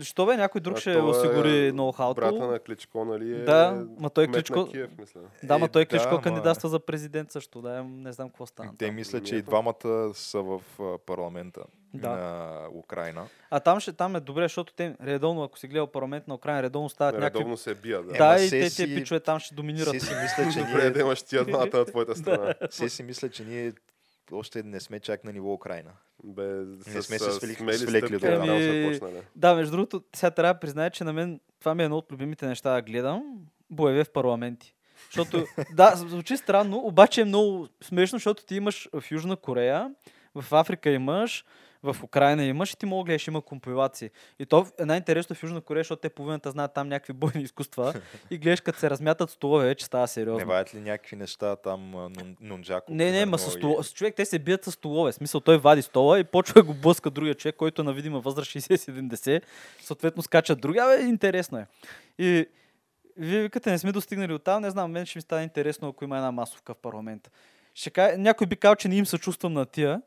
Що 0.00 0.26
бе, 0.26 0.36
някой 0.36 0.60
друг 0.60 0.76
А 0.76 0.80
ще 0.80 0.92
е 0.92 0.98
осигури 0.98 1.32
Брата 1.62 1.76
ноу-хауто. 1.76 2.30
на 2.42 2.58
Кличко, 2.58 3.04
нали 3.04 3.32
е 3.32 3.38
Да, 3.38 3.86
ма 3.98 4.10
той 4.10 4.26
Кличко- 4.26 4.56
на 4.56 4.68
Киев, 4.68 4.90
мисля. 4.98 5.20
Да, 5.42 5.58
ма 5.58 5.64
Е, 5.64 5.68
той 5.68 5.82
да, 5.82 5.88
Кличко 5.88 6.08
ама- 6.08 6.22
кандидатства 6.22 6.68
за 6.68 6.80
президент 6.80 7.32
също. 7.32 7.62
Да, 7.62 7.84
не 7.84 8.12
знам 8.12 8.28
какво 8.28 8.46
стана. 8.46 8.70
Те 8.70 8.86
там. 8.86 8.94
мисля, 8.94 9.20
че 9.20 9.36
и 9.36 9.42
двамата 9.42 9.74
са 10.14 10.40
в 10.40 10.60
парламента 10.98 11.60
Да. 11.94 12.10
на 12.10 12.60
Украина. 12.70 13.26
А 13.50 13.60
там, 13.60 13.80
ще, 13.80 13.92
там 13.92 14.16
е 14.16 14.20
добре, 14.20 14.42
защото 14.42 14.72
те 14.72 14.96
редовно, 15.02 15.42
ако 15.42 15.58
си 15.58 15.68
гледал 15.68 15.86
парламент 15.86 16.28
на 16.28 16.34
Украина, 16.34 16.62
редовно 16.62 16.88
стават 16.88 17.14
някакви... 17.14 17.38
Редовно 17.38 17.56
се 17.56 17.74
бия, 17.74 18.02
да. 18.02 18.14
Е, 18.14 18.18
Да, 18.18 18.28
ма 18.28 18.36
и 18.36 18.48
се 18.48 18.60
те, 18.60 18.70
си- 18.70 18.94
пичове 18.94 19.20
там 19.20 19.38
ще 19.38 19.54
доминират. 19.54 19.88
Все 19.88 20.00
си 20.00 20.14
мисля, 20.14 20.52
че 20.52 20.58
Добре, 20.66 20.82
да 20.82 20.90
ние, 20.90 21.00
имаш 21.00 21.22
тия 21.22 21.44
двамата 21.44 21.70
на 21.74 21.84
твоята 21.84 22.16
страна. 22.16 22.54
все 22.70 22.88
си 22.88 23.02
мисля, 23.02 23.28
че 23.28 23.44
ние 23.44 23.72
още 24.32 24.62
не 24.62 24.80
сме 24.80 25.00
чак 25.00 25.24
на 25.24 25.32
ниво 25.32 25.52
Украина. 25.52 25.90
Бе, 26.24 26.42
Не 26.86 27.02
сме 27.02 27.18
с, 27.18 27.24
се 27.24 27.30
свили- 27.32 27.54
смели 27.54 27.76
свлекли 27.76 28.18
до 28.18 28.26
Ами. 28.26 29.20
Да, 29.36 29.54
между 29.54 29.70
другото, 29.70 30.02
сега 30.16 30.30
трябва 30.30 30.54
да 30.54 30.60
призная, 30.60 30.90
че 30.90 31.04
на 31.04 31.12
мен 31.12 31.40
това 31.60 31.74
ми 31.74 31.82
е 31.82 31.84
едно 31.84 31.96
от 31.96 32.12
любимите 32.12 32.46
неща 32.46 32.70
да 32.70 32.82
гледам. 32.82 33.22
Боеве 33.70 34.04
в 34.04 34.10
парламенти. 34.10 34.74
Защото, 35.06 35.46
да, 35.72 35.92
звучи 35.96 36.36
странно, 36.36 36.76
обаче 36.78 37.20
е 37.20 37.24
много 37.24 37.68
смешно, 37.82 38.16
защото 38.16 38.44
ти 38.44 38.54
имаш 38.54 38.88
в 38.92 39.10
Южна 39.10 39.36
Корея, 39.36 39.94
в 40.34 40.52
Африка 40.52 40.90
имаш, 40.90 41.44
в 41.92 42.02
Украина 42.02 42.44
имаш 42.44 42.72
и 42.72 42.76
ти 42.76 42.86
мога 42.86 43.04
да 43.04 43.06
гледаш, 43.06 43.26
има 43.26 43.40
компилации. 43.40 44.10
И 44.38 44.46
то 44.46 44.66
е 44.80 44.84
най-интересно 44.84 45.36
в 45.36 45.42
Южна 45.42 45.60
Корея, 45.60 45.80
защото 45.80 46.00
те 46.00 46.08
половината 46.08 46.50
знаят 46.50 46.74
там 46.74 46.88
някакви 46.88 47.12
бойни 47.12 47.42
изкуства 47.42 47.94
и 48.30 48.38
гледаш 48.38 48.60
като 48.60 48.78
се 48.78 48.90
размятат 48.90 49.30
столове, 49.30 49.66
вече 49.66 49.84
става 49.84 50.08
сериозно. 50.08 50.38
Не 50.38 50.44
ваят 50.44 50.74
ли 50.74 50.80
някакви 50.80 51.16
неща 51.16 51.56
там, 51.56 51.80
нун- 51.94 52.36
нунджако? 52.40 52.92
Не, 52.92 53.10
не, 53.10 53.26
ма 53.26 53.38
с, 53.38 53.46
и- 53.46 53.50
стол... 53.50 53.82
с 53.82 53.92
човек 53.92 54.14
те 54.14 54.24
се 54.24 54.38
бият 54.38 54.64
с 54.64 54.72
столове. 54.72 55.12
Смисъл 55.12 55.40
той 55.40 55.58
вади 55.58 55.82
стола 55.82 56.18
и 56.18 56.24
почва 56.24 56.62
го 56.62 56.74
блъска 56.74 57.10
другия 57.10 57.34
човек, 57.34 57.56
който 57.56 57.82
е 57.82 57.84
на 57.84 57.92
видима 57.92 58.20
възраст 58.20 58.50
60-70. 58.50 59.42
Съответно 59.80 60.22
скачат 60.22 60.60
други. 60.60 60.78
Абе, 60.78 61.02
интересно 61.02 61.58
е. 61.58 61.66
И 62.18 62.46
вие 63.16 63.42
викате, 63.42 63.70
не 63.70 63.78
сме 63.78 63.92
достигнали 63.92 64.32
от 64.32 64.44
там. 64.44 64.62
Не 64.62 64.70
знам, 64.70 64.90
мен 64.90 65.06
ще 65.06 65.18
ми 65.18 65.22
стане 65.22 65.42
интересно, 65.42 65.88
ако 65.88 66.04
има 66.04 66.16
една 66.16 66.32
масовка 66.32 66.74
в 66.74 66.76
парламента. 66.76 67.30
Ще 67.74 67.90
кажа, 67.90 68.18
някой 68.18 68.46
би 68.46 68.56
казал, 68.56 68.76
че 68.76 68.88
не 68.88 68.96
им 68.96 69.06
съчувствам 69.06 69.52
на 69.52 69.66
тия, 69.66 70.02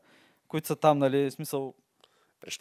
които 0.50 0.66
са 0.66 0.76
там, 0.76 0.98
нали, 0.98 1.30
в 1.30 1.32
смисъл. 1.32 1.74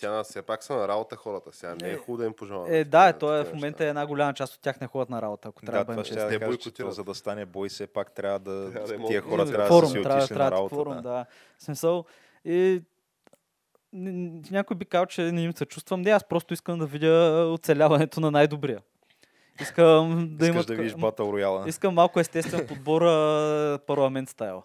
Е, 0.04 0.08
на- 0.08 0.24
все 0.24 0.42
пак 0.42 0.64
са 0.64 0.74
на 0.76 0.88
работа 0.88 1.16
хората. 1.16 1.50
Сега 1.54 1.76
не 1.82 1.90
е 1.90 1.92
Е, 1.94 1.98
хубаво 1.98 2.18
да 2.18 2.26
им 2.26 2.34
пожелавам. 2.34 2.74
Е, 2.74 2.84
да, 2.84 3.08
е, 3.08 3.18
той 3.18 3.42
е, 3.42 3.44
в 3.44 3.54
момента 3.54 3.86
е 3.86 3.90
една 3.90 4.08
голяма 4.08 4.34
част 4.34 4.54
от 4.54 4.62
тях 4.62 4.82
не 4.82 4.88
ходят 4.88 5.10
на 5.10 5.22
работа, 5.22 5.48
ако 5.48 5.62
трябва 5.62 5.80
Да, 5.80 5.80
да 5.80 5.86
това 5.86 5.94
бъдем 5.94 6.06
ще 6.06 6.14
честни. 6.14 6.40
да 6.40 6.46
кажа, 6.46 6.72
че 6.72 6.92
за 6.96 7.04
да 7.04 7.16
стане 7.16 7.46
бой, 7.46 7.70
все 7.70 7.88
пак 7.88 8.12
трябва 8.12 8.40
да... 8.40 8.72
Трябва 8.72 8.88
да 8.88 8.96
има 8.96 9.08
тия 9.08 9.22
хора 9.22 9.42
Е, 9.42 9.46
трябва 9.46 9.68
форум, 9.68 9.82
да 9.82 9.88
си 9.98 10.04
трябва, 10.04 10.20
отишли 10.20 10.36
на 10.36 10.52
работа. 10.52 10.76
Форум, 10.76 11.02
да. 11.02 11.26
смисъл, 11.60 12.06
и 12.46 12.82
някой 14.52 14.78
би 14.78 14.86
казал, 14.86 15.06
че 15.06 15.22
не 15.22 15.42
им 15.42 15.54
се 15.54 15.66
чувствам. 15.66 16.02
Не, 16.02 16.10
аз 16.12 16.24
просто 16.24 16.54
искам 16.54 16.80
да 16.80 16.86
видя 16.86 17.46
оцеляването 17.54 18.20
на 18.20 18.32
най-добрия. 18.32 18.80
Искам 19.62 20.28
да 20.32 20.46
Искаш 20.46 20.56
имат... 20.56 20.68
да 20.68 20.76
видиш 20.76 20.96
Батъл 20.96 21.26
Рояла. 21.34 21.64
Искам 21.68 21.94
малко 21.94 22.20
естествен 22.20 22.68
подбор 22.68 23.02
парламент 23.80 24.30
стайл. 24.30 24.64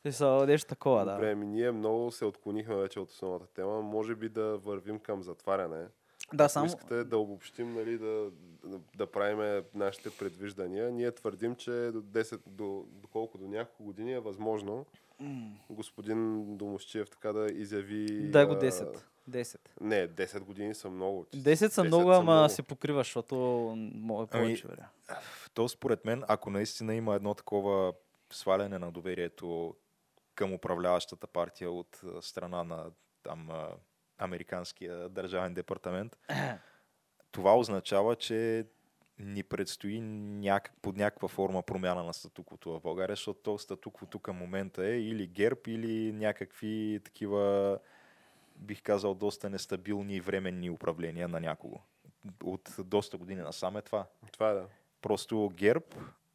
Смисъл, 0.00 0.46
нещо 0.46 0.68
такова, 0.68 1.04
да. 1.04 1.12
Добре, 1.12 1.34
ми 1.34 1.46
ние 1.46 1.70
много 1.70 2.10
се 2.10 2.24
отклонихме 2.24 2.76
вече 2.76 3.00
от 3.00 3.10
основната 3.10 3.46
тема. 3.46 3.82
Може 3.82 4.14
би 4.14 4.28
да 4.28 4.58
вървим 4.58 4.98
към 4.98 5.22
затваряне. 5.22 5.86
Да, 6.34 6.44
Ако 6.44 6.52
само... 6.52 6.66
искате 6.66 7.04
да 7.04 7.18
обобщим, 7.18 7.74
нали, 7.74 7.98
да, 7.98 8.30
да, 8.64 8.80
да 8.96 9.06
правим 9.06 9.64
нашите 9.74 10.10
предвиждания, 10.10 10.90
ние 10.90 11.12
твърдим, 11.12 11.54
че 11.54 11.70
до 11.70 12.02
10, 12.02 12.40
до, 12.46 12.84
доколко 12.88 13.38
до 13.38 13.48
няколко 13.48 13.84
години 13.84 14.12
е 14.12 14.20
възможно 14.20 14.86
господин 15.70 16.44
Домощиев 16.56 17.10
така 17.10 17.32
да 17.32 17.46
изяви... 17.52 18.30
Дай 18.30 18.46
го 18.46 18.52
а, 18.52 18.60
10. 18.60 19.02
10. 19.30 19.56
Не, 19.80 20.08
10 20.08 20.40
години 20.40 20.74
са 20.74 20.90
много. 20.90 21.24
10 21.24 21.68
са 21.68 21.84
много, 21.84 22.10
ама 22.10 22.48
се 22.50 22.62
покрива, 22.62 23.00
защото 23.00 23.36
мога 23.94 24.26
повече. 24.26 24.66
Ами... 25.08 25.18
То 25.54 25.68
според 25.68 26.04
мен, 26.04 26.24
ако 26.28 26.50
наистина 26.50 26.94
има 26.94 27.14
едно 27.14 27.34
такова 27.34 27.92
сваляне 28.30 28.78
на 28.78 28.90
доверието 28.90 29.74
към 30.38 30.52
управляващата 30.52 31.26
партия 31.26 31.70
от 31.70 32.00
страна 32.20 32.64
на 32.64 32.90
там 33.22 33.50
американския 34.18 35.08
държавен 35.08 35.54
департамент, 35.54 36.18
това 37.32 37.58
означава, 37.58 38.16
че 38.16 38.66
ни 39.18 39.42
предстои 39.42 40.00
някак, 40.00 40.72
под 40.82 40.96
някаква 40.96 41.28
форма 41.28 41.62
промяна 41.62 42.04
на 42.04 42.14
статуквото 42.14 42.70
в 42.70 42.80
България, 42.80 43.16
защото 43.16 43.40
то 43.40 43.58
статуквото 43.58 44.18
към 44.18 44.36
момента 44.36 44.86
е 44.86 45.00
или 45.00 45.26
ГЕРБ, 45.26 45.60
или 45.66 46.12
някакви 46.12 47.00
такива, 47.04 47.78
бих 48.56 48.82
казал, 48.82 49.14
доста 49.14 49.50
нестабилни 49.50 50.16
и 50.16 50.20
временни 50.20 50.70
управления 50.70 51.28
на 51.28 51.40
някого. 51.40 51.80
От 52.44 52.76
доста 52.84 53.16
години 53.16 53.40
насам 53.40 53.76
е 53.76 53.82
това. 53.82 54.06
Това 54.32 54.50
е 54.50 54.54
да. 54.54 54.66
Просто 55.02 55.52
ГЕРБ, 55.54 55.84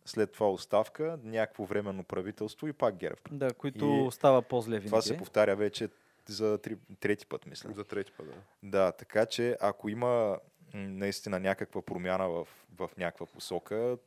след 0.06 0.32
това 0.32 0.52
оставка, 0.52 1.20
някакво 1.24 1.66
временно 1.66 2.04
правителство 2.04 2.68
и 2.68 2.74
пак 2.74 2.96
ГЕРБ. 2.96 3.22
Да, 3.32 3.54
които 3.54 4.08
И 4.08 4.12
става 4.12 4.42
по-зле 4.42 4.76
винаги. 4.76 4.88
Това 4.88 5.02
се 5.02 5.18
повтаря 5.18 5.56
вече 5.56 5.90
за 6.26 6.58
три, 6.58 6.78
трети 7.00 7.26
път, 7.26 7.46
мисля. 7.46 7.74
За 7.74 7.84
трети 7.84 8.12
път, 8.12 8.28
да. 8.28 8.34
Да, 8.64 8.92
така 8.92 9.26
че 9.26 9.58
ако 9.62 9.90
има 9.90 10.40
наистина 10.74 11.40
някаква 11.40 11.82
промяна 11.82 12.30
в, 12.30 12.48
в 12.78 12.90
някаква 12.98 13.26
посока, 13.26 13.98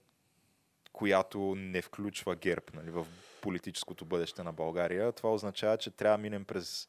която 0.92 1.54
не 1.56 1.82
включва 1.82 2.36
ГЕРБ 2.36 2.64
нали, 2.74 2.90
в 2.90 3.06
политическото 3.40 4.04
бъдеще 4.04 4.42
на 4.42 4.52
България, 4.52 5.12
това 5.12 5.32
означава, 5.32 5.76
че 5.76 5.90
трябва 5.90 6.18
да 6.18 6.22
минем 6.22 6.44
през 6.44 6.88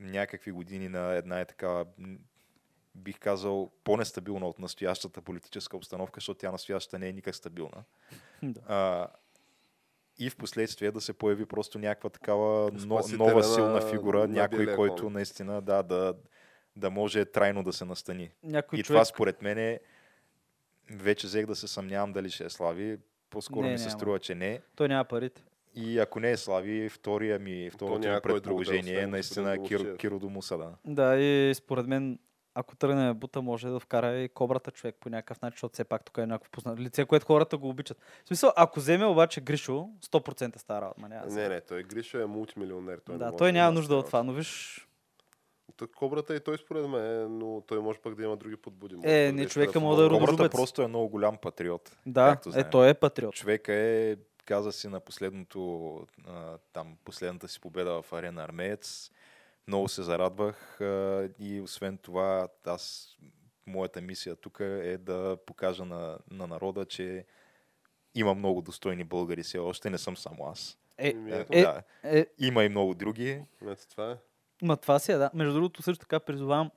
някакви 0.00 0.50
години 0.50 0.88
на 0.88 1.14
една 1.14 1.40
е 1.40 1.44
така, 1.44 1.84
м, 1.98 2.16
бих 2.96 3.18
казал, 3.18 3.70
по-нестабилна 3.84 4.48
от 4.48 4.58
настоящата 4.58 5.22
политическа 5.22 5.76
обстановка, 5.76 6.16
защото 6.16 6.38
тя 6.38 6.52
настоящата 6.52 6.98
не 6.98 7.08
е 7.08 7.12
никак 7.12 7.34
стабилна. 7.34 7.84
Да. 8.42 8.60
А, 8.66 9.08
и 10.18 10.30
в 10.30 10.36
последствие 10.36 10.90
да 10.90 11.00
се 11.00 11.12
появи 11.12 11.46
просто 11.46 11.78
някаква 11.78 12.10
такава 12.10 12.70
но, 12.72 13.02
нова 13.18 13.34
на- 13.34 13.42
силна 13.42 13.80
фигура, 13.80 14.18
на 14.18 14.26
някой, 14.28 14.58
белия 14.58 14.76
който 14.76 15.02
кон. 15.02 15.12
наистина 15.12 15.62
да, 15.62 15.82
да, 15.82 16.14
да 16.76 16.90
може 16.90 17.24
трайно 17.24 17.62
да 17.62 17.72
се 17.72 17.84
настани. 17.84 18.30
Някой 18.42 18.78
и 18.78 18.82
човек... 18.82 18.96
това 18.96 19.04
според 19.04 19.42
мен 19.42 19.58
е, 19.58 19.80
вече 20.90 21.26
взех 21.26 21.46
да 21.46 21.56
се 21.56 21.68
съмнявам 21.68 22.12
дали 22.12 22.30
ще 22.30 22.44
е 22.44 22.50
Слави, 22.50 22.98
по-скоро 23.30 23.62
Не, 23.66 23.72
ми 23.72 23.78
се 23.78 23.84
няма. 23.84 23.98
струва, 23.98 24.18
че 24.18 24.34
не. 24.34 24.60
Той 24.76 24.88
няма 24.88 25.04
парите. 25.04 25.42
И 25.74 25.98
ако 25.98 26.20
не 26.20 26.30
е 26.30 26.36
Слави, 26.36 26.88
втория 26.88 27.38
ми, 27.38 27.70
второто 27.70 28.08
ми 28.08 28.20
предположение 28.22 29.00
е 29.00 29.06
наистина 29.06 29.58
господин 29.58 29.68
Киро, 29.68 29.78
Домусчиев. 29.78 29.98
Киро 29.98 30.18
Домуса, 30.18 30.58
да. 30.58 30.74
Да, 30.84 31.18
и 31.18 31.54
според 31.54 31.86
мен, 31.86 32.18
ако 32.58 32.76
тръгне 32.76 33.14
бута, 33.14 33.42
може 33.42 33.68
да 33.68 33.80
вкара 33.80 34.18
и 34.18 34.28
кобрата 34.28 34.70
човек 34.70 34.96
по 35.00 35.08
някакъв 35.08 35.42
начин, 35.42 35.54
защото 35.54 35.72
все 35.72 35.84
пак 35.84 36.04
тук 36.04 36.18
е 36.18 36.26
някакво 36.26 36.50
познато 36.50 36.82
лице, 36.82 37.04
което 37.04 37.26
хората 37.26 37.56
го 37.56 37.68
обичат. 37.68 37.98
В 38.24 38.28
смисъл, 38.28 38.52
ако 38.56 38.80
вземе 38.80 39.06
обаче 39.06 39.40
Гришо, 39.40 39.88
100% 40.04 40.58
стара 40.58 40.80
работа. 40.80 41.00
ма 41.00 41.08
няма 41.08 41.26
да 41.26 41.34
Не, 41.34 41.48
не, 41.48 41.60
той 41.60 41.82
Гришо 41.82 42.18
е 42.18 42.26
мултимилионер. 42.26 43.00
Той 43.06 43.18
да, 43.18 43.36
той 43.36 43.48
да 43.48 43.52
няма 43.52 43.68
има 43.68 43.72
нужда 43.72 43.96
от 43.96 44.06
това, 44.06 44.22
но 44.22 44.32
виж, 44.32 44.82
Той, 45.76 45.88
кобрата 45.88 46.36
и 46.36 46.40
той 46.40 46.58
според 46.58 46.88
мен, 46.88 47.38
но 47.38 47.60
той 47.66 47.80
може 47.80 47.98
пък 47.98 48.14
да 48.14 48.24
има 48.24 48.36
други 48.36 48.56
подбуди. 48.56 48.96
Може 48.96 49.26
Е, 49.26 49.32
не, 49.32 49.46
човека 49.46 49.80
може 49.80 49.96
да 49.96 50.04
е 50.04 50.08
помогне. 50.08 50.26
родолюбец. 50.26 50.36
Кобрата 50.36 50.56
просто 50.56 50.82
е 50.82 50.86
много 50.86 51.08
голям 51.08 51.36
патриот. 51.36 51.96
да, 52.06 52.30
както 52.32 52.48
е, 52.48 52.52
знаем. 52.52 52.68
той 52.70 52.88
е 52.88 52.94
патриот. 52.94 53.34
Човека 53.34 53.72
е, 53.72 54.16
каза 54.44 54.72
си 54.72 54.88
на 54.88 55.00
последното, 55.00 55.94
а, 56.26 56.58
там, 56.72 56.96
последната 57.04 57.48
си 57.48 57.60
победа 57.60 58.02
в 58.02 58.12
Арена 58.12 58.44
Армеец. 58.44 59.10
Много 59.68 59.88
се 59.88 60.02
зарадвах 60.02 60.80
а, 60.80 61.28
и 61.38 61.60
освен 61.60 61.98
това, 61.98 62.48
аз, 62.64 63.16
моята 63.66 64.00
мисия 64.00 64.36
тук 64.36 64.60
е 64.60 64.98
да 64.98 65.36
покажа 65.46 65.84
на, 65.84 66.18
на 66.30 66.46
народа, 66.46 66.84
че 66.84 67.26
има 68.14 68.34
много 68.34 68.62
достойни 68.62 69.04
българи 69.04 69.42
все 69.42 69.58
още, 69.58 69.90
не 69.90 69.98
съм 69.98 70.16
само 70.16 70.46
аз. 70.46 70.78
Е, 70.98 71.08
Еми, 71.08 71.32
Е, 71.32 71.46
е, 71.50 71.62
да. 71.62 71.82
е, 72.04 72.26
Има 72.38 72.64
и 72.64 72.68
много 72.68 72.94
други. 72.94 73.42
ето 73.66 73.88
това 73.88 74.10
е. 74.10 74.16
Ма 74.62 74.76
това 74.76 74.98
си 74.98 75.12
е, 75.12 75.16
да. 75.16 75.30
Между 75.34 75.54
другото, 75.54 75.82
също 75.82 76.00
така 76.00 76.20
призовавам, 76.20 76.70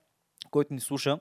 който 0.51 0.73
ни 0.73 0.79
слуша 0.79 1.19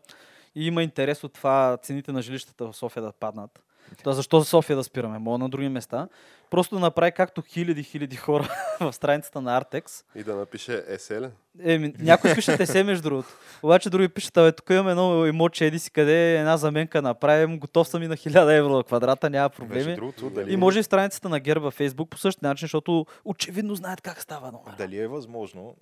и 0.55 0.67
има 0.67 0.83
интерес 0.83 1.25
от 1.25 1.33
това 1.33 1.79
цените 1.83 2.13
на 2.13 2.23
жилищата 2.23 2.67
в 2.67 2.77
София 2.77 3.03
да 3.03 3.13
паднат. 3.13 3.63
То 4.03 4.13
защо 4.13 4.41
за 4.41 4.47
София 4.47 4.77
да 4.77 4.85
спираме? 4.85 5.19
Мога 5.19 5.39
на 5.39 5.49
други 5.49 5.69
места. 5.69 6.09
Просто 6.51 6.75
да 6.75 6.81
направи 6.81 7.13
както 7.13 7.43
хиляди, 7.43 7.83
хиляди 7.83 8.17
хора 8.17 8.49
в 8.81 8.93
страницата 8.93 9.41
на 9.41 9.57
Артекс. 9.57 10.05
И 10.15 10.25
да 10.25 10.37
напише 10.37 10.85
ЕСЕЛ. 10.89 11.31
Еми, 11.61 11.95
някои 11.99 12.35
пишат 12.35 12.61
есе, 12.61 12.85
между 12.85 13.03
другото. 13.03 13.29
Обаче 13.63 13.91
други 13.91 14.09
пишат, 14.09 14.37
абе, 14.37 14.53
тук 14.53 14.71
имаме 14.71 14.91
едно 14.91 15.27
имотче, 15.27 15.67
еди 15.67 15.79
си 15.79 15.91
къде, 15.91 16.39
една 16.39 16.57
заменка 16.57 17.03
направим, 17.03 17.59
готов 17.59 17.89
съм 17.89 18.03
и 18.03 18.09
на 18.09 18.17
1000 18.17 18.59
евро 18.59 18.77
на 18.77 18.85
квадрата, 18.85 19.31
няма 19.31 19.51
проблеми. 19.51 19.95
другото, 19.95 20.31
дали, 20.31 20.53
И 20.53 20.57
може 20.57 20.79
и 20.79 20.83
в 20.83 20.87
страницата 20.87 21.29
на 21.29 21.41
Герба 21.41 21.65
във 21.65 21.75
Фейсбук 21.75 22.11
по 22.11 22.19
същия 22.19 22.49
начин, 22.49 22.65
защото 22.65 23.07
очевидно 23.25 23.75
знаят 23.75 24.01
как 24.01 24.23
става 24.23 24.53
номер. 24.53 24.75
дали 24.79 24.99
е 24.99 25.09
възможно, 25.09 25.77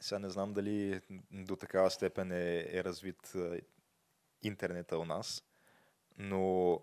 сега 0.00 0.18
не 0.18 0.30
знам 0.30 0.52
дали 0.52 1.00
до 1.32 1.56
такава 1.56 1.90
степен 1.90 2.32
е, 2.32 2.66
е 2.72 2.84
развит 2.84 3.32
интернета 4.42 4.98
у 4.98 5.04
нас, 5.04 5.42
но 6.18 6.78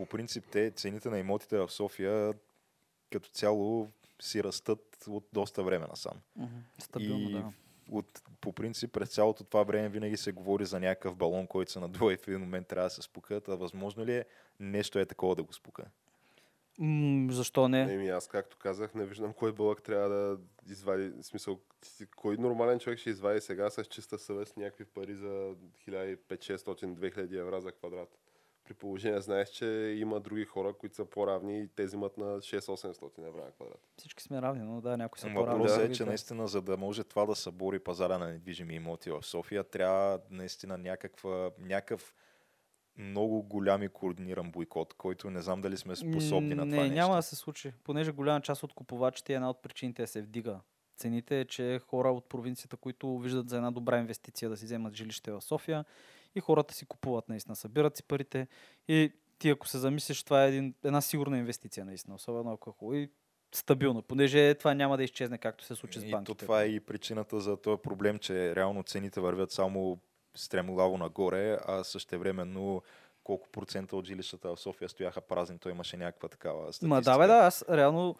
по 0.00 0.06
принцип 0.06 0.44
те 0.50 0.70
цените 0.70 1.10
на 1.10 1.18
имотите 1.18 1.58
в 1.58 1.70
София 1.70 2.34
като 3.12 3.30
цяло 3.30 3.88
си 4.20 4.44
растат 4.44 5.04
от 5.08 5.28
доста 5.32 5.62
време 5.62 5.86
насам. 5.86 6.20
Мгм. 6.36 6.56
Стабилно, 6.78 7.28
И 7.28 7.32
да. 7.32 7.52
от, 7.90 8.22
по 8.40 8.52
принцип 8.52 8.92
през 8.92 9.08
цялото 9.08 9.44
това 9.44 9.62
време 9.62 9.88
винаги 9.88 10.16
се 10.16 10.32
говори 10.32 10.64
за 10.64 10.80
някакъв 10.80 11.16
балон, 11.16 11.46
който 11.46 11.72
се 11.72 11.80
надува 11.80 12.12
и 12.12 12.16
в 12.16 12.28
един 12.28 12.40
момент 12.40 12.66
трябва 12.66 12.86
да 12.86 12.94
се 12.94 13.02
спука. 13.02 13.40
А 13.48 13.54
възможно 13.54 14.04
ли 14.04 14.16
е 14.16 14.24
нещо 14.60 14.98
е 14.98 15.06
такова 15.06 15.36
да 15.36 15.42
го 15.42 15.52
спука? 15.52 15.84
М, 16.78 17.32
защо 17.32 17.68
не? 17.68 17.94
Еми, 17.94 18.08
аз 18.08 18.28
както 18.28 18.56
казах, 18.58 18.94
не 18.94 19.06
виждам 19.06 19.32
кой 19.32 19.52
бълък 19.52 19.82
трябва 19.82 20.08
да 20.08 20.38
извади. 20.68 21.08
В 21.08 21.22
смисъл, 21.22 21.60
кой 22.16 22.36
нормален 22.36 22.78
човек 22.78 22.98
ще 22.98 23.10
извади 23.10 23.40
сега 23.40 23.70
с 23.70 23.84
чиста 23.84 24.18
съвест 24.18 24.56
някакви 24.56 24.84
пари 24.84 25.14
за 25.14 25.54
1500-600-2000 25.88 27.40
евро 27.40 27.60
за 27.60 27.72
квадрат. 27.72 28.18
При 28.70 28.74
положение, 28.74 29.20
знаеш, 29.20 29.48
че 29.48 29.66
има 29.98 30.20
други 30.20 30.44
хора, 30.44 30.72
които 30.72 30.94
са 30.94 31.04
по-равни 31.04 31.60
и 31.60 31.68
те 31.68 31.84
взимат 31.84 32.18
на 32.18 32.24
6-800 32.24 33.28
евро 33.28 33.44
на 33.44 33.50
квадрат. 33.50 33.80
Всички 33.96 34.22
сме 34.22 34.42
равни, 34.42 34.62
но 34.62 34.80
да, 34.80 34.96
някои 34.96 35.20
са 35.20 35.26
по-равни. 35.34 35.62
Въпросът 35.62 35.78
е, 35.78 35.82
други 35.82 35.96
че 35.96 36.02
да. 36.02 36.08
наистина, 36.08 36.48
за 36.48 36.62
да 36.62 36.76
може 36.76 37.04
това 37.04 37.26
да 37.26 37.34
събори 37.34 37.78
пазара 37.78 38.18
на 38.18 38.28
недвижими 38.28 38.74
имоти 38.74 39.10
в 39.10 39.22
София, 39.22 39.64
трябва 39.64 40.20
наистина 40.30 40.78
някаква, 40.78 41.50
някакъв 41.58 42.14
много 42.98 43.42
голям 43.42 43.82
и 43.82 43.88
координиран 43.88 44.50
бойкот, 44.50 44.94
който 44.94 45.30
не 45.30 45.40
знам 45.40 45.60
дали 45.60 45.76
сме 45.76 45.96
способни 45.96 46.54
на 46.54 46.64
не, 46.64 46.70
това 46.70 46.82
нещо. 46.82 46.94
няма 46.94 47.16
да 47.16 47.22
се 47.22 47.36
случи. 47.36 47.72
Понеже 47.84 48.12
голяма 48.12 48.40
част 48.40 48.62
от 48.62 48.72
купувачите, 48.72 49.34
една 49.34 49.50
от 49.50 49.62
причините 49.62 50.02
да 50.02 50.08
се 50.08 50.22
вдига 50.22 50.60
цените 50.96 51.40
е, 51.40 51.44
че 51.44 51.80
хора 51.86 52.12
от 52.12 52.28
провинцията, 52.28 52.76
които 52.76 53.18
виждат 53.18 53.48
за 53.48 53.56
една 53.56 53.70
добра 53.70 53.98
инвестиция 53.98 54.48
да 54.48 54.56
си 54.56 54.64
вземат 54.64 54.94
жилище 54.94 55.32
в 55.32 55.40
София 55.40 55.84
и 56.34 56.40
хората 56.40 56.74
си 56.74 56.86
купуват 56.86 57.28
наистина, 57.28 57.56
събират 57.56 57.96
си 57.96 58.02
парите 58.02 58.46
и 58.88 59.12
ти 59.38 59.50
ако 59.50 59.68
се 59.68 59.78
замислиш, 59.78 60.22
това 60.22 60.44
е 60.44 60.48
един, 60.48 60.74
една 60.84 61.00
сигурна 61.00 61.38
инвестиция 61.38 61.84
наистина, 61.84 62.14
особено 62.14 62.52
ако 62.52 62.70
е 62.70 62.72
хубаво 62.72 62.94
и 62.94 63.10
стабилно, 63.54 64.02
понеже 64.02 64.54
това 64.54 64.74
няма 64.74 64.96
да 64.96 65.04
изчезне 65.04 65.38
както 65.38 65.64
се 65.64 65.74
случи 65.74 66.00
с 66.00 66.02
И 66.02 66.10
банките. 66.10 66.38
то 66.38 66.44
това 66.44 66.62
е 66.62 66.66
и 66.66 66.80
причината 66.80 67.40
за 67.40 67.56
този 67.56 67.82
проблем, 67.82 68.18
че 68.18 68.56
реално 68.56 68.82
цените 68.82 69.20
вървят 69.20 69.50
само 69.52 69.98
стремглаво 70.36 70.98
нагоре, 70.98 71.58
а 71.66 71.84
същевременно 71.84 72.82
колко 73.24 73.48
процента 73.48 73.96
от 73.96 74.06
жилищата 74.06 74.56
в 74.56 74.60
София 74.60 74.88
стояха 74.88 75.20
празни, 75.20 75.58
той 75.58 75.72
имаше 75.72 75.96
някаква 75.96 76.28
такава 76.28 76.62
статистика. 76.62 76.88
Ма 76.88 77.00
да, 77.02 77.18
бе, 77.18 77.26
да, 77.26 77.34
аз 77.34 77.64
реално 77.70 78.16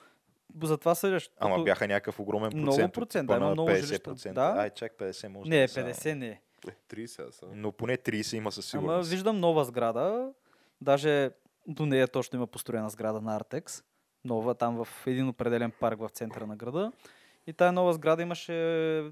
за 0.62 0.78
това 0.78 0.94
съдя. 0.94 1.18
Ама 1.38 1.62
бяха 1.64 1.88
някакъв 1.88 2.20
огромен 2.20 2.50
Много 2.54 2.70
процент. 2.76 2.94
процент, 2.94 3.26
типа 3.28 3.38
да, 3.38 3.44
има 3.44 3.50
много 3.52 3.70
50%. 3.70 3.80
жилища. 3.86 4.32
Да. 4.32 4.54
Ай, 4.56 4.70
чак 4.70 4.92
50 4.92 5.28
може 5.28 5.50
Не, 5.50 5.62
да 5.62 5.68
са. 5.68 5.80
50 5.80 6.14
не 6.14 6.26
е. 6.26 6.30
Е, 6.30 6.40
30 6.68 7.28
аз 7.28 7.34
съм. 7.34 7.48
Но 7.54 7.72
поне 7.72 7.96
30 7.96 8.36
има 8.36 8.52
със 8.52 8.74
Ама 8.74 8.82
сигурност. 8.82 9.10
виждам 9.10 9.40
нова 9.40 9.64
сграда. 9.64 10.32
Даже 10.80 11.30
до 11.66 11.86
нея 11.86 12.08
точно 12.08 12.36
има 12.36 12.46
построена 12.46 12.90
сграда 12.90 13.20
на 13.20 13.36
Артекс. 13.36 13.82
Нова, 14.24 14.54
там 14.54 14.84
в 14.84 15.06
един 15.06 15.28
определен 15.28 15.72
парк 15.80 15.98
в 16.00 16.08
центъра 16.08 16.46
на 16.46 16.56
града. 16.56 16.92
И 17.46 17.52
тая 17.52 17.72
нова 17.72 17.92
сграда 17.92 18.22
имаше 18.22 18.52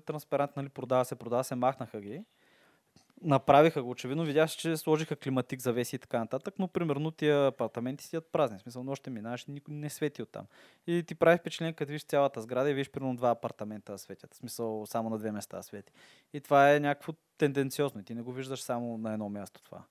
транспарант, 0.06 0.56
нали, 0.56 0.68
продава 0.68 1.04
се, 1.04 1.14
продава 1.14 1.44
се, 1.44 1.54
махнаха 1.54 2.00
ги. 2.00 2.22
Направиха 3.22 3.82
го, 3.82 3.90
очевидно, 3.90 4.24
видях, 4.24 4.50
че 4.50 4.76
сложиха 4.76 5.16
климатик, 5.16 5.60
завеси 5.60 5.96
и 5.96 5.98
така 5.98 6.18
нататък, 6.18 6.54
но 6.58 6.68
примерно 6.68 7.10
тия 7.10 7.46
апартаменти 7.46 8.04
стоят 8.04 8.32
празни. 8.32 8.58
В 8.58 8.62
смисъл, 8.62 8.84
нощем 8.84 9.14
минаваш, 9.14 9.46
никой 9.46 9.74
не 9.74 9.90
свети 9.90 10.22
оттам. 10.22 10.46
И 10.86 11.04
ти 11.06 11.14
прави 11.14 11.38
впечатление, 11.38 11.72
като 11.72 11.92
виж 11.92 12.04
цялата 12.04 12.40
сграда 12.42 12.70
и 12.70 12.74
виж 12.74 12.90
примерно 12.90 13.16
два 13.16 13.30
апартамента 13.30 13.92
да 13.92 13.98
светят. 13.98 14.34
В 14.34 14.36
смисъл, 14.36 14.86
само 14.86 15.10
на 15.10 15.18
две 15.18 15.32
места 15.32 15.62
свети. 15.62 15.92
И 16.32 16.40
това 16.40 16.74
е 16.74 16.80
някакво 16.80 17.12
тенденциозно. 17.38 18.00
И 18.00 18.04
ти 18.04 18.14
не 18.14 18.22
го 18.22 18.32
виждаш 18.32 18.60
само 18.60 18.98
на 18.98 19.12
едно 19.12 19.28
място 19.28 19.62
това. 19.62 19.84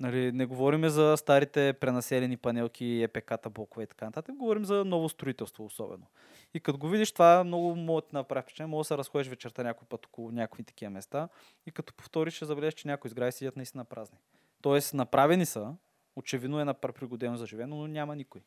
Нали, 0.00 0.32
не 0.32 0.46
говорим 0.46 0.88
за 0.88 1.14
старите 1.16 1.72
пренаселени 1.72 2.36
панелки, 2.36 3.02
ЕПК-та, 3.02 3.50
блокове 3.50 3.82
и 3.82 3.86
така 3.86 4.04
нататък. 4.04 4.34
Говорим 4.34 4.64
за 4.64 4.84
ново 4.84 5.08
строителство 5.08 5.64
особено. 5.64 6.06
И 6.54 6.60
като 6.60 6.78
го 6.78 6.88
видиш, 6.88 7.12
това 7.12 7.44
много 7.44 7.76
може 7.76 8.02
да 8.02 8.18
направи 8.18 8.42
впечатление. 8.42 8.66
Може 8.68 8.80
да 8.80 8.84
се 8.86 8.98
разходиш 8.98 9.28
вечерта 9.28 9.62
някой 9.62 9.88
път 9.88 10.06
около 10.06 10.30
някакви 10.30 10.62
такива 10.62 10.90
места 10.90 11.28
и 11.66 11.70
като 11.70 11.94
повториш, 11.94 12.34
ще 12.34 12.44
забележиш, 12.44 12.74
че 12.74 12.88
някои 12.88 13.10
сгради 13.10 13.32
седят 13.32 13.56
наистина 13.56 13.84
празни. 13.84 14.18
Тоест, 14.62 14.94
направени 14.94 15.46
са, 15.46 15.74
очевидно 16.16 16.60
е 16.60 16.64
напр- 16.64 16.92
пригодено 16.92 17.36
за 17.36 17.46
живеене, 17.46 17.74
но 17.74 17.86
няма 17.86 18.16
никой. 18.16 18.40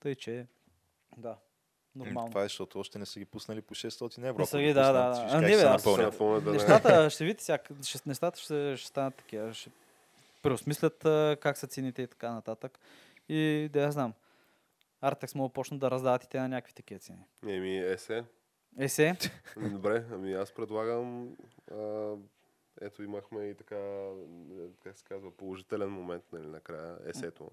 Тъй, 0.00 0.14
че 0.14 0.46
да, 1.16 1.28
М, 1.28 1.36
нормално. 1.96 2.28
Това 2.28 2.40
е, 2.40 2.44
защото 2.44 2.80
още 2.80 2.98
не 2.98 3.06
са 3.06 3.18
ги 3.18 3.24
пуснали 3.24 3.60
по 3.60 3.74
600 3.74 4.18
евро. 4.18 4.38
Не 4.38 4.46
са 4.46 4.58
ги, 4.58 4.72
да, 4.74 4.92
да. 4.92 4.98
А, 5.28 5.40
не, 5.40 5.48
се 5.48 5.56
бе, 5.56 5.62
аз- 5.64 5.82
Нещата, 6.52 7.10
ще 7.10 7.24
видите, 7.24 7.58
ще, 7.82 7.98
нещата 8.06 8.40
ще, 8.40 8.76
ще 8.76 8.88
станат 8.88 9.14
такива. 9.14 9.54
Ще 9.54 9.70
преосмислят 10.44 10.98
как 11.40 11.58
са 11.58 11.66
цените 11.66 12.02
и 12.02 12.06
така 12.06 12.32
нататък. 12.32 12.78
И 13.28 13.68
да 13.72 13.80
я 13.82 13.92
знам. 13.92 14.12
Артекс 15.00 15.34
могат 15.34 15.50
да 15.50 15.54
почнат 15.54 15.80
да 15.80 15.90
раздават 15.90 16.24
и 16.24 16.28
те 16.28 16.40
на 16.40 16.48
някакви 16.48 16.74
такива 16.74 17.00
цени. 17.00 17.24
Еми, 17.46 17.78
есе. 17.78 18.24
Есе, 18.78 19.16
Добре, 19.72 20.04
ами 20.12 20.32
аз 20.32 20.52
предлагам. 20.52 21.36
А, 21.70 22.14
ето 22.80 23.02
имахме 23.02 23.44
и 23.44 23.54
така, 23.54 23.76
е, 23.76 24.12
как 24.82 24.96
се 24.96 25.04
казва, 25.04 25.30
положителен 25.30 25.90
момент 25.90 26.24
нали, 26.32 26.46
накрая, 26.46 26.98
есето. 27.04 27.50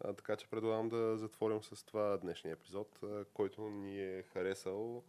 А, 0.00 0.12
така 0.12 0.36
че 0.36 0.48
предлагам 0.48 0.88
да 0.88 1.16
затворим 1.16 1.62
с 1.62 1.84
това 1.84 2.16
днешния 2.16 2.52
епизод, 2.52 3.00
който 3.34 3.70
ни 3.70 4.02
е 4.02 4.22
харесал. 4.22 5.02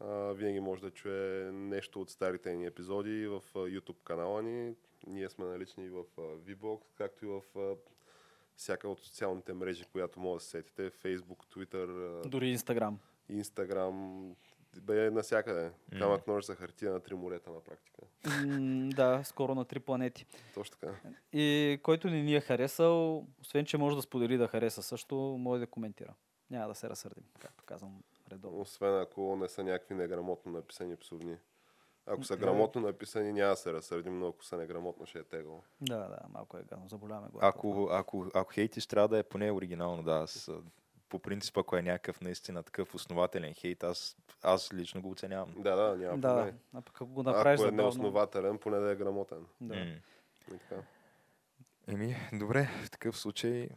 А, 0.00 0.32
винаги 0.32 0.60
може 0.60 0.82
да 0.82 0.90
чуе 0.90 1.50
нещо 1.52 2.00
от 2.00 2.10
старите 2.10 2.54
ни 2.54 2.66
епизоди 2.66 3.26
в 3.26 3.42
YouTube 3.54 4.02
канала 4.04 4.42
ни. 4.42 4.74
Ние 5.06 5.28
сме 5.28 5.44
налични 5.44 5.88
в 5.88 6.04
VBOX, 6.16 6.80
както 6.96 7.24
и 7.24 7.28
в 7.28 7.42
всяка 8.56 8.88
от 8.88 9.00
социалните 9.00 9.52
мрежи, 9.52 9.84
която 9.84 10.20
може 10.20 10.38
да 10.38 10.44
се 10.44 10.50
сетите. 10.50 10.90
Facebook, 10.90 11.54
Twitter, 11.54 12.28
дори 12.28 12.48
Инстаграм. 12.48 12.98
Инстаграм, 13.28 14.36
бе 14.82 15.10
навсякъде. 15.10 15.64
М. 15.92 15.98
Камък 15.98 16.26
нож 16.26 16.44
за 16.44 16.54
хартия 16.54 16.92
на 16.92 17.00
три 17.00 17.14
морета 17.14 17.50
на 17.50 17.60
практика. 17.60 18.02
Да, 18.96 19.24
скоро 19.24 19.54
на 19.54 19.64
три 19.64 19.80
планети. 19.80 20.26
Точно 20.54 20.76
така. 20.80 20.94
И 21.32 21.78
който 21.82 22.10
не 22.10 22.22
ни 22.22 22.34
е 22.34 22.40
харесал, 22.40 23.26
освен 23.40 23.64
че 23.64 23.78
може 23.78 23.96
да 23.96 24.02
сподели 24.02 24.36
да 24.36 24.48
хареса 24.48 24.82
също, 24.82 25.16
може 25.16 25.60
да 25.60 25.66
коментира. 25.66 26.14
Няма 26.50 26.68
да 26.68 26.74
се 26.74 26.88
разсърдим, 26.88 27.24
както 27.38 27.64
казвам 27.64 28.02
редовно. 28.30 28.60
Освен 28.60 29.00
ако 29.00 29.36
не 29.36 29.48
са 29.48 29.64
някакви 29.64 29.94
неграмотно 29.94 30.52
написани 30.52 30.96
псовни. 30.96 31.36
Ако 32.06 32.24
са 32.24 32.36
грамотно 32.36 32.80
написани, 32.80 33.32
няма 33.32 33.50
да 33.50 33.56
се 33.56 33.72
разсърдим, 33.72 34.18
но 34.18 34.28
ако 34.28 34.44
са 34.44 34.56
неграмотно, 34.56 35.06
ще 35.06 35.18
е 35.18 35.24
тегло. 35.24 35.62
Да, 35.80 35.96
да, 35.98 36.18
малко 36.28 36.56
е 36.56 36.62
гадно. 36.62 36.88
Заболяваме 36.88 37.28
главата. 37.28 37.58
Ако, 37.58 37.88
ако, 37.92 38.26
ако 38.34 38.52
хейтиш, 38.52 38.86
трябва 38.86 39.08
да 39.08 39.18
е 39.18 39.22
поне 39.22 39.52
оригинално, 39.52 40.02
да. 40.02 40.12
Аз, 40.12 40.50
по 41.08 41.18
принцип, 41.18 41.56
ако 41.58 41.76
е 41.76 41.82
някакъв 41.82 42.20
наистина 42.20 42.62
такъв 42.62 42.94
основателен 42.94 43.54
хейт, 43.54 43.84
аз, 43.84 44.16
аз 44.42 44.72
лично 44.74 45.02
го 45.02 45.10
оценявам. 45.10 45.54
Да, 45.56 45.76
да, 45.76 45.96
няма 45.96 46.18
Да, 46.18 46.36
проблем. 46.36 46.58
а 46.74 46.80
пък 46.80 46.96
ако 46.96 47.06
го 47.06 47.22
направиш 47.22 47.60
Ако 47.60 47.68
е 47.68 47.72
неоснователен, 47.72 48.58
поне 48.58 48.78
да 48.78 48.90
е 48.90 48.96
грамотен. 48.96 49.46
Да. 49.60 49.74
М. 49.74 49.94
И 50.54 50.58
така. 50.58 50.82
Еми, 51.86 52.16
добре, 52.32 52.68
в 52.84 52.90
такъв 52.90 53.18
случай 53.18 53.68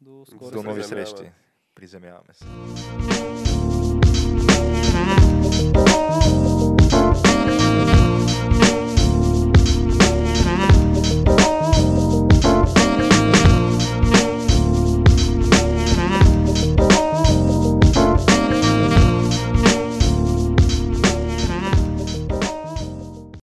До 0.00 0.24
скоро. 0.26 0.50
до 0.50 0.62
нови 0.62 0.82
срещи. 0.82 1.32
Приземяваме 1.74 2.34
се. 2.34 2.44
Bye. 5.70 6.11